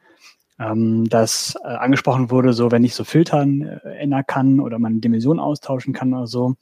ähm, 0.60 1.08
dass 1.08 1.56
äh, 1.64 1.68
angesprochen 1.68 2.30
wurde, 2.30 2.52
so 2.52 2.70
wenn 2.70 2.84
ich 2.84 2.94
so 2.94 3.04
filtern 3.04 3.62
äh, 3.62 3.96
ändern 3.96 4.24
kann 4.26 4.60
oder 4.60 4.78
man 4.78 5.00
Dimensionen 5.00 5.40
austauschen 5.40 5.92
kann 5.92 6.14
oder 6.14 6.26
so, 6.26 6.54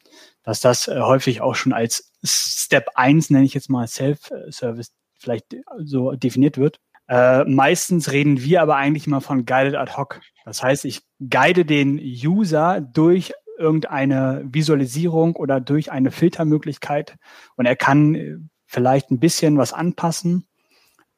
dass 0.42 0.60
das 0.60 0.88
äh, 0.88 1.00
häufig 1.00 1.40
auch 1.40 1.54
schon 1.54 1.72
als 1.72 2.12
Step 2.24 2.90
1, 2.94 3.30
nenne 3.30 3.44
ich 3.44 3.54
jetzt 3.54 3.70
mal 3.70 3.86
Self-Service, 3.86 4.92
vielleicht 5.18 5.56
so 5.78 6.12
definiert 6.12 6.58
wird. 6.58 6.78
Äh, 7.08 7.44
meistens 7.44 8.12
reden 8.12 8.40
wir 8.40 8.62
aber 8.62 8.76
eigentlich 8.76 9.06
immer 9.06 9.20
von 9.20 9.44
Guided 9.44 9.74
Ad 9.74 9.96
Hoc. 9.96 10.20
Das 10.44 10.62
heißt, 10.62 10.84
ich 10.84 11.02
guide 11.28 11.64
den 11.64 11.98
User 11.98 12.80
durch 12.80 13.32
irgendeine 13.58 14.42
Visualisierung 14.44 15.36
oder 15.36 15.60
durch 15.60 15.90
eine 15.90 16.10
Filtermöglichkeit 16.10 17.16
und 17.56 17.66
er 17.66 17.76
kann 17.76 18.14
äh, 18.14 18.36
vielleicht 18.66 19.10
ein 19.10 19.18
bisschen 19.18 19.58
was 19.58 19.72
anpassen. 19.72 20.46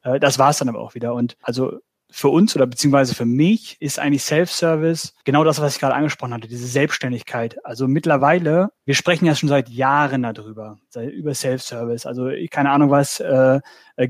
Äh, 0.03 0.19
das 0.19 0.39
war 0.39 0.51
es 0.51 0.59
dann 0.59 0.69
aber 0.69 0.81
auch 0.81 0.95
wieder. 0.95 1.15
Und 1.15 1.37
also 1.43 1.79
für 2.13 2.29
uns 2.29 2.55
oder 2.55 2.67
beziehungsweise 2.67 3.15
für 3.15 3.25
mich 3.25 3.77
ist 3.81 3.99
eigentlich 3.99 4.23
Self-Service 4.23 5.15
genau 5.25 5.45
das, 5.45 5.61
was 5.61 5.75
ich 5.75 5.81
gerade 5.81 5.95
angesprochen 5.95 6.35
hatte, 6.35 6.49
diese 6.49 6.67
Selbstständigkeit. 6.67 7.65
Also 7.65 7.89
mittlerweile, 7.89 8.71
wir 8.85 8.95
sprechen 8.95 9.25
ja 9.25 9.35
schon 9.35 9.49
seit 9.49 9.69
Jahren 9.69 10.23
darüber, 10.23 10.79
über 10.95 11.35
Self-Service. 11.35 12.07
Also 12.07 12.31
keine 12.51 12.71
Ahnung 12.71 12.91
was, 12.91 13.21
äh, 13.21 13.61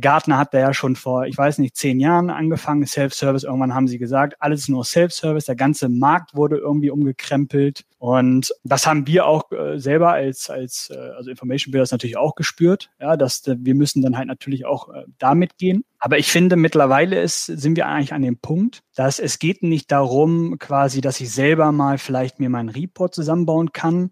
Gartner 0.01 0.39
hat 0.39 0.55
da 0.55 0.59
ja 0.59 0.75
schon 0.75 0.97
vor, 0.97 1.27
ich 1.27 1.37
weiß 1.37 1.59
nicht, 1.59 1.77
zehn 1.77 2.01
Jahren 2.01 2.31
angefangen, 2.31 2.87
Self-Service. 2.87 3.45
Irgendwann 3.45 3.75
haben 3.75 3.89
sie 3.89 3.99
gesagt, 3.99 4.35
alles 4.41 4.69
nur 4.69 4.85
Self-Service. 4.85 5.45
Der 5.45 5.57
ganze 5.57 5.89
Markt 5.89 6.35
wurde 6.35 6.57
irgendwie 6.57 6.91
umgekrempelt. 6.91 7.85
Und 8.03 8.53
das 8.65 8.85
haben 8.89 9.07
wir 9.07 9.27
auch 9.27 9.53
äh, 9.53 9.79
selber 9.79 10.11
als, 10.11 10.51
als 10.51 10.91
äh, 10.93 10.99
also 10.99 11.31
Information 11.31 11.71
Builders 11.71 11.93
natürlich 11.93 12.17
auch 12.17 12.35
gespürt, 12.35 12.91
ja, 12.99 13.17
dass 13.17 13.47
äh, 13.47 13.55
wir 13.61 13.77
müssen 13.77 14.03
dann 14.03 14.17
halt 14.17 14.27
natürlich 14.27 14.65
auch 14.65 14.89
äh, 14.89 15.05
damit 15.21 15.57
gehen. 15.57 15.85
Aber 16.01 16.19
ich 16.19 16.27
finde, 16.27 16.57
mittlerweile 16.57 17.23
ist, 17.23 17.47
sind 17.47 17.77
wir 17.77 17.87
eigentlich 17.87 18.13
an 18.13 18.23
dem 18.23 18.39
Punkt, 18.39 18.83
dass 18.97 19.21
es 19.21 19.39
geht 19.39 19.63
nicht 19.63 19.93
darum, 19.93 20.59
quasi, 20.59 21.01
dass 21.01 21.21
ich 21.21 21.31
selber 21.31 21.71
mal 21.71 21.97
vielleicht 21.97 22.41
mir 22.41 22.51
meinen 22.51 22.71
Report 22.71 23.15
zusammenbauen 23.15 23.71
kann, 23.71 24.11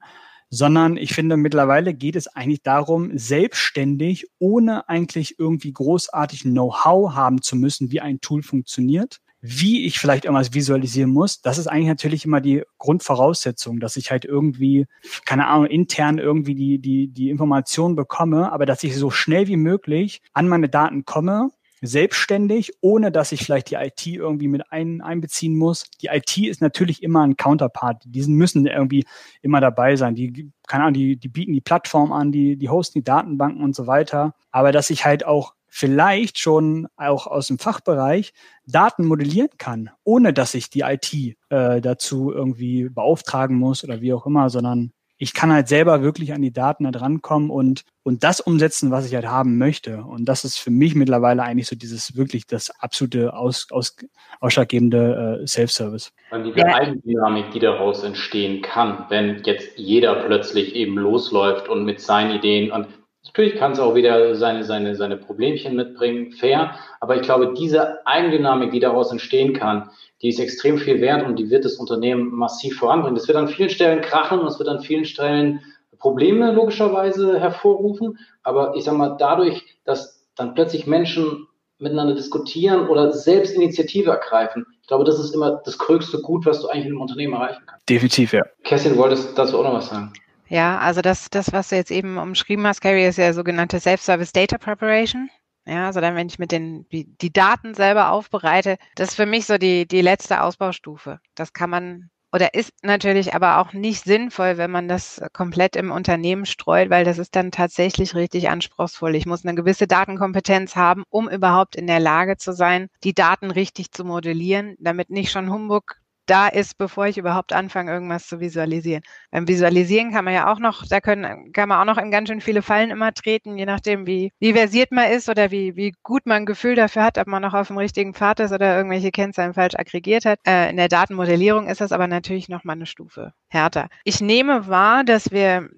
sondern 0.51 0.97
ich 0.97 1.13
finde, 1.13 1.37
mittlerweile 1.37 1.93
geht 1.93 2.15
es 2.15 2.29
eigentlich 2.29 2.63
darum, 2.63 3.11
selbstständig, 3.19 4.29
ohne 4.39 4.89
eigentlich 4.89 5.37
irgendwie 5.41 5.73
großartig 5.73 6.43
Know-how 6.43 7.15
haben 7.15 7.43
zu 7.43 7.57
müssen, 7.57 7.91
wie 7.91 8.01
ein 8.01 8.21
Tool 8.21 8.45
funktioniert, 8.45 9.21
wie 9.41 9.87
ich 9.87 9.99
vielleicht 9.99 10.25
irgendwas 10.25 10.53
visualisieren 10.53 11.11
muss, 11.11 11.41
das 11.41 11.59
ist 11.59 11.67
eigentlich 11.67 11.89
natürlich 11.89 12.25
immer 12.25 12.41
die 12.41 12.63
Grundvoraussetzung, 12.79 13.81
dass 13.81 13.97
ich 13.97 14.11
halt 14.11 14.25
irgendwie, 14.25 14.87
keine 15.25 15.47
Ahnung, 15.47 15.67
intern 15.67 16.19
irgendwie 16.19 16.55
die, 16.55 16.79
die, 16.79 17.09
die 17.09 17.31
Information 17.31 17.97
bekomme, 17.97 18.53
aber 18.53 18.67
dass 18.67 18.83
ich 18.83 18.97
so 18.97 19.11
schnell 19.11 19.47
wie 19.47 19.57
möglich 19.57 20.21
an 20.35 20.49
meine 20.49 20.69
Daten 20.69 21.05
komme, 21.05 21.51
selbstständig, 21.83 22.73
ohne 22.81 23.11
dass 23.11 23.33
ich 23.33 23.43
vielleicht 23.43 23.71
die 23.71 23.77
IT 23.77 24.07
irgendwie 24.07 24.49
mit 24.49 24.71
ein, 24.71 25.01
einbeziehen 25.01 25.57
muss. 25.57 25.85
Die 26.03 26.09
IT 26.09 26.37
ist 26.37 26.61
natürlich 26.61 27.03
immer 27.03 27.27
ein 27.27 27.37
Counterpart. 27.37 28.03
Die 28.07 28.27
müssen 28.27 28.67
irgendwie 28.67 29.07
immer 29.41 29.61
dabei 29.61 29.97
sein. 29.97 30.15
Die, 30.15 30.53
keine 30.67 30.85
Ahnung, 30.85 30.95
die, 30.95 31.17
die 31.17 31.29
bieten 31.29 31.53
die 31.53 31.61
Plattform 31.61 32.13
an, 32.13 32.33
die, 32.33 32.57
die 32.57 32.69
hosten 32.69 32.99
die 32.99 33.05
Datenbanken 33.05 33.63
und 33.63 33.75
so 33.75 33.87
weiter. 33.87 34.35
Aber 34.51 34.73
dass 34.73 34.91
ich 34.91 35.05
halt 35.05 35.25
auch 35.25 35.55
vielleicht 35.71 36.39
schon 36.39 36.89
auch 36.97 37.27
aus 37.27 37.47
dem 37.47 37.59
Fachbereich 37.59 38.33
Daten 38.67 39.07
modellieren 39.07 39.51
kann, 39.57 39.91
ohne 40.05 40.33
dass 40.33 40.55
ich 40.55 40.69
die 40.69 40.81
IT 40.81 41.15
äh, 41.49 41.81
dazu 41.81 42.33
irgendwie 42.33 42.89
beauftragen 42.89 43.57
muss 43.57 43.85
oder 43.85 44.01
wie 44.01 44.13
auch 44.13 44.27
immer, 44.27 44.51
sondern 44.51 44.93
ich 45.23 45.35
kann 45.35 45.53
halt 45.53 45.69
selber 45.69 46.03
wirklich 46.03 46.33
an 46.33 46.41
die 46.41 46.53
Daten 46.53 46.87
halt 46.87 46.99
rankommen 46.99 47.51
und, 47.51 47.85
und 48.03 48.25
das 48.25 48.41
umsetzen, 48.41 48.91
was 48.91 49.07
ich 49.07 49.15
halt 49.15 49.27
haben 49.27 49.59
möchte. 49.59 50.03
Und 50.03 50.25
das 50.25 50.47
ist 50.47 50.57
für 50.57 50.71
mich 50.71 50.95
mittlerweile 50.95 51.43
eigentlich 51.43 51.67
so 51.67 51.77
dieses 51.77 52.17
wirklich 52.17 52.47
das 52.47 52.71
absolute 52.81 53.35
aus, 53.35 53.67
aus, 53.71 53.97
ausschlaggebende 54.41 55.41
äh, 55.43 55.47
Self-Service. 55.47 56.13
Die 56.33 56.59
ja. 56.59 56.75
Eigendynamik, 56.75 57.51
die 57.51 57.59
daraus 57.59 58.03
entstehen 58.03 58.63
kann, 58.63 59.05
wenn 59.11 59.43
jetzt 59.45 59.77
jeder 59.77 60.15
plötzlich 60.25 60.75
eben 60.75 60.97
losläuft 60.97 61.69
und 61.69 61.85
mit 61.85 62.01
seinen 62.01 62.35
Ideen 62.35 62.73
und 62.73 62.87
Natürlich 63.25 63.57
kann 63.57 63.73
es 63.73 63.79
auch 63.79 63.95
wieder 63.95 64.35
seine, 64.35 64.65
seine, 64.65 64.97
seine 64.97 65.17
Problemchen 65.17 65.77
mitbringen, 65.77 66.33
fair. 66.33 66.75
Aber 67.01 67.17
ich 67.17 67.23
glaube, 67.23 67.55
diese 67.57 68.05
Eigendynamik, 68.07 68.71
die 68.71 68.81
daraus 68.81 69.13
entstehen 69.13 69.53
kann, 69.53 69.91
die 70.23 70.29
ist 70.31 70.41
extrem 70.41 70.79
viel 70.79 71.01
wert 71.01 71.27
und 71.27 71.39
die 71.39 71.51
wird 71.51 71.65
das 71.65 71.77
Unternehmen 71.77 72.35
massiv 72.35 72.79
voranbringen. 72.79 73.17
Das 73.17 73.29
wird 73.29 73.37
an 73.37 73.49
vielen 73.49 73.71
Stellen 73.71 74.01
krachen 74.01 74.41
und 74.41 74.47
es 74.47 74.59
wird 74.59 74.69
an 74.69 74.81
vielen 74.81 75.05
Stellen 75.05 75.61
Probleme 75.99 76.53
logischerweise 76.53 77.39
hervorrufen. 77.39 78.19
Aber 78.43 78.75
ich 78.75 78.85
sage 78.85 78.97
mal, 78.97 79.17
dadurch, 79.19 79.65
dass 79.85 80.27
dann 80.35 80.55
plötzlich 80.55 80.87
Menschen 80.87 81.47
miteinander 81.79 82.15
diskutieren 82.15 82.89
oder 82.89 83.13
selbst 83.13 83.55
Initiative 83.55 84.11
ergreifen, 84.11 84.67
ich 84.81 84.89
glaube, 84.89 85.05
das 85.05 85.21
ist 85.21 85.35
immer 85.35 85.61
das 85.65 85.79
größte 85.79 86.21
Gut, 86.21 86.47
was 86.47 86.61
du 86.61 86.69
eigentlich 86.69 86.87
in 86.87 86.93
einem 86.93 87.03
Unternehmen 87.03 87.35
erreichen 87.35 87.63
kannst. 87.67 87.89
Definitiv, 87.89 88.33
ja. 88.33 88.43
Kerstin, 88.65 88.97
wolltest 88.97 89.39
dazu 89.39 89.59
auch 89.59 89.65
noch 89.65 89.75
was 89.75 89.89
sagen? 89.89 90.13
Ja, 90.51 90.79
also 90.79 91.01
das, 91.01 91.31
das, 91.31 91.53
was 91.53 91.69
du 91.69 91.77
jetzt 91.77 91.93
eben 91.93 92.19
umschrieben 92.19 92.67
hast, 92.67 92.81
Carrie, 92.81 93.05
ist 93.05 93.19
ja 93.19 93.33
sogenannte 93.33 93.79
Self-Service 93.79 94.33
Data 94.33 94.59
Preparation. 94.59 95.31
Ja, 95.65 95.87
also 95.87 96.01
dann, 96.01 96.17
wenn 96.17 96.27
ich 96.27 96.41
mit 96.41 96.51
den, 96.51 96.89
die, 96.91 97.33
Daten 97.33 97.75
selber 97.75 98.11
aufbereite, 98.11 98.77
das 98.97 99.11
ist 99.11 99.15
für 99.15 99.27
mich 99.27 99.47
so 99.47 99.59
die, 99.59 99.87
die 99.87 100.01
letzte 100.03 100.43
Ausbaustufe. 100.43 101.21
Das 101.37 101.53
kann 101.53 101.71
man 101.71 102.11
oder 102.33 102.55
ist 102.55 102.73
natürlich 102.83 103.35
aber 103.35 103.59
auch 103.59 103.73
nicht 103.73 104.05
sinnvoll, 104.05 104.57
wenn 104.57 104.71
man 104.71 104.89
das 104.89 105.21
komplett 105.33 105.75
im 105.77 105.91
Unternehmen 105.91 106.47
streut, 106.47 106.91
weil 106.91 107.05
das 107.05 107.19
ist 107.19 107.35
dann 107.35 107.51
tatsächlich 107.51 108.15
richtig 108.15 108.49
anspruchsvoll. 108.49 109.17
Ich 109.17 109.27
muss 109.27 109.45
eine 109.45 109.57
gewisse 109.57 109.87
Datenkompetenz 109.89 110.77
haben, 110.77 111.05
um 111.11 111.29
überhaupt 111.29 111.75
in 111.77 111.89
der 111.89 112.01
Lage 112.01 112.37
zu 112.37 112.53
sein, 112.53 112.89
die 113.03 113.15
Daten 113.15 113.51
richtig 113.51 113.91
zu 113.91 114.05
modellieren, 114.05 114.77
damit 114.79 115.11
nicht 115.11 115.33
schon 115.33 115.51
Humbug 115.51 115.97
da 116.31 116.47
ist, 116.49 116.79
bevor 116.79 117.07
ich 117.07 117.19
überhaupt 117.19 117.53
anfange, 117.53 117.93
irgendwas 117.93 118.27
zu 118.27 118.41
visualisieren. 118.41 119.03
Beim 119.31 119.49
Visualisieren 119.49 120.13
kann 120.13 120.25
man 120.25 120.35
ja 120.35 120.53
auch 120.53 120.61
noch, 120.61 120.87
da 120.87 121.01
können, 121.01 121.53
kann 121.53 121.69
man 121.69 121.81
auch 121.81 121.95
noch 121.95 122.03
in 122.03 122.11
ganz 122.11 122.29
schön 122.29 122.41
viele 122.41 122.63
Fallen 122.63 122.91
immer 122.91 123.13
treten, 123.13 123.59
je 123.59 123.67
nachdem, 123.67 124.07
wie, 124.07 124.33
wie 124.39 124.53
versiert 124.53 124.93
man 124.93 125.11
ist 125.11 125.29
oder 125.29 125.51
wie, 125.51 125.77
wie 125.77 125.93
gut 126.03 126.27
man 126.27 126.43
ein 126.43 126.47
Gefühl 126.47 126.77
dafür 126.77 127.03
hat, 127.03 127.19
ob 127.19 127.27
man 127.27 127.43
noch 127.43 127.55
auf 127.55 127.67
dem 127.67 127.79
richtigen 127.79 128.15
Pfad 128.15 128.41
ist 128.41 128.53
oder 128.53 128.77
irgendwelche 128.77 129.11
Kennzahlen 129.11 129.55
falsch 129.55 129.75
aggregiert 129.75 130.25
hat. 130.25 130.39
Äh, 130.47 130.71
in 130.71 130.77
der 130.77 130.89
Datenmodellierung 130.89 131.67
ist 131.67 131.81
das 131.81 131.93
aber 131.93 132.07
natürlich 132.07 132.49
noch 132.49 132.65
mal 132.65 132.75
eine 132.75 132.87
Stufe 132.87 133.33
härter. 133.49 133.89
Ich 134.05 134.21
nehme 134.21 134.69
wahr, 134.69 135.03
dass 135.05 135.33
wir 135.33 135.69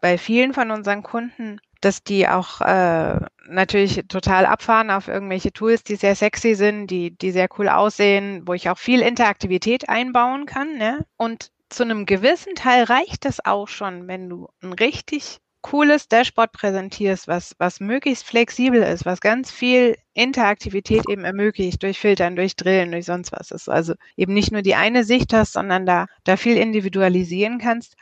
bei 0.00 0.18
vielen 0.18 0.52
von 0.52 0.70
unseren 0.70 1.02
Kunden 1.02 1.60
dass 1.84 2.02
die 2.02 2.28
auch 2.28 2.60
äh, 2.60 3.20
natürlich 3.48 4.04
total 4.08 4.46
abfahren 4.46 4.90
auf 4.90 5.08
irgendwelche 5.08 5.52
Tools, 5.52 5.82
die 5.82 5.96
sehr 5.96 6.14
sexy 6.14 6.54
sind, 6.54 6.88
die, 6.88 7.16
die 7.16 7.30
sehr 7.30 7.48
cool 7.58 7.68
aussehen, 7.68 8.42
wo 8.46 8.54
ich 8.54 8.70
auch 8.70 8.78
viel 8.78 9.00
Interaktivität 9.00 9.88
einbauen 9.88 10.46
kann. 10.46 10.76
Ne? 10.76 11.04
Und 11.16 11.50
zu 11.68 11.82
einem 11.82 12.06
gewissen 12.06 12.54
Teil 12.54 12.84
reicht 12.84 13.26
es 13.26 13.44
auch 13.44 13.68
schon, 13.68 14.08
wenn 14.08 14.28
du 14.28 14.48
ein 14.62 14.72
richtig 14.72 15.38
cooles 15.64 16.08
Dashboard 16.08 16.52
präsentierst, 16.52 17.26
was, 17.26 17.54
was 17.58 17.80
möglichst 17.80 18.26
flexibel 18.26 18.82
ist, 18.82 19.06
was 19.06 19.20
ganz 19.20 19.50
viel 19.50 19.96
Interaktivität 20.12 21.08
eben 21.08 21.24
ermöglicht 21.24 21.82
durch 21.82 21.98
Filtern, 21.98 22.36
durch 22.36 22.54
Drillen, 22.54 22.92
durch 22.92 23.06
sonst 23.06 23.32
was 23.32 23.50
ist. 23.50 23.70
Also 23.70 23.94
eben 24.16 24.34
nicht 24.34 24.52
nur 24.52 24.60
die 24.60 24.74
eine 24.74 25.04
Sicht 25.04 25.32
hast, 25.32 25.54
sondern 25.54 25.86
da, 25.86 26.06
da 26.24 26.36
viel 26.36 26.58
individualisieren 26.58 27.58
kannst. 27.58 27.96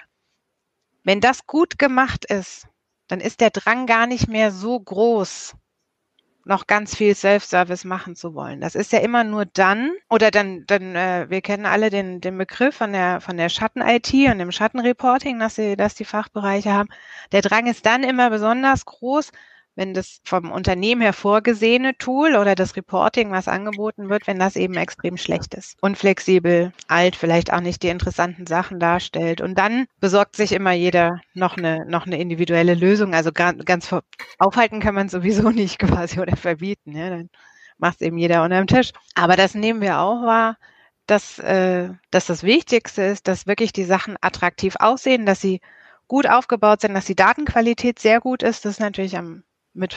Wenn 1.05 1.21
das 1.21 1.47
gut 1.47 1.79
gemacht 1.79 2.25
ist, 2.25 2.67
dann 3.09 3.21
ist 3.21 3.41
der 3.41 3.51
Drang 3.51 3.87
gar 3.87 4.07
nicht 4.07 4.29
mehr 4.29 4.51
so 4.51 4.79
groß, 4.79 5.55
noch 6.45 6.67
ganz 6.67 6.97
viel 6.97 7.15
Self-Service 7.15 7.85
machen 7.85 8.17
zu 8.17 8.35
wollen. 8.35 8.61
Das 8.61 8.75
ist 8.75 8.93
ja 8.93 8.99
immer 8.99 9.25
nur 9.25 9.45
dann, 9.47 9.93
oder 10.11 10.31
dann, 10.31 10.65
dann 10.67 10.97
äh, 10.97 11.27
wir 11.29 11.41
kennen 11.41 11.67
alle 11.67 11.91
den, 11.91 12.21
den 12.21 12.37
Begriff 12.37 12.77
von 12.77 12.93
der, 12.93 13.21
von 13.21 13.37
der 13.37 13.49
Schatten-IT 13.49 14.13
und 14.13 14.39
dem 14.39 14.51
Schattenreporting, 14.51 15.39
dass 15.39 15.55
sie, 15.55 15.77
dass 15.77 15.95
die 15.95 16.05
Fachbereiche 16.05 16.73
haben. 16.73 16.89
Der 17.31 17.43
Drang 17.43 17.67
ist 17.67 17.87
dann 17.87 18.03
immer 18.03 18.31
besonders 18.31 18.85
groß, 18.85 19.31
wenn 19.75 19.95
das 19.95 20.21
vom 20.25 20.51
Unternehmen 20.51 21.01
her 21.01 21.13
vorgesehene 21.13 21.97
Tool 21.97 22.37
oder 22.37 22.55
das 22.55 22.77
Reporting, 22.77 23.31
was 23.31 23.49
angeboten 23.49 24.11
wird, 24.11 24.27
wenn 24.27 24.39
das 24.39 24.57
eben 24.57 24.75
extrem 24.75 25.17
schlecht 25.17 25.55
ist, 25.55 25.77
unflexibel, 25.81 26.73
alt, 26.89 27.17
vielleicht 27.17 27.53
auch 27.53 27.61
nicht 27.61 27.83
die 27.83 27.89
interessanten 27.89 28.47
Sachen 28.47 28.79
darstellt. 28.79 29.41
Und 29.41 29.57
dann 29.57 29.87
besorgt 30.01 30.37
sich 30.37 30.53
immer 30.53 30.73
jeder 30.73 31.21
noch 31.35 31.57
eine, 31.57 31.87
noch 31.87 32.07
eine 32.07 32.21
individuelle 32.21 32.75
Lösung. 32.75 33.15
Also 33.15 33.33
ganz, 33.33 33.65
ganz 33.65 33.95
aufhalten 34.39 34.81
kann 34.81 34.95
man 34.95 35.09
sowieso 35.09 35.51
nicht 35.51 35.79
quasi 35.79 36.21
oder 36.21 36.37
verbieten. 36.37 36.97
Ja, 36.97 37.09
dann 37.09 37.31
macht 37.79 37.97
es 38.01 38.07
eben 38.07 38.19
jeder 38.19 38.45
unterm 38.45 38.67
Tisch. 38.67 38.93
Aber 39.15 39.37
das 39.37 39.55
nehmen 39.55 39.81
wir 39.81 40.01
auch 40.01 40.23
wahr, 40.23 40.59
dass, 41.07 41.39
äh, 41.39 41.91
dass 42.11 42.27
das 42.27 42.43
Wichtigste 42.43 43.03
ist, 43.03 43.27
dass 43.27 43.47
wirklich 43.47 43.73
die 43.73 43.85
Sachen 43.85 44.17
attraktiv 44.21 44.77
aussehen, 44.79 45.27
dass 45.27 45.41
sie 45.41 45.61
gut 46.09 46.29
aufgebaut 46.29 46.83
sind, 46.83 46.95
dass 46.95 47.07
die 47.07 47.17
Datenqualität 47.17 47.99
sehr 47.99 48.21
gut 48.21 48.43
ist. 48.43 48.65
Das 48.65 48.73
ist 48.73 48.81
natürlich 48.81 49.17
am 49.17 49.45
mit 49.75 49.97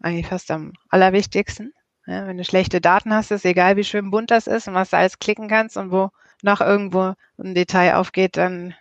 eigentlich 0.00 0.26
fast 0.26 0.50
am 0.50 0.72
allerwichtigsten. 0.88 1.74
Ja, 2.06 2.26
wenn 2.26 2.38
du 2.38 2.44
schlechte 2.44 2.80
Daten 2.80 3.14
hast, 3.14 3.30
ist 3.30 3.44
egal, 3.44 3.76
wie 3.76 3.84
schön 3.84 4.10
bunt 4.10 4.30
das 4.30 4.46
ist 4.46 4.66
und 4.66 4.74
was 4.74 4.90
du 4.90 4.96
alles 4.96 5.18
klicken 5.18 5.48
kannst 5.48 5.76
und 5.76 5.92
wo 5.92 6.10
noch 6.42 6.60
irgendwo 6.60 7.14
ein 7.38 7.54
Detail 7.54 7.96
aufgeht, 7.96 8.36
dann 8.36 8.74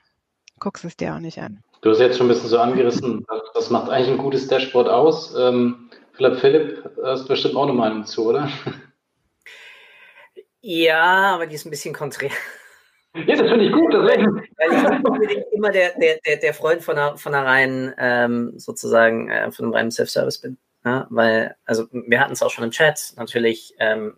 guckst 0.59 0.83
du 0.83 0.87
es 0.87 0.97
dir 0.97 1.13
auch 1.13 1.19
nicht 1.19 1.39
an. 1.39 1.63
Du 1.81 1.89
hast 1.91 1.99
jetzt 1.99 2.17
schon 2.17 2.27
ein 2.27 2.29
bisschen 2.29 2.49
so 2.49 2.59
angerissen, 2.59 3.25
was 3.53 3.69
macht 3.69 3.89
eigentlich 3.89 4.09
ein 4.09 4.17
gutes 4.17 4.47
Dashboard 4.47 4.89
aus? 4.89 5.33
Ähm, 5.37 5.89
Philipp, 6.13 6.39
Philipp, 6.39 6.89
hast 7.03 7.23
du 7.23 7.27
bestimmt 7.29 7.55
auch 7.55 7.63
eine 7.63 7.73
Meinung 7.73 8.05
zu, 8.05 8.27
oder? 8.27 8.49
Ja, 10.61 11.35
aber 11.35 11.47
die 11.47 11.55
ist 11.55 11.65
ein 11.65 11.69
bisschen 11.69 11.93
konträr. 11.93 12.31
Ja, 13.15 13.35
das 13.35 13.49
finde 13.49 13.65
ich 13.65 13.71
gut, 13.71 13.91
deswegen. 13.93 14.43
Weil 14.57 15.31
ich 15.31 15.45
immer 15.51 15.71
der, 15.71 15.97
der, 15.99 16.19
der, 16.25 16.37
der 16.37 16.53
Freund 16.53 16.83
von 16.83 16.97
einer, 16.97 17.17
von 17.17 17.33
einer 17.33 17.45
reinen, 17.45 17.93
ähm, 17.97 18.53
sozusagen, 18.57 19.29
äh, 19.29 19.51
von 19.51 19.65
einem 19.65 19.73
reinen 19.73 19.91
Self-Service 19.91 20.39
bin. 20.39 20.57
Ja, 20.85 21.07
weil, 21.09 21.55
also 21.65 21.87
wir 21.91 22.19
hatten 22.19 22.33
es 22.33 22.41
auch 22.41 22.51
schon 22.51 22.63
im 22.63 22.71
Chat, 22.71 23.13
natürlich, 23.17 23.73
ähm, 23.79 24.17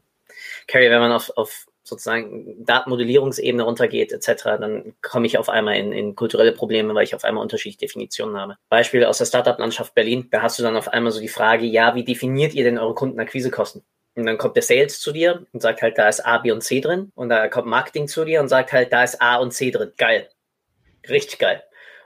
Carrie, 0.67 0.89
wenn 0.89 0.99
man 0.99 1.11
auf, 1.11 1.31
auf 1.35 1.65
sozusagen 1.83 2.63
Datenmodellierungsebene 2.63 3.63
runtergeht, 3.63 4.11
etc., 4.11 4.43
dann 4.59 4.93
komme 5.01 5.25
ich 5.25 5.37
auf 5.37 5.49
einmal 5.49 5.77
in, 5.77 5.91
in 5.91 6.15
kulturelle 6.15 6.51
Probleme, 6.51 6.93
weil 6.93 7.03
ich 7.03 7.15
auf 7.15 7.23
einmal 7.23 7.41
unterschiedliche 7.41 7.79
Definitionen 7.79 8.37
habe. 8.37 8.57
Beispiel 8.69 9.03
aus 9.05 9.17
der 9.17 9.25
Startup-Landschaft 9.25 9.95
Berlin, 9.95 10.27
da 10.31 10.41
hast 10.41 10.59
du 10.59 10.63
dann 10.63 10.77
auf 10.77 10.89
einmal 10.89 11.11
so 11.11 11.19
die 11.19 11.27
Frage, 11.27 11.65
ja, 11.65 11.95
wie 11.95 12.03
definiert 12.03 12.53
ihr 12.53 12.63
denn 12.63 12.77
eure 12.77 12.93
Kundenakquisekosten? 12.93 13.83
Und 14.15 14.25
dann 14.25 14.37
kommt 14.37 14.55
der 14.55 14.63
Sales 14.63 14.99
zu 14.99 15.11
dir 15.11 15.45
und 15.53 15.61
sagt 15.61 15.81
halt, 15.81 15.97
da 15.97 16.09
ist 16.09 16.25
A, 16.25 16.37
B 16.39 16.51
und 16.51 16.61
C 16.61 16.81
drin. 16.81 17.11
Und 17.15 17.29
da 17.29 17.47
kommt 17.47 17.67
Marketing 17.67 18.07
zu 18.07 18.25
dir 18.25 18.41
und 18.41 18.49
sagt 18.49 18.73
halt, 18.73 18.91
da 18.91 19.03
ist 19.03 19.21
A 19.21 19.37
und 19.37 19.51
C 19.51 19.71
drin. 19.71 19.91
Geil. 19.97 20.29
Richtig 21.09 21.39
geil. 21.39 21.63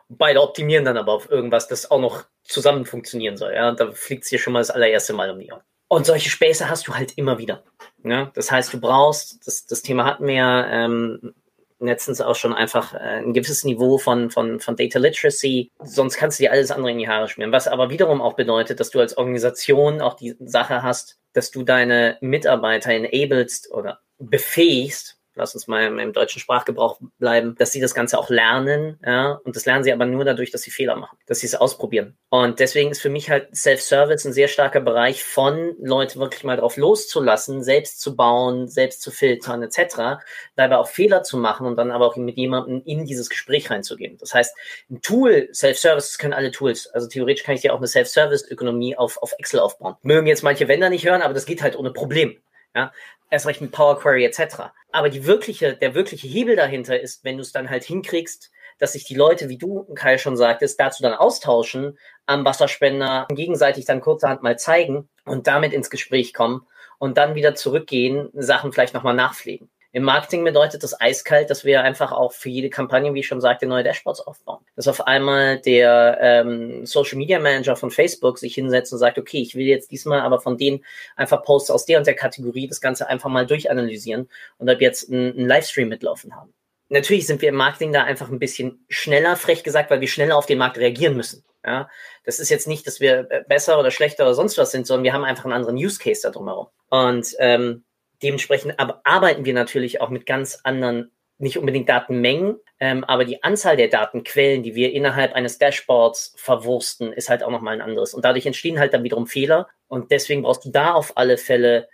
Beide 0.08 0.42
optimieren 0.42 0.86
dann 0.86 0.98
aber 0.98 1.14
auf 1.14 1.30
irgendwas, 1.30 1.68
das 1.68 1.90
auch 1.90 2.00
noch 2.00 2.26
zusammen 2.44 2.86
funktionieren 2.86 3.38
soll. 3.38 3.54
Ja, 3.54 3.70
und 3.70 3.80
da 3.80 3.92
fliegt 3.92 4.24
es 4.24 4.30
dir 4.30 4.38
schon 4.38 4.54
mal 4.54 4.60
das 4.60 4.70
allererste 4.70 5.14
Mal 5.14 5.32
um 5.32 5.40
die 5.40 5.52
Ohren. 5.52 5.64
Und 5.88 6.06
solche 6.06 6.30
Späße 6.30 6.70
hast 6.70 6.88
du 6.88 6.94
halt 6.94 7.18
immer 7.18 7.38
wieder. 7.38 7.64
Ja? 8.04 8.32
Das 8.36 8.52
heißt, 8.52 8.74
du 8.74 8.80
brauchst, 8.80 9.48
das, 9.48 9.66
das 9.66 9.82
Thema 9.82 10.06
hatten 10.06 10.28
wir 10.28 10.68
ähm, 10.70 11.34
letztens 11.80 12.22
auch 12.22 12.36
schon 12.36 12.54
einfach 12.54 12.94
äh, 12.94 13.20
ein 13.20 13.34
gewisses 13.34 13.64
Niveau 13.64 13.98
von, 13.98 14.30
von, 14.30 14.60
von 14.60 14.76
Data 14.76 15.00
Literacy, 15.00 15.72
sonst 15.84 16.18
kannst 16.18 16.40
du 16.40 16.44
dir 16.44 16.52
alles 16.52 16.72
andere 16.72 16.92
in 16.92 16.98
die 16.98 17.08
Haare 17.08 17.28
schmieren. 17.28 17.52
Was 17.52 17.68
aber 17.68 17.90
wiederum 17.90 18.22
auch 18.22 18.34
bedeutet, 18.34 18.80
dass 18.80 18.92
du 18.92 19.00
als 19.00 19.18
Organisation 19.18 20.02
auch 20.02 20.16
die 20.16 20.36
Sache 20.40 20.84
hast, 20.84 21.20
dass 21.34 21.52
du 21.52 21.64
deine 21.64 22.18
Mitarbeiter 22.22 22.92
enablest 22.92 23.72
oder 23.72 24.00
befähigst, 24.18 25.15
lass 25.36 25.54
uns 25.54 25.68
mal 25.68 25.86
im, 25.86 26.00
im, 26.00 26.14
deutschen 26.14 26.40
Sprachgebrauch 26.40 27.00
bleiben, 27.20 27.56
dass 27.58 27.72
sie 27.72 27.82
das 27.82 27.94
Ganze 27.94 28.18
auch 28.18 28.30
lernen, 28.30 29.00
ja, 29.06 29.40
und 29.44 29.56
das 29.56 29.66
lernen 29.66 29.84
sie 29.84 29.94
aber 29.94 30.06
nur 30.06 30.26
dadurch, 30.26 30.52
dass 30.52 30.62
sie 30.62 30.72
Fehler 30.72 30.96
machen, 30.96 31.18
dass 31.28 31.40
sie 31.40 31.48
es 31.48 31.56
ausprobieren. 31.56 32.18
Und 32.30 32.60
deswegen 32.60 32.92
ist 32.92 33.02
für 33.02 33.10
mich 33.10 33.30
halt 33.30 33.56
Self-Service 33.56 34.26
ein 34.26 34.34
sehr 34.34 34.48
starker 34.48 34.82
Bereich 34.82 35.24
von 35.24 35.76
Leute 35.80 36.20
wirklich 36.20 36.44
mal 36.44 36.58
drauf 36.58 36.78
loszulassen, 36.78 37.64
selbst 37.64 38.02
zu 38.02 38.16
bauen, 38.16 38.68
selbst 38.68 39.02
zu 39.02 39.12
filtern, 39.12 39.64
etc., 39.64 40.24
dabei 40.56 40.78
auch 40.78 40.88
Fehler 40.88 41.24
zu 41.24 41.38
machen 41.38 41.68
und 41.68 41.76
dann 41.76 41.92
aber 41.92 42.08
auch 42.08 42.16
mit 42.16 42.38
jemandem 42.38 42.82
in 42.86 43.06
dieses 43.06 43.30
Gespräch 43.30 43.70
reinzugehen. 43.70 44.18
Das 44.18 44.34
heißt, 44.34 44.56
ein 44.90 45.02
Tool, 45.02 45.50
Self-Service, 45.54 46.18
können 46.18 46.34
alle 46.34 46.52
Tools. 46.52 46.88
Also 46.88 47.08
theoretisch 47.08 47.44
kann 47.44 47.56
ich 47.56 47.62
dir 47.62 47.74
auch 47.74 47.78
eine 47.78 47.88
Self-Service-Ökonomie 47.88 48.98
auf, 48.98 49.22
auf 49.22 49.34
Excel 49.38 49.60
aufbauen. 49.60 49.96
Mögen 50.02 50.28
jetzt 50.28 50.44
manche 50.44 50.68
Vendor 50.68 50.90
nicht 50.90 51.06
hören, 51.06 51.22
aber 51.22 51.34
das 51.34 51.46
geht 51.46 51.62
halt 51.62 51.78
ohne 51.78 51.92
Problem. 51.92 52.38
Ja, 52.76 52.92
erst 53.30 53.48
recht 53.48 53.62
mit 53.62 53.72
Power 53.72 54.00
Query 54.00 54.26
etc. 54.26 54.72
Aber 54.92 55.10
die 55.10 55.26
wirkliche, 55.26 55.76
der 55.76 55.94
wirkliche 55.96 56.28
Hebel 56.28 56.56
dahinter 56.56 57.00
ist, 57.00 57.24
wenn 57.24 57.38
du 57.38 57.42
es 57.42 57.52
dann 57.52 57.70
halt 57.70 57.84
hinkriegst, 57.84 58.52
dass 58.78 58.94
sich 58.94 59.06
die 59.06 59.16
Leute, 59.16 59.50
wie 59.50 59.58
du, 59.58 59.84
Kai, 59.96 60.18
schon 60.18 60.38
sagtest, 60.38 60.80
dazu 60.80 61.02
dann 61.02 61.14
austauschen, 61.14 61.98
am 62.26 62.46
Wasserspender 62.46 63.28
gegenseitig 63.30 63.86
dann 63.86 64.02
kurzerhand 64.02 64.44
mal 64.44 64.58
zeigen 64.58 65.10
und 65.26 65.48
damit 65.48 65.74
ins 65.74 65.90
Gespräch 65.90 66.34
kommen 66.34 66.68
und 66.98 67.18
dann 67.18 67.36
wieder 67.36 67.56
zurückgehen, 67.56 68.30
Sachen 68.34 68.74
vielleicht 68.74 68.94
nochmal 68.94 69.16
nachpflegen. 69.16 69.70
Im 69.96 70.04
Marketing 70.04 70.44
bedeutet 70.44 70.84
das 70.84 71.00
eiskalt, 71.00 71.50
dass 71.50 71.64
wir 71.64 71.82
einfach 71.82 72.12
auch 72.12 72.34
für 72.34 72.50
jede 72.50 72.70
Kampagne, 72.70 73.14
wie 73.14 73.22
ich 73.22 73.28
schon 73.28 73.40
sagte, 73.40 73.66
neue 73.66 73.86
Dashboards 73.86 74.20
aufbauen. 74.20 74.60
Dass 74.76 74.90
auf 74.90 75.08
einmal 75.08 75.60
der 75.60 76.18
ähm, 76.20 76.86
Social 76.86 77.18
Media 77.18 77.40
Manager 77.40 77.78
von 77.78 77.92
Facebook 77.92 78.38
sich 78.38 78.56
hinsetzt 78.56 78.92
und 78.92 79.00
sagt, 79.00 79.18
okay, 79.18 79.38
ich 79.42 79.56
will 79.56 79.66
jetzt 79.66 79.92
diesmal 79.92 80.20
aber 80.20 80.42
von 80.42 80.58
denen 80.58 80.84
einfach 81.16 81.44
Posts 81.44 81.72
aus 81.72 81.86
der 81.86 81.98
und 81.98 82.08
der 82.08 82.14
Kategorie 82.14 82.68
das 82.68 82.82
Ganze 82.82 83.08
einfach 83.08 83.30
mal 83.30 83.46
durchanalysieren 83.46 84.28
und 84.58 84.70
ab 84.70 84.82
jetzt 84.82 85.10
einen 85.10 85.48
Livestream 85.48 85.88
mitlaufen 85.88 86.36
haben. 86.36 86.54
Natürlich 86.90 87.26
sind 87.26 87.42
wir 87.42 87.48
im 87.48 87.56
Marketing 87.56 87.94
da 87.94 88.04
einfach 88.04 88.30
ein 88.30 88.38
bisschen 88.38 88.84
schneller, 88.90 89.38
frech 89.38 89.64
gesagt, 89.64 89.92
weil 89.92 90.02
wir 90.02 90.10
schneller 90.10 90.36
auf 90.36 90.46
den 90.46 90.58
Markt 90.58 90.78
reagieren 90.78 91.16
müssen. 91.16 91.46
Ja, 91.66 91.90
das 92.26 92.40
ist 92.40 92.50
jetzt 92.50 92.68
nicht, 92.68 92.86
dass 92.86 93.00
wir 93.00 93.24
besser 93.48 93.80
oder 93.80 93.92
schlechter 93.92 94.26
oder 94.26 94.34
sonst 94.34 94.58
was 94.58 94.72
sind, 94.72 94.86
sondern 94.86 95.06
wir 95.06 95.14
haben 95.14 95.24
einfach 95.24 95.46
einen 95.46 95.54
anderen 95.54 95.78
Use 95.78 96.00
Case 96.00 96.20
da 96.22 96.32
drumherum. 96.32 96.68
Und 96.90 97.34
ähm, 97.40 97.85
dementsprechend 98.22 98.76
arbeiten 98.78 99.46
wir 99.46 99.54
natürlich 99.54 100.02
auch 100.02 100.10
mit 100.10 100.26
ganz 100.26 100.60
anderen, 100.64 101.12
nicht 101.38 101.58
unbedingt 101.58 101.90
Datenmengen, 101.90 102.58
ähm, 102.80 103.04
aber 103.04 103.26
die 103.26 103.44
Anzahl 103.44 103.78
der 103.78 103.88
Datenquellen, 103.88 104.64
die 104.64 104.76
wir 104.76 104.94
innerhalb 104.94 105.34
eines 105.34 105.58
Dashboards 105.58 106.34
verwursten, 106.38 107.14
ist 107.14 107.30
halt 107.30 107.44
auch 107.44 107.52
nochmal 107.52 107.76
ein 107.76 107.82
anderes. 107.82 108.14
Und 108.14 108.26
dadurch 108.26 108.46
entstehen 108.46 108.80
halt 108.80 108.94
dann 108.94 109.04
wiederum 109.04 109.28
Fehler. 109.28 109.68
Und 109.88 110.12
deswegen 110.12 110.42
brauchst 110.42 110.66
du 110.66 110.72
da 110.72 110.94
auf 110.94 111.18
alle 111.18 111.38
Fälle 111.38 111.88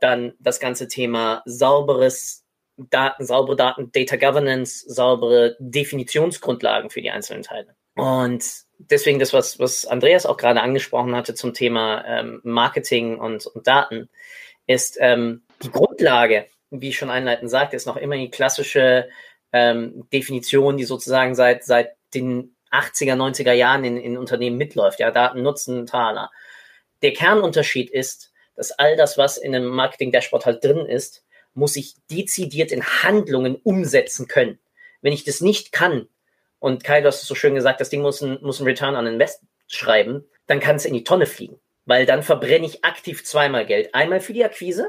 dann 0.00 0.34
das 0.40 0.58
ganze 0.58 0.88
Thema 0.88 1.42
sauberes 1.44 2.44
Daten, 2.76 3.24
saubere 3.24 3.56
Daten, 3.56 3.92
Data 3.92 4.16
Governance, 4.16 4.84
saubere 4.88 5.56
Definitionsgrundlagen 5.58 6.90
für 6.90 7.02
die 7.02 7.10
einzelnen 7.10 7.42
Teile. 7.42 7.76
Und 7.94 8.44
deswegen 8.78 9.18
das, 9.18 9.32
was, 9.32 9.58
was 9.58 9.84
Andreas 9.84 10.24
auch 10.24 10.38
gerade 10.38 10.62
angesprochen 10.62 11.14
hatte 11.14 11.34
zum 11.34 11.52
Thema 11.52 12.04
ähm, 12.06 12.40
Marketing 12.42 13.18
und, 13.18 13.46
und 13.46 13.66
Daten, 13.66 14.08
ist 14.66 14.96
ähm, 15.00 15.42
die 15.62 15.70
Grundlage, 15.70 16.46
wie 16.70 16.88
ich 16.88 16.98
schon 16.98 17.10
einleitend 17.10 17.50
sagte, 17.50 17.76
ist 17.76 17.86
noch 17.86 17.96
immer 17.96 18.16
die 18.16 18.30
klassische 18.30 19.08
ähm, 19.52 20.08
Definition, 20.12 20.76
die 20.76 20.84
sozusagen 20.84 21.34
seit, 21.34 21.64
seit 21.64 21.96
den 22.14 22.56
80er, 22.70 23.14
90er 23.14 23.52
Jahren 23.52 23.84
in, 23.84 23.96
in 23.96 24.16
Unternehmen 24.16 24.56
mitläuft. 24.56 24.98
Ja, 25.00 25.10
Daten, 25.10 25.42
Nutzen, 25.42 25.86
Taler. 25.86 26.30
Der 27.02 27.12
Kernunterschied 27.12 27.90
ist, 27.90 28.32
dass 28.54 28.72
all 28.72 28.96
das, 28.96 29.18
was 29.18 29.36
in 29.36 29.54
einem 29.54 29.68
Marketing-Dashboard 29.68 30.46
halt 30.46 30.64
drin 30.64 30.86
ist, 30.86 31.24
muss 31.54 31.76
ich 31.76 31.94
dezidiert 32.10 32.72
in 32.72 32.82
Handlungen 32.82 33.56
umsetzen 33.56 34.26
können. 34.26 34.58
Wenn 35.02 35.12
ich 35.12 35.24
das 35.24 35.40
nicht 35.40 35.72
kann, 35.72 36.08
und 36.58 36.84
Kai, 36.84 37.00
du 37.00 37.08
hast 37.08 37.22
es 37.22 37.28
so 37.28 37.34
schön 37.34 37.56
gesagt, 37.56 37.80
das 37.80 37.90
Ding 37.90 38.02
muss 38.02 38.20
ein, 38.20 38.38
muss 38.40 38.60
ein 38.60 38.66
Return 38.66 38.94
on 38.94 39.06
Invest 39.06 39.42
schreiben, 39.66 40.24
dann 40.46 40.60
kann 40.60 40.76
es 40.76 40.84
in 40.84 40.94
die 40.94 41.04
Tonne 41.04 41.26
fliegen. 41.26 41.58
Weil 41.84 42.06
dann 42.06 42.22
verbrenne 42.22 42.66
ich 42.66 42.84
aktiv 42.84 43.24
zweimal 43.24 43.66
Geld. 43.66 43.94
Einmal 43.94 44.20
für 44.20 44.32
die 44.32 44.44
Akquise, 44.44 44.88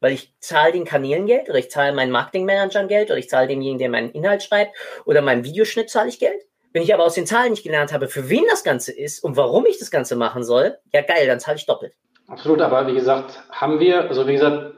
weil 0.00 0.12
ich 0.12 0.34
zahle 0.40 0.72
den 0.72 0.84
Kanälen 0.84 1.26
Geld 1.26 1.48
oder 1.48 1.58
ich 1.58 1.70
zahle 1.70 1.92
meinen 1.92 2.10
Marketingmanagern 2.10 2.88
Geld 2.88 3.10
oder 3.10 3.18
ich 3.18 3.28
zahle 3.28 3.48
demjenigen, 3.48 3.78
der 3.78 3.90
meinen 3.90 4.10
Inhalt 4.10 4.42
schreibt 4.42 4.76
oder 5.04 5.22
meinen 5.22 5.44
Videoschnitt 5.44 5.90
zahle 5.90 6.08
ich 6.08 6.18
Geld. 6.18 6.42
Wenn 6.72 6.82
ich 6.82 6.94
aber 6.94 7.04
aus 7.04 7.14
den 7.14 7.26
Zahlen 7.26 7.50
nicht 7.50 7.64
gelernt 7.64 7.92
habe, 7.92 8.08
für 8.08 8.28
wen 8.28 8.44
das 8.48 8.62
Ganze 8.62 8.92
ist 8.92 9.22
und 9.22 9.36
warum 9.36 9.66
ich 9.66 9.78
das 9.78 9.90
Ganze 9.90 10.16
machen 10.16 10.44
soll, 10.44 10.78
ja 10.92 11.02
geil, 11.02 11.26
dann 11.26 11.40
zahle 11.40 11.56
ich 11.56 11.66
doppelt. 11.66 11.94
Absolut, 12.28 12.60
aber 12.60 12.86
wie 12.86 12.94
gesagt, 12.94 13.42
haben 13.50 13.80
wir, 13.80 14.02
also 14.02 14.26
wie 14.28 14.34
gesagt, 14.34 14.74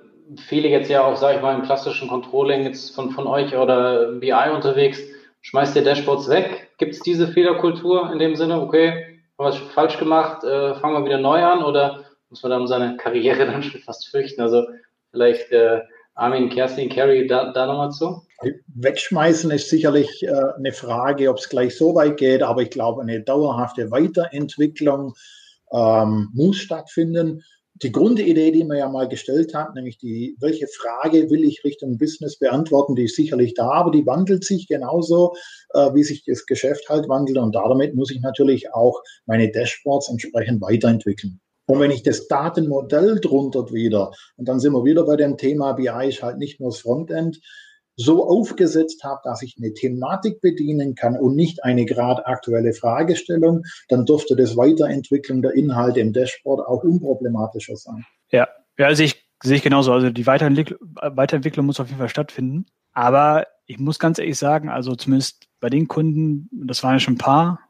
viele 0.48 0.68
jetzt 0.68 0.88
ja 0.88 1.04
auch, 1.04 1.16
sage 1.16 1.36
ich 1.36 1.42
mal, 1.42 1.54
im 1.54 1.62
klassischen 1.62 2.08
Controlling 2.08 2.64
jetzt 2.64 2.94
von, 2.94 3.10
von 3.10 3.26
euch 3.26 3.54
oder 3.54 4.12
BI 4.12 4.32
unterwegs, 4.32 5.00
schmeißt 5.42 5.76
ihr 5.76 5.84
Dashboards 5.84 6.30
weg? 6.30 6.70
Gibt 6.78 6.94
es 6.94 7.00
diese 7.00 7.28
Fehlerkultur 7.28 8.10
in 8.10 8.18
dem 8.18 8.36
Sinne, 8.36 8.60
okay, 8.60 9.20
haben 9.38 9.52
wir 9.52 9.70
falsch 9.70 9.98
gemacht, 9.98 10.44
äh, 10.44 10.74
fangen 10.76 10.94
wir 10.94 11.04
wieder 11.04 11.18
neu 11.18 11.44
an 11.44 11.62
oder 11.62 12.04
muss 12.30 12.42
man 12.42 12.50
da 12.50 12.56
um 12.56 12.66
seine 12.66 12.96
Karriere 12.96 13.44
dann 13.50 13.62
schon 13.62 13.82
fast 13.82 14.08
fürchten? 14.08 14.40
Also 14.40 14.64
vielleicht 15.12 15.52
äh, 15.52 15.80
Armin, 16.14 16.50
Kerstin, 16.50 16.90
Carrie, 16.90 17.26
da, 17.26 17.52
da 17.52 17.66
nochmal 17.66 17.90
zu? 17.90 18.22
Wegschmeißen 18.74 19.50
ist 19.50 19.70
sicherlich 19.70 20.22
äh, 20.22 20.32
eine 20.56 20.72
Frage, 20.72 21.30
ob 21.30 21.38
es 21.38 21.48
gleich 21.48 21.76
so 21.76 21.94
weit 21.94 22.16
geht, 22.16 22.42
aber 22.42 22.62
ich 22.62 22.70
glaube, 22.70 23.02
eine 23.02 23.22
dauerhafte 23.22 23.90
Weiterentwicklung 23.90 25.14
ähm, 25.72 26.28
muss 26.34 26.56
stattfinden. 26.56 27.42
Die 27.76 27.90
Grundidee, 27.90 28.50
die 28.50 28.64
man 28.64 28.76
ja 28.76 28.88
mal 28.88 29.08
gestellt 29.08 29.54
hat, 29.54 29.74
nämlich 29.74 29.98
die, 29.98 30.36
welche 30.38 30.66
Frage 30.66 31.30
will 31.30 31.44
ich 31.44 31.64
Richtung 31.64 31.98
Business 31.98 32.38
beantworten, 32.38 32.94
die 32.94 33.04
ist 33.04 33.16
sicherlich 33.16 33.54
da, 33.54 33.70
aber 33.70 33.90
die 33.90 34.06
wandelt 34.06 34.44
sich 34.44 34.68
genauso, 34.68 35.34
äh, 35.72 35.94
wie 35.94 36.04
sich 36.04 36.24
das 36.24 36.46
Geschäft 36.46 36.88
halt 36.88 37.08
wandelt. 37.08 37.38
Und 37.38 37.54
damit 37.54 37.94
muss 37.94 38.10
ich 38.10 38.20
natürlich 38.20 38.72
auch 38.74 39.00
meine 39.24 39.50
Dashboards 39.50 40.10
entsprechend 40.10 40.60
weiterentwickeln. 40.60 41.40
Und 41.66 41.80
wenn 41.80 41.90
ich 41.90 42.02
das 42.02 42.28
Datenmodell 42.28 43.20
drunter 43.20 43.72
wieder, 43.72 44.12
und 44.36 44.48
dann 44.48 44.60
sind 44.60 44.72
wir 44.72 44.84
wieder 44.84 45.04
bei 45.04 45.16
dem 45.16 45.36
Thema 45.36 45.72
BI, 45.72 46.08
ist 46.08 46.22
halt 46.22 46.38
nicht 46.38 46.60
nur 46.60 46.70
das 46.70 46.80
Frontend, 46.80 47.40
so 47.96 48.26
aufgesetzt 48.26 49.04
habe, 49.04 49.20
dass 49.24 49.42
ich 49.42 49.56
eine 49.58 49.74
Thematik 49.74 50.40
bedienen 50.40 50.94
kann 50.94 51.16
und 51.16 51.36
nicht 51.36 51.62
eine 51.62 51.84
gerade 51.84 52.26
aktuelle 52.26 52.72
Fragestellung, 52.72 53.62
dann 53.88 54.06
dürfte 54.06 54.34
das 54.34 54.56
Weiterentwickeln 54.56 55.42
der 55.42 55.52
Inhalte 55.52 56.00
im 56.00 56.12
Dashboard 56.12 56.66
auch 56.66 56.82
unproblematischer 56.82 57.76
sein. 57.76 58.04
Ja, 58.30 58.48
ja 58.78 58.86
also 58.86 59.02
ich 59.02 59.22
sehe 59.42 59.56
ich 59.56 59.62
genauso. 59.62 59.92
Also 59.92 60.10
die 60.10 60.26
Weiterentwicklung, 60.26 60.78
Weiterentwicklung 60.94 61.66
muss 61.66 61.80
auf 61.80 61.88
jeden 61.88 61.98
Fall 61.98 62.08
stattfinden. 62.08 62.66
Aber 62.92 63.46
ich 63.66 63.78
muss 63.78 63.98
ganz 63.98 64.18
ehrlich 64.18 64.38
sagen, 64.38 64.68
also 64.68 64.94
zumindest 64.94 65.48
bei 65.60 65.68
den 65.68 65.88
Kunden, 65.88 66.48
das 66.66 66.82
waren 66.82 66.94
ja 66.94 67.00
schon 67.00 67.14
ein 67.14 67.18
paar, 67.18 67.60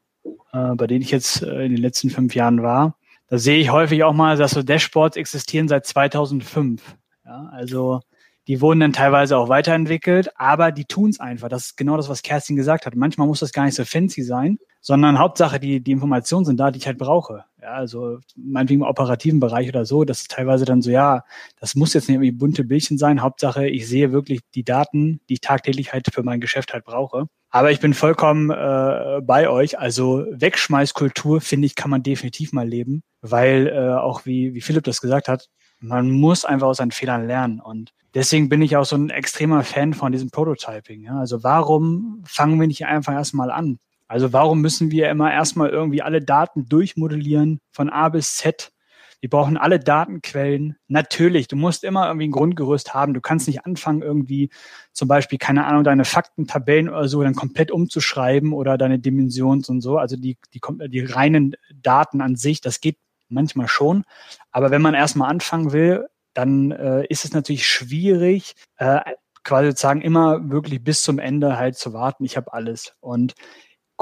äh, 0.52 0.74
bei 0.74 0.86
denen 0.86 1.02
ich 1.02 1.10
jetzt 1.10 1.42
äh, 1.42 1.64
in 1.64 1.72
den 1.72 1.82
letzten 1.82 2.10
fünf 2.10 2.34
Jahren 2.34 2.62
war, 2.62 2.96
da 3.32 3.38
sehe 3.38 3.56
ich 3.56 3.70
häufig 3.70 4.04
auch 4.04 4.12
mal, 4.12 4.36
dass 4.36 4.50
so 4.50 4.62
Dashboards 4.62 5.16
existieren 5.16 5.66
seit 5.66 5.86
2005. 5.86 6.82
Ja, 7.24 7.48
also 7.50 8.00
die 8.46 8.60
wurden 8.60 8.80
dann 8.80 8.92
teilweise 8.92 9.38
auch 9.38 9.48
weiterentwickelt, 9.48 10.38
aber 10.38 10.70
die 10.70 10.84
tun 10.84 11.08
es 11.08 11.18
einfach. 11.18 11.48
Das 11.48 11.64
ist 11.64 11.78
genau 11.78 11.96
das, 11.96 12.10
was 12.10 12.20
Kerstin 12.20 12.56
gesagt 12.56 12.84
hat. 12.84 12.94
Manchmal 12.94 13.26
muss 13.26 13.40
das 13.40 13.54
gar 13.54 13.64
nicht 13.64 13.74
so 13.74 13.86
fancy 13.86 14.20
sein, 14.20 14.58
sondern 14.82 15.18
Hauptsache, 15.18 15.58
die, 15.58 15.82
die 15.82 15.92
Informationen 15.92 16.44
sind 16.44 16.60
da, 16.60 16.70
die 16.70 16.78
ich 16.78 16.86
halt 16.86 16.98
brauche. 16.98 17.46
Ja, 17.62 17.74
also 17.74 18.18
meinetwegen 18.34 18.80
im 18.80 18.88
operativen 18.88 19.38
Bereich 19.38 19.68
oder 19.68 19.84
so, 19.84 20.02
das 20.02 20.22
ist 20.22 20.32
teilweise 20.32 20.64
dann 20.64 20.82
so, 20.82 20.90
ja, 20.90 21.22
das 21.60 21.76
muss 21.76 21.94
jetzt 21.94 22.08
nicht 22.08 22.16
irgendwie 22.16 22.32
bunte 22.32 22.64
Bildchen 22.64 22.98
sein. 22.98 23.22
Hauptsache, 23.22 23.68
ich 23.68 23.86
sehe 23.86 24.10
wirklich 24.10 24.40
die 24.56 24.64
Daten, 24.64 25.20
die 25.28 25.34
ich 25.34 25.40
tagtäglich 25.42 25.92
halt 25.92 26.12
für 26.12 26.24
mein 26.24 26.40
Geschäft 26.40 26.72
halt 26.72 26.84
brauche. 26.84 27.26
Aber 27.50 27.70
ich 27.70 27.78
bin 27.78 27.94
vollkommen 27.94 28.50
äh, 28.50 29.20
bei 29.22 29.48
euch. 29.48 29.78
Also 29.78 30.26
Wegschmeißkultur, 30.30 31.40
finde 31.40 31.66
ich, 31.66 31.76
kann 31.76 31.90
man 31.90 32.02
definitiv 32.02 32.52
mal 32.52 32.66
leben, 32.66 33.04
weil 33.20 33.68
äh, 33.68 33.94
auch 33.94 34.26
wie, 34.26 34.54
wie 34.54 34.60
Philipp 34.60 34.82
das 34.82 35.00
gesagt 35.00 35.28
hat, 35.28 35.48
man 35.78 36.10
muss 36.10 36.44
einfach 36.44 36.66
aus 36.66 36.78
seinen 36.78 36.90
Fehlern 36.90 37.28
lernen. 37.28 37.60
Und 37.60 37.92
deswegen 38.12 38.48
bin 38.48 38.62
ich 38.62 38.76
auch 38.76 38.86
so 38.86 38.96
ein 38.96 39.10
extremer 39.10 39.62
Fan 39.62 39.94
von 39.94 40.10
diesem 40.10 40.30
Prototyping. 40.30 41.04
Ja? 41.04 41.20
Also 41.20 41.44
warum 41.44 42.24
fangen 42.26 42.58
wir 42.58 42.66
nicht 42.66 42.86
einfach 42.86 43.12
erstmal 43.12 43.52
an? 43.52 43.78
Also 44.12 44.34
warum 44.34 44.60
müssen 44.60 44.90
wir 44.90 45.08
immer 45.08 45.32
erstmal 45.32 45.70
irgendwie 45.70 46.02
alle 46.02 46.20
Daten 46.20 46.68
durchmodellieren 46.68 47.60
von 47.70 47.88
A 47.88 48.10
bis 48.10 48.36
Z? 48.36 48.70
Wir 49.20 49.30
brauchen 49.30 49.56
alle 49.56 49.80
Datenquellen. 49.80 50.76
Natürlich, 50.86 51.48
du 51.48 51.56
musst 51.56 51.82
immer 51.82 52.08
irgendwie 52.08 52.28
ein 52.28 52.32
Grundgerüst 52.32 52.92
haben. 52.92 53.14
Du 53.14 53.22
kannst 53.22 53.46
nicht 53.46 53.64
anfangen, 53.64 54.02
irgendwie 54.02 54.50
zum 54.92 55.08
Beispiel, 55.08 55.38
keine 55.38 55.64
Ahnung, 55.64 55.82
deine 55.82 56.04
Faktentabellen 56.04 56.90
oder 56.90 57.08
so 57.08 57.22
dann 57.22 57.34
komplett 57.34 57.70
umzuschreiben 57.70 58.52
oder 58.52 58.76
deine 58.76 58.98
Dimensions 58.98 59.70
und 59.70 59.80
so. 59.80 59.96
Also 59.96 60.16
die, 60.16 60.36
die, 60.52 60.60
die 60.88 61.00
reinen 61.00 61.56
Daten 61.74 62.20
an 62.20 62.36
sich, 62.36 62.60
das 62.60 62.82
geht 62.82 62.98
manchmal 63.30 63.68
schon. 63.68 64.04
Aber 64.50 64.70
wenn 64.70 64.82
man 64.82 64.92
erstmal 64.92 65.30
anfangen 65.30 65.72
will, 65.72 66.06
dann 66.34 66.70
äh, 66.70 67.06
ist 67.06 67.24
es 67.24 67.32
natürlich 67.32 67.66
schwierig, 67.66 68.56
äh, 68.76 69.00
quasi 69.42 69.70
sozusagen 69.70 70.02
immer 70.02 70.50
wirklich 70.50 70.84
bis 70.84 71.02
zum 71.02 71.18
Ende 71.18 71.56
halt 71.56 71.76
zu 71.76 71.94
warten. 71.94 72.26
Ich 72.26 72.36
habe 72.36 72.52
alles. 72.52 72.94
Und 73.00 73.34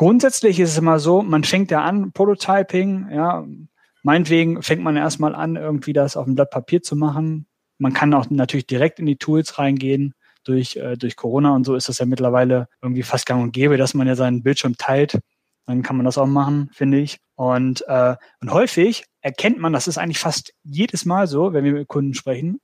grundsätzlich 0.01 0.59
ist 0.59 0.70
es 0.70 0.78
immer 0.78 0.98
so, 0.98 1.20
man 1.20 1.44
fängt 1.44 1.70
ja 1.70 1.82
an, 1.82 2.12
Prototyping, 2.12 3.11
ja, 3.11 3.44
Meinetwegen 4.03 4.62
fängt 4.62 4.82
man 4.82 4.96
erstmal 4.96 5.34
an, 5.34 5.57
irgendwie 5.57 5.92
das 5.92 6.16
auf 6.16 6.24
dem 6.24 6.34
Blatt 6.34 6.51
Papier 6.51 6.82
zu 6.82 6.96
machen. 6.96 7.46
Man 7.76 7.92
kann 7.92 8.14
auch 8.14 8.30
natürlich 8.30 8.66
direkt 8.66 8.98
in 8.98 9.05
die 9.07 9.16
Tools 9.16 9.59
reingehen. 9.59 10.14
Durch, 10.44 10.76
äh, 10.76 10.96
durch 10.96 11.16
Corona 11.16 11.55
und 11.55 11.64
so 11.64 11.74
ist 11.74 11.90
das 11.90 11.98
ja 11.98 12.07
mittlerweile 12.07 12.68
irgendwie 12.80 13.03
fast 13.03 13.26
gang 13.26 13.42
und 13.42 13.53
gäbe, 13.53 13.76
dass 13.76 13.92
man 13.92 14.07
ja 14.07 14.16
seinen 14.16 14.42
Bildschirm 14.42 14.78
teilt. 14.78 15.18
Dann 15.66 15.82
kann 15.82 15.96
man 15.96 16.07
das 16.07 16.16
auch 16.16 16.26
machen, 16.26 16.70
finde 16.72 16.98
ich. 16.98 17.18
Und, 17.34 17.84
äh, 17.88 18.16
und 18.40 18.51
häufig 18.51 19.05
erkennt 19.20 19.59
man, 19.59 19.74
das 19.74 19.86
ist 19.86 19.98
eigentlich 19.98 20.18
fast 20.18 20.55
jedes 20.62 21.05
Mal 21.05 21.26
so, 21.26 21.53
wenn 21.53 21.64
wir 21.64 21.72
mit 21.74 21.88
Kunden 21.88 22.14
sprechen. 22.14 22.61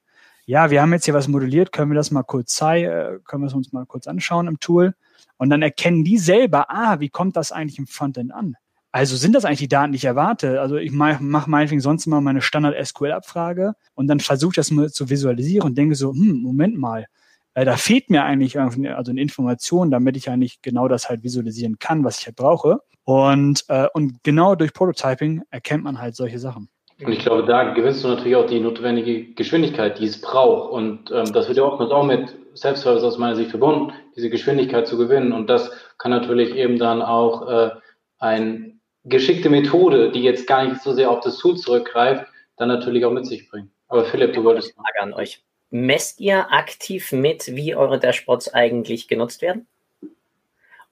Ja, 0.47 0.70
wir 0.70 0.80
haben 0.80 0.93
jetzt 0.95 1.05
hier 1.05 1.12
was 1.12 1.28
modelliert, 1.28 1.70
können 1.70 1.91
wir 1.91 1.97
das 1.97 2.11
mal 2.11 2.22
kurz 2.22 2.55
zeigen, 2.55 2.89
äh, 2.91 3.18
können 3.26 3.43
wir 3.43 3.49
es 3.49 3.55
uns 3.55 3.74
mal 3.74 3.84
kurz 3.84 4.07
anschauen 4.07 4.47
im 4.47 4.59
Tool. 4.59 4.95
Und 5.39 5.51
dann 5.51 5.62
erkennen 5.62 6.05
die 6.05 6.18
selber, 6.18 6.70
ah, 6.70 7.01
wie 7.01 7.09
kommt 7.09 7.37
das 7.37 7.53
eigentlich 7.53 7.78
im 7.78 7.87
Frontend 7.87 8.32
an? 8.32 8.57
Also 8.93 9.16
sind 9.16 9.34
das 9.34 9.45
eigentlich 9.45 9.59
die 9.59 9.68
Daten, 9.68 9.93
die 9.93 9.97
ich 9.97 10.07
erwarte? 10.07 10.61
Also 10.61 10.76
ich 10.76 10.91
mache 10.91 11.22
mach 11.22 11.47
meinetwegen 11.47 11.82
sonst 11.82 12.07
immer 12.07 12.22
meine 12.22 12.41
Standard-SQL-Abfrage 12.41 13.74
und 13.95 14.07
dann 14.07 14.20
versuche 14.20 14.53
ich 14.53 14.57
das 14.57 14.70
mal 14.70 14.91
zu 14.91 15.11
visualisieren 15.11 15.68
und 15.68 15.76
denke 15.76 15.95
so, 15.95 16.12
hm, 16.12 16.41
Moment 16.41 16.78
mal, 16.78 17.07
äh, 17.53 17.64
da 17.64 17.76
fehlt 17.76 18.11
mir 18.11 18.24
eigentlich 18.24 18.59
also 18.59 19.11
eine 19.11 19.20
Information, 19.20 19.91
damit 19.91 20.16
ich 20.16 20.30
eigentlich 20.30 20.62
genau 20.62 20.89
das 20.89 21.11
halt 21.11 21.22
visualisieren 21.22 21.78
kann, 21.78 22.05
was 22.05 22.20
ich 22.20 22.26
halt 22.26 22.37
brauche. 22.37 22.80
Und, 23.05 23.64
äh, 23.68 23.87
und 23.93 24.22
genau 24.22 24.55
durch 24.55 24.72
Prototyping 24.72 25.43
erkennt 25.51 25.84
man 25.84 26.01
halt 26.01 26.16
solche 26.16 26.39
Sachen. 26.39 26.68
Und 27.01 27.12
ich 27.12 27.18
glaube, 27.18 27.44
da 27.44 27.74
gewinnst 27.74 28.03
du 28.03 28.09
natürlich 28.09 28.36
auch 28.36 28.47
die 28.47 28.61
notwendige 28.61 29.34
Geschwindigkeit, 29.34 29.99
die 29.99 30.07
es 30.07 30.20
braucht. 30.20 30.72
Und 30.72 31.11
ähm, 31.11 31.30
das 31.32 31.47
wird 31.47 31.59
ja 31.59 31.64
oftmals 31.64 31.90
auch 31.90 32.05
mit 32.05 32.34
Self-Service 32.57 33.03
aus 33.03 33.18
meiner 33.18 33.36
Sicht 33.36 33.51
verbunden, 33.51 33.92
diese 34.16 34.30
Geschwindigkeit 34.30 34.86
zu 34.86 34.97
gewinnen. 34.97 35.32
Und 35.32 35.51
das 35.51 35.70
kann 35.99 36.11
natürlich 36.11 36.55
eben 36.55 36.78
dann 36.78 37.03
auch 37.03 37.49
äh, 37.49 37.70
ein 38.18 38.80
geschickte 39.05 39.51
Methode, 39.51 40.11
die 40.11 40.22
jetzt 40.22 40.47
gar 40.47 40.64
nicht 40.64 40.80
so 40.80 40.92
sehr 40.92 41.11
auf 41.11 41.20
das 41.20 41.36
Tool 41.36 41.57
zurückgreift, 41.57 42.26
dann 42.57 42.68
natürlich 42.68 43.05
auch 43.05 43.12
mit 43.12 43.26
sich 43.26 43.49
bringen. 43.49 43.70
Aber 43.88 44.05
Philipp, 44.05 44.32
du 44.32 44.42
wolltest. 44.42 44.74
Frage 44.74 45.03
an 45.03 45.12
euch. 45.12 45.44
Messt 45.70 46.20
ihr 46.20 46.51
aktiv 46.53 47.12
mit, 47.12 47.55
wie 47.55 47.74
eure 47.74 47.99
Dashboards 47.99 48.55
eigentlich 48.55 49.09
genutzt 49.09 49.42
werden? 49.42 49.66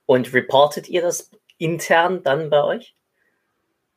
Und 0.04 0.34
reportet 0.34 0.88
ihr 0.88 1.00
das 1.00 1.30
intern 1.58 2.22
dann 2.22 2.50
bei 2.50 2.62
euch? 2.62 2.94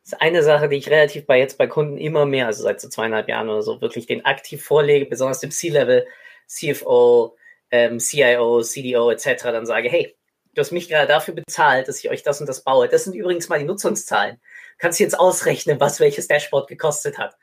Ist 0.08 0.22
eine 0.22 0.41
Sache, 0.41 0.70
die 0.70 0.78
ich 0.78 0.89
relativ 0.89 1.26
bei 1.26 1.38
jetzt 1.38 1.58
bei 1.58 1.68
Kunden 1.68 1.97
immer 1.97 2.26
mehr, 2.26 2.45
also 2.45 2.64
seit 2.64 2.80
so 2.80 2.88
zweieinhalb 2.88 3.28
Jahren 3.28 3.49
oder 3.49 3.62
so, 3.62 3.82
wirklich 3.82 4.05
den 4.05 4.24
aktiv 4.24 4.64
vorlege, 4.64 5.05
besonders 5.05 5.41
dem 5.41 5.51
C-Level, 5.51 6.08
CFO, 6.47 7.36
ähm, 7.72 7.99
CIO, 7.99 8.62
CDO 8.62 9.12
etc. 9.12 9.43
dann 9.43 9.66
sage, 9.66 9.89
hey, 9.89 10.16
du 10.53 10.62
hast 10.62 10.72
mich 10.72 10.88
gerade 10.88 11.08
dafür 11.10 11.34
bezahlt, 11.34 11.89
dass 11.89 11.99
ich 11.99 12.10
euch 12.10 12.24
das 12.24 12.39
und 12.39 12.47
das 12.47 12.64
baue. 12.64 12.88
Das 12.88 13.03
sind 13.03 13.16
übrigens 13.16 13.49
mal 13.49 13.60
die 13.60 13.66
Nutzungszahlen. 13.66 14.39
Kannst 14.78 14.97
du 14.97 15.03
jetzt 15.03 15.20
ausrechnen, 15.20 15.82
was 15.82 15.99
welches 15.99 16.30
Dashboard 16.30 16.70
gekostet 16.70 17.18
hat. 17.18 17.36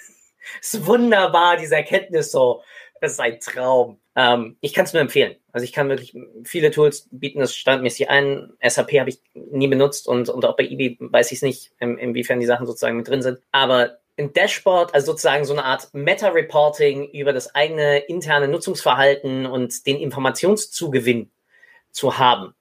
ist 0.62 0.86
wunderbar, 0.86 1.58
diese 1.58 1.76
Erkenntnis 1.76 2.30
so. 2.30 2.62
Das 3.02 3.12
ist 3.12 3.20
ein 3.20 3.40
Traum. 3.40 4.00
Ähm, 4.16 4.56
ich 4.60 4.72
kann 4.72 4.86
es 4.86 4.94
nur 4.94 5.02
empfehlen. 5.02 5.36
Also 5.52 5.64
ich 5.64 5.72
kann 5.72 5.90
wirklich, 5.90 6.16
viele 6.44 6.70
Tools 6.70 7.08
bieten 7.10 7.40
das 7.40 7.54
standmäßig 7.54 8.08
ein. 8.08 8.50
SAP 8.66 8.92
habe 8.94 9.10
ich 9.10 9.20
nie 9.34 9.68
benutzt 9.68 10.08
und, 10.08 10.30
und 10.30 10.44
auch 10.44 10.56
bei 10.56 10.64
eBay 10.64 10.96
weiß 10.98 11.30
ich 11.32 11.38
es 11.38 11.42
nicht, 11.42 11.72
in, 11.78 11.98
inwiefern 11.98 12.40
die 12.40 12.46
Sachen 12.46 12.66
sozusagen 12.66 12.96
mit 12.96 13.06
drin 13.06 13.22
sind. 13.22 13.38
Aber 13.52 13.98
ein 14.18 14.32
Dashboard, 14.32 14.94
also 14.94 15.12
sozusagen 15.12 15.44
so 15.44 15.52
eine 15.52 15.64
Art 15.64 15.92
Meta-Reporting 15.92 17.10
über 17.10 17.34
das 17.34 17.54
eigene 17.54 17.98
interne 17.98 18.48
Nutzungsverhalten 18.48 19.44
und 19.44 19.86
den 19.86 19.98
Informationszugewinn 19.98 21.30
zu 21.90 22.18
haben 22.18 22.55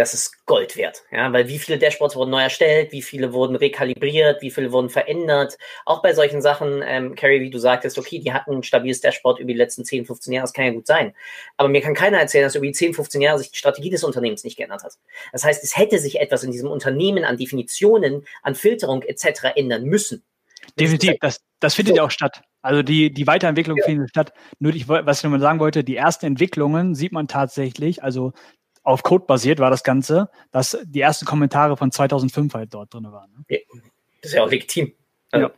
das 0.00 0.14
ist 0.14 0.46
Gold 0.46 0.76
wert. 0.76 1.02
Ja, 1.12 1.30
weil 1.32 1.46
wie 1.46 1.58
viele 1.58 1.78
Dashboards 1.78 2.16
wurden 2.16 2.30
neu 2.30 2.40
erstellt, 2.40 2.90
wie 2.90 3.02
viele 3.02 3.34
wurden 3.34 3.54
rekalibriert, 3.54 4.40
wie 4.40 4.50
viele 4.50 4.72
wurden 4.72 4.88
verändert. 4.88 5.58
Auch 5.84 6.00
bei 6.00 6.14
solchen 6.14 6.40
Sachen, 6.40 6.82
ähm, 6.82 7.14
Carrie, 7.14 7.42
wie 7.42 7.50
du 7.50 7.58
sagtest, 7.58 7.98
okay, 7.98 8.18
die 8.18 8.32
hatten 8.32 8.52
ein 8.52 8.62
stabiles 8.62 9.02
Dashboard 9.02 9.40
über 9.40 9.48
die 9.48 9.58
letzten 9.58 9.84
10, 9.84 10.06
15 10.06 10.32
Jahre, 10.32 10.44
das 10.44 10.54
kann 10.54 10.64
ja 10.64 10.72
gut 10.72 10.86
sein. 10.86 11.14
Aber 11.58 11.68
mir 11.68 11.82
kann 11.82 11.94
keiner 11.94 12.18
erzählen, 12.18 12.44
dass 12.44 12.54
über 12.54 12.66
die 12.66 12.72
10, 12.72 12.94
15 12.94 13.20
Jahre 13.20 13.38
sich 13.38 13.50
die 13.50 13.58
Strategie 13.58 13.90
des 13.90 14.02
Unternehmens 14.02 14.42
nicht 14.42 14.56
geändert 14.56 14.84
hat. 14.84 14.94
Das 15.32 15.44
heißt, 15.44 15.62
es 15.62 15.76
hätte 15.76 15.98
sich 15.98 16.18
etwas 16.18 16.44
in 16.44 16.50
diesem 16.50 16.70
Unternehmen 16.70 17.24
an 17.24 17.36
Definitionen, 17.36 18.26
an 18.42 18.54
Filterung 18.54 19.02
etc. 19.02 19.48
ändern 19.54 19.84
müssen. 19.84 20.24
Definitiv, 20.78 21.16
das, 21.20 21.40
das 21.58 21.74
findet 21.74 21.96
ja 21.96 22.04
auch 22.04 22.10
statt. 22.10 22.42
Also 22.62 22.82
die, 22.82 23.12
die 23.12 23.26
Weiterentwicklung 23.26 23.76
ja. 23.78 23.84
findet 23.84 24.10
statt. 24.10 24.32
Nur 24.58 24.74
ich, 24.74 24.88
was 24.88 25.18
ich 25.18 25.24
nochmal 25.24 25.40
sagen 25.40 25.60
wollte, 25.60 25.84
die 25.84 25.96
ersten 25.96 26.26
Entwicklungen 26.26 26.94
sieht 26.94 27.12
man 27.12 27.28
tatsächlich, 27.28 28.02
also 28.02 28.32
auf 28.82 29.02
Code 29.02 29.24
basiert 29.26 29.58
war 29.58 29.70
das 29.70 29.84
Ganze, 29.84 30.30
dass 30.52 30.78
die 30.84 31.00
ersten 31.00 31.26
Kommentare 31.26 31.76
von 31.76 31.92
2005 31.92 32.54
halt 32.54 32.74
dort 32.74 32.94
drin 32.94 33.10
waren. 33.10 33.30
Ne? 33.32 33.58
Das 34.22 34.30
ist 34.30 34.34
ja 34.34 34.44
auch 34.44 34.50
legitim. 34.50 34.92
Also, 35.30 35.48
ja. 35.48 35.52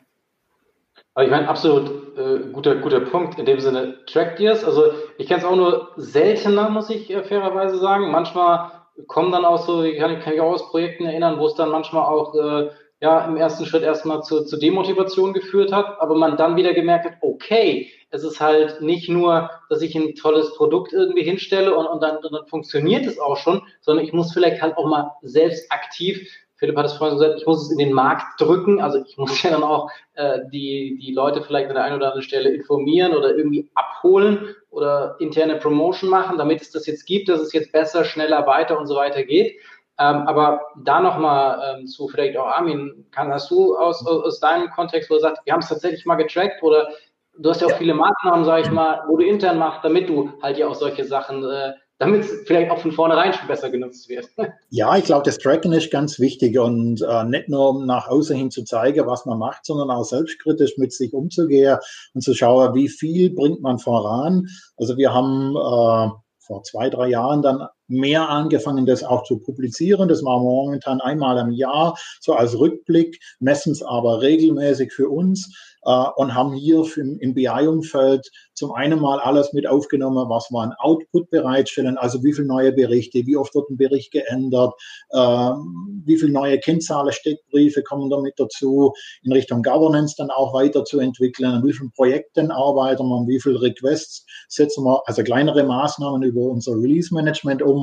Aber 1.15 1.25
ich 1.25 1.31
meine, 1.31 1.49
absolut 1.49 2.17
äh, 2.17 2.51
guter, 2.53 2.77
guter 2.77 3.01
Punkt. 3.01 3.39
In 3.39 3.45
dem 3.45 3.61
Sinne, 3.61 3.99
Track 4.07 4.37
Dears, 4.37 4.65
also 4.65 4.93
ich 5.19 5.27
kenne 5.27 5.41
es 5.41 5.45
auch 5.45 5.57
nur 5.57 5.91
seltener, 5.97 6.71
muss 6.71 6.89
ich 6.91 7.11
äh, 7.11 7.23
fairerweise 7.23 7.79
sagen. 7.79 8.11
Manchmal 8.11 8.71
kommen 9.09 9.33
dann 9.33 9.45
auch 9.45 9.59
so, 9.59 9.83
ich 9.83 9.99
kann, 9.99 10.21
kann 10.21 10.35
ich 10.35 10.41
auch 10.41 10.53
aus 10.53 10.71
Projekten 10.71 11.05
erinnern, 11.05 11.39
wo 11.39 11.47
es 11.47 11.55
dann 11.55 11.71
manchmal 11.71 12.05
auch 12.05 12.35
äh, 12.35 12.71
ja, 13.03 13.25
im 13.27 13.37
ersten 13.37 13.67
Schritt 13.67 13.83
erstmal 13.83 14.23
zu, 14.23 14.45
zu 14.45 14.57
Demotivation 14.57 15.33
geführt 15.33 15.73
hat, 15.73 16.01
aber 16.01 16.15
man 16.15 16.37
dann 16.37 16.55
wieder 16.55 16.73
gemerkt 16.73 17.05
hat, 17.05 17.15
okay, 17.21 17.91
es 18.11 18.23
ist 18.23 18.41
halt 18.41 18.81
nicht 18.81 19.09
nur, 19.09 19.51
dass 19.69 19.83
ich 19.83 19.97
ein 19.97 20.15
tolles 20.15 20.55
Produkt 20.55 20.93
irgendwie 20.93 21.25
hinstelle 21.25 21.75
und, 21.75 21.87
und, 21.87 22.01
dann, 22.01 22.19
und 22.19 22.33
dann 22.33 22.47
funktioniert 22.47 23.05
es 23.05 23.19
auch 23.19 23.37
schon, 23.37 23.63
sondern 23.81 24.05
ich 24.05 24.13
muss 24.13 24.33
vielleicht 24.33 24.63
halt 24.63 24.77
auch 24.77 24.87
mal 24.87 25.11
selbst 25.23 25.71
aktiv 25.73 26.29
Philipp 26.63 26.77
hat 26.77 26.87
es 26.87 26.93
vorhin 26.93 27.19
gesagt, 27.19 27.41
ich 27.41 27.45
muss 27.45 27.65
es 27.65 27.73
in 27.73 27.79
den 27.79 27.93
Markt 27.93 28.41
drücken. 28.41 28.81
Also 28.81 29.03
ich 29.05 29.19
muss 29.19 29.43
ja 29.43 29.51
dann 29.51 29.65
auch 29.65 29.91
äh, 30.15 30.39
die, 30.53 30.97
die 31.03 31.13
Leute 31.13 31.43
vielleicht 31.43 31.69
an 31.69 31.75
der 31.75 31.83
einen 31.83 31.97
oder 31.97 32.07
anderen 32.07 32.23
Stelle 32.23 32.51
informieren 32.51 33.15
oder 33.15 33.37
irgendwie 33.37 33.69
abholen 33.75 34.55
oder 34.71 35.17
interne 35.19 35.57
Promotion 35.57 36.09
machen, 36.09 36.39
damit 36.39 36.63
es 36.63 36.71
das 36.71 36.87
jetzt 36.87 37.05
gibt, 37.05 37.29
dass 37.29 37.41
es 37.41 37.53
jetzt 37.53 37.73
besser, 37.73 38.05
schneller, 38.05 38.47
weiter 38.47 38.79
und 38.79 38.87
so 38.87 38.95
weiter 38.95 39.25
geht. 39.25 39.59
Ähm, 40.03 40.27
aber 40.27 40.63
da 40.83 41.01
nochmal 41.01 41.79
ähm, 41.79 41.87
zu 41.87 42.09
vielleicht 42.09 42.37
auch 42.37 42.47
Armin, 42.47 43.07
kann, 43.13 43.33
hast 43.33 43.51
du 43.51 43.77
aus, 43.77 44.05
aus 44.05 44.41
deinem 44.41 44.69
Kontext, 44.71 45.09
wo 45.11 45.15
du 45.15 45.21
sagst, 45.21 45.43
wir 45.45 45.53
haben 45.53 45.61
es 45.61 45.69
tatsächlich 45.69 46.05
mal 46.07 46.17
getrackt 46.17 46.63
oder 46.63 46.89
du 47.39 47.51
hast 47.51 47.61
ja 47.61 47.69
auch 47.69 47.79
viele 47.79 47.95
Maßnahmen, 47.95 48.45
sage 48.45 48.63
ich 48.63 48.71
mal, 48.71 49.03
wo 49.09 49.17
du 49.17 49.25
intern 49.25 49.59
machst, 49.59 49.85
damit 49.85 50.09
du 50.09 50.33
halt 50.43 50.59
ja 50.59 50.67
auch 50.67 50.75
solche 50.75 51.05
Sachen, 51.05 51.45
äh, 51.45 51.73
damit 51.99 52.25
es 52.25 52.33
vielleicht 52.47 52.73
auch 52.73 52.79
von 52.79 52.91
vornherein 52.91 53.33
schon 53.33 53.47
besser 53.47 53.71
genutzt 53.71 54.09
wird. 54.09 54.29
Ja, 54.71 54.97
ich 54.97 55.05
glaube, 55.05 55.23
das 55.25 55.39
Tracken 55.39 55.73
ist 55.73 55.93
ganz 55.93 56.19
wichtig 56.19 56.59
und 56.59 57.03
äh, 57.03 57.25
nicht 57.25 57.49
nur 57.49 57.71
um 57.71 57.87
nach 57.87 58.09
außen 58.09 58.35
hin 58.35 58.51
zu 58.51 58.65
zeigen, 58.65 59.07
was 59.07 59.27
man 59.27 59.39
macht, 59.39 59.67
sondern 59.67 59.91
auch 59.91 60.05
selbstkritisch 60.05 60.79
mit 60.79 60.93
sich 60.93 61.13
umzugehen 61.13 61.79
und 62.15 62.23
zu 62.23 62.35
schauen, 62.35 62.75
wie 62.75 62.89
viel 62.89 63.35
bringt 63.35 63.61
man 63.61 63.79
voran. 63.79 64.49
Also 64.79 64.97
wir 64.97 65.13
haben 65.13 65.55
äh, 65.55 66.11
vor 66.41 66.63
zwei, 66.65 66.91
drei 66.91 67.09
Jahren 67.09 67.43
dann 67.43 67.69
mehr 67.93 68.29
angefangen, 68.29 68.87
das 68.87 69.05
auch 69.05 69.25
zu 69.25 69.39
publizieren. 69.39 70.09
Das 70.09 70.23
machen 70.23 70.45
wir 70.45 70.51
momentan 70.51 71.01
einmal 71.01 71.39
im 71.39 71.51
Jahr, 71.51 71.97
so 72.21 72.35
als 72.35 72.59
Rückblick, 72.59 73.21
messen 73.41 73.73
es 73.73 73.83
aber 73.83 74.23
regelmäßig 74.23 74.93
für 74.93 75.09
uns 75.09 75.55
äh, 75.85 76.05
und 76.17 76.35
haben 76.35 76.53
hier 76.53 76.85
für, 76.85 77.01
im 77.01 77.35
BI-Umfeld 77.35 78.31
zum 78.55 78.73
einen 78.73 79.01
mal 79.01 79.19
alles 79.19 79.53
mit 79.53 79.67
aufgenommen, 79.67 80.29
was 80.29 80.51
wir 80.51 80.61
an 80.61 80.75
Output 80.79 81.31
bereitstellen, 81.31 81.99
also 81.99 82.23
wie 82.23 82.33
viele 82.33 82.47
neue 82.47 82.73
Berichte, 82.73 83.27
wie 83.27 83.37
oft 83.37 83.55
wird 83.55 83.71
ein 83.71 83.77
Bericht 83.77 84.13
geändert, 84.13 84.75
äh, 85.11 85.19
wie 86.05 86.19
viele 86.19 86.33
neue 86.33 86.59
Kennzahlen, 86.61 87.13
Steckbriefe 87.13 87.83
kommen 87.83 88.11
damit 88.11 88.35
dazu, 88.37 88.93
in 89.23 89.33
Richtung 89.33 89.63
Governance 89.63 90.15
dann 90.17 90.31
auch 90.31 90.55
weiterzuentwickeln, 90.55 91.51
an 91.51 91.65
wie 91.65 91.73
vielen 91.73 91.93
Projekten 91.93 92.51
arbeiten 92.51 93.07
wir, 93.09 93.17
an 93.17 93.27
wie 93.27 93.41
viele 93.41 93.61
Requests 93.61 94.25
setzen 94.49 94.85
wir, 94.85 95.03
also 95.07 95.23
kleinere 95.23 95.65
Maßnahmen 95.65 96.23
über 96.23 96.43
unser 96.43 96.73
Release-Management 96.73 97.63
um 97.63 97.82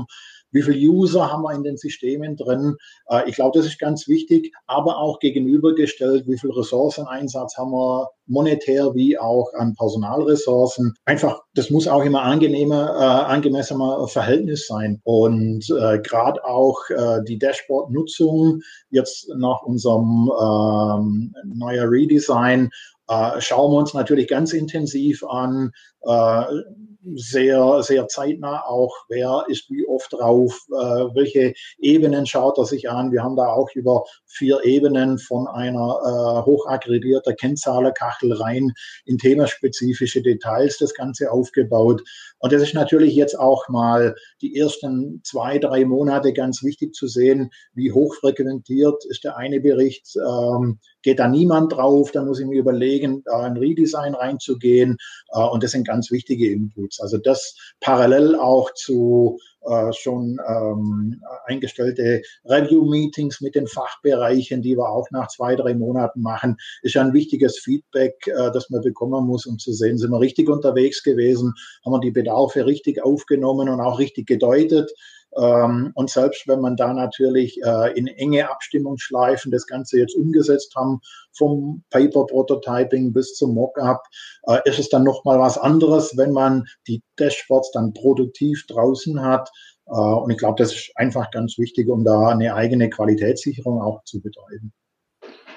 wie 0.51 0.61
viele 0.61 0.77
User 0.77 1.31
haben 1.31 1.43
wir 1.43 1.53
in 1.53 1.63
den 1.63 1.77
Systemen 1.77 2.35
drin. 2.35 2.75
Äh, 3.07 3.29
ich 3.29 3.35
glaube, 3.35 3.57
das 3.57 3.67
ist 3.67 3.79
ganz 3.79 4.07
wichtig, 4.07 4.53
aber 4.67 4.97
auch 4.97 5.19
gegenübergestellt, 5.19 6.27
wie 6.27 6.37
viel 6.37 6.51
Ressourceneinsatz 6.51 7.57
haben 7.57 7.71
wir 7.71 8.09
monetär 8.25 8.93
wie 8.93 9.17
auch 9.17 9.53
an 9.53 9.73
Personalressourcen. 9.75 10.93
Einfach, 11.05 11.41
das 11.53 11.69
muss 11.69 11.87
auch 11.87 12.03
immer 12.03 12.21
angenehmer, 12.23 12.89
äh, 12.95 13.31
angemessener 13.31 14.07
Verhältnis 14.07 14.67
sein. 14.67 15.01
Und 15.03 15.69
äh, 15.69 15.99
gerade 15.99 16.43
auch 16.45 16.89
äh, 16.89 17.23
die 17.27 17.39
Dashboard-Nutzung 17.39 18.61
jetzt 18.89 19.29
nach 19.35 19.61
unserem 19.63 20.31
ähm, 20.41 21.33
neuer 21.45 21.89
Redesign 21.89 22.69
äh, 23.09 23.41
schauen 23.41 23.71
wir 23.71 23.77
uns 23.77 23.95
natürlich 23.95 24.27
ganz 24.27 24.53
intensiv 24.53 25.23
an, 25.23 25.71
äh, 26.01 26.43
sehr, 27.15 27.81
sehr 27.81 28.07
zeitnah 28.07 28.63
auch, 28.65 28.93
wer 29.07 29.45
ist 29.47 29.69
wie 29.69 29.87
oft 29.87 30.11
drauf, 30.13 30.59
äh, 30.69 31.15
welche 31.15 31.53
Ebenen 31.79 32.25
schaut 32.25 32.57
er 32.57 32.65
sich 32.65 32.89
an. 32.89 33.11
Wir 33.11 33.23
haben 33.23 33.35
da 33.35 33.47
auch 33.47 33.69
über 33.73 34.03
vier 34.25 34.63
Ebenen 34.63 35.17
von 35.17 35.47
einer 35.47 35.77
äh, 35.77 36.45
hochaggregierter 36.45 37.33
Kennzahlerkachel 37.33 38.33
rein 38.33 38.73
in 39.05 39.17
themaspezifische 39.17 40.21
Details 40.21 40.77
das 40.77 40.93
Ganze 40.93 41.31
aufgebaut. 41.31 42.01
Und 42.39 42.53
das 42.53 42.61
ist 42.61 42.73
natürlich 42.73 43.15
jetzt 43.15 43.37
auch 43.37 43.67
mal 43.69 44.15
die 44.41 44.57
ersten 44.57 45.21
zwei, 45.23 45.57
drei 45.57 45.85
Monate 45.85 46.33
ganz 46.33 46.63
wichtig 46.63 46.93
zu 46.93 47.07
sehen, 47.07 47.49
wie 47.73 47.91
hochfrequentiert 47.91 49.05
ist 49.09 49.23
der 49.23 49.37
eine 49.37 49.59
Bericht, 49.59 50.15
ähm, 50.15 50.79
geht 51.01 51.19
da 51.19 51.27
niemand 51.27 51.73
drauf, 51.73 52.11
dann 52.11 52.27
muss 52.27 52.39
ich 52.39 52.45
mir 52.45 52.59
überlegen, 52.59 53.23
da 53.25 53.41
ein 53.41 53.57
Redesign 53.57 54.15
reinzugehen. 54.15 54.97
Äh, 55.33 55.41
und 55.41 55.63
das 55.63 55.71
sind 55.71 55.87
ganz 55.89 56.11
wichtige 56.11 56.51
Inputs. 56.51 56.99
Also 56.99 57.17
das 57.17 57.55
parallel 57.79 58.35
auch 58.35 58.71
zu 58.75 59.39
äh, 59.65 59.91
schon 59.91 60.39
ähm, 60.47 61.21
eingestellte 61.45 62.21
Review-Meetings 62.45 63.41
mit 63.41 63.55
den 63.55 63.67
Fachbereichen, 63.67 64.61
die 64.61 64.77
wir 64.77 64.89
auch 64.89 65.09
nach 65.11 65.27
zwei, 65.27 65.55
drei 65.55 65.73
Monaten 65.73 66.21
machen, 66.21 66.57
ist 66.81 66.95
ein 66.95 67.11
wichtiges 67.13 67.59
Feedback, 67.59 68.15
äh, 68.27 68.51
das 68.53 68.69
man 68.69 68.81
bekommen 68.81 69.25
muss, 69.25 69.45
um 69.45 69.57
zu 69.57 69.73
sehen, 69.73 69.97
sind 69.97 70.11
wir 70.11 70.19
richtig 70.19 70.47
unterwegs 70.47 71.03
gewesen, 71.03 71.53
haben 71.83 71.91
wir 71.91 71.99
die 71.99 72.11
Bedarfe 72.11 72.65
richtig 72.65 73.03
aufgenommen 73.03 73.67
und 73.67 73.81
auch 73.81 73.99
richtig 73.99 74.27
gedeutet. 74.27 74.91
Ähm, 75.37 75.91
und 75.93 76.09
selbst 76.09 76.47
wenn 76.47 76.61
man 76.61 76.75
da 76.75 76.93
natürlich 76.93 77.61
äh, 77.63 77.97
in 77.97 78.07
enge 78.07 78.49
Abstimmungsschleifen 78.49 79.51
das 79.51 79.67
Ganze 79.67 79.99
jetzt 79.99 80.15
umgesetzt 80.15 80.75
haben, 80.75 81.01
vom 81.37 81.83
Paper 81.91 82.25
Prototyping 82.25 83.13
bis 83.13 83.35
zum 83.35 83.53
Mockup, 83.53 84.01
äh, 84.47 84.59
ist 84.65 84.79
es 84.79 84.89
dann 84.89 85.03
nochmal 85.03 85.39
was 85.39 85.57
anderes, 85.57 86.17
wenn 86.17 86.31
man 86.31 86.65
die 86.87 87.03
Dashboards 87.17 87.71
dann 87.71 87.93
produktiv 87.93 88.65
draußen 88.67 89.21
hat. 89.21 89.49
Äh, 89.87 89.91
und 89.91 90.31
ich 90.31 90.37
glaube, 90.37 90.55
das 90.57 90.73
ist 90.73 90.91
einfach 90.95 91.31
ganz 91.31 91.57
wichtig, 91.57 91.89
um 91.89 92.03
da 92.03 92.29
eine 92.29 92.55
eigene 92.55 92.89
Qualitätssicherung 92.89 93.81
auch 93.81 94.03
zu 94.03 94.21
betreiben. 94.21 94.73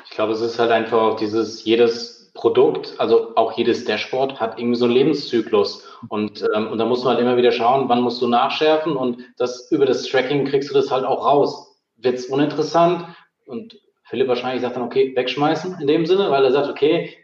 Ich 0.05 0.11
glaube, 0.11 0.35
es 0.35 0.43
ist 0.43 0.59
halt 0.59 0.70
einfach 0.70 1.01
auch 1.01 1.16
dieses, 1.16 1.64
jedes 1.64 2.31
Produkt, 2.35 2.95
also 2.99 3.35
auch 3.37 3.53
jedes 3.53 3.85
Dashboard 3.85 4.41
hat 4.41 4.59
irgendwie 4.59 4.79
so 4.79 4.87
einen 4.87 4.95
Lebenszyklus. 4.95 5.85
Und, 6.09 6.44
ähm, 6.55 6.68
und 6.68 6.78
da 6.78 6.84
muss 6.84 7.05
man 7.05 7.14
halt 7.14 7.22
immer 7.22 7.36
wieder 7.36 7.53
schauen, 7.53 7.88
wann 7.88 8.00
musst 8.00 8.20
du 8.22 8.28
nachschärfen 8.28 8.96
und 8.96 9.18
das 9.36 9.70
über 9.70 9.86
das 9.86 10.05
Tracking 10.05 10.44
kriegst 10.44 10.70
du 10.70 10.74
das 10.74 10.90
halt 10.90 11.05
auch 11.05 11.24
raus. 11.24 11.78
Wird 11.96 12.16
es 12.16 12.26
uninteressant 12.26 13.05
und 13.46 13.78
Philipp 14.05 14.28
wahrscheinlich 14.28 14.62
sagt 14.62 14.76
dann, 14.76 14.82
okay, 14.82 15.14
wegschmeißen 15.14 15.78
in 15.80 15.86
dem 15.86 16.07
Sinne, 16.07 16.30
weil 16.30 16.44
er 16.44 16.53
sagt, 16.53 16.68
okay, 16.68 17.16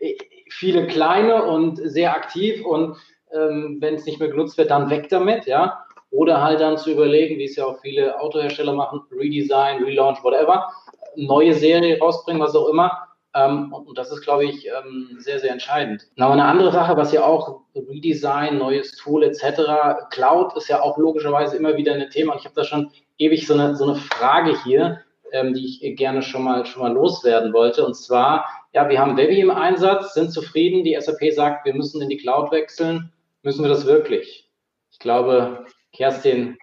viele 0.50 0.86
kleine 0.86 1.44
und 1.44 1.76
sehr 1.76 2.14
aktiv 2.14 2.64
und 2.64 2.96
ähm, 3.32 3.78
wenn 3.80 3.94
es 3.94 4.06
nicht 4.06 4.20
mehr 4.20 4.30
genutzt 4.30 4.56
wird, 4.56 4.70
dann 4.70 4.90
weg 4.90 5.08
damit, 5.10 5.46
ja. 5.46 5.84
Oder 6.10 6.42
halt 6.42 6.60
dann 6.60 6.78
zu 6.78 6.90
überlegen, 6.90 7.38
wie 7.38 7.44
es 7.44 7.56
ja 7.56 7.66
auch 7.66 7.80
viele 7.80 8.18
Autohersteller 8.18 8.72
machen, 8.72 9.02
Redesign, 9.12 9.84
Relaunch, 9.84 10.22
whatever, 10.24 10.72
neue 11.16 11.52
Serie 11.52 11.98
rausbringen, 11.98 12.40
was 12.40 12.56
auch 12.56 12.68
immer 12.68 13.07
ähm, 13.38 13.72
und, 13.72 13.96
das 13.96 14.10
ist, 14.10 14.22
glaube 14.22 14.44
ich, 14.44 14.66
ähm, 14.66 15.16
sehr, 15.18 15.38
sehr 15.38 15.52
entscheidend. 15.52 16.06
Aber 16.18 16.32
eine 16.32 16.44
andere 16.44 16.72
Sache, 16.72 16.96
was 16.96 17.12
ja 17.12 17.24
auch 17.24 17.60
Redesign, 17.74 18.58
neues 18.58 18.92
Tool 18.96 19.22
etc., 19.22 20.08
Cloud 20.10 20.56
ist 20.56 20.68
ja 20.68 20.82
auch 20.82 20.98
logischerweise 20.98 21.56
immer 21.56 21.76
wieder 21.76 21.94
ein 21.94 22.10
Thema. 22.10 22.32
Und 22.32 22.40
ich 22.40 22.44
habe 22.44 22.54
da 22.54 22.64
schon 22.64 22.90
ewig 23.18 23.46
so 23.46 23.54
eine, 23.54 23.76
so 23.76 23.84
eine 23.84 23.96
Frage 23.96 24.56
hier, 24.64 25.00
ähm, 25.32 25.54
die 25.54 25.66
ich 25.66 25.96
gerne 25.96 26.22
schon 26.22 26.44
mal, 26.44 26.66
schon 26.66 26.82
mal 26.82 26.92
loswerden 26.92 27.52
wollte. 27.52 27.84
Und 27.84 27.94
zwar, 27.94 28.44
ja, 28.72 28.88
wir 28.88 28.98
haben 28.98 29.16
Webby 29.16 29.40
im 29.40 29.50
Einsatz, 29.50 30.14
sind 30.14 30.32
zufrieden. 30.32 30.84
Die 30.84 30.96
SAP 30.98 31.32
sagt, 31.32 31.64
wir 31.64 31.74
müssen 31.74 32.02
in 32.02 32.08
die 32.08 32.18
Cloud 32.18 32.50
wechseln. 32.50 33.12
Müssen 33.42 33.62
wir 33.62 33.68
das 33.68 33.86
wirklich? 33.86 34.50
Ich 34.90 34.98
glaube, 34.98 35.66
Kerstin, 35.92 36.58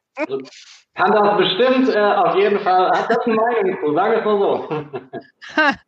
Kann 0.95 1.11
das 1.11 1.37
bestimmt, 1.37 1.89
äh, 1.93 1.99
auf 1.99 2.35
jeden 2.35 2.59
Fall. 2.59 2.89
Hat 2.89 3.09
das 3.09 3.19
eine 3.25 3.35
Meinung 3.35 3.77
zu, 3.83 3.93
sagen 3.93 4.11
wir 4.11 4.19
es 4.19 4.25
mal 4.25 4.39
so. 4.39 4.69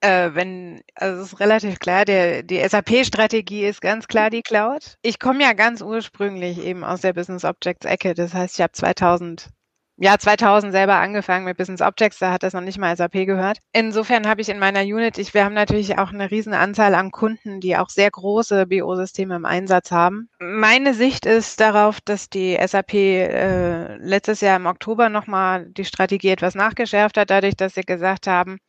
äh, 0.01 0.30
wenn, 0.34 0.82
also 0.95 1.22
es 1.22 1.34
ist 1.34 1.39
relativ 1.39 1.80
klar, 1.80 2.03
der, 2.03 2.43
die 2.43 2.60
SAP-Strategie 2.60 3.66
ist 3.66 3.82
ganz 3.82 4.08
klar 4.08 4.30
die 4.30 4.41
Cloud. 4.41 4.97
Ich 5.03 5.18
komme 5.20 5.43
ja 5.43 5.53
ganz 5.53 5.82
ursprünglich 5.82 6.62
eben 6.62 6.84
aus 6.84 7.01
der 7.01 7.14
Business 7.14 7.45
Objects 7.45 7.86
Ecke. 7.86 8.16
Das 8.16 8.34
heißt, 8.34 8.60
ich 8.60 8.62
habe 8.62 8.74
2000 8.74 9.49
ja, 10.00 10.18
2000 10.18 10.72
selber 10.72 10.95
angefangen 10.95 11.45
mit 11.45 11.58
Business 11.58 11.82
Objects, 11.82 12.20
da 12.20 12.32
hat 12.32 12.43
das 12.43 12.54
noch 12.54 12.62
nicht 12.62 12.78
mal 12.78 12.95
SAP 12.95 13.26
gehört. 13.26 13.58
Insofern 13.74 14.28
habe 14.28 14.41
ich 14.41 14.50
in 14.50 14.60
meiner 14.60 14.82
Unit, 14.82 15.18
ich, 15.18 15.34
wir 15.34 15.43
haben 15.43 15.56
natürlich 15.56 15.98
auch 15.98 16.14
eine 16.14 16.30
riesen 16.30 16.54
Anzahl 16.54 16.93
an 16.93 17.10
Kunden, 17.10 17.60
die 17.60 17.76
auch 17.78 17.89
sehr 17.89 18.12
große 18.12 18.68
BO-Systeme 18.68 19.36
im 19.36 19.45
Einsatz 19.45 19.91
haben. 19.91 20.30
Meine 20.39 20.93
Sicht 20.93 21.26
ist 21.26 21.60
darauf, 21.60 22.00
dass 22.00 22.30
die 22.30 22.58
SAP 22.64 22.93
äh, 22.93 23.95
letztes 23.98 24.41
Jahr 24.41 24.58
im 24.58 24.68
Oktober 24.68 25.10
nochmal 25.10 25.66
die 25.70 25.86
Strategie 25.86 26.30
etwas 26.30 26.54
nachgeschärft 26.54 27.18
hat, 27.18 27.32
dadurch, 27.32 27.56
dass 27.56 27.74
sie 27.74 27.82
gesagt 27.82 28.28
haben, 28.28 28.60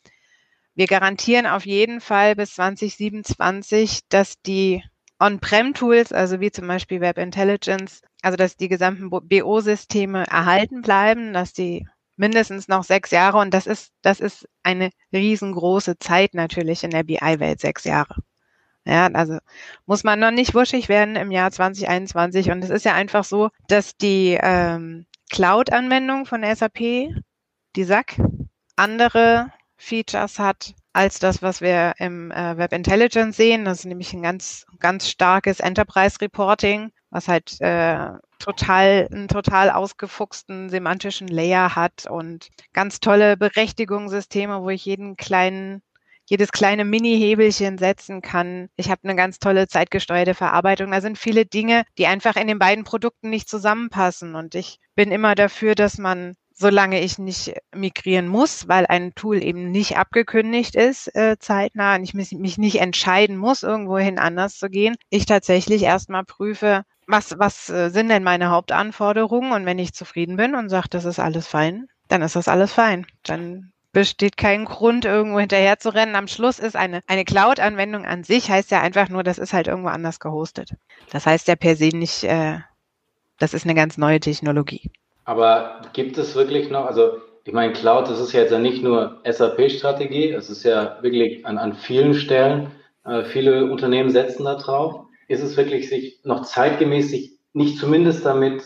wir 0.75 0.87
garantieren 0.87 1.47
auf 1.47 1.67
jeden 1.67 2.01
Fall 2.01 2.37
bis 2.37 2.55
2027, 2.55 4.01
dass 4.09 4.41
die 4.43 4.83
On-Prem-Tools, 5.21 6.13
also 6.13 6.41
wie 6.41 6.53
zum 6.53 6.69
Beispiel 6.69 7.01
Web 7.01 7.19
Intelligence, 7.19 8.01
also 8.23 8.37
dass 8.37 8.57
die 8.57 8.69
gesamten 8.69 9.11
BO-Systeme 9.11 10.27
erhalten 10.27 10.83
bleiben, 10.83 11.33
dass 11.33 11.53
die 11.53 11.87
mindestens 12.17 12.69
noch 12.69 12.85
sechs 12.85 13.11
Jahre 13.11 13.39
und 13.39 13.55
das 13.55 13.67
ist, 13.67 13.93
das 14.03 14.21
ist 14.21 14.49
eine 14.63 14.91
riesengroße 15.13 15.99
Zeit 15.99 16.35
natürlich 16.35 16.83
in 16.85 16.91
der 16.91 17.05
BI-Welt, 17.05 17.61
sechs 17.61 17.85
Jahre. 17.85 18.17
Ja, 18.85 19.07
also 19.13 19.39
muss 19.87 20.03
man 20.03 20.19
noch 20.19 20.31
nicht 20.31 20.55
wuschig 20.55 20.89
werden 20.89 21.17
im 21.17 21.31
Jahr 21.31 21.51
2021 21.51 22.51
und 22.51 22.65
es 22.65 22.71
ist 22.71 22.85
ja 22.85 22.95
einfach 22.95 23.25
so, 23.25 23.51
dass 23.69 23.97
die 23.97 24.39
ähm, 24.41 25.07
Cloud-Anwendung 25.31 26.27
von 26.27 26.43
SAP, 26.43 26.79
die 27.77 27.85
SAC, 27.85 28.17
andere 28.77 29.53
Features 29.77 30.39
hat 30.39 30.75
als 30.93 31.19
das, 31.19 31.43
was 31.43 31.61
wir 31.61 31.95
im 31.99 32.31
äh, 32.31 32.57
Web 32.57 32.73
Intelligence 32.73 33.37
sehen. 33.37 33.65
Das 33.65 33.81
ist 33.81 33.85
nämlich 33.85 34.13
ein 34.13 34.23
ganz, 34.23 34.65
ganz 34.81 35.09
starkes 35.09 35.61
Enterprise 35.61 36.21
Reporting, 36.21 36.91
was 37.11 37.29
halt 37.29 37.61
äh, 37.61 38.11
total, 38.39 39.09
einen 39.13 39.29
total 39.29 39.71
ausgefuchsten 39.71 40.69
semantischen 40.71 41.29
Layer 41.29 41.75
hat 41.75 42.07
und 42.09 42.49
ganz 42.73 43.01
tolle 43.01 43.37
Berechtigungssysteme, 43.37 44.63
wo 44.63 44.71
ich 44.71 44.85
jeden 44.85 45.17
kleinen 45.17 45.83
jedes 46.31 46.53
kleine 46.53 46.85
Mini-Hebelchen 46.85 47.79
setzen 47.79 48.21
kann. 48.21 48.69
Ich 48.77 48.91
habe 48.91 49.01
eine 49.05 49.17
ganz 49.17 49.39
tolle 49.39 49.67
zeitgesteuerte 49.67 50.35
Verarbeitung. 50.35 50.91
Da 50.91 51.01
sind 51.01 51.17
viele 51.17 51.47
Dinge, 51.47 51.85
die 51.97 52.07
einfach 52.07 52.37
in 52.37 52.47
den 52.47 52.59
beiden 52.59 52.85
Produkten 52.85 53.31
nicht 53.31 53.49
zusammenpassen. 53.49 54.35
Und 54.35 54.55
ich 54.55 54.79
bin 54.95 55.11
immer 55.11 55.35
dafür, 55.35 55.75
dass 55.75 55.97
man 55.97 56.35
solange 56.59 57.01
ich 57.01 57.19
nicht 57.19 57.55
migrieren 57.73 58.27
muss, 58.27 58.67
weil 58.67 58.85
ein 58.87 59.15
Tool 59.15 59.43
eben 59.43 59.71
nicht 59.71 59.97
abgekündigt 59.97 60.75
ist, 60.75 61.15
äh, 61.15 61.37
zeitnah, 61.39 61.95
und 61.95 62.03
ich 62.03 62.15
mich, 62.15 62.33
nicht 62.33 62.81
entscheiden 62.81 63.37
muss, 63.37 63.63
irgendwohin 63.63 64.19
anders 64.19 64.59
zu 64.59 64.69
gehen, 64.69 64.97
ich 65.09 65.25
tatsächlich 65.25 65.85
erstmal 65.85 66.25
prüfe, 66.25 66.83
was, 67.09 67.39
was 67.39 67.71
äh, 67.71 67.89
sind 67.89 68.11
denn 68.11 68.23
meine 68.23 68.51
Hauptanforderungen 68.51 69.53
und 69.53 69.67
wenn 69.67 69.79
ich 69.79 69.95
zufrieden 69.95 70.37
bin 70.37 70.55
und 70.55 70.69
sage, 70.69 70.89
das 70.91 71.05
ist 71.05 71.19
alles 71.19 71.49
fein, 71.49 71.89
dann 72.07 72.23
ist 72.23 72.37
das 72.37 72.49
alles 72.49 72.73
fein. 72.73 73.07
Dann 73.25 73.73
besteht 73.93 74.37
kein 74.37 74.67
Grund, 74.67 75.07
irgendwo 75.07 75.41
hinterher 75.41 75.79
zu 75.79 75.93
rennen. 75.93 76.15
Am 76.15 76.29
Schluss 76.29 76.59
ist 76.59 76.77
eine, 76.77 77.01
eine 77.07 77.25
Cloud-Anwendung 77.25 78.05
an 78.05 78.23
sich, 78.23 78.51
heißt 78.51 78.71
ja 78.71 78.83
einfach 78.83 79.09
nur, 79.09 79.23
das 79.23 79.39
ist 79.39 79.55
halt 79.55 79.67
irgendwo 79.67 79.89
anders 79.89 80.21
gehostet. 80.21 80.75
Das 81.11 81.27
heißt 81.27 81.49
ja 81.49 81.57
per 81.57 81.75
se 81.75 81.89
nicht, 81.89 82.25
äh, 82.25 82.59
das 83.39 83.55
ist 83.55 83.65
eine 83.65 83.75
ganz 83.75 83.97
neue 83.97 84.21
Technologie. 84.21 84.91
Aber 85.25 85.81
gibt 85.95 86.19
es 86.19 86.35
wirklich 86.35 86.71
noch, 86.71 86.85
also 86.85 87.19
ich 87.45 87.55
meine, 87.55 87.73
Cloud, 87.73 88.11
das 88.11 88.21
ist 88.21 88.33
ja 88.33 88.43
jetzt 88.43 88.53
ja 88.53 88.59
nicht 88.59 88.83
nur 88.83 89.23
SAP-Strategie, 89.25 90.33
es 90.33 90.51
ist 90.51 90.65
ja 90.65 90.99
wirklich 91.01 91.47
an, 91.47 91.57
an 91.57 91.75
vielen 91.75 92.13
Stellen, 92.13 92.71
äh, 93.07 93.25
viele 93.25 93.65
Unternehmen 93.71 94.11
setzen 94.11 94.45
da 94.45 94.57
drauf. 94.57 95.08
Ist 95.29 95.43
es 95.43 95.57
wirklich 95.57 95.89
sich 95.89 96.21
noch 96.25 96.43
zeitgemäß 96.43 97.11
sich 97.11 97.39
nicht 97.53 97.79
zumindest 97.79 98.25
damit 98.25 98.65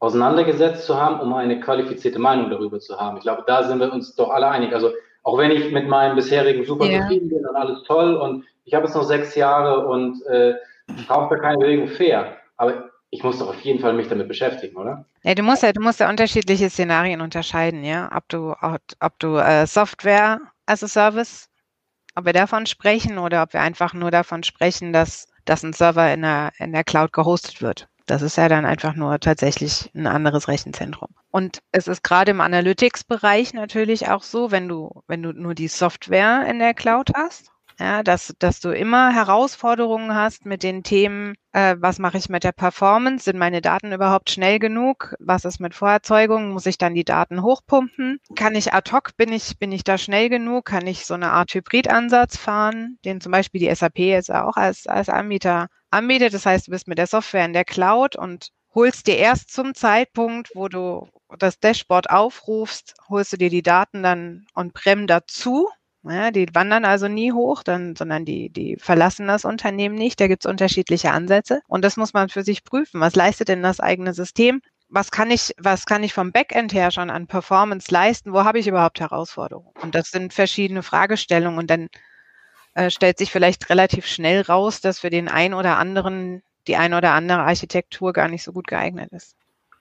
auseinandergesetzt 0.00 0.84
zu 0.84 1.00
haben, 1.00 1.20
um 1.20 1.32
eine 1.32 1.60
qualifizierte 1.60 2.18
Meinung 2.18 2.50
darüber 2.50 2.80
zu 2.80 3.00
haben? 3.00 3.16
Ich 3.16 3.22
glaube, 3.22 3.44
da 3.46 3.62
sind 3.62 3.78
wir 3.78 3.92
uns 3.92 4.14
doch 4.14 4.30
alle 4.30 4.48
einig. 4.48 4.74
Also 4.74 4.90
auch 5.22 5.38
wenn 5.38 5.50
ich 5.50 5.72
mit 5.72 5.88
meinem 5.88 6.16
bisherigen 6.16 6.64
super 6.64 6.84
yeah. 6.84 7.02
zufrieden 7.02 7.30
bin 7.30 7.46
und 7.46 7.56
alles 7.56 7.82
toll 7.84 8.14
und 8.14 8.44
ich 8.64 8.74
habe 8.74 8.86
jetzt 8.86 8.94
noch 8.94 9.04
sechs 9.04 9.34
Jahre 9.34 9.86
und 9.86 10.24
äh, 10.26 10.54
brauche 11.06 11.34
da 11.34 11.40
keine 11.40 11.58
Bewegung 11.58 11.88
fair. 11.88 12.36
Aber 12.56 12.90
ich 13.10 13.22
muss 13.22 13.38
doch 13.38 13.48
auf 13.48 13.60
jeden 13.60 13.78
Fall 13.78 13.92
mich 13.92 14.08
damit 14.08 14.28
beschäftigen, 14.28 14.76
oder? 14.76 15.04
Ja, 15.22 15.34
du 15.34 15.42
musst 15.42 15.62
ja, 15.62 15.72
du 15.72 15.80
musst 15.80 16.00
ja 16.00 16.10
unterschiedliche 16.10 16.68
Szenarien 16.68 17.20
unterscheiden, 17.20 17.84
ja. 17.84 18.10
Ob 18.14 18.28
du, 18.28 18.54
ob 19.00 19.18
du 19.18 19.36
äh, 19.36 19.66
Software 19.66 20.40
as 20.66 20.82
a 20.82 20.88
Service, 20.88 21.48
ob 22.16 22.26
wir 22.26 22.32
davon 22.32 22.66
sprechen 22.66 23.18
oder 23.18 23.42
ob 23.42 23.52
wir 23.52 23.60
einfach 23.60 23.94
nur 23.94 24.10
davon 24.10 24.42
sprechen, 24.42 24.92
dass, 24.92 25.28
dass 25.44 25.62
ein 25.62 25.72
Server 25.72 26.12
in 26.12 26.22
der, 26.22 26.52
in 26.58 26.72
der 26.72 26.84
Cloud 26.84 27.12
gehostet 27.12 27.62
wird. 27.62 27.88
Das 28.06 28.20
ist 28.20 28.36
ja 28.36 28.48
dann 28.48 28.66
einfach 28.66 28.94
nur 28.94 29.18
tatsächlich 29.18 29.90
ein 29.94 30.06
anderes 30.06 30.48
Rechenzentrum. 30.48 31.08
Und 31.30 31.62
es 31.72 31.88
ist 31.88 32.04
gerade 32.04 32.32
im 32.32 32.40
Analytics-Bereich 32.42 33.54
natürlich 33.54 34.08
auch 34.08 34.22
so, 34.22 34.50
wenn 34.50 34.68
du, 34.68 35.02
wenn 35.06 35.22
du 35.22 35.32
nur 35.32 35.54
die 35.54 35.68
Software 35.68 36.46
in 36.46 36.58
der 36.58 36.74
Cloud 36.74 37.12
hast, 37.16 37.50
ja, 37.78 38.02
dass, 38.02 38.34
dass 38.38 38.60
du 38.60 38.70
immer 38.70 39.12
Herausforderungen 39.12 40.14
hast 40.14 40.46
mit 40.46 40.62
den 40.62 40.84
Themen, 40.84 41.34
äh, 41.52 41.76
was 41.78 41.98
mache 41.98 42.18
ich 42.18 42.28
mit 42.28 42.44
der 42.44 42.52
Performance? 42.52 43.24
Sind 43.24 43.38
meine 43.38 43.60
Daten 43.60 43.92
überhaupt 43.92 44.30
schnell 44.30 44.58
genug? 44.58 45.14
Was 45.18 45.44
ist 45.44 45.58
mit 45.60 45.74
Vorerzeugung? 45.74 46.50
Muss 46.50 46.66
ich 46.66 46.78
dann 46.78 46.94
die 46.94 47.04
Daten 47.04 47.42
hochpumpen? 47.42 48.20
Kann 48.36 48.54
ich 48.54 48.72
ad 48.72 48.92
hoc, 48.92 49.16
bin 49.16 49.32
ich, 49.32 49.58
bin 49.58 49.72
ich 49.72 49.82
da 49.82 49.98
schnell 49.98 50.28
genug? 50.28 50.66
Kann 50.66 50.86
ich 50.86 51.04
so 51.04 51.14
eine 51.14 51.32
Art 51.32 51.52
Hybridansatz 51.52 52.36
fahren, 52.36 52.98
den 53.04 53.20
zum 53.20 53.32
Beispiel 53.32 53.60
die 53.60 53.74
SAP 53.74 53.98
jetzt 53.98 54.32
auch 54.32 54.56
als, 54.56 54.86
als 54.86 55.08
Anbieter 55.08 55.68
anbietet? 55.90 56.32
Das 56.32 56.46
heißt, 56.46 56.68
du 56.68 56.70
bist 56.70 56.86
mit 56.86 56.98
der 56.98 57.08
Software 57.08 57.44
in 57.44 57.52
der 57.52 57.64
Cloud 57.64 58.14
und 58.14 58.50
holst 58.74 59.06
dir 59.06 59.16
erst 59.16 59.52
zum 59.52 59.74
Zeitpunkt, 59.74 60.50
wo 60.54 60.68
du 60.68 61.08
das 61.38 61.58
Dashboard 61.58 62.10
aufrufst, 62.10 62.94
holst 63.08 63.32
du 63.32 63.36
dir 63.36 63.50
die 63.50 63.62
Daten 63.62 64.02
dann 64.02 64.46
on-prem 64.54 65.06
dazu 65.06 65.68
ja, 66.06 66.30
die 66.30 66.46
wandern 66.54 66.84
also 66.84 67.08
nie 67.08 67.32
hoch, 67.32 67.62
dann, 67.62 67.96
sondern 67.96 68.24
die, 68.24 68.50
die 68.50 68.76
verlassen 68.76 69.26
das 69.26 69.44
Unternehmen 69.44 69.94
nicht. 69.94 70.20
Da 70.20 70.28
gibt 70.28 70.44
es 70.44 70.50
unterschiedliche 70.50 71.12
Ansätze. 71.12 71.60
Und 71.66 71.84
das 71.84 71.96
muss 71.96 72.12
man 72.12 72.28
für 72.28 72.42
sich 72.42 72.64
prüfen. 72.64 73.00
Was 73.00 73.14
leistet 73.14 73.48
denn 73.48 73.62
das 73.62 73.80
eigene 73.80 74.12
System? 74.12 74.60
Was 74.88 75.10
kann 75.10 75.30
ich, 75.30 75.52
was 75.58 75.86
kann 75.86 76.02
ich 76.02 76.12
vom 76.12 76.30
Backend 76.30 76.74
her 76.74 76.90
schon 76.90 77.10
an 77.10 77.26
Performance 77.26 77.90
leisten? 77.90 78.32
Wo 78.32 78.44
habe 78.44 78.58
ich 78.58 78.66
überhaupt 78.66 79.00
Herausforderungen? 79.00 79.72
Und 79.82 79.94
das 79.94 80.10
sind 80.10 80.34
verschiedene 80.34 80.82
Fragestellungen. 80.82 81.58
Und 81.58 81.70
dann 81.70 81.88
äh, 82.74 82.90
stellt 82.90 83.18
sich 83.18 83.30
vielleicht 83.32 83.70
relativ 83.70 84.06
schnell 84.06 84.42
raus, 84.42 84.80
dass 84.80 85.00
für 85.00 85.10
den 85.10 85.28
einen 85.28 85.54
oder 85.54 85.78
anderen 85.78 86.42
die 86.66 86.76
eine 86.76 86.96
oder 86.98 87.12
andere 87.12 87.40
Architektur 87.40 88.12
gar 88.12 88.28
nicht 88.28 88.42
so 88.42 88.52
gut 88.52 88.66
geeignet 88.66 89.12
ist. 89.12 89.36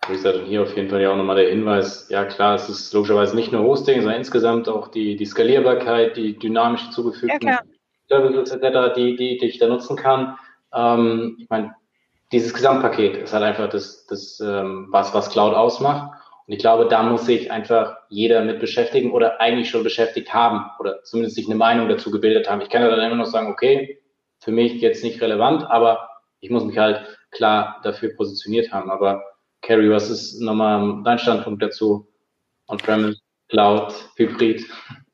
Wie 0.07 0.13
gesagt, 0.13 0.37
und 0.37 0.45
hier 0.45 0.61
auf 0.61 0.75
jeden 0.75 0.89
Fall 0.89 1.01
ja 1.01 1.11
auch 1.11 1.15
nochmal 1.15 1.37
der 1.37 1.49
Hinweis, 1.49 2.09
ja 2.09 2.25
klar, 2.25 2.55
es 2.55 2.67
ist 2.67 2.93
logischerweise 2.93 3.35
nicht 3.35 3.51
nur 3.51 3.63
Hosting, 3.63 4.01
sondern 4.01 4.19
insgesamt 4.19 4.67
auch 4.67 4.89
die, 4.89 5.15
die 5.15 5.25
Skalierbarkeit, 5.25 6.17
die 6.17 6.37
dynamisch 6.37 6.81
hinzugefügten 6.83 7.47
ja, 7.47 7.61
Services 8.09 8.51
etc., 8.51 8.95
die, 8.95 9.15
die, 9.15 9.37
die 9.37 9.45
ich 9.45 9.59
da 9.59 9.67
nutzen 9.67 9.95
kann. 9.95 10.37
Ähm, 10.73 11.37
ich 11.39 11.49
meine, 11.49 11.75
dieses 12.31 12.53
Gesamtpaket 12.53 13.15
ist 13.17 13.33
halt 13.33 13.43
einfach 13.43 13.69
das, 13.69 14.05
das 14.07 14.39
ähm, 14.39 14.87
was, 14.91 15.13
was 15.13 15.29
Cloud 15.29 15.53
ausmacht. 15.53 16.19
Und 16.45 16.53
ich 16.53 16.59
glaube, 16.59 16.87
da 16.87 17.03
muss 17.03 17.25
sich 17.25 17.51
einfach 17.51 17.95
jeder 18.09 18.43
mit 18.43 18.59
beschäftigen 18.59 19.11
oder 19.11 19.39
eigentlich 19.39 19.69
schon 19.69 19.83
beschäftigt 19.83 20.33
haben 20.33 20.65
oder 20.79 21.03
zumindest 21.03 21.35
sich 21.35 21.45
eine 21.45 21.55
Meinung 21.55 21.87
dazu 21.87 22.11
gebildet 22.11 22.49
haben. 22.49 22.61
Ich 22.61 22.69
kann 22.69 22.81
ja 22.81 22.89
dann 22.89 23.05
immer 23.05 23.15
noch 23.15 23.27
sagen, 23.27 23.47
okay, 23.47 24.01
für 24.39 24.51
mich 24.51 24.81
jetzt 24.81 25.03
nicht 25.03 25.21
relevant, 25.21 25.63
aber 25.69 26.09
ich 26.41 26.49
muss 26.49 26.65
mich 26.65 26.77
halt 26.77 27.05
klar 27.31 27.79
dafür 27.83 28.13
positioniert 28.15 28.73
haben. 28.73 28.91
Aber 28.91 29.23
Carrie, 29.63 29.89
was 29.89 30.09
ist 30.09 30.41
nochmal 30.41 31.01
dein 31.03 31.17
Standpunkt 31.17 31.63
dazu? 31.63 32.07
On-Premise, 32.67 33.19
Cloud, 33.49 33.93
Hybrid? 34.17 34.65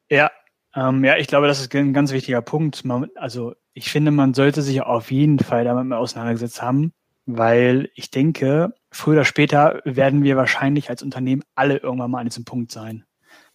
Ja, 0.09 0.31
ähm, 0.75 1.03
ja, 1.03 1.17
ich 1.17 1.27
glaube, 1.27 1.47
das 1.47 1.59
ist 1.61 1.73
ein 1.75 1.93
ganz 1.93 2.11
wichtiger 2.11 2.41
Punkt. 2.41 2.83
Man, 2.83 3.09
also 3.15 3.53
ich 3.73 3.91
finde, 3.91 4.11
man 4.11 4.33
sollte 4.33 4.61
sich 4.61 4.81
auf 4.81 5.11
jeden 5.11 5.39
Fall 5.39 5.63
damit 5.63 5.85
mal 5.85 5.97
auseinandergesetzt 5.97 6.61
haben, 6.61 6.93
weil 7.25 7.91
ich 7.93 8.09
denke, 8.09 8.73
früher 8.91 9.13
oder 9.17 9.25
später 9.25 9.81
werden 9.85 10.23
wir 10.23 10.35
wahrscheinlich 10.35 10.89
als 10.89 11.03
Unternehmen 11.03 11.43
alle 11.53 11.77
irgendwann 11.77 12.11
mal 12.11 12.19
an 12.19 12.27
diesem 12.27 12.45
Punkt 12.45 12.71
sein 12.71 13.05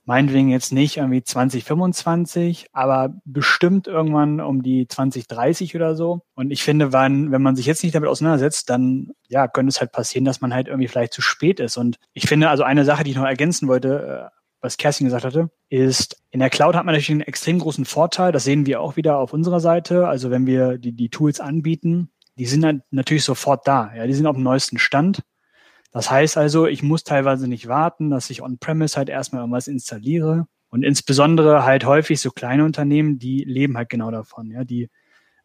meinetwegen 0.04 0.50
jetzt 0.50 0.72
nicht 0.72 0.98
irgendwie 0.98 1.22
2025, 1.22 2.68
aber 2.72 3.14
bestimmt 3.24 3.86
irgendwann 3.86 4.40
um 4.40 4.62
die 4.62 4.86
2030 4.86 5.74
oder 5.74 5.94
so. 5.94 6.22
Und 6.34 6.50
ich 6.50 6.62
finde, 6.62 6.92
wenn, 6.92 7.32
wenn 7.32 7.42
man 7.42 7.56
sich 7.56 7.66
jetzt 7.66 7.82
nicht 7.82 7.94
damit 7.94 8.08
auseinandersetzt, 8.08 8.68
dann 8.70 9.12
ja, 9.28 9.48
könnte 9.48 9.70
es 9.70 9.80
halt 9.80 9.92
passieren, 9.92 10.24
dass 10.24 10.40
man 10.40 10.52
halt 10.52 10.68
irgendwie 10.68 10.88
vielleicht 10.88 11.14
zu 11.14 11.22
spät 11.22 11.60
ist. 11.60 11.76
Und 11.76 11.96
ich 12.12 12.26
finde, 12.26 12.50
also 12.50 12.62
eine 12.62 12.84
Sache, 12.84 13.04
die 13.04 13.10
ich 13.10 13.16
noch 13.16 13.24
ergänzen 13.24 13.68
wollte, 13.68 14.30
äh, 14.30 14.40
was 14.60 14.78
Kerstin 14.78 15.06
gesagt 15.06 15.24
hatte, 15.24 15.50
ist, 15.68 16.22
in 16.30 16.40
der 16.40 16.48
Cloud 16.48 16.74
hat 16.74 16.86
man 16.86 16.94
natürlich 16.94 17.10
einen 17.10 17.20
extrem 17.20 17.58
großen 17.58 17.84
Vorteil. 17.84 18.32
Das 18.32 18.44
sehen 18.44 18.64
wir 18.64 18.80
auch 18.80 18.96
wieder 18.96 19.18
auf 19.18 19.34
unserer 19.34 19.60
Seite. 19.60 20.08
Also 20.08 20.30
wenn 20.30 20.46
wir 20.46 20.78
die, 20.78 20.92
die 20.92 21.10
Tools 21.10 21.38
anbieten, 21.38 22.10
die 22.36 22.46
sind 22.46 22.62
dann 22.62 22.82
natürlich 22.90 23.24
sofort 23.24 23.68
da. 23.68 23.92
Ja, 23.94 24.06
die 24.06 24.14
sind 24.14 24.26
auf 24.26 24.36
dem 24.36 24.42
neuesten 24.42 24.78
Stand. 24.78 25.22
Das 25.94 26.10
heißt 26.10 26.36
also, 26.36 26.66
ich 26.66 26.82
muss 26.82 27.04
teilweise 27.04 27.46
nicht 27.46 27.68
warten, 27.68 28.10
dass 28.10 28.28
ich 28.28 28.42
on-premise 28.42 28.96
halt 28.96 29.08
erstmal 29.08 29.42
irgendwas 29.42 29.68
installiere. 29.68 30.48
Und 30.68 30.82
insbesondere 30.82 31.64
halt 31.64 31.86
häufig 31.86 32.20
so 32.20 32.32
kleine 32.32 32.64
Unternehmen, 32.64 33.20
die 33.20 33.44
leben 33.44 33.76
halt 33.76 33.90
genau 33.90 34.10
davon, 34.10 34.50
ja, 34.50 34.64
die 34.64 34.90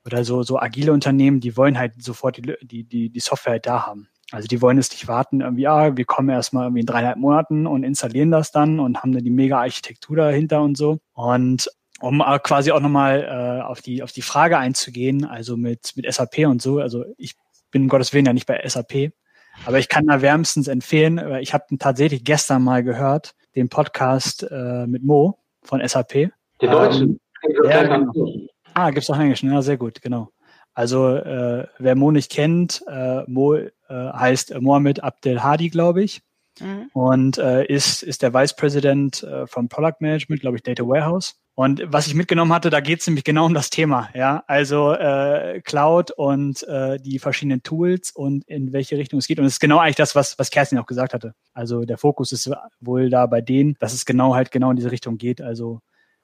oder 0.03 0.23
so, 0.23 0.41
so 0.41 0.57
agile 0.57 0.91
Unternehmen, 0.91 1.39
die 1.39 1.55
wollen 1.55 1.77
halt 1.77 2.01
sofort 2.01 2.37
die, 2.37 2.55
die, 2.63 2.83
die, 2.83 3.11
die 3.11 3.19
Software 3.19 3.53
halt 3.53 3.67
da 3.67 3.85
haben. 3.85 4.09
Also 4.31 4.47
die 4.47 4.59
wollen 4.59 4.79
es 4.79 4.89
nicht 4.89 5.07
warten, 5.07 5.41
irgendwie, 5.41 5.63
ja, 5.63 5.95
wir 5.95 6.05
kommen 6.05 6.29
erstmal 6.29 6.65
irgendwie 6.65 6.79
in 6.79 6.87
dreieinhalb 6.87 7.17
Monaten 7.17 7.67
und 7.67 7.83
installieren 7.83 8.31
das 8.31 8.51
dann 8.51 8.79
und 8.79 9.03
haben 9.03 9.11
dann 9.11 9.23
die 9.23 9.29
mega 9.29 9.59
Architektur 9.59 10.15
dahinter 10.15 10.63
und 10.63 10.77
so. 10.77 10.97
Und 11.13 11.69
um 11.99 12.23
quasi 12.41 12.71
auch 12.71 12.79
nochmal 12.79 13.21
äh, 13.21 13.61
auf 13.61 13.81
die 13.81 14.01
auf 14.01 14.11
die 14.11 14.23
Frage 14.23 14.57
einzugehen, 14.57 15.25
also 15.25 15.57
mit 15.57 15.93
mit 15.95 16.11
SAP 16.11 16.47
und 16.47 16.59
so. 16.59 16.79
Also 16.79 17.05
ich 17.17 17.35
bin 17.69 17.83
um 17.83 17.87
Gottes 17.89 18.13
Willen 18.13 18.25
ja 18.25 18.33
nicht 18.33 18.47
bei 18.47 18.67
SAP, 18.67 19.11
aber 19.65 19.79
ich 19.79 19.89
kann 19.89 20.07
da 20.07 20.21
wärmstens 20.21 20.67
empfehlen. 20.67 21.21
Ich 21.41 21.53
habe 21.53 21.65
tatsächlich 21.77 22.23
gestern 22.23 22.63
mal 22.63 22.83
gehört 22.83 23.35
den 23.55 23.69
Podcast 23.69 24.43
äh, 24.49 24.87
mit 24.87 25.03
Mo 25.03 25.39
von 25.63 25.85
SAP. 25.85 26.13
Den 26.13 26.31
deutschen. 26.61 27.19
Ähm, 27.43 27.69
ja, 27.69 27.97
genau. 27.97 28.13
Ah, 28.73 28.91
gibt's 28.91 29.09
auch 29.09 29.19
Englisch. 29.19 29.43
Ja, 29.43 29.61
sehr 29.61 29.77
gut, 29.77 30.01
genau. 30.01 30.29
Also 30.73 31.15
äh, 31.15 31.67
wer 31.77 31.95
Mo 31.95 32.11
nicht 32.11 32.31
kennt, 32.31 32.83
äh, 32.87 33.23
Mo 33.27 33.55
äh, 33.55 33.69
heißt 33.89 34.59
Mohamed 34.61 35.03
Abdel 35.03 35.43
Hadi, 35.43 35.69
glaube 35.69 36.03
ich. 36.03 36.21
Mhm. 36.59 36.89
Und 36.93 37.37
äh, 37.37 37.65
ist, 37.65 38.03
ist 38.03 38.21
der 38.21 38.33
Vice 38.33 38.55
President 38.55 39.23
äh, 39.23 39.47
vom 39.47 39.69
Product 39.69 39.95
Management, 39.99 40.41
glaube 40.41 40.57
ich, 40.57 40.63
Data 40.63 40.83
Warehouse. 40.83 41.39
Und 41.59 41.83
was 41.87 42.07
ich 42.07 42.15
mitgenommen 42.15 42.53
hatte, 42.53 42.69
da 42.69 42.79
geht 42.79 43.01
es 43.01 43.07
nämlich 43.07 43.25
genau 43.25 43.45
um 43.45 43.53
das 43.53 43.69
Thema, 43.69 44.09
ja. 44.13 44.45
Also 44.47 44.93
äh, 44.93 45.59
Cloud 45.59 46.09
und 46.11 46.63
äh, 46.63 46.97
die 47.01 47.19
verschiedenen 47.19 47.63
Tools 47.63 48.11
und 48.11 48.45
in 48.47 48.71
welche 48.71 48.97
Richtung 48.97 49.19
es 49.19 49.27
geht. 49.27 49.39
Und 49.39 49.45
es 49.45 49.55
ist 49.55 49.59
genau 49.59 49.77
eigentlich 49.77 49.97
das, 49.97 50.15
was, 50.15 50.39
was 50.39 50.51
Kerstin 50.51 50.79
auch 50.79 50.85
gesagt 50.85 51.13
hatte. 51.13 51.33
Also 51.53 51.83
der 51.83 51.97
Fokus 51.97 52.31
ist 52.31 52.49
wohl 52.79 53.09
da 53.09 53.25
bei 53.25 53.41
denen, 53.41 53.75
dass 53.81 53.91
es 53.91 54.05
genau 54.05 54.35
halt 54.35 54.51
genau 54.51 54.69
in 54.69 54.77
diese 54.77 54.89
Richtung 54.89 55.17
geht. 55.17 55.41
Also 55.41 55.81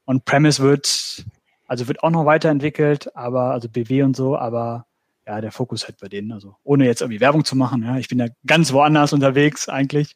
On-Premise 0.08 0.64
wird 0.64 1.26
also 1.68 1.90
wird 1.90 2.02
auch 2.02 2.12
noch 2.12 2.26
weiterentwickelt, 2.26 3.14
aber, 3.14 3.52
also 3.52 3.68
BW 3.68 4.04
und 4.04 4.16
so, 4.16 4.38
aber 4.38 4.86
ja, 5.28 5.42
der 5.42 5.52
Fokus 5.52 5.86
halt 5.86 6.00
bei 6.00 6.08
denen, 6.08 6.32
also 6.32 6.56
ohne 6.64 6.86
jetzt 6.86 7.02
irgendwie 7.02 7.20
Werbung 7.20 7.44
zu 7.44 7.56
machen, 7.56 7.84
ja, 7.84 7.98
ich 7.98 8.08
bin 8.08 8.20
ja 8.20 8.28
ganz 8.46 8.72
woanders 8.72 9.12
unterwegs 9.12 9.68
eigentlich. 9.68 10.16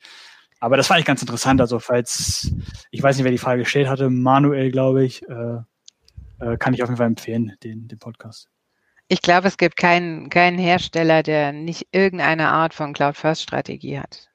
Aber 0.60 0.78
das 0.78 0.88
fand 0.88 0.99
ich 0.99 1.05
ganz 1.05 1.22
interessant. 1.22 1.62
Also, 1.62 1.80
falls, 1.80 2.51
ich 2.91 3.01
weiß 3.01 3.18
nicht, 3.18 3.24
wer 3.24 3.32
die 3.32 3.38
Frage 3.38 3.64
gestellt 3.64 3.88
hatte, 3.88 4.10
Manuel, 4.10 4.72
glaube 4.72 5.05
ich, 5.05 5.28
äh, 5.28 5.57
äh, 6.39 6.57
kann 6.57 6.74
ich 6.74 6.84
auf 6.84 6.89
jeden 6.89 6.97
Fall 6.97 7.07
empfehlen, 7.07 7.53
den, 7.64 7.88
den 7.88 7.99
Podcast. 7.99 8.49
Ich 9.07 9.22
glaube, 9.22 9.47
es 9.47 9.57
gibt 9.57 9.78
keinen, 9.78 10.30
keinen 10.30 10.57
Hersteller, 10.57 11.24
der 11.24 11.51
nicht 11.51 11.88
irgendeine 11.91 12.49
Art 12.49 12.74
von 12.74 12.93
Cloud-First-Strategie 12.93 13.99
hat. 13.99 14.30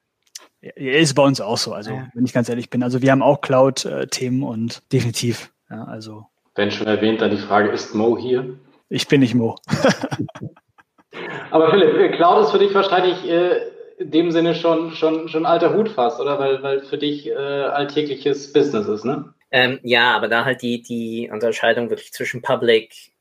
Ist 0.59 1.13
bei 1.13 1.23
uns 1.23 1.39
auch 1.39 1.57
so, 1.57 1.73
also 1.73 1.91
ja. 1.91 2.07
wenn 2.13 2.25
ich 2.25 2.33
ganz 2.33 2.49
ehrlich 2.49 2.69
bin. 2.69 2.81
Also 2.81 3.01
wir 3.01 3.11
haben 3.11 3.21
auch 3.21 3.41
Cloud-Themen 3.41 4.43
und 4.43 4.81
definitiv, 4.91 5.51
ja, 5.69 5.83
also 5.83 6.25
wenn 6.55 6.71
schon 6.71 6.87
erwähnt, 6.87 7.21
dann 7.21 7.31
die 7.31 7.37
Frage, 7.37 7.69
ist 7.69 7.93
Mo 7.93 8.17
hier? 8.17 8.57
Ich 8.87 9.07
bin 9.07 9.19
nicht 9.19 9.35
Mo. 9.35 9.55
Aber 11.51 11.69
Philipp, 11.69 11.95
äh, 11.95 12.15
Cloud 12.15 12.45
ist 12.45 12.51
für 12.51 12.59
dich 12.59 12.73
wahrscheinlich 12.73 13.29
äh, 13.29 13.57
in 13.97 14.11
dem 14.11 14.31
Sinne 14.31 14.55
schon, 14.55 14.91
schon, 14.91 15.29
schon 15.29 15.45
alter 15.45 15.73
Hut 15.73 15.89
fast, 15.89 16.19
oder? 16.19 16.39
Weil, 16.39 16.61
weil 16.63 16.81
für 16.81 16.97
dich 16.97 17.27
äh, 17.27 17.33
alltägliches 17.33 18.51
Business 18.51 18.87
ist, 18.87 19.05
ne? 19.05 19.33
Ähm, 19.51 19.79
ja, 19.83 20.15
aber 20.15 20.27
da 20.27 20.43
halt 20.43 20.61
die, 20.61 20.81
die 20.81 21.29
Unterscheidung 21.31 21.89
wirklich 21.89 22.11
zwischen 22.11 22.41
Public, 22.41 23.13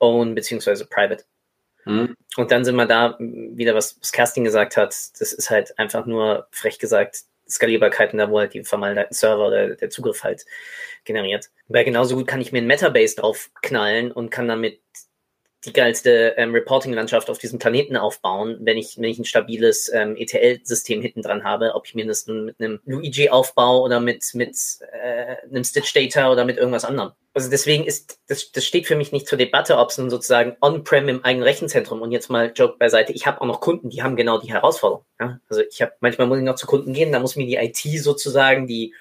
Own 0.00 0.34
beziehungsweise 0.34 0.86
Private. 0.86 1.24
Mhm. 1.84 2.16
Und 2.36 2.50
dann 2.50 2.64
sind 2.64 2.76
wir 2.76 2.86
da 2.86 3.16
wieder, 3.18 3.74
was, 3.74 3.98
was 4.00 4.12
Kerstin 4.12 4.44
gesagt 4.44 4.76
hat, 4.76 4.88
das 4.88 5.32
ist 5.32 5.50
halt 5.50 5.78
einfach 5.78 6.06
nur, 6.06 6.48
frech 6.50 6.78
gesagt, 6.78 7.24
Skalierbarkeiten 7.48 8.18
da, 8.18 8.30
wo 8.30 8.38
halt 8.38 8.54
die 8.54 8.64
vermalten 8.64 9.14
Server 9.14 9.46
oder 9.46 9.74
der 9.74 9.90
Zugriff 9.90 10.22
halt 10.22 10.44
generiert. 11.04 11.50
Weil 11.68 11.84
genauso 11.84 12.16
gut 12.16 12.26
kann 12.26 12.40
ich 12.40 12.52
mir 12.52 12.58
ein 12.58 12.66
Metabase 12.66 13.16
drauf 13.16 13.50
knallen 13.62 14.12
und 14.12 14.30
kann 14.30 14.48
damit 14.48 14.80
die 15.64 15.72
geilste 15.72 16.34
ähm, 16.36 16.52
Reporting-Landschaft 16.52 17.30
auf 17.30 17.38
diesem 17.38 17.58
Planeten 17.58 17.96
aufbauen, 17.96 18.58
wenn 18.60 18.78
ich, 18.78 18.96
wenn 18.96 19.10
ich 19.10 19.18
ein 19.18 19.24
stabiles 19.24 19.90
ähm, 19.92 20.16
ETL-System 20.16 21.02
hinten 21.02 21.22
dran 21.22 21.42
habe, 21.42 21.74
ob 21.74 21.86
ich 21.86 21.94
mir 21.94 22.06
das 22.06 22.26
nun 22.26 22.44
mit 22.44 22.60
einem 22.60 22.80
Luigi 22.84 23.28
aufbaue 23.28 23.82
oder 23.82 23.98
mit, 23.98 24.24
mit 24.34 24.56
äh, 25.02 25.36
einem 25.48 25.64
Stitch 25.64 25.92
Data 25.92 26.30
oder 26.30 26.44
mit 26.44 26.58
irgendwas 26.58 26.84
anderem. 26.84 27.12
Also 27.34 27.50
deswegen 27.50 27.84
ist, 27.84 28.20
das, 28.28 28.52
das 28.52 28.64
steht 28.64 28.86
für 28.86 28.96
mich 28.96 29.12
nicht 29.12 29.28
zur 29.28 29.38
Debatte, 29.38 29.78
ob 29.78 29.90
es 29.90 29.98
nun 29.98 30.10
sozusagen 30.10 30.56
on-prem 30.60 31.08
im 31.08 31.24
eigenen 31.24 31.44
Rechenzentrum 31.44 32.02
und 32.02 32.12
jetzt 32.12 32.30
mal 32.30 32.52
Joke 32.54 32.78
beiseite, 32.78 33.12
ich 33.12 33.26
habe 33.26 33.40
auch 33.40 33.46
noch 33.46 33.60
Kunden, 33.60 33.90
die 33.90 34.02
haben 34.02 34.16
genau 34.16 34.38
die 34.38 34.52
Herausforderung. 34.52 35.04
Ja? 35.20 35.40
Also 35.48 35.62
ich 35.62 35.82
habe, 35.82 35.92
manchmal 36.00 36.28
muss 36.28 36.38
ich 36.38 36.44
noch 36.44 36.56
zu 36.56 36.66
Kunden 36.66 36.92
gehen, 36.92 37.12
da 37.12 37.20
muss 37.20 37.36
mir 37.36 37.46
die 37.46 37.56
IT 37.56 38.02
sozusagen 38.02 38.66
die 38.66 38.94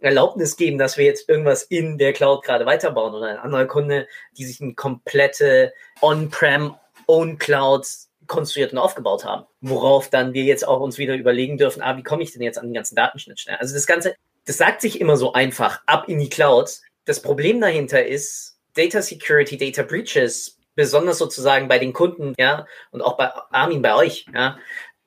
Erlaubnis 0.00 0.56
geben, 0.56 0.78
dass 0.78 0.96
wir 0.96 1.04
jetzt 1.04 1.28
irgendwas 1.28 1.62
in 1.62 1.98
der 1.98 2.12
Cloud 2.12 2.44
gerade 2.44 2.66
weiterbauen 2.66 3.14
oder 3.14 3.26
ein 3.26 3.38
anderer 3.38 3.66
Kunde, 3.66 4.08
die 4.36 4.44
sich 4.44 4.60
eine 4.60 4.74
komplette 4.74 5.72
On-Prem 6.02 6.74
Own 7.06 7.38
Cloud 7.38 7.86
konstruiert 8.26 8.72
und 8.72 8.78
aufgebaut 8.78 9.24
haben, 9.24 9.46
worauf 9.60 10.10
dann 10.10 10.32
wir 10.32 10.44
jetzt 10.44 10.66
auch 10.66 10.80
uns 10.80 10.98
wieder 10.98 11.14
überlegen 11.14 11.58
dürfen, 11.58 11.82
ah, 11.82 11.96
wie 11.96 12.02
komme 12.02 12.22
ich 12.22 12.32
denn 12.32 12.42
jetzt 12.42 12.58
an 12.58 12.66
den 12.66 12.74
ganzen 12.74 12.96
Datenschnittstellen? 12.96 13.60
Also 13.60 13.74
das 13.74 13.86
Ganze, 13.86 14.16
das 14.44 14.58
sagt 14.58 14.80
sich 14.80 15.00
immer 15.00 15.16
so 15.16 15.32
einfach, 15.32 15.80
ab 15.86 16.08
in 16.08 16.18
die 16.18 16.28
Cloud. 16.28 16.80
Das 17.04 17.22
Problem 17.22 17.60
dahinter 17.60 18.04
ist, 18.04 18.58
Data 18.74 19.00
Security, 19.00 19.56
Data 19.56 19.82
Breaches, 19.82 20.58
besonders 20.74 21.18
sozusagen 21.18 21.68
bei 21.68 21.78
den 21.78 21.92
Kunden, 21.92 22.34
ja, 22.38 22.66
und 22.90 23.00
auch 23.00 23.16
bei 23.16 23.30
Armin, 23.50 23.82
bei 23.82 23.94
euch, 23.94 24.26
ja, 24.34 24.58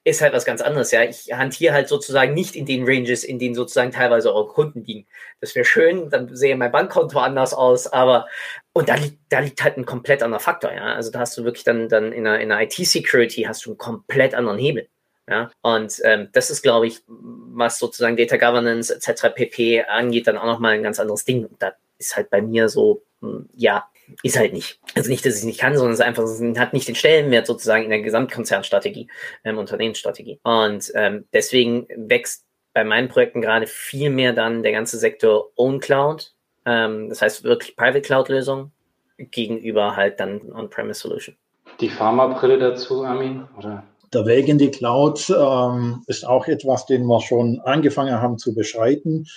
ist 0.03 0.21
halt 0.21 0.33
was 0.33 0.45
ganz 0.45 0.61
anderes, 0.61 0.91
ja. 0.91 1.03
Ich 1.03 1.33
hantiere 1.33 1.73
halt 1.73 1.89
sozusagen 1.89 2.33
nicht 2.33 2.55
in 2.55 2.65
den 2.65 2.85
Ranges, 2.85 3.23
in 3.23 3.37
denen 3.37 3.55
sozusagen 3.55 3.91
teilweise 3.91 4.33
eure 4.33 4.47
Kunden 4.47 4.83
liegen. 4.83 5.07
Das 5.41 5.55
wäre 5.55 5.65
schön, 5.65 6.09
dann 6.09 6.35
sehe 6.35 6.55
mein 6.55 6.71
Bankkonto 6.71 7.19
anders 7.19 7.53
aus, 7.53 7.87
aber 7.87 8.27
und 8.73 8.89
da 8.89 8.95
liegt, 8.95 9.19
da 9.29 9.39
liegt 9.39 9.63
halt 9.63 9.77
ein 9.77 9.85
komplett 9.85 10.23
anderer 10.23 10.39
Faktor, 10.39 10.73
ja. 10.73 10.93
Also 10.93 11.11
da 11.11 11.19
hast 11.19 11.37
du 11.37 11.43
wirklich 11.43 11.63
dann, 11.63 11.89
dann 11.89 12.11
in 12.13 12.25
einer, 12.25 12.39
in 12.39 12.51
einer 12.51 12.63
IT-Security 12.63 13.43
hast 13.43 13.65
du 13.65 13.71
einen 13.71 13.77
komplett 13.77 14.33
anderen 14.33 14.57
Hebel. 14.57 14.87
Ja, 15.29 15.51
und 15.61 16.01
ähm, 16.05 16.29
das 16.31 16.49
ist, 16.49 16.63
glaube 16.63 16.87
ich, 16.87 17.03
was 17.07 17.77
sozusagen 17.77 18.17
Data 18.17 18.37
Governance 18.37 18.91
etc. 18.91 19.27
pp. 19.35 19.83
angeht, 19.83 20.25
dann 20.25 20.39
auch 20.39 20.45
nochmal 20.45 20.73
ein 20.73 20.81
ganz 20.81 20.99
anderes 20.99 21.23
Ding. 21.23 21.45
Und 21.45 21.61
da 21.61 21.73
ist 21.99 22.15
halt 22.15 22.31
bei 22.31 22.41
mir 22.41 22.67
so, 22.67 23.03
hm, 23.21 23.47
ja, 23.53 23.87
ist 24.23 24.37
halt 24.37 24.53
nicht. 24.53 24.79
Also 24.95 25.09
nicht, 25.09 25.25
dass 25.25 25.33
ich 25.33 25.39
es 25.39 25.45
nicht 25.45 25.59
kann, 25.59 25.75
sondern 25.75 25.93
es 25.93 25.99
ist 25.99 26.05
einfach, 26.05 26.23
es 26.23 26.59
hat 26.59 26.73
nicht 26.73 26.87
den 26.87 26.95
Stellenwert 26.95 27.47
sozusagen 27.47 27.83
in 27.83 27.89
der 27.89 28.01
Gesamtkonzernstrategie, 28.01 29.07
ähm, 29.43 29.57
Unternehmensstrategie. 29.57 30.39
Und 30.43 30.91
ähm, 30.95 31.25
deswegen 31.33 31.87
wächst 31.95 32.45
bei 32.73 32.83
meinen 32.83 33.09
Projekten 33.09 33.41
gerade 33.41 33.67
viel 33.67 34.09
mehr 34.09 34.33
dann 34.33 34.63
der 34.63 34.71
ganze 34.71 34.97
Sektor 34.97 35.51
Own 35.55 35.79
Cloud, 35.79 36.33
ähm, 36.65 37.09
das 37.09 37.21
heißt 37.21 37.43
wirklich 37.43 37.75
Private 37.75 38.01
Cloud 38.01 38.29
Lösung 38.29 38.71
gegenüber 39.17 39.95
halt 39.95 40.19
dann 40.19 40.41
On-Premise 40.53 40.99
Solution. 40.99 41.35
Die 41.79 41.89
Pharma-Brille 41.89 42.57
dazu, 42.57 43.03
Armin, 43.03 43.47
oder? 43.57 43.83
Der 44.13 44.25
Weg 44.25 44.47
in 44.47 44.57
die 44.57 44.71
Cloud 44.71 45.29
ähm, 45.29 46.03
ist 46.07 46.25
auch 46.25 46.47
etwas, 46.47 46.85
den 46.85 47.05
wir 47.05 47.21
schon 47.21 47.59
angefangen 47.63 48.19
haben 48.21 48.37
zu 48.37 48.55
beschreiten. 48.55 49.27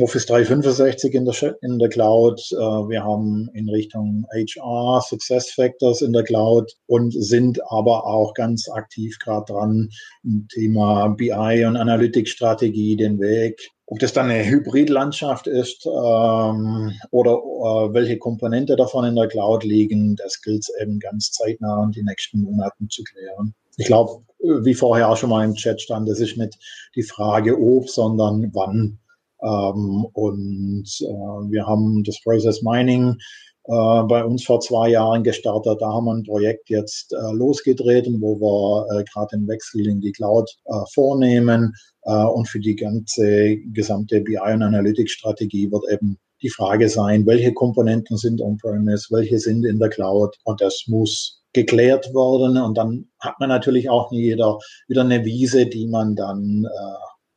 Office 0.00 0.26
365 0.26 1.14
in 1.14 1.24
der, 1.24 1.56
in 1.62 1.78
der 1.78 1.88
Cloud. 1.88 2.40
Äh, 2.52 2.56
wir 2.56 3.02
haben 3.02 3.48
in 3.54 3.68
Richtung 3.68 4.26
HR 4.32 5.02
Success 5.02 5.50
Factors 5.50 6.02
in 6.02 6.12
der 6.12 6.22
Cloud 6.22 6.72
und 6.86 7.12
sind 7.12 7.60
aber 7.70 8.06
auch 8.06 8.34
ganz 8.34 8.68
aktiv 8.68 9.18
gerade 9.18 9.52
dran 9.52 9.88
im 10.24 10.46
Thema 10.48 11.08
BI 11.08 11.64
und 11.64 11.76
Analytics-Strategie 11.76 12.96
den 12.96 13.20
Weg. 13.20 13.70
Ob 13.86 13.98
das 13.98 14.12
dann 14.12 14.30
eine 14.30 14.44
Hybridlandschaft 14.44 15.46
ist 15.46 15.84
ähm, 15.86 16.92
oder 17.10 17.32
äh, 17.32 17.92
welche 17.92 18.18
Komponente 18.18 18.76
davon 18.76 19.04
in 19.04 19.16
der 19.16 19.28
Cloud 19.28 19.64
liegen, 19.64 20.16
das 20.16 20.40
gilt 20.40 20.60
es 20.62 20.72
eben 20.80 20.98
ganz 20.98 21.32
zeitnah 21.32 21.84
in 21.84 21.92
den 21.92 22.06
nächsten 22.06 22.42
Monaten 22.42 22.88
zu 22.88 23.02
klären. 23.02 23.54
Ich 23.76 23.86
glaube, 23.86 24.22
wie 24.38 24.74
vorher 24.74 25.08
auch 25.08 25.16
schon 25.16 25.30
mal 25.30 25.44
im 25.44 25.54
Chat 25.54 25.80
stand, 25.80 26.08
das 26.08 26.20
ist 26.20 26.36
nicht 26.36 26.58
die 26.94 27.02
Frage 27.02 27.58
ob, 27.58 27.88
sondern 27.88 28.50
wann 28.54 28.98
ähm, 29.42 30.06
und 30.12 30.86
äh, 31.00 31.50
wir 31.50 31.66
haben 31.66 32.04
das 32.04 32.20
Process 32.22 32.62
Mining 32.62 33.16
äh, 33.64 34.02
bei 34.08 34.24
uns 34.24 34.44
vor 34.44 34.60
zwei 34.60 34.90
Jahren 34.90 35.22
gestartet. 35.22 35.80
Da 35.80 35.86
haben 35.92 36.06
wir 36.06 36.14
ein 36.14 36.24
Projekt 36.24 36.68
jetzt 36.68 37.12
äh, 37.12 37.32
losgetreten, 37.32 38.20
wo 38.20 38.40
wir 38.40 39.00
äh, 39.00 39.04
gerade 39.04 39.36
den 39.36 39.48
Wechsel 39.48 39.86
in 39.86 40.00
die 40.00 40.12
Cloud 40.12 40.50
äh, 40.66 40.72
vornehmen. 40.92 41.72
Äh, 42.02 42.24
und 42.24 42.48
für 42.48 42.60
die 42.60 42.76
ganze 42.76 43.56
gesamte 43.72 44.20
BI- 44.20 44.38
und 44.38 44.62
Analytics-Strategie 44.62 45.70
wird 45.70 45.84
eben 45.92 46.18
die 46.42 46.50
Frage 46.50 46.88
sein, 46.88 47.24
welche 47.24 47.52
Komponenten 47.52 48.16
sind 48.16 48.40
on-premise, 48.40 49.06
welche 49.10 49.38
sind 49.38 49.64
in 49.64 49.78
der 49.78 49.90
Cloud. 49.90 50.36
Und 50.44 50.60
das 50.60 50.84
muss 50.88 51.40
geklärt 51.52 52.06
werden. 52.14 52.58
Und 52.58 52.76
dann 52.76 53.06
hat 53.20 53.34
man 53.38 53.48
natürlich 53.48 53.88
auch 53.90 54.10
jeder 54.10 54.58
wieder 54.88 55.02
eine 55.02 55.24
Wiese, 55.24 55.66
die 55.66 55.86
man 55.86 56.16
dann 56.16 56.66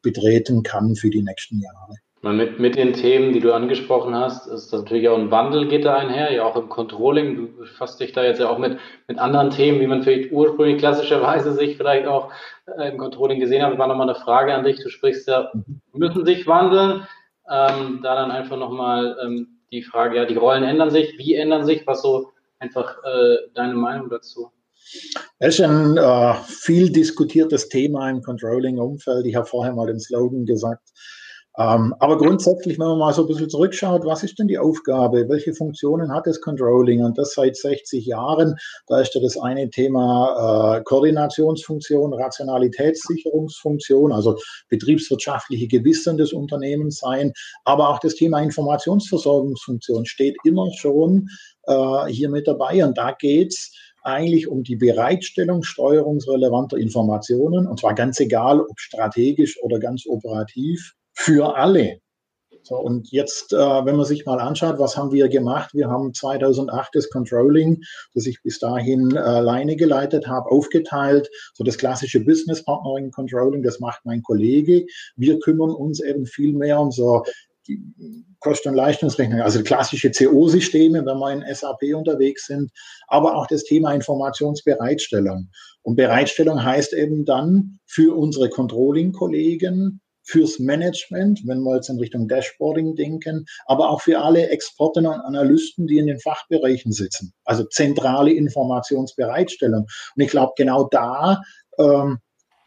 betreten 0.06 0.64
kann 0.64 0.96
für 0.96 1.10
die 1.10 1.22
nächsten 1.22 1.60
Jahre. 1.60 1.96
Mit, 2.22 2.60
mit 2.60 2.76
den 2.76 2.94
Themen, 2.94 3.34
die 3.34 3.40
du 3.40 3.54
angesprochen 3.54 4.16
hast, 4.16 4.48
ist 4.48 4.74
das 4.74 4.82
natürlich 4.82 5.08
auch 5.10 5.18
ein 5.18 5.30
Wandel 5.30 5.68
geht 5.68 5.86
da 5.86 5.96
einher, 5.96 6.32
ja 6.32 6.44
auch 6.44 6.56
im 6.56 6.70
Controlling. 6.70 7.36
Du 7.36 7.58
befasst 7.58 8.00
dich 8.00 8.14
da 8.14 8.24
jetzt 8.24 8.40
ja 8.40 8.50
auch 8.50 8.58
mit, 8.58 8.80
mit 9.08 9.20
anderen 9.20 9.52
Themen, 9.52 9.80
wie 9.80 9.86
man 9.86 10.02
vielleicht 10.02 10.32
ursprünglich 10.32 10.80
klassischerweise 10.80 11.54
sich 11.54 11.78
vielleicht 11.78 12.08
auch 12.08 12.32
äh, 12.66 12.90
im 12.90 12.98
Controlling 12.98 13.40
gesehen 13.40 13.62
hat. 13.62 13.78
War 13.78 13.88
nochmal 13.88 14.10
eine 14.10 14.18
Frage 14.18 14.56
an 14.56 14.64
dich. 14.64 14.82
Du 14.82 14.90
sprichst 14.90 15.28
ja, 15.28 15.52
müssen 15.94 16.26
sich 16.26 16.48
wandeln. 16.48 17.08
Ähm, 17.48 18.00
da 18.02 18.16
dann 18.16 18.32
einfach 18.32 18.58
nochmal 18.58 19.18
ähm, 19.24 19.60
die 19.72 19.84
Frage, 19.84 20.16
ja, 20.18 20.26
die 20.26 20.36
Rollen 20.36 20.64
ändern 20.64 20.90
sich, 20.90 21.20
wie 21.20 21.36
ändern 21.36 21.64
sich, 21.64 21.86
was 21.86 22.02
so 22.02 22.32
einfach 22.58 22.98
äh, 23.04 23.38
deine 23.54 23.76
Meinung 23.76 24.10
dazu? 24.10 24.50
Es 25.40 25.56
ist 25.56 25.62
ein 25.62 25.98
äh, 25.98 26.34
viel 26.48 26.92
diskutiertes 26.92 27.70
Thema 27.70 28.10
im 28.10 28.22
Controlling-Umfeld. 28.22 29.26
Ich 29.26 29.36
habe 29.36 29.46
vorher 29.46 29.74
mal 29.74 29.88
den 29.88 30.00
Slogan 30.00 30.46
gesagt, 30.46 30.92
ähm, 31.58 31.96
aber 32.00 32.18
grundsätzlich, 32.18 32.78
wenn 32.80 32.88
man 32.88 33.00
mal 33.00 33.14
so 33.14 33.22
ein 33.24 33.28
bisschen 33.28 33.50
zurückschaut, 33.50 34.04
was 34.06 34.24
ist 34.24 34.38
denn 34.38 34.48
die 34.50 34.58
Aufgabe? 34.58 35.30
Welche 35.30 35.54
Funktionen 35.54 36.12
hat 36.14 36.28
das 36.28 36.42
Controlling? 36.42 37.02
Und 37.04 37.18
das 37.18 37.34
seit 37.34 37.56
60 37.56 38.06
Jahren. 38.06 38.56
Da 38.88 39.00
ist 39.00 39.16
ja 39.16 39.22
das 39.22 39.38
eine 39.38 39.70
Thema 39.70 40.78
äh, 40.78 40.84
Koordinationsfunktion, 40.84 42.14
Rationalitätssicherungsfunktion, 42.14 44.12
also 44.12 44.38
betriebswirtschaftliche 44.70 45.68
Gewissen 45.68 46.18
des 46.18 46.34
Unternehmens 46.34 47.00
sein. 47.00 47.32
Aber 47.64 47.90
auch 47.90 48.00
das 48.00 48.16
Thema 48.16 48.42
Informationsversorgungsfunktion 48.42 50.06
steht 50.06 50.36
immer 50.44 50.68
schon 50.78 51.30
äh, 51.68 52.06
hier 52.08 52.30
mit 52.30 52.48
dabei. 52.48 52.84
Und 52.84 52.98
da 52.98 53.14
geht's 53.14 53.72
eigentlich 54.06 54.48
um 54.48 54.64
die 54.64 54.76
Bereitstellung 54.76 55.64
steuerungsrelevanter 55.64 56.78
Informationen, 56.78 57.68
und 57.68 57.80
zwar 57.80 57.96
ganz 57.96 58.20
egal, 58.20 58.62
ob 58.62 58.80
strategisch 58.80 59.62
oder 59.62 59.80
ganz 59.80 60.06
operativ 60.08 60.94
für 61.14 61.56
alle. 61.58 62.00
So, 62.64 62.78
und 62.78 63.12
jetzt, 63.12 63.54
äh, 63.54 63.58
wenn 63.58 63.96
man 63.96 64.06
sich 64.06 64.26
mal 64.26 64.40
anschaut, 64.40 64.80
was 64.80 64.98
haben 64.98 65.12
wir 65.12 65.30
gemacht? 65.30 65.76
Wir 65.76 65.88
haben 65.88 66.16
2008 66.16 66.90
das 66.94 67.10
Controlling, 67.12 67.84
das 68.16 68.26
ich 68.26 68.42
bis 68.42 68.58
dahin 68.58 69.16
äh, 69.16 69.20
alleine 69.20 69.76
geleitet 69.76 70.28
habe, 70.28 70.50
aufgeteilt. 70.50 71.30
So 71.54 71.64
das 71.64 71.78
klassische 71.78 72.22
Business 72.22 72.66
Partnering 72.66 73.12
Controlling, 73.12 73.62
das 73.62 73.80
macht 73.80 74.00
mein 74.04 74.24
Kollege. 74.24 74.88
Wir 75.16 75.40
kümmern 75.40 75.70
uns 75.70 76.00
eben 76.00 76.26
viel 76.26 76.54
mehr 76.54 76.80
um 76.80 76.92
so 76.92 77.24
die 77.68 77.82
Kosten- 78.40 78.70
und 78.70 78.76
Leistungsrechnung, 78.76 79.42
also 79.42 79.64
klassische 79.64 80.12
CO-Systeme, 80.12 81.06
wenn 81.06 81.18
wir 81.18 81.32
in 81.32 81.56
SAP 81.56 81.96
unterwegs 81.96 82.48
sind, 82.48 82.72
aber 83.08 83.36
auch 83.36 83.48
das 83.48 83.64
Thema 83.64 83.94
Informationsbereitstellung. 83.94 85.50
Und 85.82 85.96
Bereitstellung 85.96 86.64
heißt 86.64 86.94
eben 86.94 87.26
dann 87.26 87.80
für 87.86 88.16
unsere 88.16 88.50
Controlling-Kollegen, 88.50 90.02
fürs 90.26 90.60
Management, 90.60 91.42
wenn 91.46 91.62
wir 91.62 91.76
jetzt 91.76 91.90
in 91.90 92.00
Richtung 92.00 92.28
Dashboarding 92.28 92.96
denken, 92.96 93.46
aber 93.68 93.90
auch 93.90 94.02
für 94.02 94.20
alle 94.20 94.50
Experten 94.50 95.06
und 95.06 95.14
Analysten, 95.22 95.88
die 95.88 96.00
in 96.00 96.08
den 96.08 96.20
Fachbereichen 96.20 96.92
sitzen. 96.92 97.32
Also 97.44 97.64
zentrale 97.66 98.32
Informationsbereitstellung. 98.32 99.86
Und 100.16 100.22
ich 100.22 100.30
glaube, 100.30 100.54
genau 100.58 100.88
da 100.90 101.42
ähm, 101.78 102.20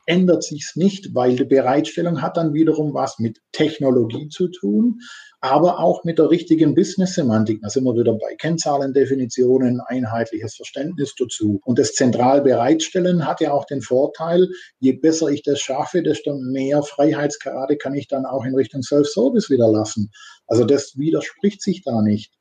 ändert 0.09 0.43
sich's 0.43 0.75
nicht, 0.75 1.15
weil 1.15 1.37
die 1.37 1.45
Bereitstellung 1.45 2.23
hat 2.23 2.39
dann 2.39 2.55
wiederum 2.55 2.95
was 2.95 3.19
mit 3.19 3.41
Technologie 3.53 4.29
zu 4.29 4.49
tun, 4.49 5.01
aber 5.41 5.81
auch 5.81 6.03
mit 6.03 6.19
der 6.19 6.31
richtigen 6.31 6.75
Business-Semantik. 6.75 7.61
Da 7.61 7.69
sind 7.69 7.85
wir 7.85 7.95
wieder 7.95 8.15
bei 8.15 8.35
Kennzahlendefinitionen, 8.37 9.81
einheitliches 9.81 10.57
Verständnis 10.57 11.15
dazu. 11.15 11.61
Und 11.65 11.79
das 11.79 11.93
zentral 11.93 12.41
Bereitstellen 12.41 13.27
hat 13.27 13.43
ja 13.43 13.53
auch 13.53 13.67
den 13.67 13.83
Vorteil, 13.83 14.49
je 14.81 14.93
besser 14.93 15.29
ich 15.29 15.43
das 15.43 15.61
schaffe, 15.61 16.03
desto 16.03 16.35
mehr 16.39 16.83
Freiheitsgrade 16.83 17.77
kann 17.77 17.95
ich 17.95 18.09
dann 18.09 18.25
auch 18.25 18.45
in 18.45 18.55
Richtung 18.55 18.83
Self-Service 18.83 19.51
wieder 19.51 19.71
lassen. 19.71 20.11
Also 20.47 20.65
das 20.65 20.97
widerspricht 20.97 21.63
sich 21.63 21.83
da 21.85 22.01
nicht. 22.01 22.33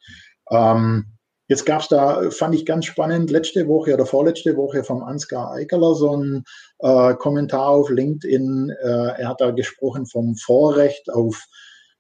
Ähm, 0.50 1.17
Jetzt 1.48 1.66
gab 1.66 1.82
es 1.82 1.88
da, 1.88 2.30
fand 2.30 2.56
ich 2.56 2.66
ganz 2.66 2.86
spannend, 2.86 3.32
letzte 3.32 3.68
Woche 3.68 3.94
oder 3.94 4.06
vorletzte 4.06 4.58
Woche 4.58 4.84
vom 4.84 5.02
Ansgar 5.02 5.54
Eikeler 5.54 5.96
so 5.96 6.16
ein 6.16 6.44
äh, 6.80 7.14
Kommentar 7.16 7.70
auf 7.70 7.90
LinkedIn. 7.90 8.70
Äh, 8.84 9.22
er 9.22 9.30
hat 9.30 9.40
da 9.40 9.52
gesprochen 9.52 10.06
vom 10.06 10.36
Vorrecht 10.36 11.10
auf 11.10 11.48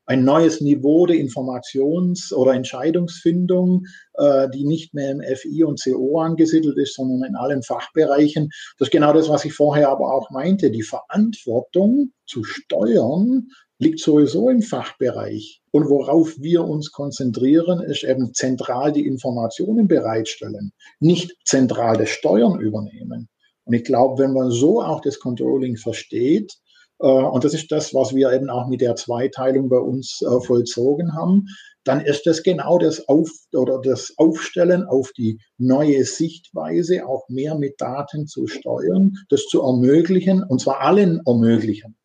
ein 0.05 0.23
neues 0.23 0.61
Niveau 0.61 1.05
der 1.05 1.17
Informations- 1.17 2.33
oder 2.33 2.53
Entscheidungsfindung, 2.53 3.85
äh, 4.13 4.49
die 4.49 4.65
nicht 4.65 4.93
mehr 4.93 5.11
im 5.11 5.21
FI 5.21 5.63
und 5.65 5.81
CO 5.81 6.19
angesiedelt 6.19 6.77
ist, 6.77 6.95
sondern 6.95 7.29
in 7.29 7.35
allen 7.35 7.61
Fachbereichen. 7.61 8.49
Das 8.77 8.87
ist 8.87 8.91
genau 8.91 9.13
das, 9.13 9.29
was 9.29 9.45
ich 9.45 9.53
vorher 9.53 9.89
aber 9.89 10.13
auch 10.13 10.29
meinte. 10.29 10.71
Die 10.71 10.83
Verantwortung 10.83 12.11
zu 12.25 12.43
steuern 12.43 13.49
liegt 13.79 13.99
sowieso 13.99 14.49
im 14.49 14.61
Fachbereich. 14.61 15.61
Und 15.71 15.89
worauf 15.89 16.35
wir 16.39 16.63
uns 16.63 16.91
konzentrieren, 16.91 17.81
ist 17.81 18.03
eben 18.03 18.33
zentral 18.33 18.91
die 18.91 19.05
Informationen 19.05 19.87
bereitstellen, 19.87 20.71
nicht 20.99 21.35
zentral 21.45 21.97
das 21.97 22.09
Steuern 22.09 22.59
übernehmen. 22.59 23.29
Und 23.65 23.73
ich 23.73 23.83
glaube, 23.83 24.23
wenn 24.23 24.33
man 24.33 24.49
so 24.49 24.81
auch 24.81 25.01
das 25.01 25.19
Controlling 25.19 25.77
versteht, 25.77 26.53
äh, 26.99 27.07
und 27.07 27.43
das 27.43 27.53
ist 27.53 27.71
das, 27.71 27.93
was 27.93 28.15
wir 28.15 28.31
eben 28.31 28.49
auch 28.49 28.67
mit 28.67 28.81
der 28.81 28.95
Zweiteilung 28.95 29.69
bei 29.69 29.77
uns 29.77 30.21
äh, 30.21 30.39
vollzogen 30.45 31.13
haben, 31.13 31.47
dann 31.83 32.01
ist 32.01 32.25
das 32.25 32.43
genau 32.43 32.77
das 32.79 33.07
Auf 33.07 33.29
oder 33.53 33.79
das 33.81 34.13
Aufstellen 34.17 34.83
auf 34.83 35.11
die 35.13 35.39
neue 35.57 36.03
Sichtweise, 36.03 37.05
auch 37.07 37.29
mehr 37.29 37.55
mit 37.55 37.75
Daten 37.79 38.27
zu 38.27 38.47
steuern, 38.47 39.13
das 39.29 39.45
zu 39.45 39.61
ermöglichen, 39.61 40.43
und 40.43 40.59
zwar 40.59 40.81
allen 40.81 41.21
ermöglichen. 41.25 41.96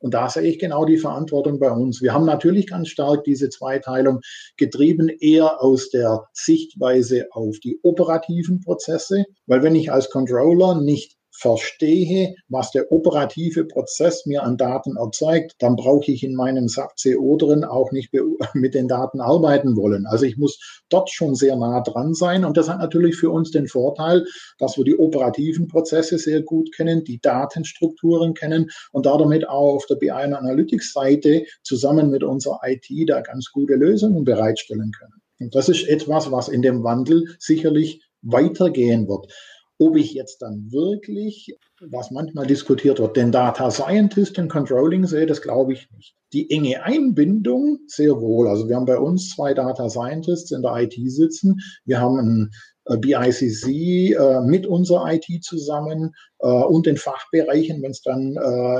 Und 0.00 0.14
da 0.14 0.28
sehe 0.28 0.44
ich 0.44 0.58
genau 0.58 0.84
die 0.84 0.96
Verantwortung 0.96 1.58
bei 1.58 1.70
uns. 1.70 2.00
Wir 2.00 2.14
haben 2.14 2.24
natürlich 2.24 2.68
ganz 2.68 2.88
stark 2.88 3.24
diese 3.24 3.50
Zweiteilung 3.50 4.20
getrieben, 4.56 5.08
eher 5.08 5.62
aus 5.62 5.90
der 5.90 6.28
Sichtweise 6.32 7.26
auf 7.32 7.58
die 7.58 7.80
operativen 7.82 8.60
Prozesse, 8.60 9.24
weil 9.46 9.62
wenn 9.62 9.74
ich 9.74 9.90
als 9.90 10.10
Controller 10.10 10.80
nicht 10.80 11.17
verstehe, 11.38 12.34
was 12.48 12.72
der 12.72 12.90
operative 12.90 13.64
Prozess 13.64 14.26
mir 14.26 14.42
an 14.42 14.56
Daten 14.56 14.96
erzeugt, 14.96 15.54
dann 15.60 15.76
brauche 15.76 16.10
ich 16.10 16.24
in 16.24 16.34
meinem 16.34 16.66
SAP 16.66 16.94
CO 17.00 17.36
drin 17.36 17.64
auch 17.64 17.92
nicht 17.92 18.12
mit 18.54 18.74
den 18.74 18.88
Daten 18.88 19.20
arbeiten 19.20 19.76
wollen. 19.76 20.06
Also 20.06 20.24
ich 20.24 20.36
muss 20.36 20.82
dort 20.88 21.10
schon 21.10 21.36
sehr 21.36 21.54
nah 21.56 21.80
dran 21.80 22.14
sein. 22.14 22.44
Und 22.44 22.56
das 22.56 22.68
hat 22.68 22.80
natürlich 22.80 23.16
für 23.16 23.30
uns 23.30 23.52
den 23.52 23.68
Vorteil, 23.68 24.26
dass 24.58 24.76
wir 24.76 24.84
die 24.84 24.98
operativen 24.98 25.68
Prozesse 25.68 26.18
sehr 26.18 26.42
gut 26.42 26.74
kennen, 26.74 27.04
die 27.04 27.20
Datenstrukturen 27.20 28.34
kennen 28.34 28.70
und 28.90 29.06
damit 29.06 29.48
auch 29.48 29.76
auf 29.76 29.86
der 29.86 29.94
BI 29.94 30.10
Analytics 30.10 30.92
Seite 30.92 31.44
zusammen 31.62 32.10
mit 32.10 32.24
unserer 32.24 32.60
IT 32.64 32.88
da 33.08 33.20
ganz 33.20 33.50
gute 33.52 33.74
Lösungen 33.74 34.24
bereitstellen 34.24 34.90
können. 34.98 35.22
Und 35.38 35.54
das 35.54 35.68
ist 35.68 35.88
etwas, 35.88 36.32
was 36.32 36.48
in 36.48 36.62
dem 36.62 36.82
Wandel 36.82 37.36
sicherlich 37.38 38.02
weitergehen 38.22 39.06
wird. 39.06 39.32
Ob 39.80 39.96
ich 39.96 40.12
jetzt 40.12 40.42
dann 40.42 40.72
wirklich, 40.72 41.56
was 41.80 42.10
manchmal 42.10 42.46
diskutiert 42.46 42.98
wird, 42.98 43.16
den 43.16 43.30
Data 43.30 43.70
Scientist 43.70 44.36
in 44.36 44.48
Controlling 44.48 45.06
sehe, 45.06 45.26
das 45.26 45.40
glaube 45.40 45.72
ich 45.72 45.88
nicht. 45.92 46.16
Die 46.32 46.50
enge 46.50 46.82
Einbindung 46.82 47.78
sehr 47.86 48.20
wohl. 48.20 48.48
Also 48.48 48.68
wir 48.68 48.76
haben 48.76 48.86
bei 48.86 48.98
uns 48.98 49.30
zwei 49.30 49.54
Data 49.54 49.88
Scientists 49.88 50.50
in 50.50 50.62
der 50.62 50.74
IT 50.76 50.94
sitzen. 51.06 51.60
Wir 51.84 52.00
haben 52.00 52.18
einen 52.18 52.50
BICC 52.96 54.16
äh, 54.16 54.40
mit 54.40 54.66
unserer 54.66 55.12
IT 55.12 55.26
zusammen 55.42 56.14
äh, 56.38 56.46
und 56.46 56.86
den 56.86 56.96
Fachbereichen, 56.96 57.82
wenn 57.82 57.90
es 57.90 58.02
dann 58.02 58.36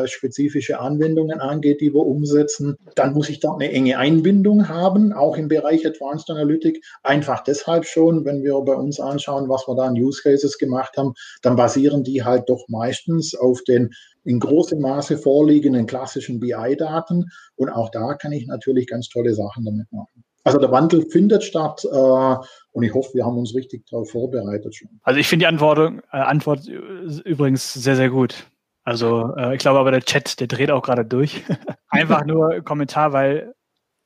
spezifische 0.07 0.81
Anwendungen 0.81 1.41
angeht, 1.41 1.81
die 1.81 1.93
wir 1.93 2.07
umsetzen, 2.07 2.77
dann 2.95 3.13
muss 3.13 3.29
ich 3.29 3.41
da 3.41 3.53
eine 3.53 3.71
enge 3.71 3.99
Einbindung 3.99 4.69
haben, 4.69 5.13
auch 5.13 5.37
im 5.37 5.49
Bereich 5.49 5.87
Advanced 5.87 6.31
Analytic. 6.31 6.83
Einfach 7.03 7.43
deshalb 7.43 7.85
schon, 7.85 8.25
wenn 8.25 8.43
wir 8.43 8.59
bei 8.61 8.75
uns 8.75 9.01
anschauen, 9.01 9.49
was 9.49 9.67
wir 9.67 9.75
da 9.77 9.85
an 9.85 9.95
Use 9.95 10.23
Cases 10.23 10.59
gemacht 10.59 10.97
haben, 10.97 11.13
dann 11.43 11.57
basieren 11.57 12.05
die 12.05 12.23
halt 12.23 12.49
doch 12.49 12.65
meistens 12.69 13.35
auf 13.35 13.63
den 13.63 13.91
in 14.25 14.41
großem 14.41 14.81
Maße 14.81 15.17
vorliegenden 15.17 15.87
klassischen 15.87 16.39
BI-Daten. 16.39 17.25
Und 17.57 17.71
auch 17.71 17.91
da 17.91 18.15
kann 18.15 18.33
ich 18.33 18.47
natürlich 18.47 18.87
ganz 18.87 19.09
tolle 19.09 19.35
Sachen 19.35 19.65
damit 19.65 19.91
machen. 19.91 20.25
Also 20.45 20.59
der 20.59 20.71
Wandel 20.71 21.05
findet 21.11 21.45
statt 21.45 21.85
äh, 21.85 22.37
und 22.73 22.83
ich 22.83 22.95
hoffe, 22.95 23.15
wir 23.15 23.25
haben 23.25 23.37
uns 23.39 23.55
richtig 23.55 23.87
darauf 23.87 24.11
vorbereitet 24.11 24.75
schon. 24.75 24.89
Also 25.03 25.21
ich 25.21 25.29
finde 25.29 25.45
die 25.45 25.47
Antwort, 25.49 26.03
äh, 26.13 26.17
Antwort 26.17 26.67
übrigens 26.67 27.75
sehr, 27.75 27.97
sehr 27.97 28.11
gut. 28.11 28.47
Also 28.85 29.35
äh, 29.37 29.55
ich 29.55 29.61
glaube 29.61 29.79
aber 29.79 29.91
der 29.91 30.03
Chat, 30.03 30.41
der 30.41 30.47
dreht 30.47 30.71
auch 30.71 30.83
gerade 30.83 31.05
durch. 31.05 31.45
Einfach 31.89 32.25
nur 32.25 32.63
Kommentar, 32.63 33.13
weil, 33.13 33.55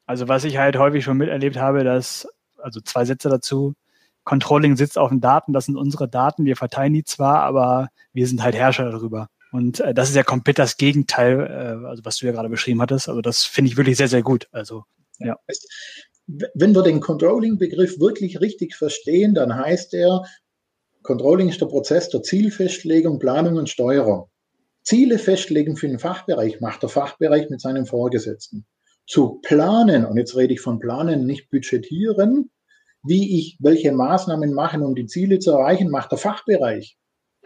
also 0.06 0.28
was 0.28 0.44
ich 0.44 0.56
halt 0.56 0.76
häufig 0.76 1.04
schon 1.04 1.18
miterlebt 1.18 1.56
habe, 1.56 1.84
dass, 1.84 2.26
also 2.58 2.80
zwei 2.80 3.04
Sätze 3.04 3.28
dazu, 3.28 3.74
Controlling 4.24 4.76
sitzt 4.76 4.98
auf 4.98 5.10
den 5.10 5.20
Daten, 5.20 5.52
das 5.52 5.66
sind 5.66 5.76
unsere 5.76 6.08
Daten, 6.08 6.44
wir 6.44 6.56
verteilen 6.56 6.92
die 6.92 7.04
zwar, 7.04 7.42
aber 7.42 7.88
wir 8.12 8.26
sind 8.26 8.42
halt 8.42 8.54
Herrscher 8.54 8.90
darüber. 8.90 9.28
Und 9.52 9.80
äh, 9.80 9.94
das 9.94 10.08
ist 10.08 10.16
ja 10.16 10.22
komplett 10.22 10.58
das 10.58 10.76
Gegenteil, 10.76 11.40
äh, 11.40 11.86
also 11.86 12.04
was 12.04 12.16
du 12.16 12.26
ja 12.26 12.32
gerade 12.32 12.48
beschrieben 12.48 12.80
hattest. 12.80 13.08
Also 13.08 13.20
das 13.20 13.44
finde 13.44 13.70
ich 13.70 13.76
wirklich 13.76 13.96
sehr, 13.96 14.08
sehr 14.08 14.22
gut. 14.22 14.48
Also 14.50 14.84
ja 15.18 15.36
wenn 16.26 16.74
wir 16.74 16.82
den 16.82 17.00
Controlling-Begriff 17.00 17.98
wirklich 18.00 18.40
richtig 18.40 18.74
verstehen, 18.74 19.34
dann 19.34 19.54
heißt 19.54 19.94
er, 19.94 20.24
Controlling 21.02 21.48
ist 21.48 21.60
der 21.60 21.66
Prozess 21.66 22.08
der 22.10 22.22
Zielfestlegung, 22.22 23.18
Planung 23.18 23.56
und 23.56 23.68
Steuerung. 23.68 24.28
Ziele 24.84 25.18
festlegen 25.18 25.76
für 25.76 25.88
den 25.88 25.98
Fachbereich 25.98 26.60
macht 26.60 26.82
der 26.82 26.88
Fachbereich 26.88 27.50
mit 27.50 27.60
seinem 27.60 27.86
Vorgesetzten. 27.86 28.66
zu 29.04 29.40
planen, 29.42 30.04
und 30.06 30.16
jetzt 30.16 30.36
rede 30.36 30.54
ich 30.54 30.60
von 30.60 30.78
planen, 30.78 31.26
nicht 31.26 31.50
budgetieren, 31.50 32.50
wie 33.02 33.38
ich 33.38 33.56
welche 33.58 33.90
Maßnahmen 33.92 34.54
machen, 34.54 34.82
um 34.82 34.94
die 34.94 35.06
Ziele 35.06 35.40
zu 35.40 35.50
erreichen, 35.50 35.90
macht 35.90 36.12
der 36.12 36.18
Fachbereich. 36.18 36.96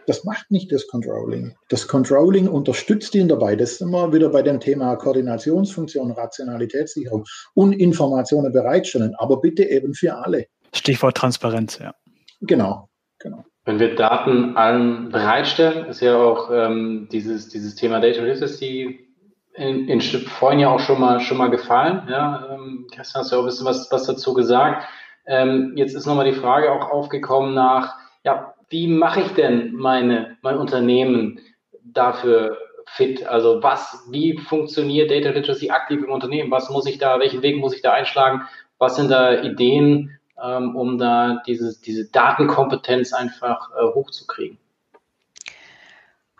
Das 0.07 0.23
macht 0.23 0.49
nicht 0.49 0.71
das 0.71 0.87
Controlling. 0.87 1.53
Das 1.67 1.87
Controlling 1.87 2.47
unterstützt 2.47 3.13
ihn 3.13 3.27
dabei. 3.27 3.57
Das 3.57 3.73
ist 3.73 3.81
immer 3.81 4.13
wieder 4.13 4.29
bei 4.29 4.41
dem 4.41 4.59
Thema 4.61 4.95
Koordinationsfunktion, 4.95 6.11
Rationalitätssicherung 6.11 7.25
und 7.53 7.73
Informationen 7.73 8.53
bereitstellen, 8.53 9.13
aber 9.17 9.41
bitte 9.41 9.63
eben 9.63 9.93
für 9.93 10.15
alle. 10.15 10.47
Stichwort 10.73 11.17
Transparenz, 11.17 11.77
ja. 11.79 11.93
Genau, 12.39 12.87
genau. 13.19 13.43
Wenn 13.65 13.79
wir 13.79 13.95
Daten 13.95 14.55
allen 14.55 15.09
bereitstellen, 15.09 15.87
ist 15.87 15.99
ja 15.99 16.15
auch 16.15 16.49
ähm, 16.53 17.09
dieses, 17.11 17.49
dieses 17.49 17.75
Thema 17.75 17.99
Data 17.99 18.21
Literacy 18.21 19.07
in, 19.55 19.89
in 19.89 19.99
vorhin 19.99 20.59
ja 20.59 20.69
auch 20.69 20.79
schon 20.79 21.01
mal, 21.01 21.19
schon 21.19 21.37
mal 21.37 21.49
gefallen. 21.49 22.07
Ja, 22.09 22.47
ähm, 22.53 22.87
Christian, 22.95 23.23
hast 23.23 23.31
du 23.31 23.35
ja 23.35 23.39
auch 23.41 23.43
ein 23.43 23.49
bisschen 23.49 23.65
was, 23.65 23.91
was 23.91 24.05
dazu 24.05 24.33
gesagt. 24.33 24.87
Ähm, 25.25 25.73
jetzt 25.75 25.95
ist 25.95 26.05
nochmal 26.05 26.31
die 26.31 26.39
Frage 26.39 26.71
auch 26.71 26.91
aufgekommen 26.91 27.53
nach, 27.53 27.95
ja, 28.23 28.53
wie 28.69 28.87
mache 28.87 29.21
ich 29.21 29.29
denn 29.29 29.73
meine, 29.73 30.37
mein 30.41 30.57
Unternehmen 30.57 31.39
dafür 31.83 32.57
fit? 32.85 33.25
Also 33.25 33.63
was, 33.63 34.05
wie 34.09 34.37
funktioniert 34.37 35.11
Data 35.11 35.29
Literacy 35.29 35.69
aktiv 35.69 36.03
im 36.03 36.11
Unternehmen? 36.11 36.51
Was 36.51 36.69
muss 36.69 36.85
ich 36.85 36.97
da, 36.97 37.19
welchen 37.19 37.41
Weg 37.41 37.57
muss 37.57 37.73
ich 37.73 37.81
da 37.81 37.93
einschlagen? 37.93 38.41
Was 38.77 38.95
sind 38.95 39.09
da 39.09 39.41
Ideen, 39.41 40.19
ähm, 40.41 40.75
um 40.75 40.97
da 40.97 41.41
dieses, 41.47 41.81
diese 41.81 42.09
Datenkompetenz 42.09 43.13
einfach 43.13 43.71
äh, 43.71 43.83
hochzukriegen? 43.93 44.57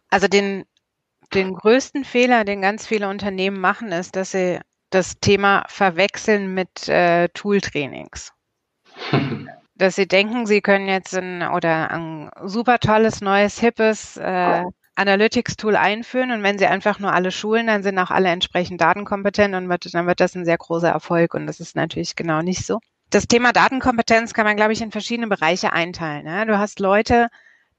Also 0.10 0.28
den, 0.28 0.66
den 1.34 1.54
größten 1.54 2.04
Fehler, 2.04 2.44
den 2.44 2.62
ganz 2.62 2.86
viele 2.86 3.10
Unternehmen 3.10 3.60
machen, 3.60 3.92
ist, 3.92 4.16
dass 4.16 4.32
sie 4.32 4.60
das 4.90 5.20
Thema 5.20 5.66
verwechseln 5.68 6.54
mit 6.54 6.88
äh, 6.88 7.28
Tool-Trainings. 7.30 8.34
dass 9.78 9.96
sie 9.96 10.08
denken, 10.08 10.46
sie 10.46 10.62
können 10.62 10.88
jetzt 10.88 11.16
ein 11.16 11.44
oder 11.44 11.92
ein 11.92 12.30
super 12.44 12.80
tolles, 12.80 13.22
neues, 13.22 13.60
hippes 13.60 14.18
äh, 14.18 14.64
Analytics-Tool 14.96 15.76
einführen 15.76 16.32
und 16.32 16.42
wenn 16.42 16.58
sie 16.58 16.66
einfach 16.66 17.00
nur 17.00 17.14
alle 17.14 17.32
schulen, 17.32 17.68
dann 17.68 17.84
sind 17.84 18.00
auch 18.00 18.10
alle 18.10 18.30
entsprechend 18.30 18.82
datenkompetent 18.82 19.54
und 19.54 19.70
wird, 19.70 19.94
dann 19.94 20.08
wird 20.08 20.20
das 20.20 20.36
ein 20.36 20.46
sehr 20.46 20.58
großer 20.58 20.90
Erfolg 20.90 21.36
und 21.36 21.46
das 21.46 21.60
ist 21.60 21.76
natürlich 21.76 22.16
genau 22.16 22.42
nicht 22.42 22.66
so. 22.66 22.80
Das 23.10 23.28
Thema 23.28 23.54
Datenkompetenz 23.54 24.34
kann 24.34 24.46
man, 24.46 24.58
glaube 24.58 24.74
ich, 24.74 24.82
in 24.82 24.92
verschiedene 24.92 25.28
Bereiche 25.28 25.72
einteilen. 25.72 26.26
Ne? 26.26 26.46
Du 26.46 26.58
hast 26.58 26.80
Leute, 26.80 27.30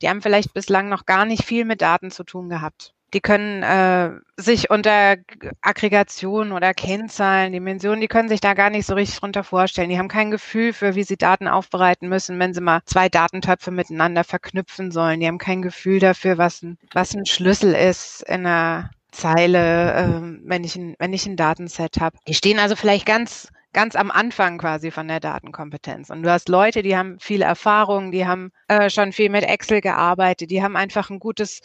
die 0.01 0.09
haben 0.09 0.23
vielleicht 0.23 0.55
bislang 0.55 0.89
noch 0.89 1.05
gar 1.05 1.25
nicht 1.25 1.45
viel 1.45 1.65
mit 1.65 1.83
Daten 1.83 2.11
zu 2.11 2.25
tun 2.25 2.49
gehabt. 2.49 2.95
Die 3.15 3.21
können 3.21 3.63
äh, 3.63 4.11
sich 4.37 4.71
unter 4.71 5.17
Aggregation 5.63 6.53
oder 6.53 6.75
Kennzahlen, 6.75 7.53
Dimensionen, 7.53 8.01
die 8.01 8.09
können 8.09 8.29
sich 8.29 8.41
da 8.41 8.53
gar 8.53 8.69
nicht 8.69 8.87
so 8.87 8.95
richtig 8.95 9.19
drunter 9.19 9.45
vorstellen. 9.45 9.89
Die 9.89 9.99
haben 9.99 10.09
kein 10.09 10.31
Gefühl 10.31 10.75
für, 10.75 10.95
wie 10.95 11.05
sie 11.05 11.17
Daten 11.17 11.49
aufbereiten 11.49 12.09
müssen, 12.09 12.39
wenn 12.39 12.53
sie 12.53 12.61
mal 12.61 12.81
zwei 12.85 13.09
Datentöpfe 13.09 13.71
miteinander 13.71 14.25
verknüpfen 14.25 14.91
sollen. 14.91 15.21
Die 15.21 15.27
haben 15.27 15.39
kein 15.39 15.63
Gefühl 15.63 16.01
dafür, 16.01 16.37
was 16.37 16.63
ein, 16.63 16.77
was 16.93 17.15
ein 17.15 17.25
Schlüssel 17.25 17.75
ist 17.75 18.23
in 18.23 18.47
einer 18.47 18.91
Zeile, 19.11 19.95
äh, 19.95 20.39
wenn, 20.45 20.65
ich 20.65 20.77
ein, 20.77 20.95
wenn 20.99 21.15
ich 21.15 21.27
ein 21.27 21.37
Datenset 21.37 22.01
habe. 22.01 22.19
Die 22.27 22.35
stehen 22.35 22.59
also 22.59 22.77
vielleicht 22.77 23.07
ganz 23.07 23.49
ganz 23.73 23.97
am 23.97 24.11
Anfang 24.11 24.59
quasi 24.59 24.91
von 24.91 25.09
der 25.09 25.21
Datenkompetenz. 25.21 26.11
Und 26.11 26.23
du 26.23 26.31
hast 26.31 26.49
Leute, 26.49 26.83
die 26.83 26.97
haben 26.97 27.19
viel 27.21 27.43
Erfahrung, 27.43 28.11
die 28.11 28.27
haben 28.27 28.51
äh, 28.67 28.91
schon 28.91 29.13
viel 29.13 29.29
mit 29.31 29.45
Excel 29.45 29.81
gearbeitet, 29.81 30.51
die 30.51 30.63
haben 30.63 30.75
einfach 30.75 31.11
ein 31.11 31.19
gutes 31.19 31.61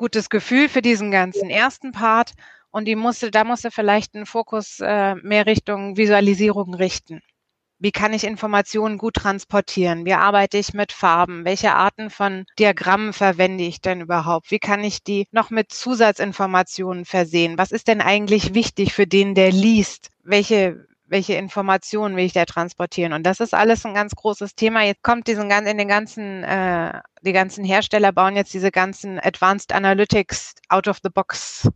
gutes 0.00 0.30
Gefühl 0.30 0.70
für 0.70 0.80
diesen 0.80 1.10
ganzen 1.10 1.50
ersten 1.50 1.92
Part 1.92 2.32
und 2.70 2.86
die 2.86 2.96
musste, 2.96 3.30
da 3.30 3.44
musste 3.44 3.70
vielleicht 3.70 4.14
einen 4.14 4.24
Fokus 4.24 4.80
äh, 4.80 5.14
mehr 5.16 5.44
Richtung 5.44 5.98
Visualisierung 5.98 6.72
richten. 6.72 7.20
Wie 7.78 7.92
kann 7.92 8.14
ich 8.14 8.24
Informationen 8.24 8.96
gut 8.96 9.14
transportieren? 9.14 10.06
Wie 10.06 10.14
arbeite 10.14 10.56
ich 10.56 10.72
mit 10.72 10.92
Farben? 10.92 11.44
Welche 11.44 11.74
Arten 11.74 12.08
von 12.08 12.46
Diagrammen 12.58 13.12
verwende 13.12 13.64
ich 13.64 13.82
denn 13.82 14.00
überhaupt? 14.00 14.50
Wie 14.50 14.58
kann 14.58 14.82
ich 14.84 15.02
die 15.02 15.26
noch 15.32 15.50
mit 15.50 15.70
Zusatzinformationen 15.70 17.04
versehen? 17.04 17.58
Was 17.58 17.70
ist 17.70 17.86
denn 17.86 18.00
eigentlich 18.00 18.54
wichtig 18.54 18.94
für 18.94 19.06
den, 19.06 19.34
der 19.34 19.52
liest? 19.52 20.08
Welche 20.22 20.86
welche 21.10 21.34
Informationen 21.34 22.16
will 22.16 22.24
ich 22.24 22.32
da 22.32 22.44
transportieren? 22.44 23.12
Und 23.12 23.24
das 23.24 23.40
ist 23.40 23.52
alles 23.52 23.84
ein 23.84 23.94
ganz 23.94 24.14
großes 24.14 24.54
Thema. 24.54 24.84
Jetzt 24.84 25.02
kommt 25.02 25.26
diesen 25.26 25.48
ganzen, 25.48 25.70
in 25.72 25.78
den 25.78 25.88
ganzen, 25.88 26.44
äh, 26.44 27.00
die 27.22 27.32
ganzen 27.32 27.64
Hersteller 27.64 28.12
bauen 28.12 28.36
jetzt 28.36 28.54
diese 28.54 28.70
ganzen 28.70 29.18
Advanced 29.18 29.72
Analytics 29.72 30.54
out 30.68 30.88
of 30.88 30.98
the 31.02 31.10
box 31.10 31.68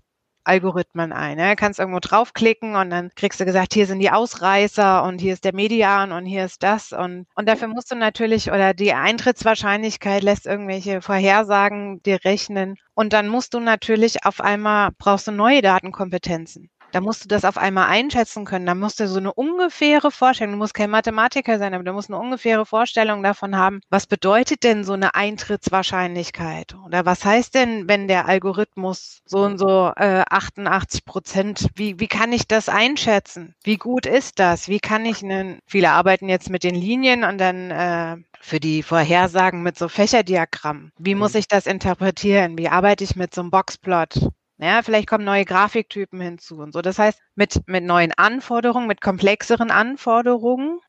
Algorithmen 0.45 1.13
ein. 1.13 1.37
Ne? 1.37 1.57
Kannst 1.57 1.79
irgendwo 1.79 2.01
draufklicken 2.01 2.77
und 2.77 2.91
dann 2.91 3.11
kriegst 3.17 3.41
du 3.41 3.45
gesagt, 3.45 3.75
hier 3.75 3.87
sind 3.87 3.99
die 3.99 4.11
Ausreißer 4.11 5.03
und 5.03 5.21
hier 5.21 5.33
ist 5.33 5.45
der 5.45 5.55
Median 5.55 6.13
und 6.13 6.27
hier 6.27 6.45
ist 6.45 6.63
das. 6.63 6.93
Und, 6.93 7.27
und 7.35 7.49
dafür 7.49 7.69
musst 7.69 7.91
du 7.91 7.97
natürlich, 7.97 8.51
oder 8.51 8.75
die 8.75 8.93
Eintrittswahrscheinlichkeit 8.93 10.23
lässt 10.23 10.47
irgendwelche 10.47 11.01
Vorhersagen 11.01 12.03
dir 12.03 12.25
rechnen. 12.25 12.77
Und 12.95 13.13
dann 13.13 13.29
musst 13.29 13.55
du 13.55 13.61
natürlich 13.61 14.25
auf 14.25 14.41
einmal, 14.41 14.91
brauchst 14.99 15.27
du 15.27 15.33
neue 15.33 15.63
Datenkompetenzen. 15.63 16.71
Da 16.95 17.01
musst 17.01 17.25
du 17.25 17.29
das 17.29 17.45
auf 17.45 17.59
einmal 17.59 17.89
einschätzen 17.89 18.45
können. 18.45 18.67
Da 18.67 18.77
musst 18.77 19.01
du 19.01 19.09
so 19.09 19.19
eine 19.19 19.35
ungefähre 19.35 20.13
Vorstellung, 20.13 20.53
du 20.53 20.59
musst 20.59 20.75
kein 20.75 20.91
Mathematiker 20.91 21.59
sein, 21.59 21.75
aber 21.75 21.83
du 21.83 21.93
musst 21.93 22.09
eine 22.09 22.21
ungefähre 22.21 22.67
Vorstellung 22.67 23.21
davon 23.25 23.57
haben, 23.57 23.81
was 23.91 24.07
bedeutet 24.07 24.63
denn 24.63 24.85
so 24.85 24.93
eine 24.93 25.17
Eintrittswahrscheinlichkeit? 25.17 26.77
Oder 26.87 27.05
was 27.05 27.25
heißt 27.25 27.53
denn, 27.57 27.89
wenn 27.89 28.07
der 28.07 28.29
Algorithmus 28.29 29.23
so 29.25 29.39
und 29.41 29.59
so 29.59 29.93
äh, 29.97 30.23
88 30.31 31.05
Prozent, 31.05 31.67
wie, 31.75 31.99
wie 31.99 32.07
kann 32.07 32.33
ich 32.33 32.47
das 32.47 32.69
einschätzen? 32.69 33.57
Wie 33.65 33.77
gut 33.77 34.07
ist 34.07 34.39
das? 34.39 34.69
Wie 34.69 34.79
kann 34.79 35.05
ich 35.05 35.21
einen, 35.21 35.59
viele 35.67 35.91
arbeiten 35.91 36.29
jetzt 36.29 36.49
mit 36.49 36.63
den 36.63 36.77
Linien 36.77 37.25
und 37.25 37.39
dann 37.39 37.73
äh, 37.73 38.17
für 38.41 38.61
die 38.61 38.85
Vorhersagen 38.85 39.65
mit 39.65 39.77
so 39.77 39.89
Fächerdiagrammen. 39.89 40.93
Wie 40.99 41.17
muss 41.17 41.33
mhm. 41.33 41.41
ich 41.41 41.49
das 41.49 41.67
interpretieren? 41.67 42.57
Wie 42.57 42.69
arbeite 42.69 43.03
ich 43.03 43.17
mit 43.17 43.35
so 43.35 43.41
einem 43.41 43.51
Boxplot? 43.51 44.29
Ja, 44.65 44.81
vielleicht 44.81 45.07
kommen 45.07 45.27
neue 45.27 45.45
Grafiktypen 45.45 46.19
hinzu 46.23 46.57
und 46.57 46.73
so. 46.73 46.81
Das 46.81 46.99
heißt, 46.99 47.21
mit, 47.35 47.61
mit 47.69 47.85
neuen 47.85 48.13
Anforderungen, 48.13 48.87
mit 48.87 49.03
komplexeren 49.03 49.71
Anforderungen 49.71 50.81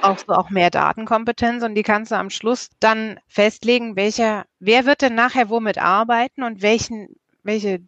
brauchst 0.00 0.28
du 0.28 0.34
auch 0.34 0.50
mehr 0.50 0.70
Datenkompetenz 0.70 1.64
und 1.64 1.74
die 1.74 1.82
kannst 1.82 2.12
du 2.12 2.16
am 2.16 2.30
Schluss 2.30 2.70
dann 2.78 3.18
festlegen, 3.26 3.96
welcher, 3.96 4.46
wer 4.60 4.86
wird 4.86 5.02
denn 5.02 5.16
nachher 5.16 5.48
womit 5.48 5.78
arbeiten 5.78 6.44
und 6.44 6.62
welchen, 6.62 7.08
welche 7.42 7.80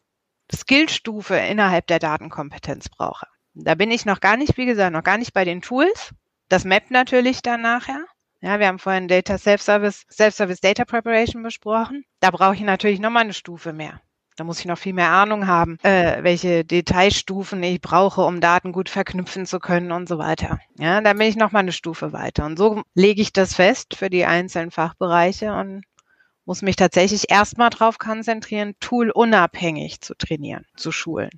Skillstufe 0.52 1.36
innerhalb 1.36 1.86
der 1.86 2.00
Datenkompetenz 2.00 2.88
brauche. 2.88 3.28
Da 3.54 3.76
bin 3.76 3.92
ich 3.92 4.04
noch 4.04 4.18
gar 4.18 4.36
nicht, 4.36 4.56
wie 4.56 4.66
gesagt, 4.66 4.92
noch 4.92 5.04
gar 5.04 5.16
nicht 5.16 5.32
bei 5.32 5.44
den 5.44 5.62
Tools. 5.62 6.12
Das 6.48 6.64
mappt 6.64 6.90
natürlich 6.90 7.40
dann 7.42 7.62
nachher. 7.62 8.04
Ja, 8.40 8.58
wir 8.58 8.66
haben 8.66 8.80
vorhin 8.80 9.06
Data 9.06 9.38
Self-Service, 9.38 10.06
Self-Service 10.10 10.60
Data 10.60 10.84
Preparation 10.84 11.44
besprochen. 11.44 12.04
Da 12.18 12.32
brauche 12.32 12.56
ich 12.56 12.62
natürlich 12.62 12.98
nochmal 12.98 13.22
eine 13.22 13.32
Stufe 13.32 13.72
mehr. 13.72 14.00
Da 14.36 14.44
muss 14.44 14.60
ich 14.60 14.66
noch 14.66 14.76
viel 14.76 14.92
mehr 14.92 15.10
Ahnung 15.10 15.46
haben, 15.46 15.78
äh, 15.82 16.22
welche 16.22 16.62
Detailstufen 16.62 17.62
ich 17.62 17.80
brauche, 17.80 18.20
um 18.20 18.40
Daten 18.42 18.72
gut 18.72 18.90
verknüpfen 18.90 19.46
zu 19.46 19.58
können 19.58 19.92
und 19.92 20.08
so 20.08 20.18
weiter. 20.18 20.58
Ja, 20.78 21.00
da 21.00 21.14
bin 21.14 21.22
ich 21.22 21.36
noch 21.36 21.52
mal 21.52 21.60
eine 21.60 21.72
Stufe 21.72 22.12
weiter. 22.12 22.44
Und 22.44 22.58
so 22.58 22.82
lege 22.94 23.22
ich 23.22 23.32
das 23.32 23.54
fest 23.54 23.96
für 23.96 24.10
die 24.10 24.26
einzelnen 24.26 24.70
Fachbereiche 24.70 25.54
und 25.54 25.84
muss 26.44 26.60
mich 26.60 26.76
tatsächlich 26.76 27.30
erstmal 27.30 27.70
darauf 27.70 27.98
konzentrieren, 27.98 28.74
toolunabhängig 28.78 30.02
zu 30.02 30.14
trainieren, 30.14 30.66
zu 30.76 30.92
schulen 30.92 31.30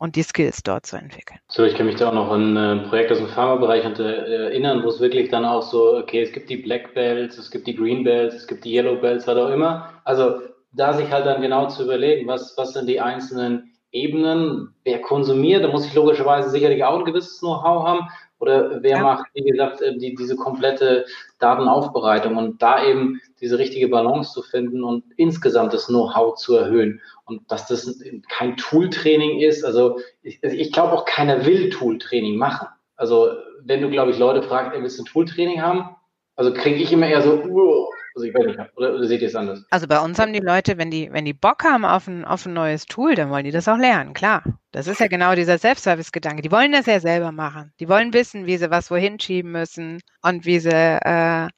und 0.00 0.16
die 0.16 0.22
Skills 0.22 0.62
dort 0.64 0.86
zu 0.86 0.96
entwickeln. 0.96 1.38
So, 1.48 1.64
ich 1.64 1.74
kann 1.76 1.86
mich 1.86 1.96
da 1.96 2.08
auch 2.08 2.14
noch 2.14 2.30
an 2.30 2.56
ein 2.56 2.88
Projekt 2.88 3.12
aus 3.12 3.18
dem 3.18 3.28
Pharmabereich 3.28 3.84
erinnern, 3.84 4.82
wo 4.82 4.88
es 4.88 4.98
wirklich 4.98 5.30
dann 5.30 5.44
auch 5.44 5.62
so, 5.62 5.96
okay, 5.96 6.22
es 6.22 6.32
gibt 6.32 6.50
die 6.50 6.56
Black 6.56 6.94
Belts, 6.94 7.38
es 7.38 7.50
gibt 7.50 7.66
die 7.66 7.76
Green 7.76 8.02
Belts, 8.02 8.34
es 8.34 8.46
gibt 8.46 8.64
die 8.64 8.74
Yellow 8.74 8.96
Belts, 8.96 9.26
was 9.26 9.36
auch 9.36 9.50
immer. 9.50 10.00
Also 10.04 10.40
da 10.72 10.92
sich 10.92 11.10
halt 11.10 11.26
dann 11.26 11.42
genau 11.42 11.66
zu 11.68 11.84
überlegen, 11.84 12.26
was, 12.26 12.56
was 12.56 12.72
sind 12.72 12.88
die 12.88 13.00
einzelnen 13.00 13.70
Ebenen, 13.92 14.74
wer 14.84 15.00
konsumiert, 15.00 15.64
da 15.64 15.68
muss 15.68 15.86
ich 15.86 15.94
logischerweise 15.94 16.50
sicherlich 16.50 16.84
auch 16.84 16.98
ein 16.98 17.04
gewisses 17.04 17.40
Know-how 17.40 17.84
haben 17.84 18.08
oder 18.38 18.82
wer 18.82 18.96
ja. 18.98 19.02
macht, 19.02 19.26
wie 19.34 19.42
gesagt, 19.42 19.82
äh, 19.82 19.96
die, 19.98 20.14
diese 20.14 20.36
komplette 20.36 21.04
Datenaufbereitung 21.40 22.36
und 22.36 22.62
da 22.62 22.84
eben 22.84 23.20
diese 23.40 23.58
richtige 23.58 23.88
Balance 23.88 24.32
zu 24.32 24.42
finden 24.42 24.84
und 24.84 25.04
insgesamt 25.16 25.74
das 25.74 25.86
Know-how 25.86 26.36
zu 26.36 26.54
erhöhen 26.54 27.00
und 27.24 27.50
dass 27.50 27.66
das 27.66 28.00
kein 28.28 28.56
Tool-Training 28.56 29.40
ist, 29.40 29.64
also 29.64 29.98
ich, 30.22 30.42
ich 30.42 30.72
glaube 30.72 30.92
auch 30.92 31.04
keiner 31.04 31.44
will 31.44 31.70
Tool-Training 31.70 32.36
machen. 32.36 32.68
Also 32.96 33.30
wenn 33.62 33.82
du, 33.82 33.90
glaube 33.90 34.12
ich, 34.12 34.18
Leute 34.18 34.42
fragst, 34.42 34.74
ey, 34.74 34.82
willst 34.82 34.98
du 34.98 35.02
ein 35.02 35.06
Tool-Training 35.06 35.60
haben? 35.60 35.96
Also 36.36 36.54
kriege 36.54 36.76
ich 36.76 36.92
immer 36.92 37.08
eher 37.08 37.22
so, 37.22 37.42
uh, 37.42 37.88
also 38.14 38.26
ich 38.26 38.34
weiß 38.34 38.46
nicht, 38.46 38.58
oder, 38.76 38.94
oder 38.94 39.06
seht 39.06 39.22
ihr 39.22 39.28
es 39.28 39.34
anders? 39.34 39.64
Also 39.70 39.86
bei 39.86 40.00
uns 40.00 40.18
haben 40.18 40.32
die 40.32 40.40
Leute, 40.40 40.78
wenn 40.78 40.90
die, 40.90 41.12
wenn 41.12 41.24
die 41.24 41.32
Bock 41.32 41.64
haben 41.64 41.84
auf 41.84 42.08
ein, 42.08 42.24
auf 42.24 42.46
ein 42.46 42.52
neues 42.52 42.86
Tool, 42.86 43.14
dann 43.14 43.30
wollen 43.30 43.44
die 43.44 43.50
das 43.52 43.68
auch 43.68 43.76
lernen, 43.78 44.14
klar. 44.14 44.42
Das 44.72 44.86
ist 44.88 45.00
ja 45.00 45.06
genau 45.08 45.34
dieser 45.34 45.58
Self-Service-Gedanke. 45.58 46.42
Die 46.42 46.50
wollen 46.52 46.72
das 46.72 46.86
ja 46.86 47.00
selber 47.00 47.32
machen. 47.32 47.72
Die 47.80 47.88
wollen 47.88 48.12
wissen, 48.12 48.46
wie 48.46 48.56
sie 48.58 48.70
was 48.70 48.90
wohin 48.90 49.18
schieben 49.20 49.52
müssen 49.52 50.00
und 50.22 50.44
wie 50.44 50.60
sie, 50.60 50.70
äh, 50.70 51.48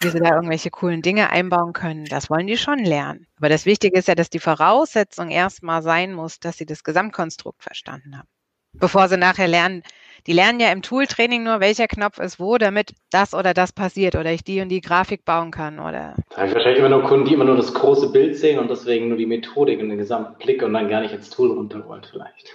wie 0.00 0.10
sie 0.10 0.20
da 0.20 0.34
irgendwelche 0.34 0.70
coolen 0.70 1.02
Dinge 1.02 1.30
einbauen 1.30 1.72
können. 1.72 2.06
Das 2.06 2.30
wollen 2.30 2.46
die 2.46 2.58
schon 2.58 2.80
lernen. 2.80 3.26
Aber 3.38 3.48
das 3.50 3.66
Wichtige 3.66 3.98
ist 3.98 4.08
ja, 4.08 4.14
dass 4.14 4.30
die 4.30 4.40
Voraussetzung 4.40 5.30
erstmal 5.30 5.82
sein 5.82 6.12
muss, 6.14 6.40
dass 6.40 6.58
sie 6.58 6.66
das 6.66 6.84
Gesamtkonstrukt 6.84 7.62
verstanden 7.62 8.18
haben. 8.18 8.28
bevor 8.74 9.08
sie 9.08 9.16
nachher 9.18 9.48
lernen. 9.48 9.82
Die 10.26 10.32
lernen 10.32 10.58
ja 10.58 10.72
im 10.72 10.82
Tool-Training 10.82 11.44
nur, 11.44 11.60
welcher 11.60 11.86
Knopf 11.86 12.18
ist 12.18 12.40
wo, 12.40 12.58
damit 12.58 12.94
das 13.10 13.32
oder 13.32 13.54
das 13.54 13.72
passiert 13.72 14.16
oder 14.16 14.32
ich 14.32 14.42
die 14.42 14.60
und 14.60 14.68
die 14.70 14.80
Grafik 14.80 15.24
bauen 15.24 15.52
kann. 15.52 15.78
Oder 15.78 16.16
da 16.30 16.38
habe 16.38 16.48
ich 16.48 16.54
wahrscheinlich 16.54 16.80
immer 16.80 16.88
nur 16.88 17.04
Kunden, 17.04 17.26
die 17.26 17.34
immer 17.34 17.44
nur 17.44 17.56
das 17.56 17.72
große 17.72 18.10
Bild 18.10 18.36
sehen 18.36 18.58
und 18.58 18.68
deswegen 18.68 19.08
nur 19.08 19.18
die 19.18 19.26
Methodik 19.26 19.78
und 19.80 19.88
den 19.88 19.98
gesamten 19.98 20.36
Blick 20.38 20.62
und 20.62 20.72
dann 20.72 20.88
gar 20.88 21.00
nicht 21.00 21.14
ins 21.14 21.30
Tool 21.30 21.52
runter 21.52 21.86
wollen 21.86 22.02
vielleicht. 22.10 22.52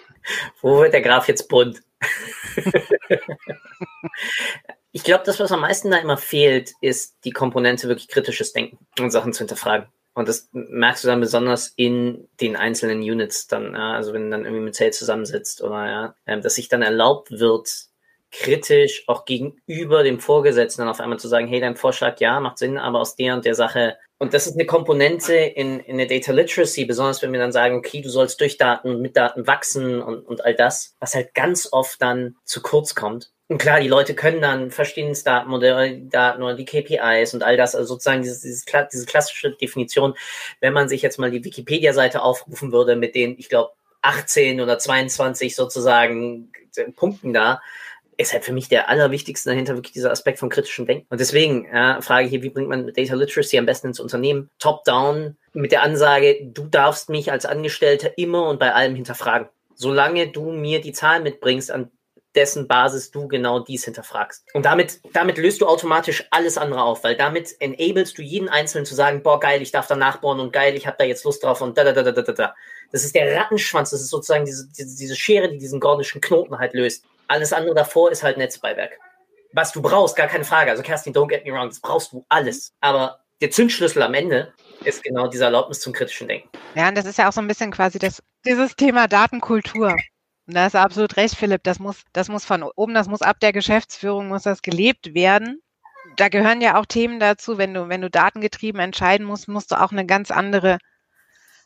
Wo 0.62 0.82
wird 0.82 0.94
der 0.94 1.02
Graph 1.02 1.30
jetzt 1.30 1.48
bunt? 1.48 1.82
ich 4.92 5.04
glaube, 5.04 5.24
das, 5.26 5.40
was 5.40 5.52
am 5.52 5.62
meisten 5.62 5.92
da 5.92 5.98
immer 5.98 6.18
fehlt, 6.18 6.74
ist 6.82 7.24
die 7.24 7.32
Komponente 7.32 7.88
wirklich 7.88 8.10
kritisches 8.10 8.52
Denken 8.52 8.80
und 9.00 9.12
Sachen 9.12 9.32
zu 9.32 9.40
hinterfragen. 9.40 9.88
Und 10.22 10.28
das 10.28 10.50
merkst 10.52 11.04
du 11.04 11.08
dann 11.08 11.20
besonders 11.20 11.74
in 11.76 12.28
den 12.40 12.56
einzelnen 12.56 13.00
Units 13.00 13.48
dann, 13.48 13.74
ja, 13.74 13.94
also 13.94 14.14
wenn 14.14 14.26
du 14.26 14.30
dann 14.30 14.46
irgendwie 14.46 14.66
mit 14.66 14.76
Sales 14.76 15.00
zusammensitzt 15.00 15.64
oder 15.64 15.90
ja, 15.90 16.16
ähm, 16.28 16.42
dass 16.42 16.54
sich 16.54 16.70
dann 16.70 16.84
erlaubt 16.84 17.32
wird, 17.32 17.70
kritisch 18.32 19.04
auch 19.08 19.26
gegenüber 19.26 20.04
dem 20.04 20.20
Vorgesetzten 20.20 20.84
dann 20.84 20.90
auf 20.90 21.00
einmal 21.00 21.18
zu 21.18 21.28
sagen, 21.28 21.48
hey, 21.48 21.60
dein 21.60 21.76
Vorschlag, 21.76 22.20
ja, 22.20 22.40
macht 22.40 22.60
Sinn, 22.60 22.78
aber 22.78 23.00
aus 23.00 23.16
der 23.16 23.34
und 23.34 23.46
der 23.46 23.56
Sache. 23.56 23.98
Und 24.20 24.36
das 24.36 24.46
ist 24.46 24.54
eine 24.54 24.68
Komponente 24.68 25.34
in, 25.34 25.80
in 25.80 25.98
der 25.98 26.06
Data 26.06 26.32
Literacy, 26.32 26.86
besonders 26.86 27.24
wenn 27.24 27.34
wir 27.34 27.40
dann 27.40 27.52
sagen, 27.52 27.76
okay, 27.76 28.02
du 28.02 28.10
sollst 28.10 28.40
durch 28.40 28.58
Daten 28.58 29.02
mit 29.02 29.18
Daten 29.18 29.48
wachsen 29.48 30.04
und, 30.04 30.24
und 30.24 30.46
all 30.46 30.54
das, 30.54 30.96
was 31.00 31.16
halt 31.16 31.34
ganz 31.34 31.68
oft 31.72 32.00
dann 32.00 32.36
zu 32.46 32.62
kurz 32.62 32.94
kommt. 32.94 33.32
Und 33.52 33.58
klar, 33.58 33.82
die 33.82 33.90
Leute 33.90 34.16
können 34.16 34.40
dann 34.40 34.70
die 34.70 35.24
Daten 36.10 36.42
oder 36.42 36.56
die 36.56 36.64
KPIs 36.64 37.34
und 37.34 37.44
all 37.44 37.58
das, 37.58 37.76
also 37.76 37.96
sozusagen 37.96 38.22
dieses, 38.22 38.40
dieses, 38.40 38.64
diese 38.94 39.06
klassische 39.06 39.52
Definition, 39.52 40.14
wenn 40.62 40.72
man 40.72 40.88
sich 40.88 41.02
jetzt 41.02 41.20
mal 41.20 41.32
die 41.32 41.44
Wikipedia-Seite 41.44 42.22
aufrufen 42.22 42.72
würde 42.72 42.96
mit 42.96 43.14
den, 43.14 43.38
ich 43.38 43.50
glaube, 43.50 43.72
18 44.04 44.62
oder 44.62 44.80
22 44.80 45.54
sozusagen 45.54 46.50
Punkten 46.96 47.34
da, 47.34 47.62
ist 48.16 48.32
halt 48.32 48.46
für 48.46 48.54
mich 48.54 48.70
der 48.70 48.88
allerwichtigste 48.88 49.50
dahinter 49.50 49.76
wirklich 49.76 49.92
dieser 49.92 50.12
Aspekt 50.12 50.40
von 50.40 50.48
kritischem 50.48 50.86
Denken. 50.86 51.08
Und 51.10 51.20
deswegen 51.20 51.66
ja, 51.66 52.00
frage 52.00 52.28
ich 52.28 52.30
hier, 52.30 52.44
wie 52.44 52.52
bringt 52.52 52.70
man 52.70 52.94
Data 52.94 53.16
Literacy 53.16 53.58
am 53.58 53.66
besten 53.66 53.88
ins 53.88 54.00
Unternehmen? 54.00 54.50
Top-down 54.60 55.36
mit 55.52 55.74
der 55.74 55.84
Ansage, 55.84 56.40
du 56.42 56.68
darfst 56.68 57.10
mich 57.10 57.34
als 57.34 57.46
Angestellter 57.46 58.18
immer 58.18 58.48
und 58.48 58.62
bei 58.62 58.74
allem 58.74 58.96
hinterfragen. 58.96 59.50
Solange 59.76 60.30
du 60.30 60.54
mir 60.54 60.80
die 60.80 60.94
Zahlen 60.94 61.24
mitbringst, 61.24 61.70
an 61.70 61.92
dessen 62.36 62.68
Basis 62.68 63.12
du 63.12 63.28
genau 63.28 63.60
dies 63.60 63.86
hinterfragst. 63.86 64.46
Und 64.54 64.66
damit, 64.66 65.00
damit 65.14 65.38
löst 65.38 65.62
du 65.62 65.68
automatisch 65.68 66.26
alles 66.32 66.58
andere 66.58 66.84
auf, 66.84 67.04
weil 67.04 67.16
damit 67.16 67.56
enablest 67.60 68.18
du 68.18 68.22
jeden 68.22 68.50
Einzelnen 68.50 68.86
zu 68.86 68.96
sagen, 68.96 69.22
boah, 69.22 69.40
geil, 69.40 69.62
ich 69.62 69.72
darf 69.72 69.88
da 69.88 69.96
nachbohren 69.96 70.40
und 70.40 70.54
geil, 70.54 70.76
ich 70.76 70.88
habe 70.88 70.98
da 70.98 71.06
jetzt 71.06 71.26
Lust 71.26 71.44
drauf 71.44 71.62
und 71.62 71.78
da, 71.78 71.84
da, 71.84 71.92
da, 71.92 72.04
da, 72.04 72.22
da, 72.22 72.32
da. 72.32 72.56
Das 72.92 73.04
ist 73.04 73.16
der 73.16 73.36
Rattenschwanz, 73.36 73.92
das 73.92 74.02
ist 74.02 74.10
sozusagen 74.10 74.46
diese, 74.46 74.68
diese, 74.68 74.98
diese 74.98 75.16
Schere, 75.16 75.50
die 75.50 75.58
diesen 75.58 75.80
gordischen 75.80 76.22
Knoten 76.22 76.58
halt 76.58 76.74
löst. 76.74 77.06
Alles 77.28 77.54
andere 77.54 77.76
davor 77.76 78.12
ist 78.12 78.24
halt 78.24 78.38
Netzbeiwerk. 78.38 78.92
Was 79.54 79.72
du 79.72 79.82
brauchst, 79.82 80.16
gar 80.16 80.28
keine 80.28 80.46
Frage. 80.46 80.72
Also 80.72 80.84
Kerstin, 80.84 81.14
don't 81.14 81.28
get 81.28 81.46
me 81.46 81.52
wrong, 81.52 81.68
das 81.68 81.80
brauchst 81.80 82.14
du 82.14 82.26
alles. 82.30 82.74
Aber 82.80 83.20
der 83.42 83.52
Zündschlüssel 83.52 84.02
am 84.04 84.14
Ende 84.14 84.54
ist 84.86 85.04
genau 85.04 85.28
diese 85.28 85.46
Erlaubnis 85.46 85.80
zum 85.80 85.94
kritischen 85.94 86.28
Denken. 86.28 86.50
Ja, 86.76 86.88
und 86.90 86.96
das 86.96 87.06
ist 87.06 87.18
ja 87.18 87.28
auch 87.28 87.34
so 87.34 87.42
ein 87.42 87.48
bisschen 87.48 87.72
quasi 87.72 88.00
das, 88.00 88.22
dieses 88.46 88.76
Thema 88.76 89.08
Datenkultur. 89.08 89.96
Da 90.54 90.68
ist 90.68 90.76
absolut 90.76 91.18
recht, 91.18 91.36
Philipp. 91.36 91.64
Das 91.64 91.80
muss, 91.80 92.04
das 92.14 92.30
muss 92.30 92.46
von 92.46 92.64
oben, 92.64 92.94
das 92.94 93.08
muss 93.08 93.22
ab 93.22 93.40
der 93.40 93.54
Geschäftsführung, 93.54 94.28
muss 94.28 94.44
das 94.44 94.62
gelebt 94.62 95.14
werden. 95.14 95.62
Da 96.18 96.30
gehören 96.30 96.62
ja 96.62 96.80
auch 96.80 96.86
Themen 96.86 97.20
dazu, 97.20 97.58
wenn 97.58 97.74
du, 97.74 97.88
wenn 97.90 98.02
du 98.02 98.10
datengetrieben 98.10 98.82
entscheiden 98.82 99.26
musst, 99.26 99.48
musst 99.48 99.72
du 99.72 99.82
auch 99.82 99.92
eine 99.92 100.06
ganz 100.06 100.32
andere 100.32 100.78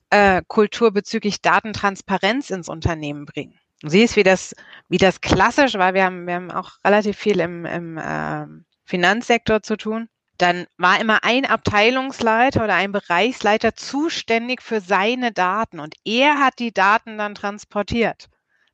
äh, 0.09 0.41
Kultur 0.47 0.91
bezüglich 0.91 1.41
Datentransparenz 1.41 2.49
ins 2.49 2.69
Unternehmen 2.69 3.25
bringen. 3.25 3.57
Du 3.81 3.89
siehst, 3.89 4.15
wie 4.15 4.23
das, 4.23 4.55
wie 4.87 4.97
das 4.97 5.21
klassisch 5.21 5.75
war. 5.75 5.93
Wir 5.93 6.05
haben, 6.05 6.27
wir 6.27 6.35
haben 6.35 6.51
auch 6.51 6.71
relativ 6.85 7.17
viel 7.17 7.39
im, 7.39 7.65
im 7.65 7.97
äh, 7.97 8.45
Finanzsektor 8.85 9.63
zu 9.63 9.77
tun. 9.77 10.09
Dann 10.37 10.67
war 10.77 10.99
immer 10.99 11.23
ein 11.23 11.45
Abteilungsleiter 11.45 12.63
oder 12.63 12.75
ein 12.75 12.91
Bereichsleiter 12.91 13.75
zuständig 13.75 14.61
für 14.61 14.81
seine 14.81 15.31
Daten 15.31 15.79
und 15.79 15.95
er 16.03 16.39
hat 16.39 16.59
die 16.59 16.73
Daten 16.73 17.17
dann 17.17 17.35
transportiert. 17.35 18.27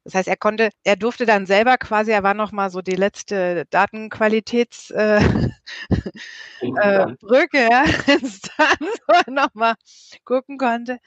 Das 0.03 0.15
heißt, 0.15 0.28
er 0.28 0.38
konnte, 0.38 0.69
er 0.84 0.95
durfte 0.95 1.26
dann 1.26 1.45
selber 1.45 1.78
quasi, 1.78 2.11
er 2.11 2.23
war 2.23 2.34
nochmal 2.34 2.72
so 2.72 2.82
die 2.82 2.95
letzte 2.95 3.65
Datenqualitätsbrücke, 3.69 5.53
äh, 6.61 6.61
äh, 6.61 7.15
Brücke, 7.19 7.68
ja, 7.69 7.84
Instanz, 8.07 8.80
wo 9.07 9.14
er 9.14 9.32
nochmal 9.32 9.76
gucken 10.26 10.57
konnte. 10.57 10.98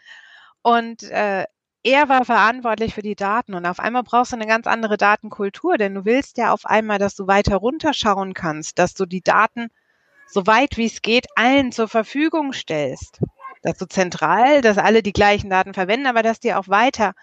Und 0.63 1.03
äh, 1.05 1.45
er 1.83 2.09
war 2.09 2.25
verantwortlich 2.25 2.95
für 2.95 3.03
die 3.03 3.17
Daten 3.17 3.55
und 3.55 3.67
auf 3.67 3.79
einmal 3.79 4.05
brauchst 4.05 4.33
du 4.33 4.37
eine 4.37 4.47
ganz 4.47 4.67
andere 4.67 4.97
Datenkultur, 4.97 5.77
denn 5.77 5.95
du 5.95 6.05
willst 6.07 6.39
ja 6.39 6.53
auf 6.53 6.65
einmal, 6.65 6.99
dass 6.99 7.15
du 7.15 7.27
weiter 7.27 7.57
runterschauen 7.57 8.33
kannst, 8.33 8.79
dass 8.79 8.95
du 8.95 9.07
die 9.07 9.23
Daten 9.23 9.69
so 10.27 10.47
weit 10.47 10.77
wie 10.79 10.87
es 10.87 11.03
geht 11.03 11.27
allen 11.37 11.73
zur 11.73 11.89
Verfügung 11.89 12.53
stellst. 12.53 13.21
Dass 13.63 13.79
du 13.79 13.87
zentral, 13.87 14.61
dass 14.63 14.79
alle 14.79 15.03
die 15.03 15.13
gleichen 15.13 15.51
Daten 15.51 15.75
verwenden, 15.75 16.07
aber 16.07 16.23
dass 16.23 16.41
die 16.41 16.55
auch 16.55 16.69
weiter 16.69 17.15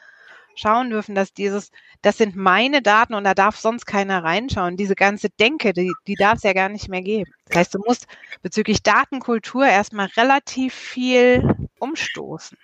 schauen 0.62 0.90
dürfen, 0.90 1.16
dass 1.16 1.34
dieses, 1.34 1.72
das 2.02 2.18
sind 2.18 2.36
meine 2.36 2.82
Daten 2.82 3.14
und 3.14 3.24
da 3.24 3.34
darf 3.34 3.58
sonst 3.58 3.86
keiner 3.86 4.24
reinschauen. 4.24 4.78
Diese 4.78 4.96
ganze 4.96 5.30
Denke, 5.30 5.74
die, 5.74 5.92
die 6.08 6.16
darf 6.16 6.38
es 6.38 6.44
ja 6.44 6.54
gar 6.54 6.70
nicht 6.70 6.88
mehr 6.88 7.02
geben. 7.02 7.32
Das 7.48 7.58
heißt, 7.58 7.76
du 7.76 7.80
musst 7.80 8.08
bezüglich 8.42 8.84
Datenkultur 8.84 9.66
erstmal 9.66 10.08
relativ 10.18 10.74
viel 10.74 11.44
umstoßen. 11.80 12.58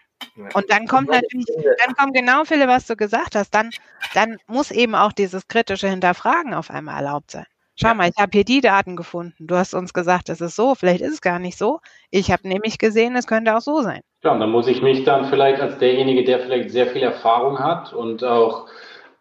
Und 0.53 0.69
dann 0.69 0.87
kommt 0.87 1.09
natürlich, 1.09 1.45
dann 1.85 1.95
kommt 1.95 2.15
genau, 2.15 2.43
Philipp, 2.45 2.67
was 2.67 2.87
du 2.87 2.95
gesagt 2.95 3.35
hast, 3.35 3.51
dann, 3.51 3.69
dann 4.13 4.37
muss 4.47 4.71
eben 4.71 4.95
auch 4.95 5.11
dieses 5.11 5.47
kritische 5.47 5.89
Hinterfragen 5.89 6.53
auf 6.53 6.69
einmal 6.69 6.95
erlaubt 6.95 7.31
sein. 7.31 7.45
Schau 7.79 7.89
ja. 7.89 7.93
mal, 7.93 8.09
ich 8.09 8.19
habe 8.19 8.31
hier 8.33 8.43
die 8.43 8.61
Daten 8.61 8.95
gefunden. 8.95 9.35
Du 9.39 9.55
hast 9.55 9.75
uns 9.75 9.93
gesagt, 9.93 10.29
es 10.29 10.41
ist 10.41 10.55
so, 10.55 10.73
vielleicht 10.73 11.01
ist 11.01 11.13
es 11.13 11.21
gar 11.21 11.37
nicht 11.37 11.57
so. 11.57 11.79
Ich 12.09 12.31
habe 12.31 12.47
nämlich 12.47 12.79
gesehen, 12.79 13.15
es 13.15 13.27
könnte 13.27 13.55
auch 13.55 13.61
so 13.61 13.81
sein. 13.81 14.01
Ja, 14.23 14.31
und 14.31 14.39
dann 14.39 14.49
muss 14.49 14.67
ich 14.67 14.81
mich 14.81 15.03
dann 15.03 15.25
vielleicht 15.25 15.61
als 15.61 15.77
derjenige, 15.77 16.23
der 16.23 16.39
vielleicht 16.39 16.71
sehr 16.71 16.87
viel 16.87 17.03
Erfahrung 17.03 17.59
hat 17.59 17.93
und 17.93 18.23
auch 18.23 18.67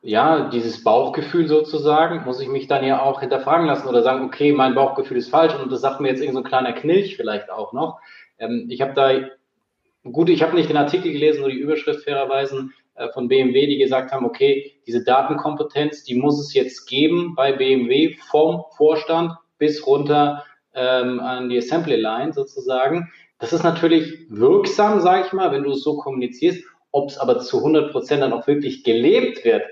ja, 0.01 0.49
dieses 0.49 0.83
Bauchgefühl 0.85 1.49
sozusagen, 1.49 2.25
muss 2.25 2.41
ich 2.41 2.49
mich 2.49 2.67
dann 2.67 2.85
ja 2.85 3.03
auch 3.03 3.21
hinterfragen 3.21 3.67
lassen 3.67 3.89
oder 3.89 4.03
sagen, 4.03 4.25
okay, 4.25 4.53
mein 4.53 4.75
Bauchgefühl 4.75 5.17
ist 5.17 5.31
falsch 5.31 5.55
und 5.55 5.71
das 5.71 5.81
sagt 5.81 6.01
mir 6.01 6.09
jetzt 6.09 6.21
irgendein 6.21 6.45
so 6.45 6.49
kleiner 6.49 6.73
Knilch 6.73 7.17
vielleicht 7.17 7.51
auch 7.51 7.73
noch. 7.73 7.99
Ähm, 8.39 8.67
ich 8.71 8.81
habe 8.81 8.95
da, 8.95 10.11
gut, 10.11 10.31
ich 10.31 10.43
habe 10.43 10.55
nicht 10.55 10.71
den 10.71 10.77
Artikel 10.77 11.13
gelesen, 11.13 11.41
nur 11.41 11.51
die 11.51 11.59
Überschrift 11.59 12.05
fairerweise 12.05 12.69
von 13.13 13.29
BMW, 13.29 13.67
die 13.67 13.79
gesagt 13.79 14.13
haben, 14.13 14.27
okay, 14.27 14.73
diese 14.87 15.05
Datenkompetenz, 15.05 16.05
die 16.05 16.15
muss 16.15 16.41
es 16.41 16.55
jetzt 16.55 16.87
geben 16.87 17.35
bei 17.35 17.53
BMW 17.53 18.17
vom 18.31 18.65
Vorstand 18.77 19.33
bis 19.59 19.87
runter 19.87 20.45
ähm, 20.75 21.21
an 21.21 21.49
die 21.49 21.59
Assembly 21.59 21.97
Line 21.97 22.33
sozusagen. 22.33 23.11
Das 23.39 23.53
ist 23.53 23.65
natürlich 23.65 24.27
wirksam, 24.29 25.01
sage 25.01 25.25
ich 25.27 25.33
mal, 25.33 25.53
wenn 25.53 25.63
du 25.63 25.73
es 25.73 25.83
so 25.83 25.97
kommunizierst. 25.97 26.65
Ob 26.93 27.11
es 27.11 27.19
aber 27.19 27.41
zu 27.41 27.59
100 27.59 27.93
Prozent 27.93 28.23
dann 28.23 28.33
auch 28.33 28.47
wirklich 28.47 28.83
gelebt 28.83 29.45
wird, 29.45 29.63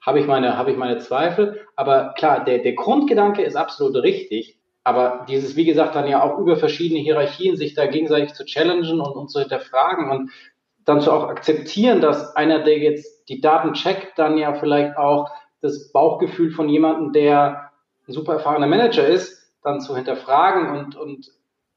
habe 0.00 0.20
ich 0.20 0.26
meine, 0.26 0.56
habe 0.58 0.70
ich 0.70 0.76
meine 0.76 0.98
Zweifel. 0.98 1.66
Aber 1.74 2.14
klar, 2.16 2.44
der, 2.44 2.58
der 2.58 2.74
Grundgedanke 2.74 3.42
ist 3.42 3.56
absolut 3.56 4.02
richtig. 4.02 4.58
Aber 4.84 5.26
dieses, 5.28 5.56
wie 5.56 5.64
gesagt, 5.64 5.96
dann 5.96 6.08
ja 6.08 6.22
auch 6.22 6.38
über 6.38 6.56
verschiedene 6.56 7.00
Hierarchien 7.00 7.56
sich 7.56 7.74
da 7.74 7.86
gegenseitig 7.86 8.34
zu 8.34 8.44
challengen 8.44 9.00
und, 9.00 9.16
und 9.16 9.30
zu 9.30 9.40
hinterfragen 9.40 10.10
und 10.10 10.30
dann 10.86 11.00
zu 11.00 11.12
auch 11.12 11.28
akzeptieren, 11.28 12.00
dass 12.00 12.34
einer, 12.36 12.60
der 12.60 12.78
jetzt 12.78 13.28
die 13.28 13.40
Daten 13.40 13.74
checkt, 13.74 14.18
dann 14.18 14.38
ja 14.38 14.54
vielleicht 14.54 14.96
auch 14.96 15.30
das 15.60 15.90
Bauchgefühl 15.92 16.50
von 16.52 16.68
jemandem, 16.68 17.12
der 17.12 17.72
ein 18.06 18.12
super 18.12 18.34
erfahrener 18.34 18.68
Manager 18.68 19.06
ist, 19.06 19.52
dann 19.62 19.80
zu 19.80 19.96
hinterfragen 19.96 20.70
und, 20.70 20.96
und 20.96 21.26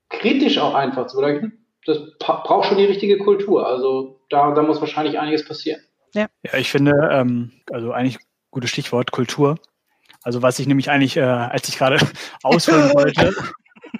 kritisch 0.09 0.59
auch 0.59 0.75
einfach 0.75 1.07
zu 1.07 1.17
bedenken, 1.17 1.65
das 1.85 1.97
braucht 2.19 2.67
schon 2.67 2.77
die 2.77 2.85
richtige 2.85 3.17
Kultur. 3.17 3.67
Also 3.67 4.21
da, 4.29 4.51
da 4.51 4.61
muss 4.61 4.79
wahrscheinlich 4.79 5.19
einiges 5.19 5.45
passieren. 5.45 5.81
Ja, 6.13 6.27
ja 6.43 6.57
ich 6.57 6.69
finde, 6.69 7.09
ähm, 7.11 7.51
also 7.71 7.91
eigentlich 7.91 8.19
gutes 8.51 8.69
Stichwort 8.69 9.11
Kultur. 9.11 9.55
Also 10.21 10.41
was 10.43 10.59
ich 10.59 10.67
nämlich 10.67 10.91
eigentlich, 10.91 11.17
äh, 11.17 11.21
als 11.21 11.67
ich 11.67 11.77
gerade 11.77 11.97
ausholen 12.43 12.93
wollte, 12.93 13.33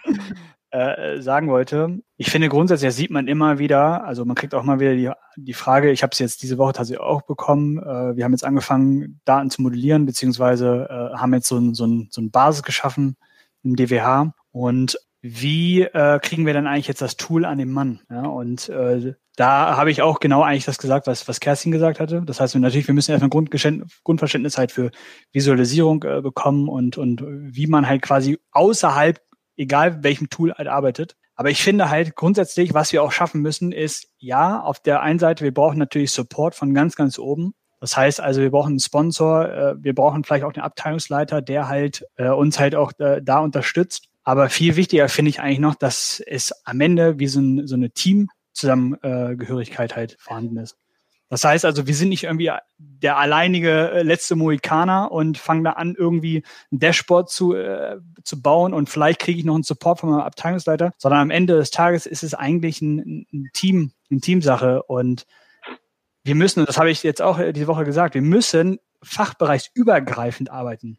äh, 0.72 1.22
sagen 1.22 1.50
wollte, 1.50 2.00
ich 2.18 2.30
finde 2.30 2.50
grundsätzlich, 2.50 2.90
das 2.90 2.96
sieht 2.96 3.12
man 3.12 3.28
immer 3.28 3.60
wieder, 3.60 4.04
also 4.06 4.26
man 4.26 4.36
kriegt 4.36 4.54
auch 4.54 4.64
mal 4.64 4.80
wieder 4.80 4.96
die, 4.96 5.12
die 5.38 5.54
Frage, 5.54 5.92
ich 5.92 6.04
habe 6.04 6.12
es 6.12 6.20
jetzt 6.20 6.44
diese 6.44 6.58
Woche 6.58 6.74
tatsächlich 6.74 7.02
auch 7.02 7.24
bekommen, 7.24 7.80
äh, 7.80 8.16
wir 8.16 8.24
haben 8.24 8.34
jetzt 8.34 8.46
angefangen, 8.46 9.20
Daten 9.26 9.50
zu 9.50 9.62
modellieren, 9.62 10.06
beziehungsweise 10.06 10.88
äh, 10.90 11.18
haben 11.18 11.34
jetzt 11.34 11.48
so 11.48 11.58
ein, 11.58 11.74
so, 11.74 11.86
ein, 11.86 12.08
so 12.12 12.22
ein 12.22 12.32
Basis 12.32 12.64
geschaffen 12.64 13.18
im 13.64 13.76
DWH 13.76 14.34
und 14.52 14.98
wie 15.22 15.82
äh, 15.82 16.20
kriegen 16.20 16.46
wir 16.46 16.54
dann 16.54 16.68
eigentlich 16.68 16.88
jetzt 16.88 17.02
das 17.02 17.18
Tool 17.18 17.44
an 17.44 17.58
den 17.58 17.72
Mann? 17.72 18.00
Ja, 18.10 18.22
und 18.22 18.70
äh, 18.70 19.16
da 19.36 19.78
habe 19.78 19.92
ich 19.92 20.02
auch 20.02 20.20
genau 20.20 20.44
eigentlich 20.44 20.66
das 20.66 20.78
gesagt, 20.78 21.08
was, 21.08 21.28
was 21.28 21.40
Kerstin 21.40 21.72
gesagt 21.72 22.00
hatte. 22.00 22.22
Das 22.26 22.40
heißt, 22.40 22.56
natürlich, 22.56 22.88
wir 22.88 22.94
müssen 22.94 23.12
erstmal 23.12 23.30
Grundverständnis 23.30 24.58
halt 24.58 24.72
für 24.72 24.92
Visualisierung 25.32 26.04
äh, 26.04 26.22
bekommen 26.22 26.70
und, 26.70 26.98
und 26.98 27.22
wie 27.26 27.68
man 27.68 27.88
halt 27.88 28.02
quasi 28.02 28.40
außerhalb, 28.52 29.22
egal 29.60 30.04
welchem 30.04 30.30
Tool 30.30 30.54
halt 30.54 30.68
arbeitet. 30.68 31.16
Aber 31.36 31.50
ich 31.50 31.62
finde 31.62 31.90
halt 31.90 32.16
grundsätzlich, 32.16 32.74
was 32.74 32.92
wir 32.92 33.04
auch 33.04 33.12
schaffen 33.12 33.42
müssen, 33.42 33.72
ist, 33.72 34.08
ja, 34.18 34.62
auf 34.62 34.80
der 34.80 35.02
einen 35.02 35.20
Seite, 35.20 35.44
wir 35.44 35.54
brauchen 35.54 35.78
natürlich 35.78 36.12
Support 36.12 36.56
von 36.56 36.74
ganz, 36.74 36.96
ganz 36.96 37.20
oben. 37.20 37.54
Das 37.80 37.96
heißt 37.96 38.20
also, 38.20 38.42
wir 38.42 38.52
brauchen 38.52 38.72
einen 38.72 38.80
Sponsor, 38.80 39.50
äh, 39.50 39.76
wir 39.82 39.96
brauchen 39.96 40.24
vielleicht 40.24 40.44
auch 40.44 40.54
einen 40.54 40.64
Abteilungsleiter, 40.64 41.42
der 41.42 41.70
halt 41.70 42.06
äh, 42.18 42.30
uns 42.30 42.60
halt 42.60 42.76
auch 42.76 42.92
äh, 43.00 43.22
da 43.24 43.40
unterstützt. 43.40 44.08
Aber 44.24 44.50
viel 44.50 44.76
wichtiger 44.76 45.08
finde 45.08 45.30
ich 45.30 45.40
eigentlich 45.40 45.60
noch, 45.60 45.76
dass 45.76 46.22
es 46.26 46.52
am 46.66 46.82
Ende 46.82 47.20
wie 47.20 47.28
so, 47.28 47.40
ein, 47.40 47.68
so 47.68 47.76
eine 47.76 47.92
Teamzusammengehörigkeit 47.92 49.96
halt 49.96 50.18
vorhanden 50.20 50.58
ist. 50.58 50.76
Das 51.30 51.44
heißt 51.44 51.64
also, 51.64 51.86
wir 51.86 51.94
sind 51.94 52.10
nicht 52.10 52.24
irgendwie 52.24 52.52
der 52.78 53.18
alleinige 53.18 53.92
äh, 53.92 54.02
letzte 54.02 54.36
Mohikaner 54.36 55.12
und 55.12 55.38
fangen 55.38 55.64
da 55.64 55.74
an, 55.74 55.96
irgendwie 55.98 56.44
ein 56.72 56.80
Dashboard 56.80 57.30
zu, 57.30 57.54
äh, 57.54 57.98
zu 58.24 58.42
bauen 58.42 58.74
und 58.74 58.90
vielleicht 58.90 59.20
kriege 59.20 59.40
ich 59.40 59.46
noch 59.46 59.54
einen 59.54 59.64
Support 59.64 60.00
von 60.00 60.10
meinem 60.10 60.22
Abteilungsleiter, 60.22 60.92
sondern 60.98 61.22
am 61.22 61.32
Ende 61.32 61.56
des 61.56 61.70
Tages 61.70 62.08
ist 62.08 62.24
es 62.24 62.34
eigentlich 62.34 62.82
ein, 62.82 63.28
ein 63.32 63.50
Team, 63.54 63.92
eine 64.10 64.22
Teamsache 64.22 64.84
und 64.84 65.26
wir 66.24 66.36
müssen, 66.36 66.62
und 66.62 66.70
das 66.70 66.78
habe 66.78 66.92
ich 66.92 67.04
jetzt 67.04 67.22
auch 67.22 67.40
diese 67.54 67.68
Woche 67.68 67.86
gesagt, 67.86 68.16
wir 68.16 68.22
müssen 68.22 68.80
fachbereichsübergreifend 69.04 70.52
arbeiten. 70.52 70.98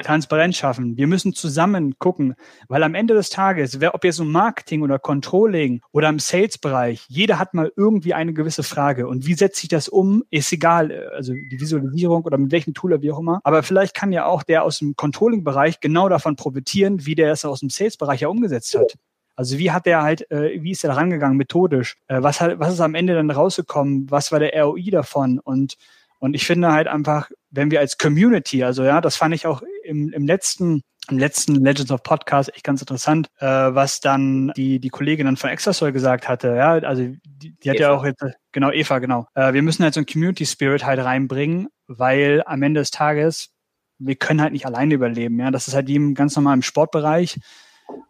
Transparenz 0.00 0.56
schaffen. 0.56 0.96
Wir 0.96 1.06
müssen 1.06 1.34
zusammen 1.34 1.98
gucken, 1.98 2.34
weil 2.68 2.82
am 2.82 2.94
Ende 2.94 3.14
des 3.14 3.28
Tages, 3.28 3.78
ob 3.82 4.04
jetzt 4.04 4.20
um 4.20 4.32
Marketing 4.32 4.82
oder 4.82 4.98
Controlling 4.98 5.82
oder 5.92 6.08
im 6.08 6.18
Sales-Bereich, 6.18 7.04
jeder 7.08 7.38
hat 7.38 7.52
mal 7.52 7.72
irgendwie 7.76 8.14
eine 8.14 8.32
gewisse 8.32 8.62
Frage. 8.62 9.06
Und 9.06 9.26
wie 9.26 9.34
setze 9.34 9.64
ich 9.64 9.68
das 9.68 9.88
um? 9.88 10.24
Ist 10.30 10.52
egal, 10.52 11.08
also 11.14 11.34
die 11.34 11.60
Visualisierung 11.60 12.22
oder 12.22 12.38
mit 12.38 12.52
welchem 12.52 12.72
Tool 12.74 13.00
wie 13.02 13.12
auch 13.12 13.18
immer. 13.18 13.40
Aber 13.44 13.62
vielleicht 13.62 13.94
kann 13.94 14.12
ja 14.12 14.24
auch 14.24 14.42
der 14.42 14.64
aus 14.64 14.78
dem 14.78 14.96
Controlling-Bereich 14.96 15.80
genau 15.80 16.08
davon 16.08 16.36
profitieren, 16.36 17.04
wie 17.04 17.14
der 17.14 17.32
es 17.32 17.44
aus 17.44 17.60
dem 17.60 17.70
Sales-Bereich 17.70 18.20
ja 18.20 18.28
umgesetzt 18.28 18.74
hat. 18.78 18.94
Also 19.34 19.58
wie 19.58 19.70
hat 19.70 19.86
der 19.86 20.02
halt, 20.02 20.30
äh, 20.30 20.62
wie 20.62 20.72
ist 20.72 20.84
er 20.84 20.96
rangegangen 20.96 21.36
methodisch? 21.36 21.96
Äh, 22.06 22.22
was, 22.22 22.40
hat, 22.40 22.58
was 22.58 22.74
ist 22.74 22.80
am 22.80 22.94
Ende 22.94 23.14
dann 23.14 23.30
rausgekommen? 23.30 24.10
Was 24.10 24.30
war 24.30 24.40
der 24.40 24.62
ROI 24.62 24.90
davon? 24.90 25.38
Und 25.38 25.76
und 26.22 26.34
ich 26.34 26.46
finde 26.46 26.70
halt 26.70 26.86
einfach, 26.86 27.32
wenn 27.50 27.72
wir 27.72 27.80
als 27.80 27.98
Community, 27.98 28.62
also 28.62 28.84
ja, 28.84 29.00
das 29.00 29.16
fand 29.16 29.34
ich 29.34 29.44
auch 29.44 29.60
im, 29.84 30.12
im 30.12 30.26
letzten 30.26 30.82
im 31.10 31.18
letzten 31.18 31.56
Legends 31.56 31.90
of 31.90 32.02
Podcast 32.02 32.54
echt 32.54 32.64
ganz 32.64 32.80
interessant, 32.80 33.28
äh, 33.38 33.46
was 33.46 34.00
dann 34.00 34.52
die, 34.56 34.78
die 34.78 34.88
Kollegin 34.88 35.26
dann 35.26 35.36
von 35.36 35.50
Exasol 35.50 35.92
gesagt 35.92 36.28
hatte. 36.28 36.54
Ja, 36.54 36.74
also 36.74 37.02
die, 37.24 37.56
die 37.58 37.70
hat 37.70 37.76
Eva. 37.76 37.82
ja 37.82 37.92
auch 37.92 38.04
jetzt, 38.04 38.24
genau, 38.52 38.70
Eva, 38.70 38.98
genau. 39.00 39.26
Äh, 39.34 39.52
wir 39.52 39.62
müssen 39.62 39.82
halt 39.82 39.94
so 39.94 40.00
ein 40.00 40.06
Community 40.06 40.46
Spirit 40.46 40.84
halt 40.84 41.00
reinbringen, 41.00 41.68
weil 41.88 42.42
am 42.46 42.62
Ende 42.62 42.80
des 42.80 42.92
Tages, 42.92 43.50
wir 43.98 44.14
können 44.14 44.40
halt 44.40 44.52
nicht 44.52 44.66
alleine 44.66 44.94
überleben. 44.94 45.40
Ja, 45.40 45.50
das 45.50 45.66
ist 45.66 45.74
halt 45.74 45.88
im 45.88 46.14
ganz 46.14 46.36
normalen 46.36 46.62
Sportbereich. 46.62 47.40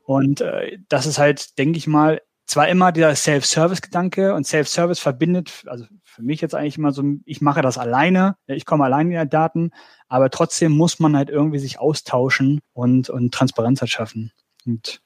Und 0.04 0.42
äh, 0.42 0.78
das 0.88 1.06
ist 1.06 1.18
halt, 1.18 1.58
denke 1.58 1.78
ich 1.78 1.86
mal, 1.86 2.20
zwar 2.46 2.68
immer 2.68 2.92
dieser 2.92 3.14
Self-Service-Gedanke 3.14 4.34
und 4.34 4.46
Self-Service 4.46 4.98
verbindet, 4.98 5.64
also 5.66 5.86
für 6.04 6.22
mich 6.22 6.40
jetzt 6.40 6.54
eigentlich 6.54 6.76
immer 6.76 6.92
so, 6.92 7.02
ich 7.24 7.40
mache 7.40 7.62
das 7.62 7.78
alleine, 7.78 8.36
ich 8.46 8.66
komme 8.66 8.84
alleine 8.84 9.14
in 9.14 9.20
die 9.20 9.28
Daten, 9.28 9.70
aber 10.08 10.30
trotzdem 10.30 10.72
muss 10.72 10.98
man 10.98 11.16
halt 11.16 11.30
irgendwie 11.30 11.58
sich 11.58 11.78
austauschen 11.78 12.60
und, 12.72 13.08
und 13.08 13.32
Transparenz 13.32 13.80
halt 13.80 13.90
schaffen. 13.90 14.32
Und 14.66 15.00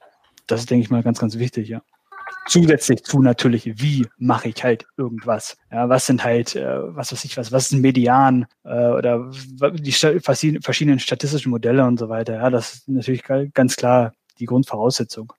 das 0.46 0.60
ist, 0.60 0.70
denke 0.70 0.84
ich 0.84 0.90
mal, 0.90 1.02
ganz, 1.02 1.18
ganz 1.18 1.38
wichtig, 1.38 1.68
ja. 1.68 1.82
Zusätzlich 2.48 3.04
zu 3.04 3.20
natürlich, 3.22 3.80
wie 3.80 4.06
mache 4.18 4.48
ich 4.48 4.62
halt 4.62 4.86
irgendwas? 4.96 5.56
Ja, 5.70 5.88
was 5.88 6.06
sind 6.06 6.22
halt, 6.22 6.54
äh, 6.54 6.94
was 6.94 7.12
weiß 7.12 7.24
ich 7.24 7.36
was, 7.36 7.50
was 7.50 7.66
ist 7.66 7.72
ein 7.72 7.80
Median 7.80 8.46
äh, 8.64 8.88
oder 8.88 9.30
die 9.74 9.92
verschiedenen 9.92 10.98
statistischen 11.00 11.50
Modelle 11.50 11.84
und 11.84 11.98
so 11.98 12.08
weiter. 12.08 12.34
Ja, 12.34 12.50
das 12.50 12.74
ist 12.74 12.88
natürlich 12.88 13.24
ganz 13.52 13.76
klar 13.76 14.12
die 14.38 14.46
Grundvoraussetzung. 14.46 15.32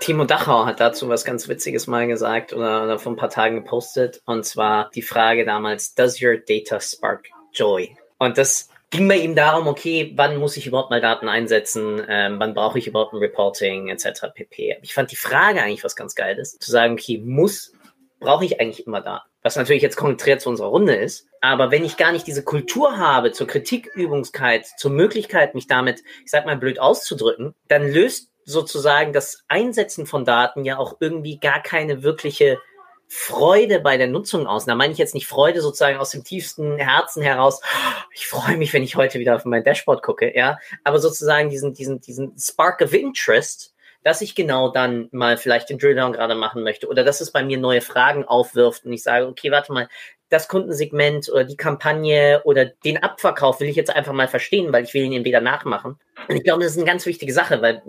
Timo 0.00 0.24
Dachau 0.24 0.66
hat 0.66 0.80
dazu 0.80 1.08
was 1.08 1.24
ganz 1.24 1.48
Witziges 1.48 1.86
mal 1.86 2.06
gesagt 2.06 2.52
oder, 2.52 2.84
oder 2.84 2.98
vor 2.98 3.12
ein 3.12 3.16
paar 3.16 3.30
Tagen 3.30 3.56
gepostet. 3.56 4.22
Und 4.26 4.44
zwar 4.44 4.90
die 4.94 5.02
Frage 5.02 5.44
damals, 5.44 5.94
does 5.94 6.22
your 6.22 6.36
data 6.36 6.80
spark 6.80 7.28
joy? 7.52 7.96
Und 8.18 8.38
das 8.38 8.68
ging 8.90 9.08
bei 9.08 9.16
ihm 9.16 9.34
darum, 9.34 9.66
okay, 9.66 10.12
wann 10.16 10.36
muss 10.38 10.56
ich 10.56 10.66
überhaupt 10.66 10.90
mal 10.90 11.00
Daten 11.00 11.28
einsetzen, 11.28 12.02
ähm, 12.08 12.38
wann 12.38 12.54
brauche 12.54 12.78
ich 12.78 12.86
überhaupt 12.86 13.14
ein 13.14 13.18
Reporting 13.18 13.88
etc. 13.88 14.26
pp. 14.34 14.78
Ich 14.82 14.94
fand 14.94 15.10
die 15.10 15.16
Frage 15.16 15.62
eigentlich 15.62 15.84
was 15.84 15.96
ganz 15.96 16.14
Geiles, 16.14 16.58
zu 16.58 16.70
sagen, 16.70 16.94
okay, 16.94 17.18
muss, 17.18 17.72
brauche 18.20 18.44
ich 18.44 18.60
eigentlich 18.60 18.86
immer 18.86 19.00
Daten? 19.00 19.28
Was 19.42 19.56
natürlich 19.56 19.82
jetzt 19.82 19.96
konträr 19.96 20.38
zu 20.38 20.48
unserer 20.48 20.68
Runde 20.68 20.94
ist. 20.94 21.28
Aber 21.40 21.70
wenn 21.70 21.84
ich 21.84 21.96
gar 21.96 22.10
nicht 22.10 22.26
diese 22.26 22.42
Kultur 22.42 22.98
habe 22.98 23.32
zur 23.32 23.46
Kritikübungskeit, 23.46 24.66
zur 24.66 24.90
Möglichkeit, 24.90 25.54
mich 25.54 25.68
damit, 25.68 26.02
ich 26.24 26.30
sag 26.30 26.46
mal, 26.46 26.56
blöd 26.56 26.80
auszudrücken, 26.80 27.54
dann 27.68 27.88
löst 27.88 28.30
sozusagen 28.46 29.12
das 29.12 29.44
Einsetzen 29.48 30.06
von 30.06 30.24
Daten 30.24 30.64
ja 30.64 30.78
auch 30.78 30.96
irgendwie 31.00 31.38
gar 31.38 31.62
keine 31.62 32.02
wirkliche 32.02 32.58
Freude 33.08 33.80
bei 33.80 33.96
der 33.98 34.06
Nutzung 34.06 34.46
aus. 34.46 34.64
Da 34.64 34.74
meine 34.74 34.92
ich 34.92 34.98
jetzt 34.98 35.14
nicht 35.14 35.26
Freude 35.26 35.60
sozusagen 35.60 35.98
aus 35.98 36.10
dem 36.10 36.24
tiefsten 36.24 36.78
Herzen 36.78 37.22
heraus. 37.22 37.60
Ich 38.14 38.26
freue 38.26 38.56
mich, 38.56 38.72
wenn 38.72 38.82
ich 38.82 38.96
heute 38.96 39.18
wieder 39.18 39.36
auf 39.36 39.44
mein 39.44 39.64
Dashboard 39.64 40.02
gucke, 40.02 40.34
ja. 40.34 40.58
Aber 40.84 40.98
sozusagen 40.98 41.50
diesen, 41.50 41.74
diesen, 41.74 42.00
diesen 42.00 42.36
Spark 42.38 42.80
of 42.80 42.94
Interest, 42.94 43.74
dass 44.02 44.20
ich 44.20 44.34
genau 44.34 44.70
dann 44.70 45.08
mal 45.10 45.36
vielleicht 45.36 45.68
den 45.68 45.78
Drilldown 45.78 46.12
gerade 46.12 46.36
machen 46.36 46.62
möchte 46.62 46.88
oder 46.88 47.02
dass 47.02 47.20
es 47.20 47.32
bei 47.32 47.42
mir 47.42 47.58
neue 47.58 47.80
Fragen 47.80 48.24
aufwirft 48.24 48.84
und 48.84 48.92
ich 48.92 49.02
sage, 49.02 49.26
okay, 49.26 49.50
warte 49.50 49.72
mal, 49.72 49.88
das 50.28 50.48
Kundensegment 50.48 51.28
oder 51.30 51.44
die 51.44 51.56
Kampagne 51.56 52.42
oder 52.44 52.64
den 52.64 53.02
Abverkauf 53.02 53.60
will 53.60 53.68
ich 53.68 53.76
jetzt 53.76 53.94
einfach 53.94 54.12
mal 54.12 54.28
verstehen, 54.28 54.72
weil 54.72 54.84
ich 54.84 54.92
will 54.92 55.04
ihn 55.04 55.12
entweder 55.12 55.40
nachmachen. 55.40 55.98
Und 56.28 56.36
ich 56.36 56.42
glaube, 56.42 56.62
das 56.62 56.72
ist 56.72 56.78
eine 56.78 56.86
ganz 56.86 57.06
wichtige 57.06 57.32
Sache, 57.32 57.62
weil 57.62 57.82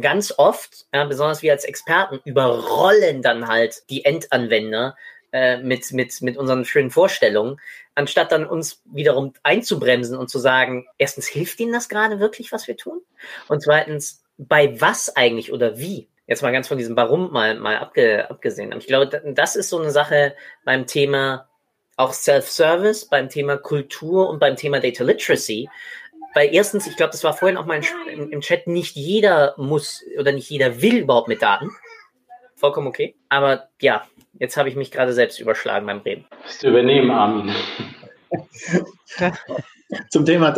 ganz 0.00 0.32
oft, 0.36 0.86
ja, 0.94 1.04
besonders 1.04 1.42
wir 1.42 1.52
als 1.52 1.64
Experten, 1.64 2.20
überrollen 2.24 3.22
dann 3.22 3.48
halt 3.48 3.82
die 3.90 4.04
Endanwender 4.04 4.96
äh, 5.32 5.58
mit, 5.58 5.92
mit, 5.92 6.22
mit 6.22 6.36
unseren 6.36 6.64
schönen 6.64 6.90
Vorstellungen, 6.90 7.60
anstatt 7.94 8.30
dann 8.30 8.46
uns 8.46 8.82
wiederum 8.84 9.32
einzubremsen 9.42 10.16
und 10.16 10.30
zu 10.30 10.38
sagen, 10.38 10.86
erstens, 10.98 11.26
hilft 11.26 11.58
ihnen 11.60 11.72
das 11.72 11.88
gerade 11.88 12.20
wirklich, 12.20 12.52
was 12.52 12.68
wir 12.68 12.76
tun? 12.76 13.00
Und 13.48 13.62
zweitens, 13.62 14.22
bei 14.38 14.80
was 14.80 15.16
eigentlich 15.16 15.52
oder 15.52 15.78
wie. 15.78 16.08
Jetzt 16.26 16.42
mal 16.42 16.52
ganz 16.52 16.68
von 16.68 16.78
diesem 16.78 16.96
Warum 16.96 17.32
mal, 17.32 17.56
mal 17.56 17.76
abge, 17.78 18.30
abgesehen. 18.30 18.72
Ich 18.78 18.86
glaube, 18.86 19.20
das 19.34 19.56
ist 19.56 19.68
so 19.68 19.80
eine 19.80 19.90
Sache 19.90 20.36
beim 20.64 20.86
Thema 20.86 21.49
auch 22.00 22.12
Self-Service, 22.12 23.06
beim 23.06 23.28
Thema 23.28 23.56
Kultur 23.56 24.28
und 24.28 24.38
beim 24.38 24.56
Thema 24.56 24.80
Data 24.80 25.04
Literacy. 25.04 25.68
Weil 26.34 26.54
erstens, 26.54 26.86
ich 26.86 26.96
glaube, 26.96 27.12
das 27.12 27.24
war 27.24 27.34
vorhin 27.34 27.56
auch 27.56 27.66
mal 27.66 27.80
im, 28.12 28.30
im 28.30 28.40
Chat, 28.40 28.66
nicht 28.66 28.96
jeder 28.96 29.54
muss 29.56 30.04
oder 30.18 30.32
nicht 30.32 30.48
jeder 30.48 30.80
will 30.80 30.98
überhaupt 30.98 31.28
mit 31.28 31.42
Daten. 31.42 31.70
Vollkommen 32.56 32.86
okay. 32.86 33.16
Aber 33.28 33.68
ja, 33.80 34.06
jetzt 34.38 34.56
habe 34.56 34.68
ich 34.68 34.76
mich 34.76 34.90
gerade 34.90 35.12
selbst 35.12 35.40
überschlagen 35.40 35.86
beim 35.86 35.98
Reden. 35.98 36.24
Bist 36.44 36.62
du 36.62 36.68
übernehmen, 36.68 37.10
Armin. 37.10 37.54
Zum 40.10 40.24
Thema 40.24 40.52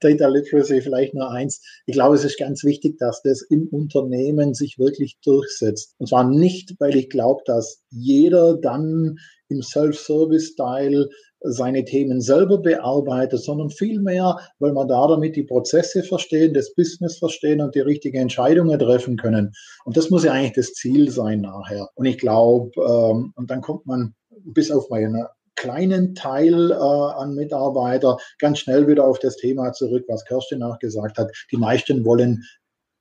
Data 0.00 0.26
Literacy 0.26 0.80
vielleicht 0.80 1.12
nur 1.12 1.30
eins. 1.30 1.62
Ich 1.84 1.94
glaube, 1.94 2.14
es 2.14 2.24
ist 2.24 2.38
ganz 2.38 2.64
wichtig, 2.64 2.96
dass 2.98 3.20
das 3.22 3.42
im 3.42 3.68
Unternehmen 3.68 4.54
sich 4.54 4.78
wirklich 4.78 5.18
durchsetzt. 5.22 5.94
Und 5.98 6.08
zwar 6.08 6.24
nicht, 6.24 6.76
weil 6.78 6.96
ich 6.96 7.10
glaube, 7.10 7.42
dass 7.44 7.82
jeder 7.90 8.56
dann 8.56 9.18
im 9.50 9.62
Self-Service-Style 9.62 11.08
seine 11.42 11.84
Themen 11.84 12.20
selber 12.20 12.58
bearbeitet, 12.58 13.42
sondern 13.42 13.70
vielmehr, 13.70 14.36
weil 14.58 14.72
man 14.72 14.88
da 14.88 15.06
damit 15.06 15.36
die 15.36 15.44
Prozesse 15.44 16.02
verstehen, 16.02 16.54
das 16.54 16.74
Business 16.74 17.18
verstehen 17.18 17.60
und 17.60 17.74
die 17.74 17.80
richtigen 17.80 18.18
Entscheidungen 18.18 18.78
treffen 18.78 19.16
können. 19.16 19.52
Und 19.84 19.96
das 19.96 20.10
muss 20.10 20.24
ja 20.24 20.32
eigentlich 20.32 20.52
das 20.52 20.74
Ziel 20.74 21.10
sein 21.10 21.40
nachher. 21.40 21.88
Und 21.94 22.06
ich 22.06 22.18
glaube, 22.18 22.70
ähm, 22.76 23.32
und 23.36 23.50
dann 23.50 23.62
kommt 23.62 23.86
man 23.86 24.14
bis 24.44 24.70
auf 24.70 24.90
meine 24.90 25.28
kleinen 25.56 26.14
Teil 26.14 26.70
äh, 26.70 26.74
an 26.74 27.34
Mitarbeiter 27.34 28.16
ganz 28.38 28.60
schnell 28.60 28.86
wieder 28.86 29.04
auf 29.04 29.18
das 29.18 29.36
Thema 29.36 29.72
zurück, 29.72 30.04
was 30.08 30.24
Kerstin 30.24 30.62
auch 30.62 30.78
gesagt 30.78 31.18
hat. 31.18 31.30
Die 31.52 31.58
meisten 31.58 32.04
wollen 32.04 32.42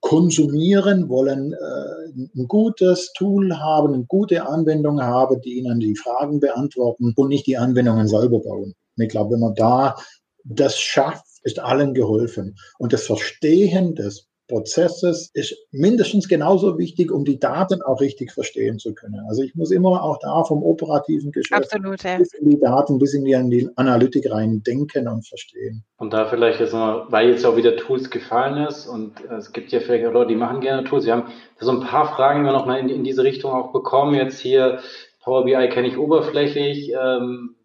konsumieren, 0.09 1.07
wollen 1.07 1.53
äh, 1.53 2.19
ein 2.35 2.47
gutes 2.47 3.13
Tool 3.13 3.55
haben, 3.55 3.93
eine 3.93 4.05
gute 4.05 4.47
Anwendung 4.47 4.99
haben, 4.99 5.39
die 5.41 5.59
ihnen 5.59 5.79
die 5.79 5.95
Fragen 5.95 6.39
beantworten 6.39 7.13
und 7.15 7.29
nicht 7.29 7.45
die 7.45 7.57
Anwendungen 7.57 8.07
selber 8.07 8.39
bauen. 8.39 8.73
Und 8.97 9.03
ich 9.03 9.09
glaube, 9.09 9.33
wenn 9.33 9.41
man 9.41 9.53
da 9.53 9.95
das 10.43 10.79
schafft, 10.79 11.27
ist 11.43 11.59
allen 11.59 11.93
geholfen. 11.93 12.55
Und 12.79 12.91
das 12.91 13.05
Verstehen 13.05 13.93
des 13.93 14.27
Prozesses 14.49 15.29
ist 15.33 15.55
mindestens 15.71 16.27
genauso 16.27 16.77
wichtig, 16.77 17.11
um 17.11 17.23
die 17.23 17.39
Daten 17.39 17.81
auch 17.81 18.01
richtig 18.01 18.33
verstehen 18.33 18.79
zu 18.79 18.93
können. 18.93 19.21
Also 19.29 19.43
ich 19.43 19.55
muss 19.55 19.71
immer 19.71 20.03
auch 20.03 20.17
da 20.19 20.43
vom 20.43 20.63
operativen 20.63 21.31
Geschäft 21.31 21.71
Absolut, 21.71 22.03
ja. 22.03 22.17
bis 22.17 22.33
in 22.33 22.49
die 22.49 22.59
Daten, 22.59 22.99
bis 22.99 23.13
in 23.13 23.23
die, 23.23 23.31
in 23.31 23.49
die 23.49 23.69
Analytik 23.75 24.29
rein 24.29 24.61
denken 24.63 25.07
und 25.07 25.25
verstehen. 25.27 25.85
Und 25.97 26.13
da 26.13 26.25
vielleicht 26.25 26.59
jetzt 26.59 26.73
noch, 26.73 27.11
weil 27.11 27.29
jetzt 27.29 27.45
auch 27.45 27.55
wieder 27.55 27.77
Tools 27.77 28.09
gefallen 28.09 28.67
ist 28.67 28.87
und 28.87 29.13
es 29.29 29.53
gibt 29.53 29.71
ja 29.71 29.79
vielleicht 29.79 30.05
auch 30.05 30.13
Leute, 30.13 30.29
die 30.29 30.35
machen 30.35 30.61
gerne 30.61 30.83
Tools. 30.83 31.05
Wir 31.05 31.13
haben 31.13 31.31
so 31.59 31.71
ein 31.71 31.81
paar 31.81 32.13
Fragen 32.15 32.43
wir 32.43 32.51
noch 32.51 32.65
mal 32.65 32.79
in, 32.79 32.89
in 32.89 33.03
diese 33.03 33.23
Richtung 33.23 33.51
auch 33.51 33.71
bekommen. 33.71 34.15
Jetzt 34.15 34.39
hier 34.39 34.79
Power 35.23 35.45
BI 35.45 35.69
kenne 35.69 35.87
ich 35.87 35.97
oberflächlich. 35.97 36.91
Ähm, 36.99 37.55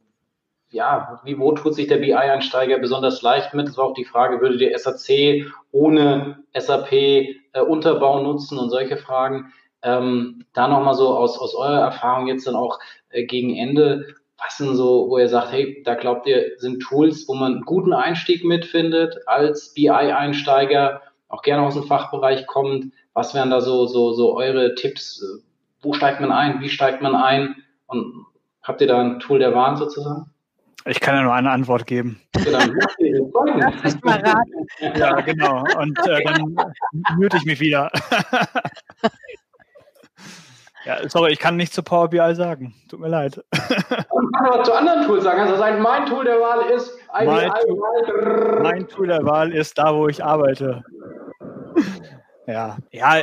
ja, 0.74 1.20
wie, 1.22 1.38
wo 1.38 1.52
tut 1.52 1.74
sich 1.74 1.86
der 1.86 1.98
BI-Einsteiger 1.98 2.78
besonders 2.78 3.22
leicht 3.22 3.54
mit? 3.54 3.68
Das 3.68 3.76
war 3.76 3.86
auch 3.86 3.94
die 3.94 4.04
Frage, 4.04 4.40
würde 4.40 4.58
der 4.58 4.76
SAC 4.76 5.46
ohne 5.70 6.38
SAP 6.52 6.92
äh, 6.92 7.36
Unterbau 7.66 8.20
nutzen 8.22 8.58
und 8.58 8.70
solche 8.70 8.96
Fragen. 8.96 9.52
Ähm, 9.82 10.44
da 10.52 10.66
nochmal 10.66 10.94
so 10.94 11.16
aus, 11.16 11.38
aus 11.38 11.54
eurer 11.54 11.78
Erfahrung 11.80 12.26
jetzt 12.26 12.46
dann 12.48 12.56
auch 12.56 12.80
äh, 13.10 13.24
gegen 13.24 13.56
Ende, 13.56 14.14
was 14.36 14.56
sind 14.56 14.74
so, 14.74 15.08
wo 15.08 15.18
ihr 15.18 15.28
sagt, 15.28 15.52
hey, 15.52 15.80
da 15.84 15.94
glaubt 15.94 16.26
ihr, 16.26 16.52
sind 16.56 16.80
Tools, 16.80 17.28
wo 17.28 17.34
man 17.34 17.52
einen 17.52 17.64
guten 17.64 17.92
Einstieg 17.92 18.44
mitfindet 18.44 19.16
als 19.26 19.74
BI-Einsteiger, 19.74 21.02
auch 21.28 21.42
gerne 21.42 21.62
aus 21.62 21.74
dem 21.74 21.84
Fachbereich 21.84 22.48
kommt. 22.48 22.92
Was 23.12 23.32
wären 23.32 23.50
da 23.50 23.60
so, 23.60 23.86
so, 23.86 24.12
so 24.12 24.36
eure 24.36 24.74
Tipps? 24.74 25.24
Wo 25.82 25.92
steigt 25.92 26.20
man 26.20 26.32
ein? 26.32 26.60
Wie 26.60 26.68
steigt 26.68 27.00
man 27.00 27.14
ein? 27.14 27.54
Und 27.86 28.26
habt 28.62 28.80
ihr 28.80 28.88
da 28.88 29.00
ein 29.00 29.20
Tool 29.20 29.38
der 29.38 29.54
Wahl 29.54 29.76
sozusagen? 29.76 30.33
Ich 30.86 31.00
kann 31.00 31.14
ja 31.14 31.22
nur 31.22 31.32
eine 31.32 31.50
Antwort 31.50 31.86
geben. 31.86 32.20
Genau. 32.32 32.58
Lass 32.58 33.82
mich 33.82 34.04
mal 34.04 34.20
raten. 34.20 34.66
Ja, 34.96 35.20
genau. 35.20 35.64
Und 35.78 35.98
äh, 36.06 36.22
dann 36.24 36.54
mute 37.16 37.38
ich 37.38 37.46
mich 37.46 37.58
wieder. 37.58 37.90
ja, 40.84 41.08
sorry, 41.08 41.32
ich 41.32 41.38
kann 41.38 41.56
nicht 41.56 41.72
zu 41.72 41.82
Power 41.82 42.10
BI 42.10 42.34
sagen. 42.34 42.74
Tut 42.90 43.00
mir 43.00 43.08
leid. 43.08 43.38
Und 44.10 44.32
kann 44.36 44.46
aber 44.46 44.62
zu 44.62 44.74
anderen 44.74 45.06
Tools 45.06 45.24
sagen. 45.24 45.40
Also 45.40 45.56
sagen, 45.56 45.80
mein 45.80 46.04
Tool 46.04 46.24
der 46.24 46.38
Wahl 46.38 46.70
ist 46.70 46.92
Mein 47.14 47.50
Tool, 47.50 48.60
mein 48.62 48.86
Tool 48.88 49.06
der 49.06 49.24
Wahl 49.24 49.52
ist 49.52 49.78
da, 49.78 49.94
wo 49.94 50.08
ich 50.08 50.22
arbeite. 50.22 50.84
Ja, 52.46 52.76
ja, 52.90 53.22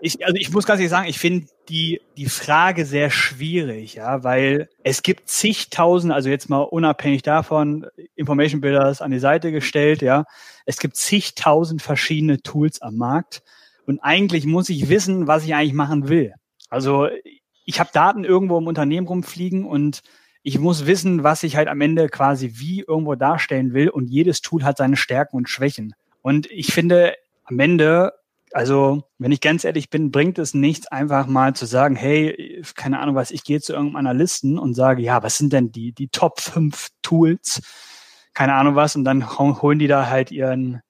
ich, 0.00 0.24
also 0.24 0.36
ich 0.36 0.52
muss 0.52 0.66
ganz 0.66 0.80
ehrlich 0.80 0.90
sagen, 0.90 1.08
ich 1.08 1.18
finde 1.18 1.46
die, 1.68 2.00
die 2.16 2.26
Frage 2.26 2.84
sehr 2.84 3.10
schwierig, 3.10 3.94
ja, 3.94 4.24
weil 4.24 4.68
es 4.82 5.02
gibt 5.02 5.28
zigtausend, 5.28 6.12
also 6.12 6.28
jetzt 6.28 6.50
mal 6.50 6.60
unabhängig 6.60 7.22
davon, 7.22 7.86
Information 8.16 8.60
Builders 8.60 9.00
an 9.00 9.10
die 9.10 9.18
Seite 9.18 9.52
gestellt, 9.52 10.02
ja, 10.02 10.24
es 10.66 10.78
gibt 10.78 10.96
zigtausend 10.96 11.82
verschiedene 11.82 12.42
Tools 12.42 12.82
am 12.82 12.96
Markt 12.96 13.42
und 13.86 14.00
eigentlich 14.00 14.44
muss 14.44 14.68
ich 14.68 14.88
wissen, 14.88 15.26
was 15.26 15.44
ich 15.44 15.54
eigentlich 15.54 15.72
machen 15.72 16.08
will. 16.08 16.34
Also 16.68 17.08
ich 17.64 17.80
habe 17.80 17.90
Daten 17.92 18.24
irgendwo 18.24 18.58
im 18.58 18.66
Unternehmen 18.66 19.06
rumfliegen 19.06 19.64
und 19.64 20.02
ich 20.42 20.58
muss 20.58 20.86
wissen, 20.86 21.22
was 21.22 21.44
ich 21.44 21.56
halt 21.56 21.68
am 21.68 21.80
Ende 21.80 22.08
quasi 22.08 22.54
wie 22.54 22.80
irgendwo 22.80 23.14
darstellen 23.14 23.74
will 23.74 23.88
und 23.88 24.10
jedes 24.10 24.40
Tool 24.40 24.64
hat 24.64 24.78
seine 24.78 24.96
Stärken 24.96 25.36
und 25.36 25.48
Schwächen. 25.48 25.94
Und 26.20 26.50
ich 26.50 26.72
finde, 26.72 27.14
am 27.44 27.60
Ende 27.60 28.12
also, 28.54 29.02
wenn 29.18 29.32
ich 29.32 29.40
ganz 29.40 29.64
ehrlich 29.64 29.90
bin, 29.90 30.10
bringt 30.10 30.38
es 30.38 30.54
nichts, 30.54 30.86
einfach 30.88 31.26
mal 31.26 31.54
zu 31.54 31.66
sagen, 31.66 31.96
hey, 31.96 32.62
keine 32.76 33.00
Ahnung 33.00 33.14
was, 33.14 33.30
ich 33.30 33.44
gehe 33.44 33.60
zu 33.60 33.72
irgendeinem 33.72 33.96
Analysten 33.96 34.58
und 34.58 34.74
sage, 34.74 35.02
ja, 35.02 35.22
was 35.22 35.38
sind 35.38 35.52
denn 35.52 35.72
die, 35.72 35.92
die 35.92 36.08
Top 36.08 36.40
5 36.40 36.88
Tools? 37.02 37.62
Keine 38.34 38.54
Ahnung 38.54 38.76
was, 38.76 38.96
und 38.96 39.04
dann 39.04 39.38
holen 39.38 39.78
die 39.78 39.88
da 39.88 40.08
halt 40.08 40.30
ihren, 40.30 40.80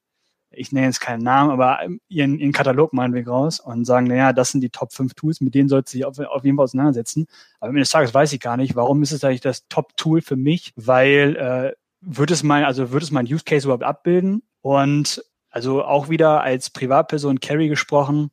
ich 0.50 0.72
nenne 0.72 0.86
jetzt 0.86 1.00
keinen 1.00 1.22
Namen, 1.22 1.50
aber 1.50 1.80
ihren, 2.08 2.38
ihren 2.38 2.52
Katalog 2.52 2.92
meinetwegen 2.92 3.28
raus 3.28 3.60
und 3.60 3.84
sagen, 3.84 4.06
naja, 4.06 4.32
das 4.32 4.50
sind 4.50 4.60
die 4.60 4.70
Top 4.70 4.92
5 4.92 5.14
Tools, 5.14 5.40
mit 5.40 5.54
denen 5.54 5.68
sollst 5.68 5.92
du 5.92 5.98
dich 5.98 6.04
auf, 6.04 6.18
auf 6.18 6.44
jeden 6.44 6.56
Fall 6.56 6.64
auseinandersetzen. 6.64 7.26
Aber 7.58 7.70
am 7.70 7.76
Ende 7.76 7.82
des 7.82 7.90
Tages 7.90 8.14
weiß 8.14 8.32
ich 8.32 8.40
gar 8.40 8.56
nicht, 8.56 8.76
warum 8.76 9.02
ist 9.02 9.12
es 9.12 9.24
eigentlich 9.24 9.40
das 9.40 9.66
Top-Tool 9.68 10.20
für 10.20 10.36
mich, 10.36 10.72
weil 10.76 11.36
äh, 11.36 11.72
wird 12.00 12.30
es 12.30 12.42
mein, 12.42 12.64
also 12.64 12.92
wird 12.92 13.02
es 13.02 13.10
mein 13.10 13.26
Use 13.26 13.44
Case 13.44 13.66
überhaupt 13.66 13.84
abbilden? 13.84 14.42
Und 14.60 15.22
also 15.52 15.84
auch 15.84 16.08
wieder 16.08 16.42
als 16.42 16.70
Privatperson 16.70 17.40
Carry 17.40 17.68
gesprochen, 17.68 18.30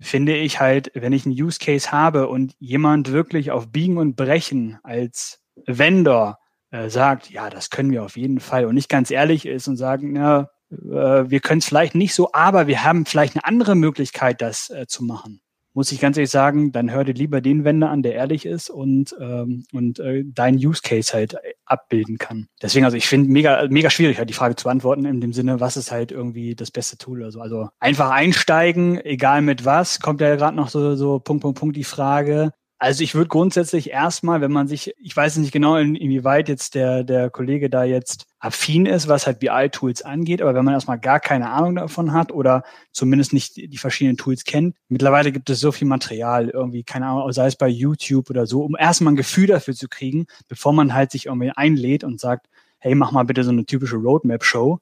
finde 0.00 0.36
ich 0.36 0.60
halt, 0.60 0.90
wenn 0.94 1.12
ich 1.12 1.24
einen 1.24 1.40
Use 1.40 1.58
Case 1.58 1.92
habe 1.92 2.28
und 2.28 2.54
jemand 2.58 3.12
wirklich 3.12 3.52
auf 3.52 3.70
Biegen 3.70 3.96
und 3.96 4.16
Brechen 4.16 4.78
als 4.82 5.40
Vendor 5.66 6.38
äh, 6.70 6.90
sagt, 6.90 7.30
ja, 7.30 7.48
das 7.48 7.70
können 7.70 7.92
wir 7.92 8.02
auf 8.02 8.16
jeden 8.16 8.40
Fall 8.40 8.66
und 8.66 8.74
nicht 8.74 8.88
ganz 8.88 9.10
ehrlich 9.10 9.46
ist 9.46 9.68
und 9.68 9.76
sagen, 9.76 10.16
ja, 10.16 10.50
äh, 10.70 11.30
wir 11.30 11.40
können 11.40 11.60
es 11.60 11.66
vielleicht 11.66 11.94
nicht 11.94 12.14
so, 12.14 12.30
aber 12.32 12.66
wir 12.66 12.84
haben 12.84 13.06
vielleicht 13.06 13.36
eine 13.36 13.44
andere 13.44 13.76
Möglichkeit, 13.76 14.42
das 14.42 14.68
äh, 14.70 14.86
zu 14.88 15.04
machen 15.04 15.40
muss 15.74 15.92
ich 15.92 16.00
ganz 16.00 16.16
ehrlich 16.16 16.30
sagen, 16.30 16.72
dann 16.72 16.90
hör 16.90 17.04
dir 17.04 17.14
lieber 17.14 17.40
den 17.40 17.64
Wender 17.64 17.90
an, 17.90 18.02
der 18.02 18.14
ehrlich 18.14 18.46
ist 18.46 18.70
und, 18.70 19.14
ähm, 19.20 19.64
und 19.72 19.98
äh, 19.98 20.24
deinen 20.24 20.56
Use 20.56 20.82
Case 20.82 21.12
halt 21.12 21.36
abbilden 21.66 22.16
kann. 22.16 22.46
Deswegen, 22.62 22.84
also 22.84 22.96
ich 22.96 23.08
finde 23.08 23.30
mega, 23.30 23.66
mega 23.68 23.90
schwierig, 23.90 24.18
halt 24.18 24.30
die 24.30 24.34
Frage 24.34 24.54
zu 24.54 24.64
beantworten, 24.64 25.04
in 25.04 25.20
dem 25.20 25.32
Sinne, 25.32 25.60
was 25.60 25.76
ist 25.76 25.90
halt 25.90 26.12
irgendwie 26.12 26.54
das 26.54 26.70
beste 26.70 26.96
Tool 26.96 27.20
oder 27.20 27.32
so. 27.32 27.40
Also 27.40 27.68
einfach 27.80 28.10
einsteigen, 28.10 29.04
egal 29.04 29.42
mit 29.42 29.64
was, 29.64 30.00
kommt 30.00 30.20
ja 30.20 30.36
gerade 30.36 30.56
noch 30.56 30.68
so, 30.68 30.94
so 30.94 31.18
Punkt, 31.18 31.42
Punkt, 31.42 31.58
Punkt 31.58 31.76
die 31.76 31.84
Frage. 31.84 32.52
Also 32.84 33.02
ich 33.02 33.14
würde 33.14 33.28
grundsätzlich 33.28 33.88
erstmal, 33.88 34.42
wenn 34.42 34.52
man 34.52 34.68
sich, 34.68 34.92
ich 34.98 35.16
weiß 35.16 35.38
nicht 35.38 35.52
genau, 35.52 35.76
in, 35.76 35.94
inwieweit 35.94 36.50
jetzt 36.50 36.74
der, 36.74 37.02
der 37.02 37.30
Kollege 37.30 37.70
da 37.70 37.82
jetzt 37.82 38.26
affin 38.40 38.84
ist, 38.84 39.08
was 39.08 39.26
halt 39.26 39.38
BI-Tools 39.38 40.02
angeht, 40.02 40.42
aber 40.42 40.54
wenn 40.54 40.66
man 40.66 40.74
erstmal 40.74 40.98
gar 40.98 41.18
keine 41.18 41.48
Ahnung 41.48 41.76
davon 41.76 42.12
hat 42.12 42.30
oder 42.30 42.62
zumindest 42.92 43.32
nicht 43.32 43.56
die 43.56 43.78
verschiedenen 43.78 44.18
Tools 44.18 44.44
kennt, 44.44 44.76
mittlerweile 44.88 45.32
gibt 45.32 45.48
es 45.48 45.60
so 45.60 45.72
viel 45.72 45.88
Material, 45.88 46.50
irgendwie, 46.50 46.84
keine 46.84 47.06
Ahnung, 47.06 47.32
sei 47.32 47.46
es 47.46 47.56
bei 47.56 47.68
YouTube 47.68 48.28
oder 48.28 48.46
so, 48.46 48.62
um 48.62 48.76
erstmal 48.78 49.14
ein 49.14 49.16
Gefühl 49.16 49.46
dafür 49.46 49.72
zu 49.72 49.88
kriegen, 49.88 50.26
bevor 50.48 50.74
man 50.74 50.92
halt 50.92 51.10
sich 51.10 51.24
irgendwie 51.24 51.52
einlädt 51.56 52.04
und 52.04 52.20
sagt, 52.20 52.50
hey, 52.80 52.94
mach 52.94 53.12
mal 53.12 53.24
bitte 53.24 53.44
so 53.44 53.50
eine 53.50 53.64
typische 53.64 53.96
Roadmap-Show. 53.96 54.78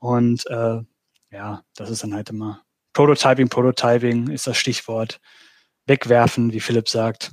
Und 0.00 0.44
äh, 0.48 0.80
ja, 1.30 1.62
das 1.76 1.90
ist 1.90 2.02
dann 2.02 2.14
halt 2.14 2.30
immer 2.30 2.62
Prototyping, 2.94 3.48
Prototyping 3.48 4.26
ist 4.26 4.48
das 4.48 4.56
Stichwort 4.56 5.20
wegwerfen, 5.88 6.52
wie 6.52 6.60
Philipp 6.60 6.88
sagt. 6.88 7.32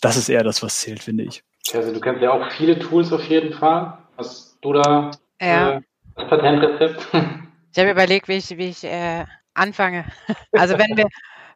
Das 0.00 0.16
ist 0.16 0.28
eher 0.28 0.44
das, 0.44 0.62
was 0.62 0.80
zählt, 0.80 1.02
finde 1.02 1.24
ich. 1.24 1.42
Also 1.74 1.92
du 1.92 2.00
kennst 2.00 2.22
ja 2.22 2.30
auch 2.32 2.50
viele 2.52 2.78
Tools 2.78 3.12
auf 3.12 3.24
jeden 3.24 3.52
Fall. 3.52 3.98
Hast 4.16 4.58
du 4.60 4.72
da 4.72 5.10
ja. 5.40 5.76
äh, 5.76 5.80
das 6.14 6.28
Patentrezept? 6.28 7.06
Ich 7.72 7.80
habe 7.80 7.90
überlegt, 7.90 8.26
wie 8.28 8.38
ich, 8.38 8.56
wie 8.56 8.68
ich 8.68 8.84
äh, 8.84 9.26
anfange. 9.52 10.06
Also 10.52 10.78
wenn 10.78 10.96
wir, 10.96 11.08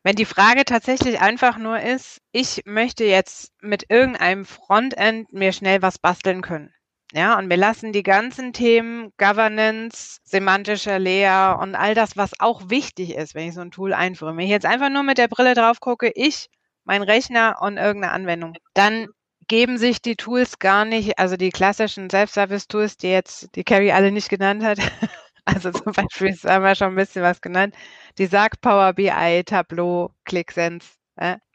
wenn 0.03 0.17
die 0.17 0.27
Frage 0.27 0.67
tatsächlich 0.67 1.19
einfach 1.19 1.57
nur 1.57 1.81
ist, 1.81 2.21
ich 2.31 2.63
möchte 2.67 3.05
jetzt 3.05 3.55
mit 3.63 3.87
irgendeinem 3.89 4.45
Frontend 4.45 5.33
mir 5.33 5.53
schnell 5.53 5.81
was 5.81 5.99
basteln 5.99 6.43
können. 6.43 6.75
Ja, 7.13 7.37
und 7.39 7.51
wir 7.51 7.57
lassen 7.57 7.93
die 7.93 8.05
ganzen 8.05 8.53
Themen 8.53 9.13
Governance, 9.19 10.19
semantischer 10.23 11.01
Layer 11.01 11.59
und 11.61 11.75
all 11.75 11.95
das, 11.95 12.17
was 12.17 12.39
auch 12.39 12.71
wichtig 12.71 13.17
ist, 13.17 13.35
wenn 13.35 13.49
ich 13.49 13.55
so 13.55 13.61
ein 13.63 13.73
Tool 13.73 13.93
einführe. 13.93 14.37
Wenn 14.37 14.45
ich 14.45 14.51
jetzt 14.51 14.67
einfach 14.67 14.91
nur 14.91 15.03
mit 15.03 15.19
der 15.19 15.27
Brille 15.27 15.55
drauf 15.55 15.81
gucke, 15.81 16.13
ich, 16.15 16.47
mein 16.85 17.03
Rechner 17.03 17.57
und 17.61 17.79
irgendeine 17.79 18.13
Anwendung, 18.13 18.55
dann 18.75 19.09
geben 19.49 19.77
sich 19.77 20.01
die 20.01 20.15
Tools 20.15 20.61
gar 20.61 20.85
nicht, 20.85 21.19
also 21.19 21.37
die 21.37 21.51
klassischen 21.51 22.09
Self-Service-Tools, 22.09 22.97
die 22.99 23.09
jetzt 23.09 23.57
die 23.57 23.65
Carrie 23.65 23.91
alle 23.93 24.13
nicht 24.13 24.29
genannt 24.29 24.63
hat, 24.63 24.79
also 25.45 25.73
zum 25.73 25.93
Beispiel 25.93 26.37
haben 26.45 26.63
wir 26.65 26.77
schon 26.77 26.91
ein 26.91 26.95
bisschen 26.95 27.23
was 27.23 27.41
genannt, 27.41 27.75
die 28.19 28.27
sagt 28.27 28.61
Power 28.61 28.93
BI, 28.93 29.43
Tableau, 29.45 30.13
ClickSense, 30.25 30.91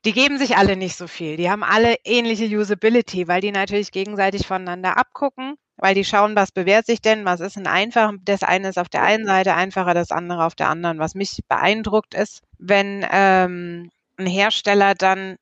die 0.05 0.13
geben 0.13 0.37
sich 0.37 0.57
alle 0.57 0.75
nicht 0.75 0.95
so 0.95 1.07
viel. 1.07 1.35
Die 1.35 1.49
haben 1.49 1.63
alle 1.63 1.95
ähnliche 2.03 2.45
Usability, 2.45 3.27
weil 3.27 3.41
die 3.41 3.51
natürlich 3.51 3.91
gegenseitig 3.91 4.45
voneinander 4.45 4.97
abgucken, 4.97 5.55
weil 5.77 5.95
die 5.95 6.05
schauen, 6.05 6.35
was 6.35 6.51
bewährt 6.51 6.85
sich 6.85 7.01
denn, 7.01 7.25
was 7.25 7.39
ist 7.39 7.57
ein 7.57 7.67
einfach. 7.67 8.13
Das 8.23 8.43
eine 8.43 8.69
ist 8.69 8.77
auf 8.77 8.89
der 8.89 9.01
einen 9.01 9.25
Seite 9.25 9.55
einfacher, 9.55 9.93
das 9.93 10.11
andere 10.11 10.45
auf 10.45 10.55
der 10.55 10.69
anderen. 10.69 10.99
Was 10.99 11.15
mich 11.15 11.39
beeindruckt 11.49 12.13
ist, 12.13 12.41
wenn 12.59 13.05
ähm, 13.11 13.89
ein 14.17 14.27
Hersteller 14.27 14.93
dann 14.93 15.37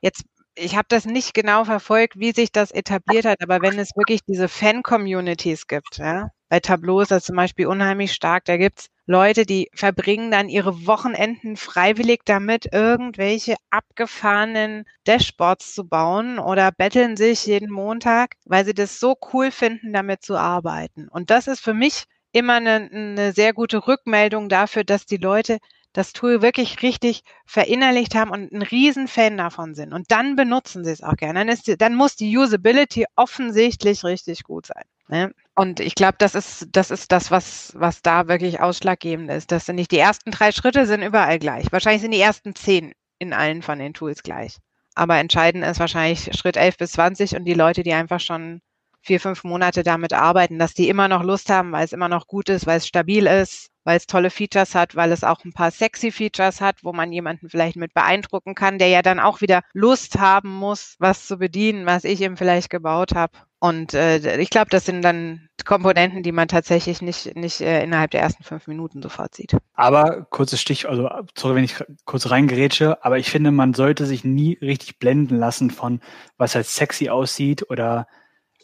jetzt 0.00 0.24
ich 0.56 0.76
habe 0.76 0.86
das 0.88 1.04
nicht 1.04 1.34
genau 1.34 1.64
verfolgt, 1.64 2.16
wie 2.16 2.30
sich 2.32 2.52
das 2.52 2.70
etabliert 2.70 3.24
hat, 3.24 3.42
aber 3.42 3.60
wenn 3.60 3.76
es 3.78 3.96
wirklich 3.96 4.20
diese 4.24 4.48
Fan-Communities 4.48 5.66
gibt, 5.66 5.98
ja, 5.98 6.30
bei 6.54 6.60
Tableau 6.60 7.00
ist 7.00 7.10
das 7.10 7.24
zum 7.24 7.34
Beispiel 7.34 7.66
unheimlich 7.66 8.12
stark, 8.12 8.44
da 8.44 8.56
gibt's 8.56 8.88
Leute, 9.06 9.44
die 9.44 9.68
verbringen 9.74 10.30
dann 10.30 10.48
ihre 10.48 10.86
Wochenenden 10.86 11.56
freiwillig 11.56 12.20
damit, 12.26 12.72
irgendwelche 12.72 13.56
abgefahrenen 13.70 14.84
Dashboards 15.04 15.74
zu 15.74 15.82
bauen 15.88 16.38
oder 16.38 16.70
betteln 16.70 17.16
sich 17.16 17.44
jeden 17.46 17.72
Montag, 17.72 18.36
weil 18.44 18.64
sie 18.64 18.72
das 18.72 19.00
so 19.00 19.16
cool 19.32 19.50
finden, 19.50 19.92
damit 19.92 20.22
zu 20.22 20.36
arbeiten. 20.36 21.08
Und 21.08 21.30
das 21.30 21.48
ist 21.48 21.58
für 21.58 21.74
mich 21.74 22.04
immer 22.30 22.54
eine, 22.54 22.88
eine 22.92 23.32
sehr 23.32 23.52
gute 23.52 23.88
Rückmeldung 23.88 24.48
dafür, 24.48 24.84
dass 24.84 25.06
die 25.06 25.16
Leute 25.16 25.58
das 25.92 26.12
Tool 26.12 26.40
wirklich 26.40 26.82
richtig 26.82 27.22
verinnerlicht 27.46 28.14
haben 28.14 28.30
und 28.30 28.52
ein 28.52 28.62
riesen 28.62 29.08
Fan 29.08 29.36
davon 29.36 29.74
sind. 29.74 29.92
Und 29.92 30.12
dann 30.12 30.36
benutzen 30.36 30.84
sie 30.84 30.92
es 30.92 31.02
auch 31.02 31.16
gerne. 31.16 31.40
Dann, 31.40 31.48
ist 31.48 31.68
dann 31.80 31.96
muss 31.96 32.14
die 32.14 32.38
Usability 32.38 33.06
offensichtlich 33.16 34.04
richtig 34.04 34.44
gut 34.44 34.66
sein. 34.66 34.84
Ne? 35.08 35.34
Und 35.54 35.80
ich 35.80 35.94
glaube, 35.94 36.16
das 36.18 36.34
ist, 36.34 36.68
das 36.72 36.90
ist 36.90 37.12
das, 37.12 37.30
was, 37.30 37.72
was 37.76 38.02
da 38.02 38.28
wirklich 38.28 38.60
ausschlaggebend 38.60 39.30
ist. 39.30 39.52
Das 39.52 39.66
sind 39.66 39.76
nicht 39.76 39.90
die 39.90 39.98
ersten 39.98 40.30
drei 40.30 40.50
Schritte 40.50 40.86
sind 40.86 41.02
überall 41.02 41.38
gleich. 41.38 41.70
Wahrscheinlich 41.70 42.02
sind 42.02 42.12
die 42.12 42.20
ersten 42.20 42.54
zehn 42.54 42.92
in 43.18 43.32
allen 43.32 43.62
von 43.62 43.78
den 43.78 43.94
Tools 43.94 44.22
gleich. 44.22 44.56
Aber 44.94 45.18
entscheidend 45.18 45.64
ist 45.64 45.80
wahrscheinlich 45.80 46.30
Schritt 46.36 46.56
11 46.56 46.76
bis 46.78 46.92
20 46.92 47.36
und 47.36 47.44
die 47.44 47.54
Leute, 47.54 47.82
die 47.82 47.92
einfach 47.92 48.20
schon 48.20 48.60
vier, 49.04 49.20
fünf 49.20 49.44
Monate 49.44 49.82
damit 49.82 50.12
arbeiten, 50.12 50.58
dass 50.58 50.72
die 50.72 50.88
immer 50.88 51.08
noch 51.08 51.22
Lust 51.22 51.50
haben, 51.50 51.72
weil 51.72 51.84
es 51.84 51.92
immer 51.92 52.08
noch 52.08 52.26
gut 52.26 52.48
ist, 52.48 52.66
weil 52.66 52.78
es 52.78 52.86
stabil 52.86 53.26
ist, 53.26 53.70
weil 53.84 53.98
es 53.98 54.06
tolle 54.06 54.30
Features 54.30 54.74
hat, 54.74 54.96
weil 54.96 55.12
es 55.12 55.24
auch 55.24 55.44
ein 55.44 55.52
paar 55.52 55.70
sexy 55.70 56.10
Features 56.10 56.60
hat, 56.60 56.82
wo 56.82 56.92
man 56.92 57.12
jemanden 57.12 57.50
vielleicht 57.50 57.76
mit 57.76 57.92
beeindrucken 57.92 58.54
kann, 58.54 58.78
der 58.78 58.88
ja 58.88 59.02
dann 59.02 59.20
auch 59.20 59.42
wieder 59.42 59.60
Lust 59.74 60.18
haben 60.18 60.50
muss, 60.50 60.96
was 60.98 61.26
zu 61.26 61.36
bedienen, 61.36 61.84
was 61.86 62.04
ich 62.04 62.22
ihm 62.22 62.36
vielleicht 62.36 62.70
gebaut 62.70 63.14
habe. 63.14 63.36
Und 63.64 63.94
äh, 63.94 64.36
ich 64.42 64.50
glaube, 64.50 64.68
das 64.68 64.84
sind 64.84 65.00
dann 65.00 65.48
Komponenten, 65.64 66.22
die 66.22 66.32
man 66.32 66.48
tatsächlich 66.48 67.00
nicht, 67.00 67.34
nicht 67.34 67.62
äh, 67.62 67.82
innerhalb 67.82 68.10
der 68.10 68.20
ersten 68.20 68.44
fünf 68.44 68.66
Minuten 68.66 69.00
sofort 69.00 69.34
sieht. 69.34 69.56
Aber 69.72 70.26
kurzes 70.28 70.60
Stich, 70.60 70.86
also 70.86 71.08
sorry, 71.34 71.54
wenn 71.54 71.64
ich 71.64 71.82
kurz 72.04 72.30
reingerätsche, 72.30 73.02
aber 73.02 73.16
ich 73.16 73.30
finde, 73.30 73.52
man 73.52 73.72
sollte 73.72 74.04
sich 74.04 74.22
nie 74.22 74.58
richtig 74.60 74.98
blenden 74.98 75.38
lassen 75.38 75.70
von, 75.70 76.02
was 76.36 76.54
halt 76.54 76.66
sexy 76.66 77.08
aussieht 77.08 77.70
oder 77.70 78.06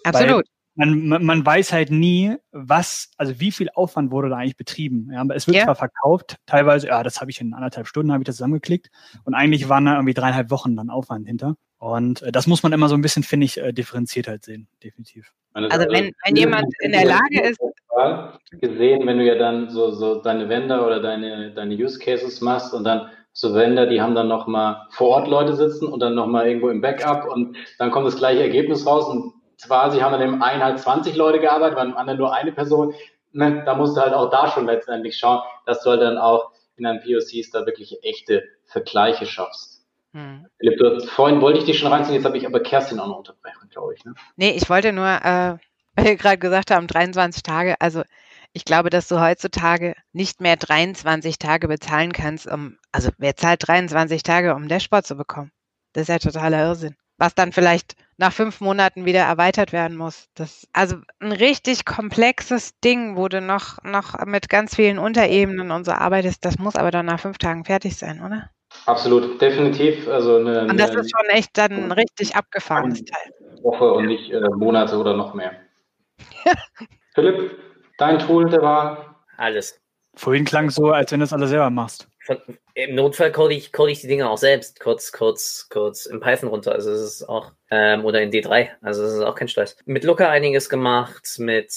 Absolut. 0.05 0.45
Man, 0.77 1.09
man, 1.25 1.45
weiß 1.45 1.73
halt 1.73 1.91
nie, 1.91 2.37
was, 2.53 3.11
also 3.19 3.39
wie 3.41 3.51
viel 3.51 3.69
Aufwand 3.75 4.13
wurde 4.13 4.31
da 4.31 4.37
eigentlich 4.37 4.57
betrieben. 4.57 5.11
Ja, 5.13 5.25
es 5.35 5.47
wird 5.47 5.57
Ja. 5.57 5.65
zwar 5.65 5.75
verkauft, 5.75 6.37
teilweise, 6.47 6.87
ja, 6.87 7.03
das 7.03 7.21
habe 7.21 7.31
ich 7.31 7.41
in 7.41 7.55
anderthalb 7.55 7.87
Stunden, 7.87 8.13
habe 8.13 8.23
ich 8.23 8.27
das 8.27 8.37
zusammengeklickt. 8.37 8.89
Und 9.25 9.35
eigentlich 9.35 9.69
waren 9.69 9.85
da 9.85 9.95
irgendwie 9.95 10.15
dreieinhalb 10.15 10.51
Wochen 10.51 10.77
dann 10.77 10.89
Aufwand 10.89 11.27
hinter. 11.27 11.57
Und 11.79 12.23
äh, 12.23 12.31
das 12.31 12.47
muss 12.47 12.63
man 12.63 12.73
immer 12.73 12.89
so 12.89 12.95
ein 12.95 13.03
bisschen, 13.03 13.23
finde 13.23 13.47
ich, 13.47 13.59
äh, 13.59 13.73
differenziert 13.73 14.29
halt 14.29 14.45
sehen, 14.45 14.69
definitiv. 14.83 15.33
Also 15.55 15.87
wenn, 15.91 16.13
wenn 16.25 16.37
jemand 16.37 16.73
in 16.81 16.93
der 16.93 17.07
Lage 17.07 17.41
ist, 17.43 17.59
gesehen, 18.61 19.07
wenn 19.07 19.19
du 19.19 19.25
ja 19.25 19.35
dann 19.35 19.71
so, 19.71 19.91
so 19.91 20.23
deine 20.23 20.49
Vendor 20.49 20.87
oder 20.87 21.01
deine, 21.01 21.53
deine 21.53 21.75
Use 21.75 21.99
Cases 21.99 22.41
machst 22.41 22.73
und 22.75 22.85
dann 22.85 23.11
so 23.33 23.55
Vendor, 23.55 23.87
die 23.87 24.01
haben 24.01 24.15
dann 24.15 24.29
nochmal 24.29 24.87
vor 24.91 25.09
Ort 25.09 25.29
Leute 25.29 25.55
sitzen 25.55 25.87
und 25.87 26.01
dann 26.01 26.15
nochmal 26.15 26.47
irgendwo 26.47 26.69
im 26.69 26.81
Backup 26.81 27.29
und 27.29 27.57
dann 27.79 27.91
kommt 27.91 28.07
das 28.07 28.17
gleiche 28.17 28.43
Ergebnis 28.43 28.87
raus 28.87 29.09
und 29.09 29.33
zwar, 29.61 29.91
sie 29.91 30.03
haben 30.03 30.15
an 30.15 30.21
dem 30.21 30.43
einen 30.43 30.63
halt 30.63 30.79
20 30.79 31.17
Leute 31.17 31.41
gearbeitet, 31.41 31.77
beim 31.77 31.97
anderen 31.97 32.19
nur 32.19 32.35
eine 32.35 32.53
Person. 32.53 32.95
Ne, 33.33 33.63
Da 33.65 33.75
musst 33.75 33.97
du 33.97 34.01
halt 34.01 34.13
auch 34.13 34.31
da 34.31 34.49
schon 34.49 34.67
letztendlich 34.67 35.17
schauen, 35.17 35.41
dass 35.67 35.83
du 35.83 35.91
halt 35.91 36.03
dann 36.03 36.19
auch 36.19 36.51
in 36.77 36.85
deinen 36.85 37.01
POCs 37.01 37.51
da 37.51 37.67
wirklich 37.67 38.03
echte 38.03 38.45
Vergleiche 38.65 39.27
schaffst. 39.27 39.85
hm. 40.13 40.47
Philipp, 40.59 40.79
du 40.79 41.07
vorhin 41.07 41.41
wollte 41.41 41.61
ich 41.61 41.65
dich 41.67 41.79
schon 41.79 41.93
reinziehen, 41.93 42.15
jetzt 42.15 42.25
habe 42.25 42.37
ich 42.37 42.47
aber 42.47 42.61
Kerstin 42.61 42.99
auch 42.99 43.07
noch 43.07 43.19
unterbrechen, 43.19 43.69
glaube 43.71 43.95
ich. 43.95 44.05
Ne? 44.05 44.15
Nee, 44.37 44.51
ich 44.51 44.69
wollte 44.69 44.93
nur, 44.93 45.07
äh, 45.07 45.57
weil 45.95 46.05
wir 46.05 46.17
gerade 46.17 46.39
gesagt 46.39 46.71
haben, 46.71 46.87
23 46.87 47.43
Tage. 47.43 47.77
Also 47.81 48.03
ich 48.53 48.65
glaube, 48.65 48.91
dass 48.91 49.07
du 49.07 49.21
heutzutage 49.21 49.95
nicht 50.13 50.41
mehr 50.41 50.57
23 50.57 51.39
Tage 51.39 51.69
bezahlen 51.69 52.13
kannst, 52.13 52.49
um, 52.49 52.79
also 52.91 53.11
wer 53.19 53.37
zahlt 53.37 53.67
23 53.69 54.23
Tage, 54.23 54.55
um 54.55 54.63
ein 54.63 54.69
Dashboard 54.69 55.07
zu 55.07 55.15
bekommen? 55.17 55.53
Das 55.93 56.03
ist 56.03 56.09
ja 56.09 56.19
totaler 56.19 56.65
Irrsinn. 56.65 56.97
Was 57.21 57.35
dann 57.35 57.53
vielleicht 57.53 57.97
nach 58.21 58.33
fünf 58.33 58.61
Monaten 58.61 59.07
wieder 59.07 59.21
erweitert 59.21 59.73
werden 59.73 59.97
muss. 59.97 60.29
Das, 60.35 60.69
also 60.75 60.97
ein 61.21 61.33
richtig 61.33 61.87
komplexes 61.87 62.79
Ding, 62.81 63.17
wo 63.17 63.29
du 63.29 63.41
noch, 63.41 63.83
noch 63.83 64.25
mit 64.27 64.51
ganz 64.51 64.77
vielen 64.77 64.99
Unterebenen 64.99 65.71
und 65.71 65.85
so 65.85 65.93
arbeitest, 65.93 66.45
das 66.45 66.59
muss 66.59 66.77
aber 66.77 66.91
dann 66.91 67.07
nach 67.07 67.19
fünf 67.19 67.39
Tagen 67.39 67.65
fertig 67.65 67.97
sein, 67.97 68.23
oder? 68.23 68.51
Absolut, 68.85 69.41
definitiv. 69.41 70.07
Also 70.07 70.37
eine, 70.37 70.63
Und 70.63 70.79
das 70.79 70.91
eine 70.91 71.01
ist 71.01 71.11
schon 71.11 71.27
echt 71.31 71.57
dann 71.57 71.73
ein 71.73 71.93
richtig 71.93 72.37
abgefahrenes 72.37 73.05
Teil. 73.05 73.33
Woche 73.63 73.91
und 73.93 74.07
nicht 74.07 74.31
äh, 74.31 74.41
Monate 74.55 74.99
oder 74.99 75.17
noch 75.17 75.33
mehr. 75.33 75.53
Philipp, 77.15 77.59
dein 77.97 78.19
Tool 78.19 78.51
der 78.51 78.61
Wahl? 78.61 79.15
Alles. 79.39 79.81
Vorhin 80.15 80.45
klang 80.45 80.67
es 80.67 80.75
so, 80.75 80.91
als 80.91 81.11
wenn 81.11 81.21
du 81.21 81.25
das 81.25 81.33
alles 81.33 81.49
selber 81.49 81.71
machst. 81.71 82.07
Von, 82.23 82.39
Im 82.75 82.95
Notfall 82.95 83.33
code 83.33 83.55
ich, 83.55 83.73
code 83.73 83.93
ich 83.93 84.03
die 84.03 84.07
Dinge 84.07 84.29
auch 84.29 84.37
selbst, 84.37 84.79
kurz, 84.79 85.11
kurz, 85.11 85.69
kurz 85.71 86.07
in 86.07 86.21
Python 86.21 86.51
runter. 86.51 86.73
Also 86.73 86.91
es 86.91 87.01
ist 87.01 87.29
auch, 87.29 87.53
ähm, 87.71 88.05
oder 88.05 88.21
in 88.21 88.31
D3. 88.31 88.69
Also 88.83 89.03
es 89.05 89.15
ist 89.15 89.23
auch 89.23 89.35
kein 89.35 89.49
Stress. 89.49 89.77
Mit 89.87 90.05
Looker 90.05 90.29
einiges 90.29 90.69
gemacht, 90.69 91.37
mit 91.39 91.73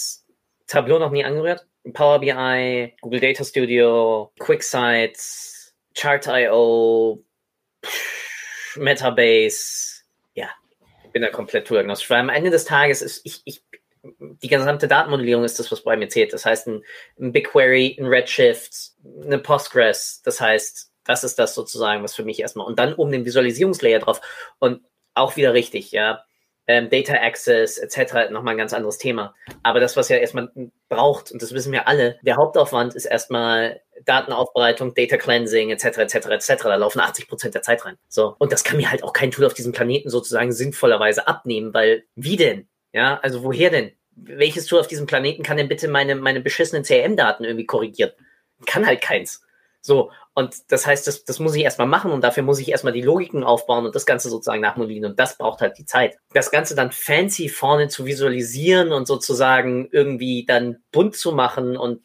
Tableau 0.68 0.99
noch 0.99 1.11
nie 1.11 1.24
angerührt. 1.24 1.65
Power 1.94 2.20
BI, 2.20 2.94
Google 3.02 3.20
Data 3.20 3.44
Studio, 3.44 4.32
QuickSight, 4.40 5.18
Chart.io, 5.95 7.24
Metabase. 8.76 10.03
Ja, 10.34 10.49
bin 11.11 11.22
da 11.22 11.30
komplett 11.30 11.68
toolagnostisch. 11.68 12.10
Weil 12.10 12.20
am 12.20 12.30
Ende 12.30 12.49
des 12.49 12.65
Tages 12.65 13.02
ist, 13.02 13.26
ich, 13.26 13.41
ich, 13.45 13.64
die 14.04 14.48
gesamte 14.48 14.88
Datenmodellierung 14.88 15.44
ist 15.44 15.60
das, 15.60 15.72
was 15.72 15.82
bei 15.82 15.96
mir 15.96 16.10
zählt. 16.10 16.34
Das 16.34 16.46
heißt, 16.46 16.68
ein, 16.68 16.84
ein 17.20 17.32
BigQuery, 17.32 17.98
ein 18.00 18.06
Redshift, 18.06 18.92
eine 19.24 19.40
Postgres. 19.40 20.22
Das 20.24 20.42
heißt, 20.42 20.92
das 21.06 21.24
ist 21.24 21.40
das 21.40 21.56
sozusagen, 21.56 22.04
was 22.04 22.16
für 22.16 22.24
mich 22.24 22.40
erstmal. 22.40 22.68
Und 22.68 22.80
dann 22.80 22.94
um 22.94 23.12
den 23.12 23.26
Visualisierungslayer 23.26 24.00
drauf. 24.00 24.22
Und 24.60 24.82
auch 25.14 25.36
wieder 25.36 25.54
richtig, 25.54 25.92
ja. 25.92 26.24
Ähm, 26.66 26.90
Data 26.90 27.16
Access 27.16 27.78
etc. 27.78 28.32
nochmal 28.32 28.54
ein 28.54 28.58
ganz 28.58 28.74
anderes 28.74 28.98
Thema. 28.98 29.36
Aber 29.64 29.82
das, 29.82 29.98
was 29.98 30.08
ja 30.08 30.16
erstmal 30.16 30.50
braucht, 30.88 31.32
und 31.32 31.42
das 31.42 31.54
wissen 31.54 31.74
wir 31.74 31.90
alle, 31.90 32.20
der 32.22 32.38
Hauptaufwand 32.38 32.96
ist 32.96 33.04
erstmal 33.04 33.82
Datenaufbereitung, 34.06 34.94
Data 34.94 35.18
Cleansing 35.18 35.72
etc. 35.72 35.98
etc. 35.98 36.16
etc. 36.28 36.64
Da 36.64 36.76
laufen 36.76 37.02
80 37.02 37.28
Prozent 37.28 37.56
der 37.56 37.64
Zeit 37.64 37.84
rein. 37.84 37.98
So 38.08 38.36
und 38.40 38.54
das 38.54 38.64
kann 38.64 38.78
mir 38.78 38.90
halt 38.90 39.04
auch 39.04 39.12
kein 39.12 39.32
Tool 39.32 39.46
auf 39.46 39.54
diesem 39.54 39.74
Planeten 39.74 40.10
sozusagen 40.10 40.54
sinnvollerweise 40.54 41.28
abnehmen, 41.28 41.74
weil 41.74 42.06
wie 42.16 42.38
denn? 42.38 42.70
Ja, 42.94 43.20
also 43.22 43.44
woher 43.44 43.70
denn? 43.70 43.91
Welches 44.15 44.68
Tool 44.68 44.80
auf 44.80 44.88
diesem 44.88 45.07
Planeten 45.07 45.44
kann 45.44 45.57
denn 45.57 45.68
bitte 45.68 45.88
meine 45.88 46.15
meine 46.15 46.40
beschissenen 46.40 46.84
CRM-Daten 46.84 47.44
irgendwie 47.44 47.65
korrigieren? 47.65 48.11
Kann 48.65 48.86
halt 48.86 49.02
keins. 49.02 49.41
So, 49.82 50.11
und 50.34 50.72
das 50.72 50.88
heißt, 50.88 51.07
das, 51.07 51.26
das 51.26 51.40
muss 51.40 51.56
ich 51.56 51.64
erstmal 51.64 51.88
machen 51.88 52.11
und 52.11 52.24
dafür 52.24 52.44
muss 52.44 52.60
ich 52.60 52.70
erstmal 52.72 52.94
die 52.94 53.02
Logiken 53.02 53.44
aufbauen 53.44 53.86
und 53.86 53.95
das 53.95 54.06
Ganze 54.06 54.30
sozusagen 54.30 54.61
nachmodellieren 54.61 55.11
und 55.11 55.20
das 55.20 55.38
braucht 55.38 55.60
halt 55.60 55.78
die 55.78 55.86
Zeit. 55.86 56.15
Das 56.34 56.52
Ganze 56.52 56.76
dann 56.76 56.91
fancy 56.91 57.49
vorne 57.49 57.90
zu 57.90 58.06
visualisieren 58.06 58.94
und 58.94 59.07
sozusagen 59.07 59.90
irgendwie 59.91 60.45
dann 60.45 60.78
bunt 60.91 61.18
zu 61.18 61.34
machen 61.34 61.76
und 61.76 62.02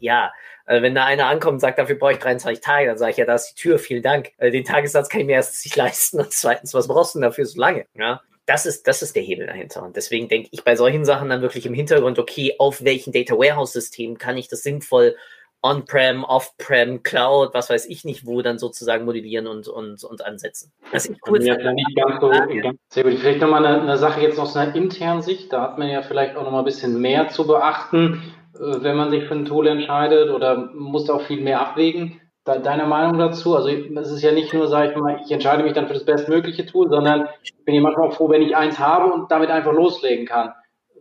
ja, 0.00 0.32
äh, 0.66 0.82
wenn 0.82 0.94
da 0.94 1.06
einer 1.06 1.26
ankommt 1.26 1.54
und 1.54 1.60
sagt, 1.60 1.78
dafür 1.78 1.96
brauche 1.96 2.12
ich 2.12 2.18
23 2.18 2.62
Tage, 2.62 2.88
dann 2.88 2.98
sage 2.98 3.12
ich, 3.12 3.16
ja, 3.16 3.24
da 3.24 3.34
ist 3.34 3.52
die 3.52 3.60
Tür, 3.62 3.78
vielen 3.78 4.02
Dank. 4.02 4.32
Äh, 4.38 4.50
Den 4.50 4.64
Tagessatz 4.64 5.08
kann 5.08 5.20
ich 5.22 5.26
mir 5.26 5.34
erstens 5.34 5.64
nicht 5.64 5.76
leisten 5.76 6.18
und 6.18 6.32
zweitens, 6.32 6.74
was 6.74 6.88
brauchst 6.88 7.14
du 7.14 7.18
denn 7.20 7.28
dafür 7.28 7.46
so 7.46 7.58
lange? 7.58 7.86
Ja, 7.94 8.20
das 8.46 8.64
ist, 8.64 8.86
das 8.86 9.02
ist 9.02 9.16
der 9.16 9.22
Hebel 9.22 9.46
dahinter. 9.46 9.82
Und 9.82 9.96
deswegen 9.96 10.28
denke 10.28 10.48
ich 10.52 10.64
bei 10.64 10.76
solchen 10.76 11.04
Sachen 11.04 11.28
dann 11.28 11.42
wirklich 11.42 11.66
im 11.66 11.74
Hintergrund, 11.74 12.18
okay, 12.18 12.54
auf 12.58 12.84
welchen 12.84 13.12
Data 13.12 13.34
Warehouse 13.36 13.72
System 13.72 14.18
kann 14.18 14.38
ich 14.38 14.48
das 14.48 14.62
sinnvoll 14.62 15.16
On-Prem, 15.62 16.22
Off-Prem, 16.22 17.02
Cloud, 17.02 17.52
was 17.52 17.70
weiß 17.70 17.86
ich 17.86 18.04
nicht, 18.04 18.24
wo 18.24 18.40
dann 18.42 18.58
sozusagen 18.58 19.04
modellieren 19.04 19.48
und, 19.48 19.66
und, 19.66 20.04
und 20.04 20.24
ansetzen. 20.24 20.72
Was 20.92 21.06
ich 21.06 21.18
cool 21.26 21.42
ja, 21.42 21.54
finde, 21.54 21.74
nicht 21.74 21.96
ganz 21.96 22.20
so, 22.20 22.28
ganz, 22.28 22.78
sehr 22.88 23.02
gut. 23.02 23.14
Vielleicht 23.14 23.40
nochmal 23.40 23.66
eine, 23.66 23.82
eine 23.82 23.96
Sache 23.96 24.20
jetzt 24.20 24.38
aus 24.38 24.56
einer 24.56 24.74
internen 24.76 25.22
Sicht. 25.22 25.52
Da 25.52 25.62
hat 25.62 25.78
man 25.78 25.88
ja 25.88 26.02
vielleicht 26.02 26.36
auch 26.36 26.44
nochmal 26.44 26.60
ein 26.60 26.66
bisschen 26.66 27.00
mehr 27.00 27.28
zu 27.28 27.46
beachten, 27.46 28.22
äh, 28.54 28.58
wenn 28.58 28.96
man 28.96 29.10
sich 29.10 29.24
für 29.24 29.34
ein 29.34 29.44
Tool 29.44 29.66
entscheidet 29.66 30.30
oder 30.30 30.56
muss 30.72 31.06
da 31.06 31.14
auch 31.14 31.22
viel 31.22 31.40
mehr 31.40 31.60
abwägen. 31.60 32.20
Deine 32.46 32.86
Meinung 32.86 33.18
dazu? 33.18 33.56
Also 33.56 33.68
es 33.68 34.10
ist 34.10 34.22
ja 34.22 34.30
nicht 34.30 34.54
nur, 34.54 34.68
sage 34.68 34.92
ich 34.92 34.96
mal, 34.96 35.20
ich 35.24 35.32
entscheide 35.32 35.64
mich 35.64 35.72
dann 35.72 35.88
für 35.88 35.94
das 35.94 36.04
bestmögliche 36.04 36.64
Tool, 36.64 36.88
sondern 36.88 37.28
ich 37.42 37.52
bin 37.64 37.74
ja 37.74 37.80
manchmal 37.80 38.08
auch 38.08 38.14
froh, 38.14 38.30
wenn 38.30 38.42
ich 38.42 38.54
eins 38.54 38.78
habe 38.78 39.12
und 39.12 39.30
damit 39.32 39.50
einfach 39.50 39.72
loslegen 39.72 40.26
kann. 40.26 40.50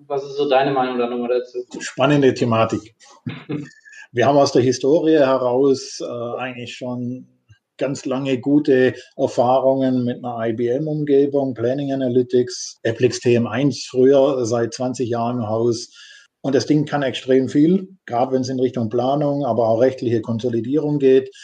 Was 0.07 0.23
ist 0.23 0.37
so 0.37 0.49
deine 0.49 0.71
Meinung 0.71 0.97
da 0.97 1.07
nochmal 1.07 1.29
dazu? 1.29 1.59
Spannende 1.79 2.33
Thematik. 2.33 2.95
Wir 4.11 4.25
haben 4.25 4.37
aus 4.37 4.53
der 4.53 4.63
Historie 4.63 5.19
heraus 5.19 5.99
äh, 6.01 6.39
eigentlich 6.39 6.75
schon 6.75 7.27
ganz 7.77 8.05
lange 8.05 8.39
gute 8.39 8.95
Erfahrungen 9.15 10.05
mit 10.05 10.23
einer 10.23 10.47
IBM-Umgebung, 10.47 11.53
Planning 11.53 11.91
Analytics, 11.91 12.79
Applix 12.83 13.19
TM1 13.19 13.87
früher 13.89 14.45
seit 14.45 14.73
20 14.73 15.09
Jahren 15.09 15.37
im 15.37 15.47
Haus. 15.47 15.91
Und 16.45 16.53
das 16.53 16.67
Ding 16.67 16.85
kann 16.85 17.01
extrem 17.01 17.49
viel, 17.49 17.87
gerade 18.05 18.31
wenn 18.31 18.43
es 18.43 18.49
in 18.49 18.59
Richtung 18.59 18.87
Planung, 18.87 19.43
aber 19.45 19.67
auch 19.67 19.81
rechtliche 19.81 20.21
Konsolidierung 20.21 20.99
geht. 20.99 21.35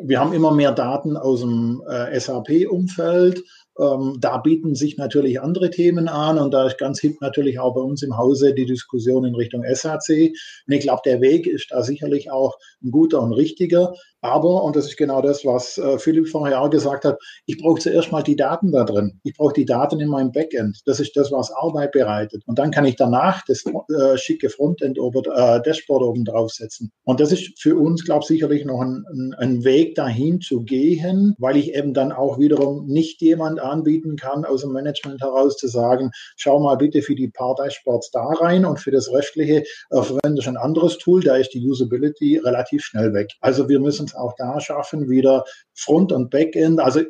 Wir 0.00 0.18
haben 0.18 0.32
immer 0.32 0.50
mehr 0.50 0.72
Daten 0.72 1.16
aus 1.16 1.42
dem 1.42 1.80
äh, 1.88 2.18
SAP-Umfeld. 2.18 3.44
Ähm, 3.78 4.16
da 4.18 4.38
bieten 4.38 4.74
sich 4.74 4.96
natürlich 4.96 5.40
andere 5.40 5.70
Themen 5.70 6.08
an 6.08 6.38
und 6.38 6.52
da 6.52 6.66
ist 6.66 6.76
ganz 6.76 6.98
hip 6.98 7.20
natürlich 7.20 7.60
auch 7.60 7.72
bei 7.72 7.82
uns 7.82 8.02
im 8.02 8.16
Hause 8.18 8.52
die 8.52 8.66
Diskussion 8.66 9.24
in 9.24 9.36
Richtung 9.36 9.62
SAC. 9.64 10.32
Und 10.66 10.74
ich 10.74 10.80
glaube, 10.80 11.02
der 11.04 11.20
Weg 11.20 11.46
ist 11.46 11.70
da 11.70 11.84
sicherlich 11.84 12.32
auch 12.32 12.58
ein 12.82 12.90
guter 12.90 13.22
und 13.22 13.34
richtiger. 13.34 13.94
Aber, 14.20 14.64
und 14.64 14.74
das 14.74 14.86
ist 14.86 14.96
genau 14.96 15.22
das, 15.22 15.44
was 15.44 15.78
äh, 15.78 15.98
Philipp 15.98 16.28
vorher 16.28 16.60
auch 16.60 16.70
gesagt 16.70 17.04
hat, 17.04 17.18
ich 17.46 17.58
brauche 17.58 17.80
zuerst 17.80 18.10
mal 18.10 18.22
die 18.22 18.36
Daten 18.36 18.72
da 18.72 18.84
drin. 18.84 19.20
Ich 19.22 19.36
brauche 19.36 19.52
die 19.52 19.64
Daten 19.64 20.00
in 20.00 20.08
meinem 20.08 20.32
Backend. 20.32 20.80
Das 20.86 20.98
ist 20.98 21.16
das, 21.16 21.30
was 21.30 21.52
Arbeit 21.52 21.92
bereitet. 21.92 22.42
Und 22.46 22.58
dann 22.58 22.70
kann 22.70 22.84
ich 22.84 22.96
danach 22.96 23.44
das 23.46 23.64
äh, 23.66 24.16
schicke 24.16 24.50
Frontend 24.50 24.98
oder 24.98 25.56
äh, 25.56 25.62
Dashboard 25.62 26.02
oben 26.02 26.24
draufsetzen. 26.24 26.90
Und 27.04 27.20
das 27.20 27.32
ist 27.32 27.60
für 27.60 27.76
uns, 27.76 28.04
glaube 28.04 28.22
ich, 28.22 28.28
sicherlich 28.28 28.64
noch 28.64 28.80
ein, 28.80 29.04
ein, 29.12 29.34
ein 29.38 29.64
Weg 29.64 29.94
dahin 29.94 30.40
zu 30.40 30.62
gehen, 30.62 31.34
weil 31.38 31.56
ich 31.56 31.74
eben 31.74 31.94
dann 31.94 32.10
auch 32.12 32.38
wiederum 32.38 32.86
nicht 32.86 33.20
jemand 33.22 33.60
anbieten 33.60 34.16
kann, 34.16 34.44
aus 34.44 34.62
dem 34.62 34.72
Management 34.72 35.20
heraus 35.20 35.56
zu 35.56 35.68
sagen, 35.68 36.10
schau 36.36 36.58
mal 36.58 36.76
bitte 36.76 37.02
für 37.02 37.14
die 37.14 37.28
paar 37.28 37.54
Dashboards 37.54 38.10
da 38.10 38.24
rein 38.24 38.64
und 38.64 38.80
für 38.80 38.90
das 38.90 39.12
Restliche 39.12 39.62
äh, 39.90 40.02
verwende 40.02 40.40
ich 40.40 40.48
ein 40.48 40.56
anderes 40.56 40.98
Tool, 40.98 41.22
da 41.22 41.36
ist 41.36 41.50
die 41.50 41.64
Usability 41.64 42.38
relativ 42.38 42.82
schnell 42.82 43.14
weg. 43.14 43.30
Also 43.40 43.68
wir 43.68 43.78
müssen 43.78 44.07
es 44.08 44.14
auch 44.14 44.34
da 44.36 44.60
schaffen, 44.60 45.08
wieder 45.08 45.44
Front- 45.74 46.12
und 46.12 46.30
Backend, 46.30 46.80
also 46.80 47.00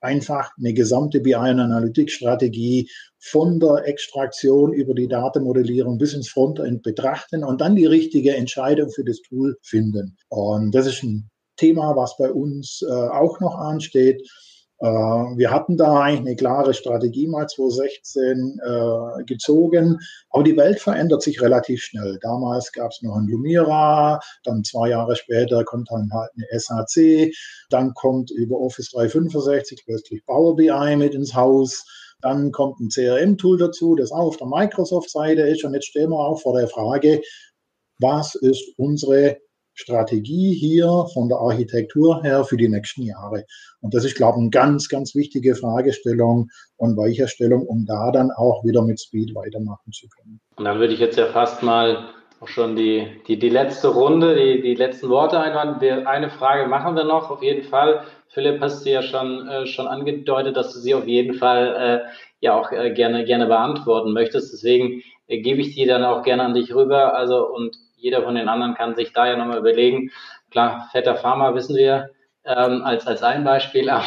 einfach 0.00 0.50
eine 0.58 0.72
gesamte 0.74 1.20
BI- 1.20 1.34
und 1.34 1.60
Analytics-Strategie 1.60 2.88
von 3.18 3.58
der 3.58 3.86
Extraktion 3.86 4.72
über 4.72 4.94
die 4.94 5.08
Datenmodellierung 5.08 5.98
bis 5.98 6.14
ins 6.14 6.28
Frontend 6.28 6.82
betrachten 6.82 7.42
und 7.42 7.60
dann 7.60 7.74
die 7.74 7.86
richtige 7.86 8.36
Entscheidung 8.36 8.90
für 8.90 9.04
das 9.04 9.20
Tool 9.22 9.56
finden. 9.62 10.16
Und 10.28 10.72
das 10.74 10.86
ist 10.86 11.02
ein 11.02 11.28
Thema, 11.56 11.96
was 11.96 12.16
bei 12.16 12.30
uns 12.30 12.82
äh, 12.88 12.92
auch 12.92 13.40
noch 13.40 13.56
ansteht. 13.56 14.22
Äh, 14.80 14.86
wir 14.86 15.50
hatten 15.50 15.76
da 15.76 16.00
eigentlich 16.00 16.20
eine 16.20 16.36
klare 16.36 16.72
Strategie 16.72 17.26
mal 17.26 17.48
2016 17.48 18.60
äh, 18.64 19.24
gezogen, 19.24 19.98
aber 20.30 20.44
die 20.44 20.56
Welt 20.56 20.80
verändert 20.80 21.22
sich 21.22 21.40
relativ 21.42 21.82
schnell. 21.82 22.18
Damals 22.22 22.70
gab 22.72 22.92
es 22.92 23.02
noch 23.02 23.16
ein 23.16 23.26
Lumira, 23.26 24.20
dann 24.44 24.62
zwei 24.62 24.90
Jahre 24.90 25.16
später 25.16 25.64
kommt 25.64 25.90
dann 25.90 26.10
halt 26.12 26.30
eine 26.36 26.60
SAC, 26.60 27.32
dann 27.70 27.92
kommt 27.94 28.30
über 28.30 28.60
Office 28.60 28.90
365 28.90 29.82
plötzlich 29.84 30.24
Power 30.26 30.54
BI 30.54 30.96
mit 30.96 31.14
ins 31.14 31.34
Haus. 31.34 31.84
Dann 32.20 32.50
kommt 32.50 32.80
ein 32.80 32.88
CRM-Tool 32.88 33.58
dazu, 33.58 33.94
das 33.94 34.10
auch 34.10 34.26
auf 34.26 34.36
der 34.38 34.48
Microsoft-Seite 34.48 35.42
ist. 35.42 35.64
Und 35.64 35.74
jetzt 35.74 35.86
stehen 35.86 36.10
wir 36.10 36.18
auch 36.18 36.40
vor 36.40 36.58
der 36.58 36.66
Frage, 36.66 37.20
was 38.00 38.34
ist 38.34 38.64
unsere 38.76 39.38
Strategie 39.78 40.52
hier 40.54 41.06
von 41.14 41.28
der 41.28 41.38
Architektur 41.38 42.22
her 42.22 42.44
für 42.44 42.56
die 42.56 42.68
nächsten 42.68 43.02
Jahre? 43.02 43.44
Und 43.80 43.94
das 43.94 44.04
ist, 44.04 44.16
glaube 44.16 44.38
ich, 44.38 44.42
eine 44.42 44.50
ganz, 44.50 44.88
ganz 44.88 45.14
wichtige 45.14 45.54
Fragestellung 45.54 46.48
und 46.76 46.96
Weicherstellung, 46.96 47.66
um 47.66 47.86
da 47.86 48.10
dann 48.10 48.30
auch 48.32 48.64
wieder 48.64 48.82
mit 48.82 49.00
Speed 49.00 49.34
weitermachen 49.34 49.92
zu 49.92 50.08
können. 50.08 50.40
Und 50.56 50.64
dann 50.64 50.80
würde 50.80 50.94
ich 50.94 51.00
jetzt 51.00 51.16
ja 51.16 51.26
fast 51.26 51.62
mal 51.62 52.08
auch 52.40 52.48
schon 52.48 52.76
die, 52.76 53.06
die, 53.26 53.38
die 53.38 53.48
letzte 53.48 53.88
Runde, 53.88 54.34
die, 54.34 54.62
die 54.62 54.74
letzten 54.74 55.08
Worte 55.08 55.40
einwand. 55.40 55.82
Eine 55.82 56.30
Frage 56.30 56.68
machen 56.68 56.94
wir 56.94 57.04
noch, 57.04 57.30
auf 57.30 57.42
jeden 57.42 57.64
Fall. 57.64 58.02
Philipp, 58.28 58.60
hast 58.60 58.84
du 58.84 58.90
ja 58.90 59.02
schon, 59.02 59.48
äh, 59.48 59.66
schon 59.66 59.86
angedeutet, 59.86 60.56
dass 60.56 60.72
du 60.72 60.80
sie 60.80 60.94
auf 60.94 61.06
jeden 61.06 61.34
Fall 61.34 62.04
äh, 62.06 62.08
ja 62.40 62.58
auch 62.58 62.70
äh, 62.72 62.92
gerne, 62.92 63.24
gerne 63.24 63.46
beantworten 63.46 64.12
möchtest. 64.12 64.52
Deswegen 64.52 65.02
äh, 65.26 65.40
gebe 65.40 65.60
ich 65.60 65.74
die 65.74 65.86
dann 65.86 66.04
auch 66.04 66.22
gerne 66.22 66.44
an 66.44 66.54
dich 66.54 66.74
rüber. 66.74 67.14
Also, 67.14 67.46
und 67.48 67.76
jeder 67.98 68.22
von 68.22 68.34
den 68.34 68.48
anderen 68.48 68.74
kann 68.74 68.94
sich 68.94 69.12
da 69.12 69.26
ja 69.26 69.36
nochmal 69.36 69.58
überlegen. 69.58 70.10
Klar, 70.50 70.88
fetter 70.92 71.16
Pharma 71.16 71.54
wissen 71.54 71.76
wir 71.76 72.10
ähm, 72.44 72.82
als, 72.82 73.06
als 73.06 73.22
ein 73.22 73.44
Beispiel, 73.44 73.90
aber 73.90 74.04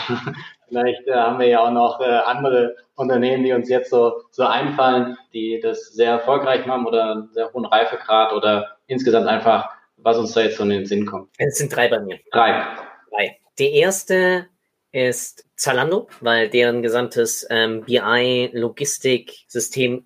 vielleicht 0.67 1.07
äh, 1.07 1.13
haben 1.13 1.39
wir 1.39 1.47
ja 1.47 1.59
auch 1.59 1.71
noch 1.71 1.99
äh, 1.99 2.03
andere 2.03 2.75
Unternehmen, 2.95 3.43
die 3.43 3.53
uns 3.53 3.69
jetzt 3.69 3.89
so, 3.89 4.21
so 4.31 4.45
einfallen, 4.45 5.17
die 5.33 5.59
das 5.61 5.93
sehr 5.93 6.11
erfolgreich 6.11 6.65
machen 6.65 6.85
oder 6.85 7.11
einen 7.11 7.29
sehr 7.33 7.51
hohen 7.53 7.65
Reifegrad 7.65 8.33
oder 8.33 8.77
insgesamt 8.87 9.27
einfach, 9.27 9.69
was 9.97 10.17
uns 10.17 10.33
da 10.33 10.41
jetzt 10.41 10.57
so 10.57 10.63
in 10.63 10.69
den 10.69 10.85
Sinn 10.85 11.05
kommt. 11.05 11.29
Es 11.37 11.57
sind 11.57 11.75
drei 11.75 11.87
bei 11.87 11.99
mir. 11.99 12.19
Drei. 12.31 12.65
Drei. 13.09 13.37
Die 13.59 13.73
erste 13.73 14.47
ist 14.91 15.45
Zalando, 15.55 16.07
weil 16.19 16.49
deren 16.49 16.81
gesamtes 16.81 17.47
ähm, 17.49 17.85
BI-Logistik-System 17.85 20.05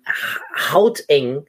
hauteng 0.72 1.46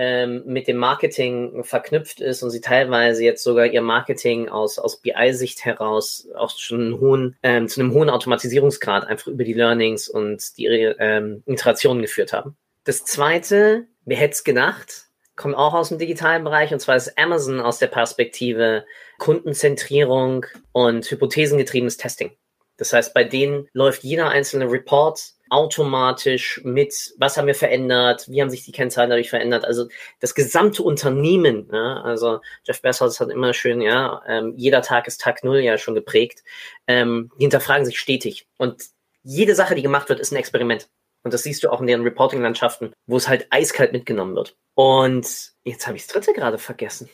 ähm, 0.00 0.44
mit 0.46 0.68
dem 0.68 0.76
Marketing 0.76 1.64
verknüpft 1.64 2.20
ist 2.20 2.44
und 2.44 2.50
sie 2.50 2.60
teilweise 2.60 3.24
jetzt 3.24 3.42
sogar 3.42 3.66
ihr 3.66 3.82
Marketing 3.82 4.48
aus, 4.48 4.78
aus 4.78 5.00
BI-Sicht 5.00 5.64
heraus 5.64 6.28
auch 6.36 6.56
schon 6.56 6.80
einen 6.80 7.00
hohen, 7.00 7.36
ähm, 7.42 7.66
zu 7.66 7.80
einem 7.80 7.92
hohen 7.92 8.08
Automatisierungsgrad 8.08 9.08
einfach 9.08 9.26
über 9.26 9.42
die 9.42 9.54
Learnings 9.54 10.08
und 10.08 10.56
die 10.56 10.66
ähm, 10.66 11.42
Iterationen 11.46 12.00
geführt 12.00 12.32
haben. 12.32 12.56
Das 12.84 13.04
zweite, 13.04 13.88
wer 14.04 14.16
hätte 14.16 14.34
es 14.34 14.44
gedacht, 14.44 15.08
kommt 15.34 15.56
auch 15.56 15.74
aus 15.74 15.88
dem 15.88 15.98
digitalen 15.98 16.44
Bereich 16.44 16.72
und 16.72 16.78
zwar 16.78 16.94
ist 16.94 17.18
Amazon 17.18 17.58
aus 17.58 17.78
der 17.78 17.88
Perspektive 17.88 18.84
Kundenzentrierung 19.18 20.46
und 20.70 21.10
hypothesengetriebenes 21.10 21.96
Testing. 21.96 22.30
Das 22.76 22.92
heißt, 22.92 23.14
bei 23.14 23.24
denen 23.24 23.66
läuft 23.72 24.04
jeder 24.04 24.28
einzelne 24.28 24.70
Report 24.70 25.20
automatisch 25.50 26.60
mit, 26.64 27.14
was 27.18 27.36
haben 27.36 27.46
wir 27.46 27.54
verändert, 27.54 28.28
wie 28.28 28.40
haben 28.40 28.50
sich 28.50 28.64
die 28.64 28.72
Kennzahlen 28.72 29.10
dadurch 29.10 29.30
verändert. 29.30 29.64
Also 29.64 29.88
das 30.20 30.34
gesamte 30.34 30.82
Unternehmen, 30.82 31.68
ja, 31.72 32.02
also 32.02 32.40
Jeff 32.64 32.82
Bezos 32.82 33.20
hat 33.20 33.30
immer 33.30 33.52
schön, 33.54 33.80
ja, 33.80 34.22
ähm, 34.26 34.54
jeder 34.56 34.82
Tag 34.82 35.06
ist 35.06 35.20
Tag 35.20 35.44
Null 35.44 35.60
ja 35.60 35.78
schon 35.78 35.94
geprägt, 35.94 36.42
ähm, 36.86 37.30
die 37.38 37.44
hinterfragen 37.44 37.84
sich 37.84 37.98
stetig. 37.98 38.46
Und 38.56 38.82
jede 39.22 39.54
Sache, 39.54 39.74
die 39.74 39.82
gemacht 39.82 40.08
wird, 40.08 40.20
ist 40.20 40.32
ein 40.32 40.36
Experiment. 40.36 40.88
Und 41.24 41.34
das 41.34 41.42
siehst 41.42 41.64
du 41.64 41.70
auch 41.70 41.80
in 41.80 41.86
deren 41.86 42.02
Reporting-Landschaften, 42.02 42.92
wo 43.06 43.16
es 43.16 43.28
halt 43.28 43.48
eiskalt 43.50 43.92
mitgenommen 43.92 44.34
wird. 44.36 44.56
Und 44.74 45.26
jetzt 45.64 45.86
habe 45.86 45.96
ich 45.96 46.06
das 46.06 46.14
dritte 46.14 46.32
gerade 46.32 46.58
vergessen. 46.58 47.10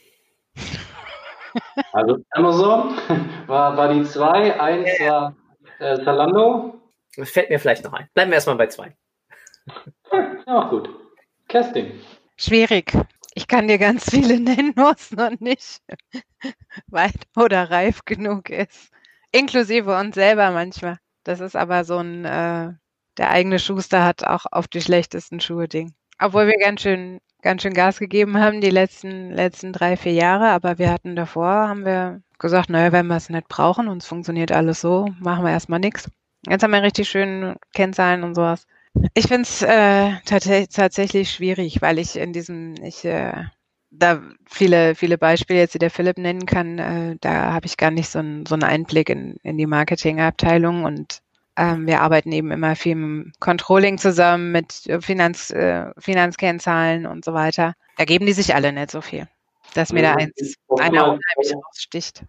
Also 1.93 2.19
Amazon 2.31 2.97
war, 3.47 3.77
war 3.77 3.93
die 3.93 4.05
zwei, 4.05 4.61
eins 4.61 4.89
war 5.01 5.35
äh, 5.79 6.03
Zalando 6.05 6.81
das 7.17 7.31
fällt 7.31 7.51
mir 7.51 7.59
vielleicht 7.59 7.85
noch 7.85 7.93
ein. 7.93 8.09
Bleiben 8.15 8.31
wir 8.31 8.37
erstmal 8.37 8.57
bei 8.57 8.67
zwei. 8.67 8.97
Ja, 10.47 10.69
gut. 10.69 10.89
Kerstin. 11.49 11.93
Schwierig. 12.37 12.93
Ich 13.35 13.49
kann 13.49 13.69
dir 13.69 13.79
ganz 13.79 14.11
viele 14.11 14.39
nennen, 14.39 14.73
was 14.77 15.11
noch 15.11 15.39
nicht 15.41 15.81
weit 16.87 17.15
oder 17.37 17.71
reif 17.71 18.05
genug 18.05 18.51
ist. 18.51 18.91
Inklusive 19.33 19.97
uns 19.97 20.15
selber 20.15 20.51
manchmal. 20.53 20.99
Das 21.25 21.41
ist 21.41 21.57
aber 21.57 21.85
so 21.85 21.99
ein, 21.99 22.25
äh, 22.25 22.73
der 23.17 23.31
eigene 23.31 23.59
Schuster 23.59 24.05
hat 24.05 24.25
auch 24.25 24.47
auf 24.51 24.69
die 24.69 24.83
schlechtesten 24.83 25.41
Schuhe 25.41 25.69
Ding. 25.69 25.95
Obwohl 26.21 26.47
wir 26.47 26.59
ganz 26.59 26.83
schön, 26.83 27.21
ganz 27.43 27.63
schön 27.63 27.75
Gas 27.75 27.99
gegeben 27.99 28.39
haben 28.39 28.61
die 28.61 28.71
letzten, 28.71 29.31
letzten 29.31 29.73
drei, 29.73 29.97
vier 29.97 30.13
Jahre. 30.13 30.51
Aber 30.51 30.79
wir 30.79 30.91
hatten 30.91 31.17
davor, 31.17 31.69
haben 31.69 31.85
wir 31.85 32.23
gesagt, 32.39 32.71
naja, 32.71 32.93
wenn 32.93 33.07
wir 33.07 33.17
es 33.17 33.31
nicht 33.31 33.49
brauchen, 33.49 33.89
uns 33.89 34.07
funktioniert 34.07 34.53
alles 34.53 34.81
so, 34.81 35.09
machen 35.19 35.45
wir 35.45 35.51
erstmal 35.51 35.81
nichts. 35.81 36.09
Jetzt 36.49 36.63
haben 36.63 36.73
wir 36.73 36.83
richtig 36.83 37.09
schön 37.09 37.57
Kennzahlen 37.73 38.23
und 38.23 38.35
sowas. 38.35 38.67
Ich 39.15 39.27
finde 39.27 39.43
es 39.43 39.63
äh, 39.63 40.13
tatsächlich 40.25 41.31
schwierig, 41.31 41.83
weil 41.83 41.99
ich 41.99 42.17
in 42.17 42.33
diesem, 42.33 42.75
ich 42.83 43.05
äh, 43.05 43.45
da 43.91 44.23
viele, 44.47 44.95
viele 44.95 45.19
Beispiele 45.19 45.61
jetzt, 45.61 45.75
die 45.75 45.79
der 45.79 45.91
Philipp 45.91 46.19
nennen 46.19 46.47
kann, 46.47 46.79
äh, 46.79 47.17
da 47.21 47.53
habe 47.53 47.67
ich 47.67 47.77
gar 47.77 47.91
nicht 47.91 48.09
so, 48.09 48.19
ein, 48.19 48.47
so 48.47 48.55
einen 48.55 48.65
Einblick 48.65 49.09
in, 49.09 49.37
in 49.43 49.57
die 49.57 49.67
Marketingabteilung 49.67 50.85
und 50.85 51.23
ähm, 51.57 51.87
wir 51.87 52.01
arbeiten 52.01 52.33
eben 52.33 52.51
immer 52.51 52.75
viel 52.75 52.97
mit 52.97 53.41
Controlling 53.41 53.99
zusammen, 53.99 54.51
mit 54.51 54.91
Finanz, 55.01 55.51
äh, 55.51 55.87
Finanzkennzahlen 55.99 57.07
und 57.07 57.25
so 57.25 57.33
weiter. 57.33 57.75
Da 57.97 58.05
geben 58.05 58.27
die 58.27 58.33
sich 58.33 58.55
alle 58.55 58.73
nicht 58.73 58.91
so 58.91 59.01
viel, 59.01 59.29
dass 59.75 59.93
mir 59.93 60.03
da 60.03 60.15
eins, 60.15 60.57
einer 60.81 61.05
unheimlich 61.05 61.55
raussticht. 61.55 62.25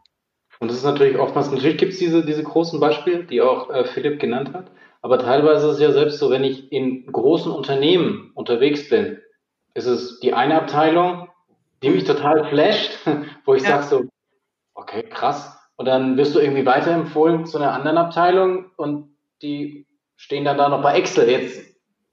Und 0.59 0.69
das 0.69 0.77
ist 0.77 0.83
natürlich 0.83 1.17
oftmals, 1.17 1.51
natürlich 1.51 1.77
gibt 1.77 1.93
es 1.93 1.99
diese, 1.99 2.25
diese 2.25 2.43
großen 2.43 2.79
Beispiele, 2.79 3.23
die 3.23 3.41
auch 3.41 3.69
äh, 3.69 3.85
Philipp 3.85 4.19
genannt 4.19 4.53
hat, 4.53 4.71
aber 5.01 5.19
teilweise 5.19 5.67
ist 5.67 5.73
es 5.75 5.81
ja 5.81 5.91
selbst 5.91 6.17
so, 6.17 6.31
wenn 6.31 6.43
ich 6.43 6.71
in 6.71 7.05
großen 7.05 7.51
Unternehmen 7.51 8.31
unterwegs 8.33 8.89
bin, 8.89 9.19
ist 9.75 9.85
es 9.85 10.19
die 10.19 10.33
eine 10.33 10.55
Abteilung, 10.55 11.29
die 11.83 11.89
mich 11.89 12.05
total 12.05 12.45
flasht, 12.45 12.97
wo 13.45 13.53
ich 13.53 13.61
ja. 13.61 13.69
sage 13.69 13.83
so, 13.83 14.05
okay, 14.73 15.03
krass. 15.03 15.59
Und 15.75 15.85
dann 15.85 16.17
wirst 16.17 16.33
du 16.33 16.39
irgendwie 16.39 16.65
weiterempfohlen 16.65 17.45
zu 17.45 17.57
einer 17.57 17.73
anderen 17.73 17.97
Abteilung 17.97 18.71
und 18.77 19.15
die 19.41 19.85
stehen 20.15 20.45
dann 20.45 20.57
da 20.57 20.69
noch 20.69 20.81
bei 20.81 20.97
Excel, 20.97 21.29
jetzt, 21.29 21.61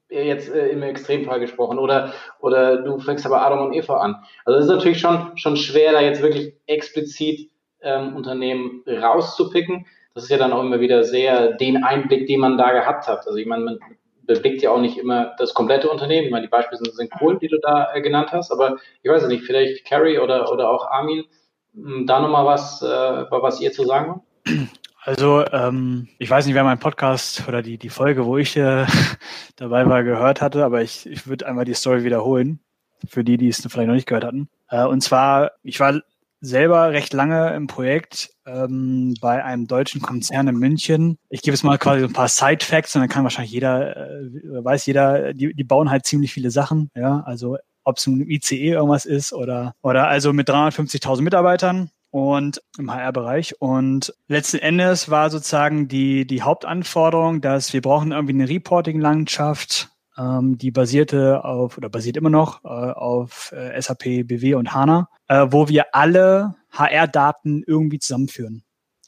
jetzt 0.09 0.53
äh, 0.53 0.67
im 0.67 0.83
Extremfall 0.83 1.39
gesprochen. 1.39 1.79
Oder, 1.79 2.13
oder 2.41 2.83
du 2.83 2.99
fängst 2.99 3.25
aber 3.25 3.41
Adam 3.41 3.65
und 3.65 3.73
Eva 3.73 3.97
an. 3.97 4.17
Also 4.45 4.59
es 4.59 4.65
ist 4.65 4.71
natürlich 4.71 4.99
schon, 4.99 5.35
schon 5.37 5.55
schwer, 5.55 5.93
da 5.93 6.01
jetzt 6.01 6.21
wirklich 6.21 6.53
explizit 6.67 7.49
ähm, 7.83 8.15
Unternehmen 8.15 8.83
rauszupicken. 8.87 9.85
Das 10.13 10.23
ist 10.23 10.29
ja 10.29 10.37
dann 10.37 10.53
auch 10.53 10.61
immer 10.61 10.79
wieder 10.79 11.03
sehr 11.03 11.53
den 11.53 11.83
Einblick, 11.83 12.27
den 12.27 12.39
man 12.39 12.57
da 12.57 12.71
gehabt 12.71 13.07
hat. 13.07 13.25
Also 13.27 13.37
ich 13.37 13.47
meine, 13.47 13.63
man 13.63 13.79
beblickt 14.25 14.61
ja 14.61 14.71
auch 14.71 14.79
nicht 14.79 14.97
immer 14.97 15.33
das 15.37 15.53
komplette 15.53 15.89
Unternehmen. 15.89 16.25
Ich 16.25 16.31
meine, 16.31 16.45
die 16.45 16.51
Beispiele 16.51 16.77
sind, 16.77 16.95
sind 16.95 17.11
cool, 17.21 17.37
die 17.39 17.47
du 17.47 17.59
da 17.59 17.93
äh, 17.93 18.01
genannt 18.01 18.31
hast, 18.31 18.51
aber 18.51 18.77
ich 19.01 19.11
weiß 19.11 19.27
nicht, 19.27 19.43
vielleicht 19.43 19.85
Carrie 19.85 20.19
oder, 20.19 20.51
oder 20.51 20.69
auch 20.69 20.89
Armin, 20.89 21.25
hm, 21.73 22.05
da 22.07 22.19
nochmal 22.19 22.45
was, 22.45 22.81
äh, 22.81 22.85
was 22.85 23.59
ihr 23.59 23.71
zu 23.71 23.85
sagen 23.85 24.11
habt? 24.11 24.69
Also, 25.05 25.45
ähm, 25.51 26.07
ich 26.17 26.29
weiß 26.29 26.45
nicht, 26.45 26.55
wer 26.55 26.63
meinen 26.63 26.79
Podcast 26.79 27.45
oder 27.47 27.61
die, 27.61 27.77
die 27.77 27.89
Folge, 27.89 28.25
wo 28.25 28.37
ich 28.37 28.55
äh, 28.55 28.85
dabei 29.57 29.85
war, 29.87 30.03
gehört 30.03 30.41
hatte, 30.41 30.63
aber 30.63 30.81
ich, 30.81 31.05
ich 31.05 31.27
würde 31.27 31.45
einmal 31.45 31.65
die 31.65 31.73
Story 31.73 32.05
wiederholen, 32.05 32.61
für 33.09 33.25
die, 33.25 33.35
die 33.35 33.49
es 33.49 33.61
vielleicht 33.67 33.87
noch 33.87 33.95
nicht 33.95 34.07
gehört 34.07 34.23
hatten. 34.23 34.49
Äh, 34.69 34.85
und 34.85 35.01
zwar, 35.01 35.51
ich 35.61 35.79
war 35.81 36.01
selber 36.43 36.91
recht 36.91 37.13
lange 37.13 37.55
im 37.55 37.67
Projekt 37.67 38.31
ähm, 38.45 39.15
bei 39.21 39.43
einem 39.43 39.65
deutschen 39.65 40.01
Konzern 40.01 40.47
in 40.49 40.57
München. 40.57 41.17
Ich 41.29 41.41
gebe 41.41 41.55
es 41.55 41.63
mal 41.63 41.77
quasi 41.77 42.01
so 42.01 42.07
ein 42.07 42.13
paar 42.13 42.27
Side 42.27 42.63
Facts 42.65 42.95
und 42.95 43.01
dann 43.01 43.09
kann 43.09 43.23
wahrscheinlich 43.23 43.53
jeder, 43.53 43.95
äh, 43.95 44.63
weiß 44.63 44.85
jeder, 44.85 45.33
die, 45.33 45.53
die 45.53 45.63
bauen 45.63 45.89
halt 45.89 46.05
ziemlich 46.05 46.33
viele 46.33 46.51
Sachen. 46.51 46.91
Ja, 46.95 47.21
also 47.25 47.57
ob 47.85 47.97
es 47.97 48.07
ein 48.07 48.29
ICE 48.29 48.71
irgendwas 48.71 49.05
ist 49.05 49.33
oder 49.33 49.73
oder 49.81 50.07
also 50.07 50.33
mit 50.33 50.49
350.000 50.49 51.21
Mitarbeitern 51.21 51.89
und 52.11 52.61
im 52.77 52.91
HR-Bereich. 52.91 53.59
Und 53.59 54.13
letzten 54.27 54.57
Endes 54.57 55.09
war 55.09 55.29
sozusagen 55.29 55.87
die, 55.87 56.27
die 56.27 56.43
Hauptanforderung, 56.43 57.41
dass 57.41 57.73
wir 57.73 57.81
brauchen 57.81 58.11
irgendwie 58.11 58.33
eine 58.33 58.49
Reporting-Landschaft, 58.49 59.89
ähm, 60.17 60.57
die 60.57 60.71
basierte 60.71 61.43
auf 61.43 61.77
oder 61.77 61.89
basiert 61.89 62.17
immer 62.17 62.29
noch 62.29 62.63
äh, 62.63 62.67
auf 62.67 63.51
äh, 63.51 63.79
SAP, 63.81 64.27
BW 64.27 64.55
und 64.55 64.73
HANA, 64.73 65.09
äh, 65.27 65.47
wo 65.49 65.67
wir 65.67 65.95
alle 65.95 66.55
HR-Daten 66.71 67.63
irgendwie 67.65 67.99
zusammenführen. 67.99 68.63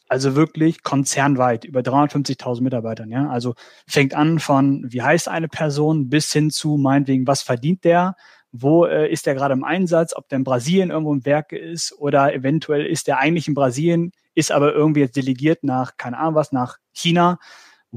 Also 0.08 0.36
wirklich 0.36 0.84
konzernweit 0.84 1.66
über 1.66 1.80
350.000 1.82 2.62
Mitarbeitern. 2.62 3.10
Ja, 3.10 3.30
also 3.30 3.56
fängt 3.88 4.14
an 4.14 4.40
von 4.40 4.86
wie 4.88 5.02
heißt 5.02 5.28
eine 5.28 5.48
Person 5.48 6.10
bis 6.10 6.32
hin 6.32 6.52
zu 6.52 6.78
meinetwegen 6.78 7.26
was 7.26 7.42
verdient 7.42 7.84
der, 7.84 8.16
wo 8.52 8.86
äh, 8.86 9.12
ist 9.12 9.26
der 9.26 9.34
gerade 9.34 9.54
im 9.54 9.64
Einsatz, 9.64 10.16
ob 10.16 10.30
der 10.30 10.38
in 10.38 10.44
Brasilien 10.44 10.92
irgendwo 10.92 11.12
im 11.12 11.26
Werk 11.26 11.52
ist 11.52 11.94
oder 11.98 12.34
eventuell 12.34 12.86
ist 12.86 13.08
der 13.08 13.18
eigentlich 13.18 13.48
in 13.48 13.56
Brasilien, 13.56 14.12
ist 14.36 14.52
aber 14.52 14.74
irgendwie 14.74 15.02
jetzt 15.02 15.16
delegiert 15.16 15.64
nach 15.64 15.98
keine 15.98 16.20
Ahnung 16.20 16.36
was 16.36 16.52
nach 16.52 16.78
China 16.94 17.40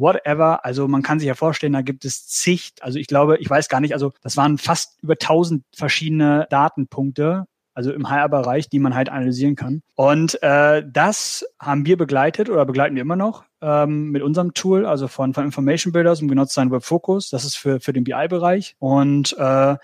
whatever. 0.00 0.64
Also 0.64 0.88
man 0.88 1.02
kann 1.02 1.18
sich 1.18 1.28
ja 1.28 1.34
vorstellen, 1.34 1.72
da 1.72 1.82
gibt 1.82 2.04
es 2.04 2.26
zig, 2.26 2.72
also 2.80 2.98
ich 2.98 3.06
glaube, 3.06 3.38
ich 3.38 3.48
weiß 3.48 3.68
gar 3.68 3.80
nicht, 3.80 3.94
also 3.94 4.12
das 4.22 4.36
waren 4.36 4.58
fast 4.58 5.02
über 5.02 5.16
tausend 5.16 5.64
verschiedene 5.74 6.46
Datenpunkte, 6.50 7.46
also 7.74 7.92
im 7.92 8.10
HR-Bereich, 8.10 8.68
die 8.68 8.80
man 8.80 8.94
halt 8.94 9.08
analysieren 9.08 9.54
kann. 9.54 9.82
Und 9.94 10.42
äh, 10.42 10.82
das 10.86 11.44
haben 11.60 11.86
wir 11.86 11.96
begleitet 11.96 12.50
oder 12.50 12.66
begleiten 12.66 12.96
wir 12.96 13.02
immer 13.02 13.16
noch 13.16 13.44
ähm, 13.60 14.10
mit 14.10 14.22
unserem 14.22 14.54
Tool, 14.54 14.84
also 14.84 15.08
von, 15.08 15.34
von 15.34 15.44
Information 15.44 15.92
Builders, 15.92 16.20
um 16.20 16.28
zu 16.28 16.54
sein, 16.54 16.70
Web 16.70 16.82
Focus. 16.82 17.30
Das 17.30 17.44
ist 17.44 17.56
für, 17.56 17.80
für 17.80 17.92
den 17.92 18.04
BI-Bereich. 18.04 18.74
Und 18.78 19.36
äh, 19.38 19.76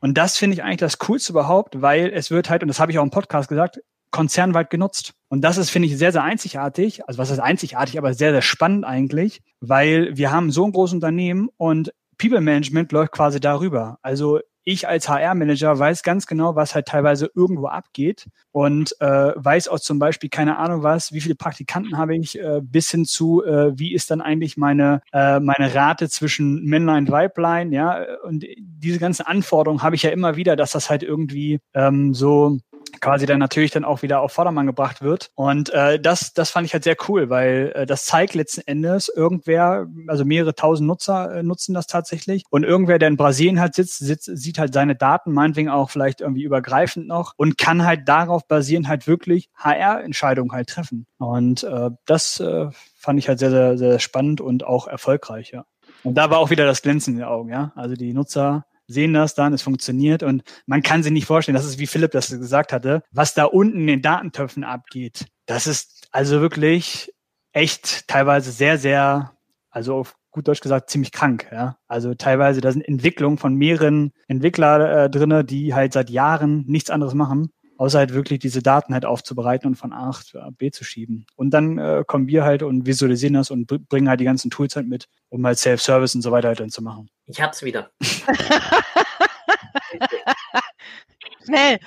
und 0.00 0.18
das 0.18 0.36
finde 0.36 0.54
ich 0.54 0.62
eigentlich 0.62 0.76
das 0.76 0.98
Coolste 0.98 1.32
überhaupt, 1.32 1.80
weil 1.80 2.10
es 2.12 2.30
wird 2.30 2.50
halt, 2.50 2.62
und 2.62 2.68
das 2.68 2.80
habe 2.80 2.92
ich 2.92 2.98
auch 2.98 3.02
im 3.02 3.10
Podcast 3.10 3.48
gesagt, 3.48 3.80
konzernweit 4.10 4.70
genutzt. 4.70 5.14
Und 5.28 5.42
das 5.42 5.58
ist, 5.58 5.70
finde 5.70 5.88
ich, 5.88 5.98
sehr, 5.98 6.12
sehr 6.12 6.22
einzigartig. 6.22 7.06
Also 7.06 7.18
was 7.18 7.30
ist 7.30 7.38
einzigartig, 7.38 7.98
aber 7.98 8.14
sehr, 8.14 8.32
sehr 8.32 8.42
spannend 8.42 8.84
eigentlich, 8.84 9.42
weil 9.60 10.16
wir 10.16 10.30
haben 10.30 10.50
so 10.50 10.64
ein 10.64 10.72
großes 10.72 10.94
Unternehmen 10.94 11.48
und 11.56 11.92
People 12.18 12.40
Management 12.40 12.92
läuft 12.92 13.12
quasi 13.12 13.40
darüber. 13.40 13.98
Also 14.02 14.40
ich 14.68 14.88
als 14.88 15.08
HR-Manager 15.08 15.78
weiß 15.78 16.02
ganz 16.02 16.26
genau, 16.26 16.56
was 16.56 16.74
halt 16.74 16.86
teilweise 16.86 17.30
irgendwo 17.34 17.68
abgeht 17.68 18.26
und 18.50 19.00
äh, 19.00 19.32
weiß 19.36 19.68
auch 19.68 19.78
zum 19.78 20.00
Beispiel, 20.00 20.28
keine 20.28 20.58
Ahnung 20.58 20.82
was, 20.82 21.12
wie 21.12 21.20
viele 21.20 21.36
Praktikanten 21.36 21.96
habe 21.96 22.16
ich, 22.16 22.36
äh, 22.36 22.60
bis 22.62 22.90
hin 22.90 23.04
zu, 23.04 23.44
äh, 23.44 23.78
wie 23.78 23.94
ist 23.94 24.10
dann 24.10 24.20
eigentlich 24.20 24.56
meine, 24.56 25.02
äh, 25.12 25.38
meine 25.38 25.72
Rate 25.72 26.08
zwischen 26.08 26.64
Männlein, 26.64 27.08
Weiblein, 27.08 27.70
ja, 27.70 28.04
und 28.24 28.44
diese 28.58 28.98
ganzen 28.98 29.24
Anforderungen 29.24 29.84
habe 29.84 29.94
ich 29.94 30.02
ja 30.02 30.10
immer 30.10 30.34
wieder, 30.34 30.56
dass 30.56 30.72
das 30.72 30.90
halt 30.90 31.04
irgendwie 31.04 31.60
ähm, 31.72 32.12
so 32.12 32.58
quasi 33.00 33.26
dann 33.26 33.38
natürlich 33.38 33.70
dann 33.70 33.84
auch 33.84 34.02
wieder 34.02 34.20
auf 34.20 34.32
Vordermann 34.32 34.66
gebracht 34.66 35.02
wird. 35.02 35.30
Und 35.34 35.70
äh, 35.70 36.00
das, 36.00 36.32
das 36.32 36.50
fand 36.50 36.66
ich 36.66 36.72
halt 36.72 36.84
sehr 36.84 36.96
cool, 37.08 37.30
weil 37.30 37.72
äh, 37.74 37.86
das 37.86 38.04
zeigt 38.04 38.34
letzten 38.34 38.62
Endes, 38.66 39.08
irgendwer, 39.08 39.86
also 40.08 40.24
mehrere 40.24 40.54
tausend 40.54 40.86
Nutzer 40.86 41.36
äh, 41.36 41.42
nutzen 41.42 41.74
das 41.74 41.86
tatsächlich. 41.86 42.44
Und 42.50 42.64
irgendwer, 42.64 42.98
der 42.98 43.08
in 43.08 43.16
Brasilien 43.16 43.60
halt 43.60 43.74
sitzt, 43.74 43.98
sitzt, 43.98 44.30
sieht 44.32 44.58
halt 44.58 44.74
seine 44.74 44.96
Daten, 44.96 45.32
meinetwegen 45.32 45.68
auch 45.68 45.90
vielleicht 45.90 46.20
irgendwie 46.20 46.44
übergreifend 46.44 47.06
noch 47.06 47.34
und 47.36 47.58
kann 47.58 47.84
halt 47.84 48.08
darauf 48.08 48.46
basieren 48.46 48.88
halt 48.88 49.06
wirklich 49.06 49.48
HR-Entscheidungen 49.56 50.52
halt 50.52 50.68
treffen. 50.68 51.06
Und 51.18 51.64
äh, 51.64 51.90
das 52.06 52.40
äh, 52.40 52.68
fand 52.96 53.18
ich 53.18 53.28
halt 53.28 53.38
sehr, 53.38 53.50
sehr, 53.50 53.78
sehr 53.78 53.98
spannend 53.98 54.40
und 54.40 54.64
auch 54.64 54.86
erfolgreich, 54.86 55.50
ja. 55.52 55.64
Und 56.02 56.14
da 56.14 56.30
war 56.30 56.38
auch 56.38 56.50
wieder 56.50 56.66
das 56.66 56.82
Glänzen 56.82 57.14
in 57.14 57.20
den 57.20 57.28
Augen, 57.28 57.50
ja. 57.50 57.72
Also 57.74 57.94
die 57.94 58.12
Nutzer 58.12 58.64
sehen 58.86 59.14
das 59.14 59.34
dann, 59.34 59.52
es 59.52 59.62
funktioniert 59.62 60.22
und 60.22 60.42
man 60.66 60.82
kann 60.82 61.02
sich 61.02 61.12
nicht 61.12 61.26
vorstellen, 61.26 61.56
das 61.56 61.66
ist 61.66 61.78
wie 61.78 61.86
Philipp 61.86 62.12
das 62.12 62.30
gesagt 62.30 62.72
hatte, 62.72 63.02
was 63.10 63.34
da 63.34 63.44
unten 63.44 63.80
in 63.80 63.86
den 63.86 64.02
Datentöpfen 64.02 64.64
abgeht. 64.64 65.26
Das 65.46 65.66
ist 65.66 66.08
also 66.10 66.40
wirklich 66.40 67.12
echt 67.52 68.06
teilweise 68.08 68.50
sehr, 68.50 68.78
sehr, 68.78 69.32
also 69.70 69.96
auf 69.96 70.16
gut 70.30 70.46
Deutsch 70.46 70.60
gesagt, 70.60 70.90
ziemlich 70.90 71.12
krank. 71.12 71.48
Ja? 71.50 71.78
Also 71.88 72.14
teilweise, 72.14 72.60
da 72.60 72.70
sind 72.70 72.86
Entwicklungen 72.86 73.38
von 73.38 73.54
mehreren 73.54 74.12
Entwicklern 74.28 74.82
äh, 74.82 75.10
drinne, 75.10 75.44
die 75.44 75.74
halt 75.74 75.94
seit 75.94 76.10
Jahren 76.10 76.64
nichts 76.66 76.90
anderes 76.90 77.14
machen 77.14 77.50
außer 77.78 77.98
halt 77.98 78.14
wirklich 78.14 78.38
diese 78.38 78.62
Daten 78.62 78.94
halt 78.94 79.04
aufzubereiten 79.04 79.68
und 79.68 79.74
von 79.76 79.92
A 79.92 80.06
nach 80.06 80.22
B 80.52 80.70
zu 80.70 80.84
schieben. 80.84 81.26
Und 81.36 81.50
dann 81.50 81.78
äh, 81.78 82.04
kommen 82.06 82.28
wir 82.28 82.44
halt 82.44 82.62
und 82.62 82.86
visualisieren 82.86 83.34
das 83.34 83.50
und 83.50 83.66
bringen 83.88 84.08
halt 84.08 84.20
die 84.20 84.24
ganzen 84.24 84.50
Tools 84.50 84.76
halt 84.76 84.88
mit, 84.88 85.08
um 85.28 85.44
halt 85.46 85.58
Self-Service 85.58 86.14
und 86.14 86.22
so 86.22 86.30
weiter 86.30 86.48
halt 86.48 86.60
dann 86.60 86.70
zu 86.70 86.82
machen. 86.82 87.10
Ich 87.26 87.40
hab's 87.40 87.62
wieder. 87.62 87.90
Schnell. 91.44 91.78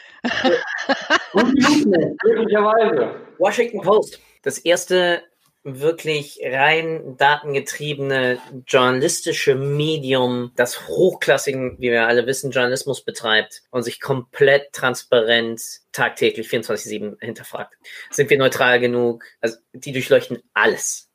Glücklicherweise. 2.20 3.16
Washington 3.38 3.82
Post. 3.82 4.20
Das 4.42 4.58
erste 4.60 5.24
wirklich 5.64 6.40
rein 6.44 7.18
datengetriebene 7.18 8.40
journalistische 8.66 9.56
Medium, 9.56 10.52
das 10.56 10.88
hochklassigen, 10.88 11.78
wie 11.80 11.92
wir 11.92 12.08
alle 12.08 12.26
wissen, 12.26 12.52
Journalismus 12.52 13.04
betreibt 13.04 13.64
und 13.70 13.84
sich 13.84 14.00
komplett 14.00 14.72
transparent 14.72 15.62
tagtäglich 15.92 16.48
24-7 16.48 17.20
hinterfragt. 17.20 17.76
Sind 18.10 18.30
wir 18.30 18.38
neutral 18.38 18.80
genug? 18.80 19.26
Also 19.42 19.58
die 19.74 19.92
durchleuchten 19.92 20.42
alles. 20.54 21.10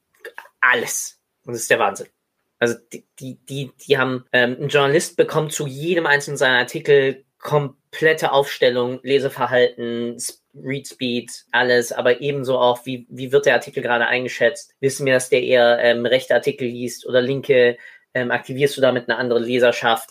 Alles. 0.60 1.20
Und 1.44 1.54
das 1.54 1.62
ist 1.62 1.70
der 1.70 1.78
Wahnsinn. 1.78 2.08
Also 2.58 2.76
die, 2.92 3.06
die, 3.18 3.38
die, 3.44 3.72
die 3.86 3.98
haben, 3.98 4.24
ähm, 4.32 4.56
ein 4.60 4.68
Journalist 4.68 5.16
bekommt 5.16 5.52
zu 5.52 5.66
jedem 5.66 6.06
einzelnen 6.06 6.36
seiner 6.36 6.58
Artikel 6.58 7.24
komplette 7.38 8.32
Aufstellung, 8.32 9.00
Leseverhalten, 9.02 10.18
Read 10.62 10.86
Speed, 10.86 11.44
alles, 11.52 11.92
aber 11.92 12.20
ebenso 12.20 12.58
auch, 12.58 12.84
wie, 12.86 13.06
wie 13.08 13.32
wird 13.32 13.46
der 13.46 13.54
Artikel 13.54 13.82
gerade 13.82 14.06
eingeschätzt? 14.06 14.74
Wissen 14.80 15.06
wir, 15.06 15.14
dass 15.14 15.28
der 15.28 15.42
eher 15.42 15.78
ähm, 15.80 16.06
rechte 16.06 16.34
Artikel 16.34 16.68
liest 16.68 17.06
oder 17.06 17.20
linke? 17.20 17.76
Ähm, 18.14 18.30
aktivierst 18.30 18.76
du 18.76 18.80
damit 18.80 19.08
eine 19.08 19.18
andere 19.18 19.40
Leserschaft? 19.40 20.10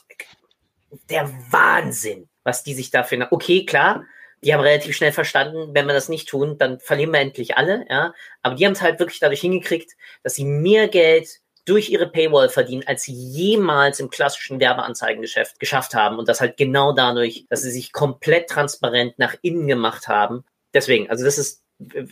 Der 1.10 1.30
Wahnsinn, 1.49 2.28
was 2.44 2.64
die 2.64 2.74
sich 2.74 2.91
dafür. 2.91 3.28
Okay, 3.32 3.65
klar, 3.65 4.06
die 4.44 4.53
haben 4.53 4.61
relativ 4.61 4.95
schnell 4.95 5.14
verstanden, 5.14 5.74
wenn 5.74 5.86
wir 5.86 5.94
das 5.94 6.10
nicht 6.10 6.28
tun, 6.28 6.57
dann 6.57 6.80
verlieren 6.80 7.14
wir 7.14 7.22
endlich 7.22 7.56
alle, 7.56 7.86
ja. 7.90 8.14
Aber 8.41 8.56
die 8.56 8.65
haben 8.65 8.74
es 8.74 8.82
halt 8.82 8.99
wirklich 8.99 9.20
dadurch 9.20 9.41
hingekriegt, 9.41 9.94
dass 10.22 10.36
sie 10.36 10.44
mehr 10.44 10.90
Geld 10.90 11.40
durch 11.65 11.90
ihre 11.90 12.07
Paywall 12.07 12.49
verdienen, 12.49 12.84
als 12.85 13.03
sie 13.03 13.14
jemals 13.14 13.99
im 13.99 14.10
klassischen 14.10 14.60
Werbeanzeigengeschäft 14.60 15.60
geschafft 15.60 15.94
haben. 15.94 16.18
Und 16.18 16.27
das 16.27 16.41
halt 16.41 16.57
genau 16.57 16.94
dadurch, 16.94 17.45
dass 17.49 17.61
sie 17.61 17.72
sich 17.72 17.91
komplett 17.91 18.49
transparent 18.49 19.18
nach 19.18 19.35
innen 19.41 19.68
gemacht 19.68 20.07
haben. 20.07 20.44
Deswegen, 20.73 21.10
also 21.10 21.23
das 21.23 21.38
ist 21.38 21.64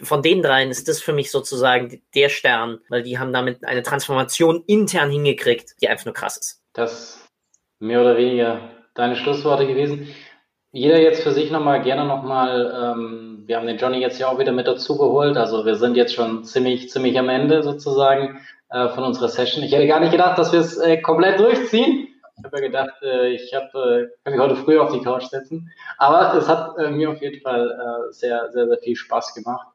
von 0.02 0.22
den 0.22 0.41
dreien 0.41 0.69
ist 0.69 0.88
das 0.88 1.02
für 1.02 1.14
mich 1.14 1.32
sozusagen 1.32 2.02
der 2.15 2.30
Stern, 2.30 2.80
weil 2.90 3.03
die 3.03 3.19
haben 3.19 3.32
damit 3.32 3.64
eine 3.64 3.84
Transformation 3.84 4.64
intern 4.68 5.10
hingekriegt, 5.10 5.76
die 5.82 5.88
einfach 5.88 6.06
nur 6.06 6.14
krass 6.14 6.38
ist. 6.38 6.61
Das 6.73 7.28
mehr 7.80 8.02
oder 8.02 8.18
weniger 8.18 8.72
deine 8.94 9.15
Schlussworte 9.15 9.68
gewesen. 9.68 10.07
Jeder 10.72 10.99
jetzt 10.99 11.23
für 11.23 11.32
sich 11.32 11.52
nochmal 11.52 11.84
gerne 11.84 12.06
nochmal, 12.06 12.95
ähm, 12.95 13.44
wir 13.45 13.57
haben 13.57 13.68
den 13.68 13.78
Johnny 13.78 13.99
jetzt 13.99 14.19
ja 14.19 14.30
auch 14.30 14.40
wieder 14.40 14.53
mit 14.53 14.68
dazu 14.68 14.98
geholt, 14.98 15.36
also 15.36 15.65
wir 15.65 15.76
sind 15.76 15.98
jetzt 15.98 16.15
schon 16.15 16.45
ziemlich, 16.45 16.90
ziemlich 16.90 17.19
am 17.19 17.28
Ende 17.28 17.61
sozusagen 17.61 18.40
äh, 18.72 18.88
von 18.89 19.03
unserer 19.03 19.27
Session. 19.27 19.64
Ich 19.64 19.73
hätte 19.73 19.85
gar 19.85 19.99
nicht 19.99 20.14
gedacht, 20.14 20.38
dass 20.38 20.53
wir 20.53 20.61
es 20.61 20.77
äh, 20.77 20.98
komplett 21.02 21.39
durchziehen. 21.39 22.07
Ich 22.38 22.45
habe 22.45 22.57
ja 22.57 22.64
gedacht, 22.64 23.03
äh, 23.03 23.27
ich 23.34 23.53
habe, 23.53 24.07
äh, 24.10 24.23
kann 24.23 24.34
mich 24.34 24.41
heute 24.41 24.56
früh 24.56 24.80
auf 24.80 24.93
die 24.93 25.02
Couch 25.02 25.26
setzen. 25.26 25.69
Aber 25.98 26.34
es 26.35 26.48
hat 26.48 26.77
mir 26.77 27.10
auf 27.10 27.22
jeden 27.22 27.41
Fall 27.41 28.10
sehr, 28.11 28.49
sehr, 28.52 28.68
sehr 28.68 28.77
viel 28.77 28.95
Spaß 28.95 29.35
gemacht, 29.35 29.68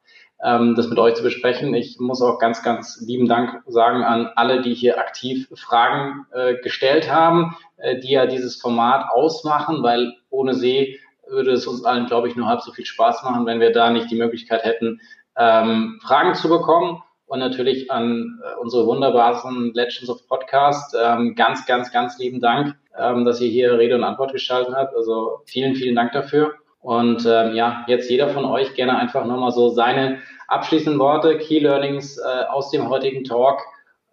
ähm, 0.43 0.73
das 0.75 0.87
mit 0.87 0.97
euch 0.97 1.13
zu 1.13 1.21
besprechen. 1.21 1.75
Ich 1.75 1.99
muss 1.99 2.23
auch 2.23 2.39
ganz, 2.39 2.63
ganz 2.63 2.99
lieben 3.05 3.27
Dank 3.27 3.61
sagen 3.67 4.03
an 4.03 4.31
alle, 4.35 4.61
die 4.61 4.73
hier 4.73 4.97
aktiv 4.97 5.47
Fragen 5.55 6.25
gestellt 6.63 7.11
haben, 7.11 7.55
die 8.01 8.11
ja 8.11 8.25
dieses 8.25 8.59
Format 8.59 9.11
ausmachen, 9.11 9.83
weil 9.83 10.13
ohne 10.29 10.55
sie 10.55 10.99
würde 11.27 11.51
es 11.51 11.67
uns 11.67 11.85
allen, 11.85 12.07
glaube 12.07 12.27
ich, 12.27 12.35
nur 12.35 12.47
halb 12.47 12.61
so 12.61 12.71
viel 12.71 12.85
Spaß 12.85 13.23
machen, 13.23 13.45
wenn 13.45 13.59
wir 13.59 13.71
da 13.71 13.91
nicht 13.91 14.09
die 14.09 14.17
Möglichkeit 14.17 14.63
hätten, 14.63 14.99
ähm, 15.37 15.99
Fragen 16.03 16.33
zu 16.35 16.49
bekommen 16.49 17.03
und 17.27 17.39
natürlich 17.39 17.91
an 17.91 18.39
äh, 18.43 18.59
unsere 18.59 18.87
wunderbaren 18.87 19.73
Legends 19.73 20.09
of 20.09 20.27
Podcast. 20.27 20.95
Ähm, 20.99 21.35
ganz, 21.35 21.65
ganz, 21.65 21.91
ganz 21.91 22.17
lieben 22.17 22.39
Dank, 22.39 22.75
ähm, 22.97 23.25
dass 23.25 23.41
ihr 23.41 23.49
hier 23.49 23.77
Rede 23.77 23.95
und 23.95 24.03
Antwort 24.03 24.31
geschaltet 24.31 24.73
habt. 24.73 24.95
Also 24.95 25.41
vielen, 25.45 25.75
vielen 25.75 25.95
Dank 25.95 26.13
dafür. 26.13 26.55
Und 26.79 27.25
ähm, 27.25 27.53
ja, 27.53 27.83
jetzt 27.87 28.09
jeder 28.09 28.29
von 28.29 28.45
euch 28.45 28.73
gerne 28.75 28.97
einfach 28.97 29.25
nochmal 29.25 29.51
so 29.51 29.69
seine 29.69 30.19
abschließenden 30.47 30.99
Worte, 30.99 31.37
Key 31.37 31.59
Learnings 31.59 32.17
äh, 32.17 32.45
aus 32.45 32.71
dem 32.71 32.89
heutigen 32.89 33.25
Talk. 33.25 33.59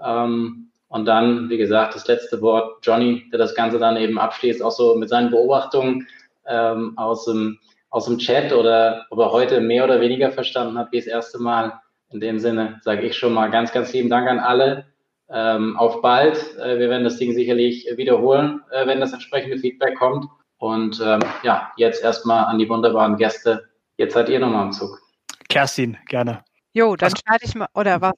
Ähm, 0.04 0.70
und 0.88 1.06
dann, 1.06 1.48
wie 1.50 1.56
gesagt, 1.56 1.94
das 1.94 2.08
letzte 2.08 2.40
Wort, 2.40 2.78
Johnny, 2.82 3.24
der 3.30 3.38
das 3.38 3.54
Ganze 3.54 3.78
dann 3.78 3.96
eben 3.96 4.18
abschließt, 4.18 4.62
auch 4.62 4.72
so 4.72 4.96
mit 4.96 5.08
seinen 5.08 5.30
Beobachtungen 5.30 6.06
ähm, 6.46 6.94
aus, 6.96 7.26
dem, 7.26 7.58
aus 7.90 8.06
dem 8.06 8.18
Chat 8.18 8.52
oder 8.52 9.06
ob 9.10 9.20
er 9.20 9.30
heute 9.30 9.60
mehr 9.60 9.84
oder 9.84 10.00
weniger 10.00 10.32
verstanden 10.32 10.76
hat, 10.76 10.90
wie 10.90 10.98
das 10.98 11.06
erste 11.06 11.40
Mal. 11.40 11.80
In 12.14 12.20
dem 12.20 12.38
Sinne 12.38 12.80
sage 12.82 13.02
ich 13.02 13.16
schon 13.16 13.34
mal 13.34 13.50
ganz, 13.50 13.72
ganz 13.72 13.92
lieben 13.92 14.08
Dank 14.08 14.28
an 14.28 14.38
alle. 14.38 14.86
Ähm, 15.28 15.76
auf 15.76 16.00
bald. 16.00 16.56
Äh, 16.58 16.78
wir 16.78 16.88
werden 16.88 17.02
das 17.02 17.16
Ding 17.16 17.34
sicherlich 17.34 17.88
wiederholen, 17.96 18.62
äh, 18.70 18.86
wenn 18.86 19.00
das 19.00 19.12
entsprechende 19.12 19.58
Feedback 19.58 19.96
kommt. 19.96 20.26
Und 20.58 21.02
ähm, 21.04 21.18
ja, 21.42 21.72
jetzt 21.76 22.04
erstmal 22.04 22.44
an 22.44 22.60
die 22.60 22.68
wunderbaren 22.68 23.16
Gäste. 23.16 23.68
Jetzt 23.96 24.14
seid 24.14 24.28
ihr 24.28 24.38
nochmal 24.38 24.62
am 24.62 24.72
Zug. 24.72 25.02
Kerstin, 25.48 25.96
gerne. 26.06 26.44
Jo, 26.72 26.94
dann 26.94 27.06
also, 27.06 27.16
starte 27.16 27.46
ich 27.46 27.54
mal, 27.56 27.66
oder 27.74 28.00
was? 28.00 28.14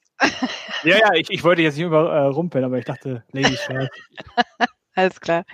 ja, 0.85 0.99
ja, 0.99 1.15
ich, 1.15 1.31
ich 1.31 1.43
wollte 1.43 1.63
jetzt 1.63 1.79
nicht 1.79 1.87
überrumpeln, 1.87 2.65
äh, 2.65 2.67
aber 2.67 2.79
ich 2.79 2.85
dachte, 2.85 3.25
first. 3.33 3.71
Alles 4.95 5.21
klar. 5.23 5.45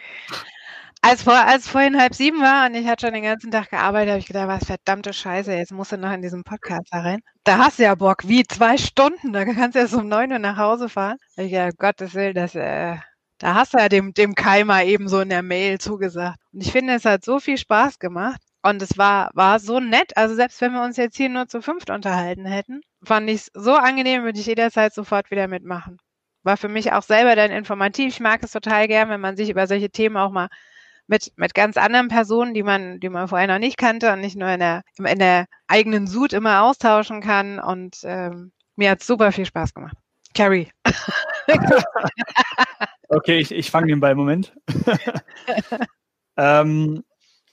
Als, 1.05 1.25
vor, 1.25 1.35
als 1.35 1.67
vorhin 1.69 2.01
halb 2.01 2.15
sieben 2.15 2.41
war 2.41 2.67
und 2.67 2.75
ich 2.75 2.87
hatte 2.87 3.07
schon 3.07 3.15
den 3.15 3.25
ganzen 3.25 3.51
Tag 3.51 3.71
gearbeitet, 3.71 4.11
habe 4.11 4.21
ich 4.21 4.27
gedacht, 4.27 4.49
was 4.49 4.65
verdammte 4.65 5.13
Scheiße, 5.13 5.53
jetzt 5.53 5.73
musst 5.73 5.91
du 5.93 5.97
noch 5.99 6.13
in 6.13 6.23
diesen 6.23 6.45
Podcast 6.45 6.87
da 6.93 7.01
rein. 7.01 7.21
Da 7.45 7.59
hast 7.59 7.79
du 7.81 7.83
ja 7.83 7.95
Bock, 7.97 8.27
wie 8.29 8.45
zwei 8.45 8.77
Stunden, 8.79 9.33
da 9.33 9.45
kannst 9.45 9.75
du 9.75 9.81
erst 9.81 9.95
um 9.95 10.07
neun 10.09 10.31
Uhr 10.33 10.39
nach 10.39 10.57
Hause 10.57 10.89
fahren. 10.89 11.17
Ich 11.37 11.51
gedacht, 11.51 11.77
Gottes 11.79 12.15
Willen, 12.15 12.35
das, 12.35 12.55
äh, 12.55 12.97
da 13.39 13.55
hast 13.55 13.75
du 13.75 13.79
ja 13.79 13.89
dem, 13.89 14.15
dem 14.15 14.35
Keimer 14.37 14.85
eben 14.85 15.09
so 15.09 15.21
in 15.21 15.29
der 15.29 15.43
Mail 15.43 15.79
zugesagt. 15.79 16.39
Und 16.53 16.63
ich 16.63 16.71
finde, 16.71 16.95
es 16.95 17.05
hat 17.05 17.25
so 17.25 17.41
viel 17.41 17.59
Spaß 17.59 17.99
gemacht. 17.99 18.41
Und 18.63 18.81
es 18.81 18.97
war, 18.97 19.31
war 19.35 19.59
so 19.59 19.81
nett. 19.81 20.17
Also 20.17 20.37
selbst 20.37 20.61
wenn 20.61 20.73
wir 20.73 20.85
uns 20.85 20.97
jetzt 20.97 21.17
hier 21.17 21.29
nur 21.29 21.49
zu 21.49 21.61
fünft 21.63 21.91
unterhalten 21.91 22.45
hätten, 22.47 22.81
fand 23.05 23.29
ich 23.29 23.41
es 23.41 23.51
so 23.55 23.75
angenehm, 23.75 24.23
würde 24.23 24.39
ich 24.39 24.47
jederzeit 24.47 24.95
sofort 24.95 25.33
wieder 25.33 25.49
mitmachen. 25.49 25.99
war 26.45 26.57
für 26.57 26.69
mich 26.69 26.93
auch 26.93 27.03
selber 27.03 27.37
dann 27.37 27.51
informativ. 27.51 28.09
Ich 28.09 28.21
mag 28.21 28.43
es 28.43 28.53
total 28.53 28.89
gern, 28.89 29.09
wenn 29.11 29.21
man 29.21 29.37
sich 29.37 29.51
über 29.51 29.67
solche 29.67 29.91
Themen 29.91 30.17
auch 30.17 30.31
mal 30.31 30.49
mit, 31.13 31.31
mit 31.37 31.55
ganz 31.55 31.77
anderen 31.77 32.09
Personen, 32.09 32.55
die 32.55 32.63
man, 32.63 32.99
die 32.99 33.11
man 33.11 33.29
vorher 33.29 33.47
noch 33.47 33.59
nicht 33.59 33.77
kannte 33.77 34.15
und 34.15 34.21
nicht 34.21 34.35
nur 34.35 34.49
in 34.49 34.61
der, 34.61 34.83
in 34.97 35.19
der 35.19 35.45
eigenen 35.69 36.07
Sud 36.07 36.33
immer 36.33 36.63
austauschen 36.63 37.21
kann. 37.21 37.59
Und 37.59 37.99
ähm, 38.05 38.53
mir 38.77 38.91
hat 38.91 39.03
super 39.03 39.31
viel 39.31 39.45
Spaß 39.45 39.75
gemacht. 39.75 39.95
Carrie. 40.35 40.69
okay, 43.11 43.39
ich, 43.39 43.53
ich 43.53 43.71
fange 43.71 43.89
den 43.89 44.01
Ball. 44.01 44.15
Moment. 44.15 44.55
ähm, 46.39 47.05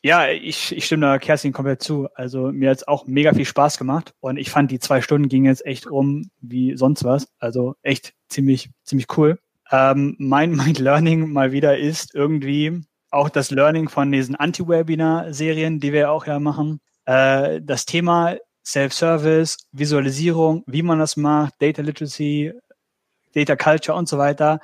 ja, 0.02 0.30
ich, 0.30 0.74
ich 0.74 0.86
stimme 0.86 1.08
da 1.08 1.20
Kerstin 1.20 1.52
komplett 1.52 1.84
zu. 1.84 2.08
Also 2.16 2.54
mir 2.54 2.70
hat 2.70 2.78
es 2.78 2.88
auch 2.88 3.08
mega 3.08 3.34
viel 3.34 3.44
Spaß 3.44 3.78
gemacht 3.78 4.14
und 4.22 4.38
ich 4.38 4.52
fand 4.52 4.72
die 4.72 4.80
zwei 4.80 5.02
Stunden 5.02 5.28
gingen 5.28 5.48
jetzt 5.48 5.66
echt 5.66 5.92
rum 5.92 6.32
wie 6.40 6.78
sonst 6.78 7.04
was. 7.04 7.28
Also 7.40 7.76
echt 7.82 8.14
ziemlich, 8.30 8.70
ziemlich 8.86 9.08
cool. 9.18 9.38
Ähm, 9.70 10.16
mein, 10.18 10.52
mein 10.56 10.76
Learning 10.76 11.34
mal 11.34 11.52
wieder 11.52 11.78
ist 11.78 12.16
irgendwie 12.16 12.86
auch 13.12 13.30
das 13.30 13.52
Learning 13.52 13.90
von 13.90 14.12
diesen 14.12 14.36
Anti-Webinar-Serien, 14.36 15.80
die 15.80 15.94
wir 15.94 16.12
auch 16.12 16.26
ja 16.28 16.40
machen. 16.40 16.80
Äh, 17.06 17.62
das 17.62 17.86
Thema 17.86 18.36
Self-Service, 18.66 19.58
Visualisierung, 19.72 20.64
wie 20.68 20.84
man 20.84 21.00
das 21.00 21.18
macht, 21.18 21.56
Data 21.60 21.82
Literacy, 21.82 22.54
Data 23.34 23.56
Culture 23.56 23.98
und 23.98 24.08
so 24.08 24.18
weiter. 24.18 24.60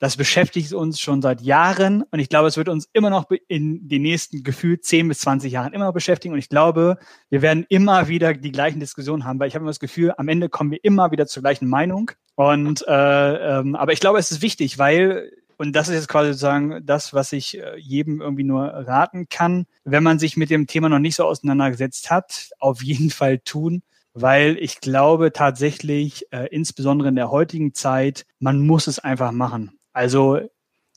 Das 0.00 0.16
beschäftigt 0.16 0.72
uns 0.74 1.00
schon 1.00 1.22
seit 1.22 1.40
Jahren 1.40 2.04
und 2.04 2.20
ich 2.20 2.28
glaube, 2.28 2.46
es 2.46 2.56
wird 2.56 2.68
uns 2.68 2.88
immer 2.92 3.10
noch 3.10 3.26
in 3.48 3.88
den 3.88 4.02
nächsten 4.02 4.44
gefühlt 4.44 4.84
10 4.84 5.08
bis 5.08 5.20
20 5.20 5.50
Jahren 5.50 5.72
immer 5.72 5.86
noch 5.86 5.92
beschäftigen 5.92 6.34
und 6.34 6.38
ich 6.38 6.48
glaube, 6.48 6.98
wir 7.30 7.42
werden 7.42 7.66
immer 7.68 8.06
wieder 8.06 8.32
die 8.32 8.52
gleichen 8.52 8.78
Diskussionen 8.78 9.24
haben, 9.24 9.40
weil 9.40 9.48
ich 9.48 9.54
habe 9.54 9.64
immer 9.64 9.70
das 9.70 9.80
Gefühl, 9.80 10.14
am 10.16 10.28
Ende 10.28 10.48
kommen 10.48 10.70
wir 10.70 10.84
immer 10.84 11.10
wieder 11.10 11.26
zur 11.26 11.42
gleichen 11.42 11.68
Meinung 11.68 12.12
und 12.36 12.86
äh, 12.86 13.58
ähm, 13.58 13.74
aber 13.74 13.92
ich 13.92 13.98
glaube, 13.98 14.20
es 14.20 14.30
ist 14.30 14.40
wichtig, 14.40 14.78
weil 14.78 15.32
und 15.58 15.72
das 15.72 15.88
ist 15.88 15.94
jetzt 15.94 16.08
quasi 16.08 16.28
sozusagen 16.28 16.80
das, 16.86 17.12
was 17.12 17.32
ich 17.32 17.58
äh, 17.58 17.76
jedem 17.76 18.20
irgendwie 18.20 18.44
nur 18.44 18.64
raten 18.64 19.28
kann, 19.28 19.66
wenn 19.84 20.04
man 20.04 20.18
sich 20.18 20.36
mit 20.36 20.50
dem 20.50 20.66
Thema 20.66 20.88
noch 20.88 21.00
nicht 21.00 21.16
so 21.16 21.24
auseinandergesetzt 21.24 22.10
hat, 22.10 22.50
auf 22.60 22.82
jeden 22.82 23.10
Fall 23.10 23.40
tun, 23.40 23.82
weil 24.14 24.56
ich 24.58 24.80
glaube 24.80 25.32
tatsächlich, 25.32 26.26
äh, 26.32 26.46
insbesondere 26.50 27.08
in 27.08 27.16
der 27.16 27.30
heutigen 27.30 27.74
Zeit, 27.74 28.24
man 28.38 28.64
muss 28.64 28.86
es 28.86 29.00
einfach 29.00 29.32
machen. 29.32 29.78
Also 29.92 30.40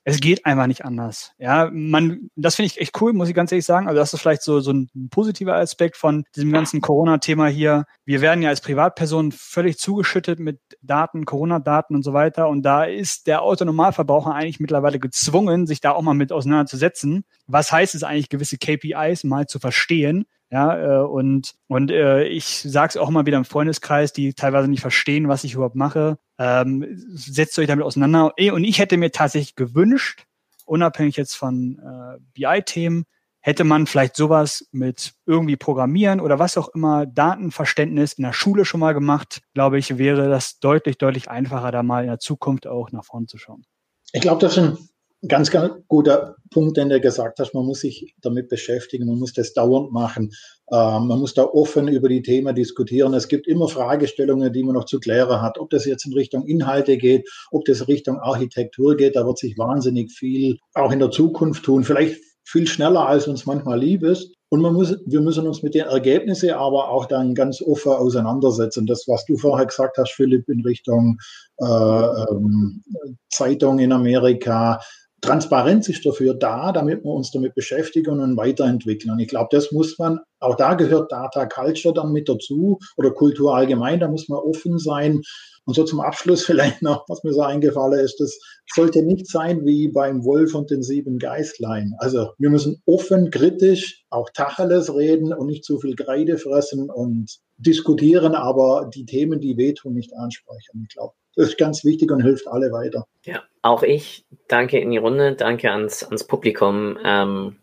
es 0.03 0.19
geht 0.19 0.45
einfach 0.45 0.67
nicht 0.67 0.83
anders. 0.83 1.33
Ja, 1.37 1.69
man, 1.71 2.29
das 2.35 2.55
finde 2.55 2.67
ich 2.67 2.81
echt 2.81 2.99
cool, 3.01 3.13
muss 3.13 3.29
ich 3.29 3.35
ganz 3.35 3.51
ehrlich 3.51 3.65
sagen. 3.65 3.87
Also 3.87 3.99
das 3.99 4.13
ist 4.13 4.19
vielleicht 4.19 4.41
so, 4.41 4.59
so 4.59 4.71
ein 4.71 4.89
positiver 5.11 5.55
Aspekt 5.55 5.95
von 5.95 6.23
diesem 6.35 6.51
ganzen 6.51 6.81
Corona-Thema 6.81 7.47
hier. 7.47 7.85
Wir 8.03 8.21
werden 8.21 8.41
ja 8.41 8.49
als 8.49 8.61
Privatpersonen 8.61 9.31
völlig 9.31 9.77
zugeschüttet 9.77 10.39
mit 10.39 10.59
Daten, 10.81 11.25
Corona-Daten 11.25 11.95
und 11.95 12.03
so 12.03 12.13
weiter. 12.13 12.49
Und 12.49 12.63
da 12.63 12.83
ist 12.83 13.27
der 13.27 13.43
Autonormalverbraucher 13.43 14.33
eigentlich 14.33 14.59
mittlerweile 14.59 14.99
gezwungen, 14.99 15.67
sich 15.67 15.81
da 15.81 15.91
auch 15.91 16.01
mal 16.01 16.15
mit 16.15 16.31
auseinanderzusetzen. 16.31 17.23
Was 17.51 17.71
heißt 17.71 17.95
es 17.95 18.03
eigentlich, 18.03 18.29
gewisse 18.29 18.57
KPIs 18.57 19.23
mal 19.23 19.47
zu 19.47 19.59
verstehen? 19.59 20.25
Ja, 20.51 21.01
äh, 21.01 21.05
und, 21.05 21.53
und 21.67 21.91
äh, 21.91 22.25
ich 22.25 22.45
sage 22.45 22.89
es 22.89 22.97
auch 22.97 23.09
mal 23.09 23.25
wieder 23.25 23.37
im 23.37 23.45
Freundeskreis, 23.45 24.11
die 24.11 24.33
teilweise 24.33 24.67
nicht 24.67 24.81
verstehen, 24.81 25.29
was 25.29 25.45
ich 25.45 25.53
überhaupt 25.53 25.77
mache. 25.77 26.17
Ähm, 26.37 26.85
setzt 27.13 27.57
euch 27.57 27.67
damit 27.67 27.85
auseinander. 27.85 28.33
Eh, 28.35 28.51
und 28.51 28.65
ich 28.65 28.79
hätte 28.79 28.97
mir 28.97 29.11
tatsächlich 29.11 29.55
gewünscht, 29.55 30.25
unabhängig 30.65 31.15
jetzt 31.15 31.35
von 31.35 31.79
äh, 31.79 32.19
BI-Themen, 32.33 33.05
hätte 33.39 33.63
man 33.63 33.87
vielleicht 33.87 34.15
sowas 34.15 34.67
mit 34.71 35.13
irgendwie 35.25 35.55
Programmieren 35.55 36.19
oder 36.19 36.37
was 36.37 36.57
auch 36.57 36.69
immer, 36.69 37.05
Datenverständnis 37.05 38.13
in 38.13 38.23
der 38.23 38.33
Schule 38.33 38.65
schon 38.65 38.81
mal 38.81 38.93
gemacht, 38.93 39.41
glaube 39.53 39.79
ich, 39.79 39.97
wäre 39.97 40.29
das 40.29 40.59
deutlich, 40.59 40.97
deutlich 40.97 41.29
einfacher, 41.29 41.71
da 41.71 41.81
mal 41.81 42.03
in 42.03 42.09
der 42.09 42.19
Zukunft 42.19 42.67
auch 42.67 42.91
nach 42.91 43.05
vorne 43.05 43.25
zu 43.27 43.37
schauen. 43.37 43.65
Ich 44.13 44.21
glaube, 44.21 44.41
das 44.41 44.55
sind 44.55 44.77
ganz, 45.27 45.51
ganz 45.51 45.73
guter 45.87 46.35
Punkt, 46.49 46.77
den 46.77 46.89
du 46.89 46.99
gesagt 46.99 47.39
hast. 47.39 47.53
Man 47.53 47.65
muss 47.65 47.81
sich 47.81 48.15
damit 48.21 48.49
beschäftigen, 48.49 49.07
man 49.07 49.19
muss 49.19 49.33
das 49.33 49.53
dauernd 49.53 49.91
machen. 49.91 50.31
Ähm, 50.71 51.07
man 51.07 51.19
muss 51.19 51.33
da 51.33 51.43
offen 51.43 51.87
über 51.87 52.09
die 52.09 52.21
Themen 52.21 52.55
diskutieren. 52.55 53.13
Es 53.13 53.27
gibt 53.27 53.47
immer 53.47 53.67
Fragestellungen, 53.67 54.51
die 54.51 54.63
man 54.63 54.75
noch 54.75 54.85
zu 54.85 54.99
klären 54.99 55.41
hat. 55.41 55.59
Ob 55.59 55.69
das 55.69 55.85
jetzt 55.85 56.05
in 56.05 56.13
Richtung 56.13 56.45
Inhalte 56.45 56.97
geht, 56.97 57.29
ob 57.51 57.65
das 57.65 57.87
Richtung 57.87 58.19
Architektur 58.19 58.95
geht, 58.95 59.15
da 59.15 59.25
wird 59.25 59.37
sich 59.37 59.57
wahnsinnig 59.57 60.11
viel 60.11 60.57
auch 60.73 60.91
in 60.91 60.99
der 60.99 61.11
Zukunft 61.11 61.63
tun. 61.63 61.83
Vielleicht 61.83 62.19
viel 62.43 62.67
schneller, 62.67 63.07
als 63.07 63.27
uns 63.27 63.45
manchmal 63.45 63.79
lieb 63.79 64.03
ist. 64.03 64.33
Und 64.49 64.61
man 64.61 64.73
muss, 64.73 64.97
wir 65.05 65.21
müssen 65.21 65.47
uns 65.47 65.63
mit 65.63 65.75
den 65.75 65.85
Ergebnissen 65.85 66.49
aber 66.49 66.89
auch 66.89 67.05
dann 67.05 67.33
ganz 67.35 67.61
offen 67.61 67.93
auseinandersetzen. 67.93 68.85
Das, 68.85 69.05
was 69.07 69.23
du 69.25 69.37
vorher 69.37 69.65
gesagt 69.65 69.97
hast, 69.97 70.11
Philipp, 70.11 70.49
in 70.49 70.59
Richtung 70.61 71.17
äh, 71.59 71.65
ähm, 71.65 72.83
Zeitung 73.29 73.79
in 73.79 73.93
Amerika, 73.93 74.81
Transparenz 75.21 75.87
ist 75.87 76.03
dafür 76.03 76.33
da, 76.33 76.71
damit 76.71 77.03
wir 77.03 77.11
uns 77.11 77.29
damit 77.31 77.53
beschäftigen 77.53 78.19
und 78.19 78.37
weiterentwickeln. 78.37 79.11
Und 79.13 79.19
ich 79.19 79.27
glaube, 79.27 79.49
das 79.51 79.71
muss 79.71 79.99
man, 79.99 80.19
auch 80.39 80.55
da 80.55 80.73
gehört 80.73 81.11
Data 81.11 81.45
Culture 81.45 81.93
dann 81.93 82.11
mit 82.11 82.27
dazu 82.27 82.79
oder 82.97 83.11
Kultur 83.11 83.55
allgemein, 83.55 83.99
da 83.99 84.07
muss 84.07 84.27
man 84.29 84.39
offen 84.39 84.79
sein. 84.79 85.21
Und 85.65 85.75
so 85.75 85.83
zum 85.83 86.01
Abschluss 86.01 86.43
vielleicht 86.45 86.81
noch, 86.81 87.05
was 87.07 87.23
mir 87.23 87.33
so 87.33 87.41
eingefallen 87.41 88.03
ist, 88.03 88.19
das 88.19 88.39
sollte 88.73 89.03
nicht 89.03 89.27
sein 89.27 89.63
wie 89.63 89.89
beim 89.89 90.25
Wolf 90.25 90.55
und 90.55 90.71
den 90.71 90.81
sieben 90.81 91.19
Geistlein. 91.19 91.93
Also 91.99 92.31
wir 92.39 92.49
müssen 92.49 92.81
offen, 92.87 93.29
kritisch, 93.29 94.03
auch 94.09 94.29
Tacheles 94.33 94.93
reden 94.95 95.33
und 95.33 95.45
nicht 95.45 95.63
zu 95.63 95.79
viel 95.79 95.95
Kreide 95.95 96.39
fressen 96.39 96.89
und 96.89 97.37
diskutieren, 97.57 98.33
aber 98.33 98.89
die 98.91 99.05
Themen, 99.05 99.39
die 99.39 99.55
wehtun, 99.55 99.93
nicht 99.93 100.15
ansprechen. 100.15 100.87
Ich 100.87 100.95
glaube, 100.95 101.13
das 101.35 101.49
ist 101.49 101.57
ganz 101.57 101.83
wichtig 101.85 102.11
und 102.11 102.21
hilft 102.21 102.47
alle 102.47 102.71
weiter. 102.71 103.07
Ja, 103.23 103.43
auch 103.61 103.83
ich 103.83 104.25
danke 104.47 104.79
in 104.79 104.91
die 104.91 104.97
Runde, 104.97 105.35
danke 105.35 105.71
ans, 105.71 106.03
ans 106.03 106.25
Publikum. 106.25 106.97
Ähm, 107.03 107.57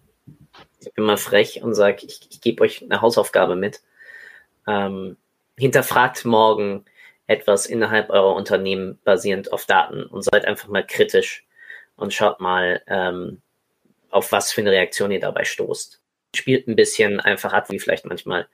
ich 0.80 0.92
bin 0.94 1.04
mal 1.04 1.16
frech 1.16 1.62
und 1.62 1.74
sage, 1.74 2.06
ich, 2.06 2.20
ich 2.30 2.40
gebe 2.40 2.62
euch 2.62 2.82
eine 2.82 3.00
Hausaufgabe 3.00 3.56
mit. 3.56 3.82
Ähm, 4.66 5.16
hinterfragt 5.58 6.24
morgen 6.24 6.84
etwas 7.26 7.66
innerhalb 7.66 8.10
eurer 8.10 8.34
Unternehmen 8.34 8.98
basierend 9.04 9.52
auf 9.52 9.66
Daten 9.66 10.04
und 10.04 10.22
seid 10.22 10.46
einfach 10.46 10.68
mal 10.68 10.86
kritisch 10.86 11.46
und 11.96 12.14
schaut 12.14 12.40
mal, 12.40 12.82
ähm, 12.86 13.42
auf 14.10 14.32
was 14.32 14.52
für 14.52 14.62
eine 14.62 14.70
Reaktion 14.70 15.10
ihr 15.10 15.20
dabei 15.20 15.44
stoßt. 15.44 16.00
Spielt 16.34 16.66
ein 16.68 16.76
bisschen 16.76 17.20
einfach 17.20 17.52
ab, 17.52 17.70
wie 17.70 17.78
vielleicht 17.78 18.06
manchmal 18.06 18.48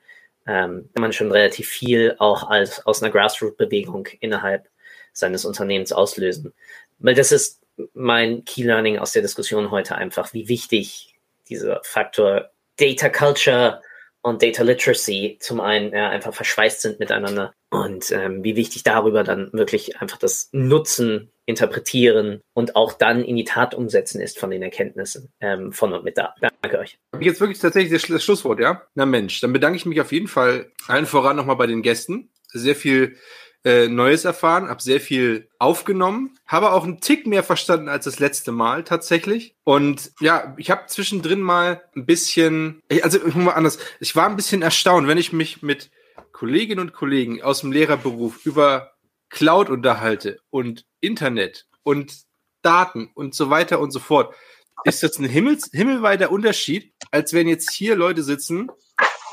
ähm, 0.47 0.89
man 0.97 1.13
schon 1.13 1.31
relativ 1.31 1.69
viel 1.69 2.15
auch 2.19 2.49
als 2.49 2.85
aus 2.85 3.01
einer 3.01 3.11
Grassroot-Bewegung 3.11 4.07
innerhalb 4.19 4.67
seines 5.15 5.45
Unternehmens 5.45 5.91
auslösen. 5.91 6.53
Weil 6.99 7.15
das 7.15 7.31
ist 7.31 7.61
mein 7.93 8.45
Key 8.45 8.63
Learning 8.63 8.99
aus 8.99 9.11
der 9.11 9.21
Diskussion 9.21 9.71
heute 9.71 9.95
einfach, 9.95 10.33
wie 10.33 10.47
wichtig 10.47 11.15
dieser 11.49 11.81
Faktor 11.83 12.51
Data 12.77 13.09
Culture 13.09 13.81
und 14.21 14.41
Data 14.41 14.63
Literacy 14.63 15.37
zum 15.39 15.61
einen 15.61 15.93
ja, 15.93 16.09
einfach 16.09 16.33
verschweißt 16.33 16.81
sind 16.81 16.99
miteinander 16.99 17.53
und 17.69 18.11
ähm, 18.11 18.43
wie 18.43 18.55
wichtig 18.55 18.83
darüber 18.83 19.23
dann 19.23 19.51
wirklich 19.53 20.01
einfach 20.01 20.17
das 20.17 20.49
Nutzen, 20.51 21.31
Interpretieren 21.45 22.41
und 22.53 22.75
auch 22.75 22.93
dann 22.93 23.23
in 23.23 23.35
die 23.35 23.43
Tat 23.43 23.75
umsetzen 23.75 24.19
ist 24.19 24.39
von 24.39 24.49
den 24.49 24.63
Erkenntnissen 24.63 25.31
ähm, 25.41 25.71
von 25.71 25.93
und 25.93 26.03
mit 26.03 26.17
da. 26.17 26.33
Danke 26.61 26.79
euch. 26.79 26.97
Jetzt 27.19 27.39
wirklich 27.39 27.59
tatsächlich 27.59 28.01
das 28.09 28.23
Schlusswort, 28.23 28.59
ja? 28.59 28.81
Na 28.95 29.05
Mensch, 29.05 29.41
dann 29.41 29.53
bedanke 29.53 29.77
ich 29.77 29.85
mich 29.85 30.01
auf 30.01 30.11
jeden 30.11 30.27
Fall 30.27 30.71
allen 30.87 31.05
voran 31.05 31.35
nochmal 31.35 31.55
bei 31.55 31.67
den 31.67 31.83
Gästen. 31.83 32.31
Sehr 32.47 32.75
viel 32.75 33.17
äh, 33.65 33.87
Neues 33.87 34.25
erfahren, 34.25 34.69
habe 34.69 34.81
sehr 34.81 35.01
viel 35.01 35.49
aufgenommen, 35.57 36.37
habe 36.45 36.71
auch 36.71 36.83
einen 36.83 37.01
Tick 37.01 37.25
mehr 37.25 37.43
verstanden 37.43 37.89
als 37.89 38.05
das 38.05 38.19
letzte 38.19 38.51
Mal 38.51 38.83
tatsächlich. 38.83 39.55
Und 39.63 40.11
ja, 40.19 40.53
ich 40.57 40.69
habe 40.69 40.85
zwischendrin 40.85 41.41
mal 41.41 41.81
ein 41.95 42.05
bisschen, 42.05 42.83
also 43.01 43.25
ich 43.25 43.33
mal 43.33 43.53
anders, 43.53 43.79
ich 43.99 44.15
war 44.15 44.29
ein 44.29 44.35
bisschen 44.35 44.61
erstaunt, 44.61 45.07
wenn 45.07 45.17
ich 45.17 45.33
mich 45.33 45.63
mit 45.63 45.89
Kolleginnen 46.31 46.79
und 46.79 46.93
Kollegen 46.93 47.41
aus 47.41 47.61
dem 47.61 47.71
Lehrerberuf 47.71 48.45
über 48.45 48.91
Cloud 49.29 49.69
unterhalte 49.69 50.39
und 50.51 50.85
Internet 51.01 51.65
und 51.81 52.13
Daten 52.61 53.09
und 53.15 53.33
so 53.33 53.49
weiter 53.49 53.79
und 53.79 53.89
so 53.89 53.99
fort. 53.99 54.35
Ist 54.83 55.01
das 55.01 55.17
ein 55.17 55.25
Himmels, 55.25 55.71
himmelweiter 55.73 56.31
Unterschied, 56.31 56.93
als 57.09 57.33
wenn 57.33 57.47
jetzt 57.47 57.71
hier 57.71 57.95
Leute 57.95 58.21
sitzen, 58.21 58.69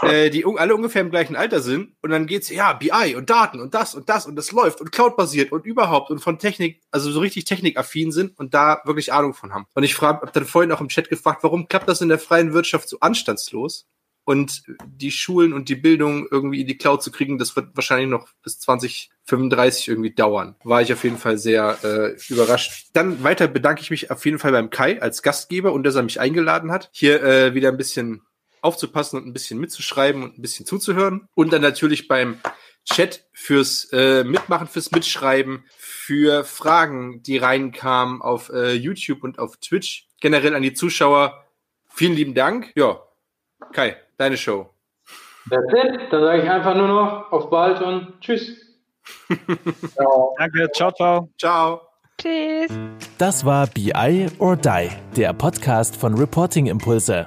äh, 0.03 0.31
die 0.31 0.45
alle 0.45 0.75
ungefähr 0.75 1.03
im 1.03 1.11
gleichen 1.11 1.37
Alter 1.37 1.61
sind 1.61 1.95
und 2.03 2.11
dann 2.11 2.27
geht's 2.27 2.49
ja 2.51 2.73
BI 2.73 3.15
und 3.17 3.31
Daten 3.31 3.61
und 3.61 3.75
das 3.75 3.95
und 3.95 4.09
das 4.09 4.27
und 4.27 4.37
das 4.37 4.53
läuft 4.53 4.81
und 4.81 4.93
Cloud-basiert 4.93 5.53
und 5.53 5.65
überhaupt 5.65 6.11
und 6.11 6.19
von 6.19 6.39
Technik, 6.39 6.81
also 6.91 7.11
so 7.11 7.21
richtig 7.21 7.45
technikaffin 7.45 8.13
sind 8.13 8.39
und 8.39 8.55
da 8.55 8.81
wirklich 8.85 9.13
Ahnung 9.13 9.35
von 9.35 9.55
haben. 9.55 9.67
Und 9.75 9.83
ich 9.85 9.95
frage, 9.95 10.21
hab 10.21 10.33
dann 10.33 10.45
vorhin 10.45 10.73
auch 10.73 10.81
im 10.81 10.89
Chat 10.89 11.09
gefragt, 11.09 11.43
warum 11.43 11.69
klappt 11.69 11.89
das 11.89 12.01
in 12.01 12.09
der 12.09 12.19
freien 12.19 12.53
Wirtschaft 12.53 12.89
so 12.89 12.99
anstandslos? 13.01 13.87
Und 14.25 14.63
die 14.87 15.11
Schulen 15.11 15.53
und 15.53 15.69
die 15.69 15.75
Bildung 15.75 16.29
irgendwie 16.31 16.61
in 16.61 16.69
die 16.69 16.79
Cloud 16.79 17.03
zu 17.03 17.11
kriegen, 17.11 17.39
das 17.39 17.57
wird 17.57 17.75
wahrscheinlich 17.75 18.09
noch 18.09 18.29
bis 18.45 18.61
2035 18.61 19.89
irgendwie 19.89 20.15
dauern. 20.15 20.55
War 20.63 20.81
ich 20.81 20.93
auf 20.93 21.03
jeden 21.03 21.19
Fall 21.19 21.39
sehr 21.39 21.77
äh, 21.83 22.17
überrascht. 22.33 22.91
Dann 22.93 23.25
weiter 23.25 23.49
bedanke 23.49 23.83
ich 23.83 23.91
mich 23.91 24.13
auf 24.13 24.25
jeden 24.25 24.39
Fall 24.39 24.53
beim 24.53 24.71
Kai 24.71 25.03
als 25.03 25.23
Gastgeber 25.23 25.73
und 25.73 25.83
dass 25.83 25.97
er 25.97 26.05
mich 26.05 26.21
eingeladen 26.21 26.71
hat. 26.71 26.89
Hier 26.93 27.21
äh, 27.25 27.55
wieder 27.55 27.71
ein 27.71 27.77
bisschen 27.77 28.23
aufzupassen 28.63 29.19
und 29.19 29.27
ein 29.27 29.33
bisschen 29.33 29.61
mitzuschreiben 29.61 30.23
und 30.23 30.39
ein 30.39 30.43
bisschen 30.43 30.65
zuzuhören. 30.65 31.29
Und 31.35 31.53
dann 31.53 31.63
natürlich 31.63 32.09
beim 32.09 32.41
Chat, 32.91 33.25
fürs 33.33 33.93
äh, 33.93 34.25
Mitmachen, 34.25 34.67
fürs 34.67 34.91
Mitschreiben, 34.91 35.65
für 35.77 36.45
Fragen, 36.45 37.23
die 37.23 37.37
reinkamen 37.37 38.23
auf 38.23 38.49
äh, 38.49 38.73
YouTube 38.73 39.23
und 39.23 39.39
auf 39.39 39.57
Twitch. 39.59 40.09
Generell 40.21 40.55
an 40.55 40.63
die 40.63 40.75
Zuschauer. 40.75 41.45
Vielen 41.89 42.15
lieben 42.15 42.35
Dank. 42.35 42.73
Ja, 42.75 43.03
Kai, 43.73 43.97
deine 44.17 44.37
Show. 44.37 44.71
That's 45.49 45.73
it. 45.73 46.01
Dann 46.11 46.23
sage 46.23 46.43
ich 46.43 46.51
einfach 46.51 46.75
nur 46.75 46.89
noch 46.89 47.33
auf 47.33 47.51
bald 47.51 47.81
und 47.83 48.21
tschüss. 48.21 48.57
ciao. 49.95 50.35
Danke, 50.39 50.71
ciao, 50.73 50.93
ciao. 50.93 51.29
Ciao. 51.39 51.81
Tschüss. 52.19 52.71
Das 53.19 53.45
war 53.45 53.67
BI 53.67 54.29
or 54.39 54.57
Die, 54.57 54.89
der 55.17 55.33
Podcast 55.33 55.97
von 55.97 56.15
Reporting 56.15 56.67
Impulse. 56.67 57.27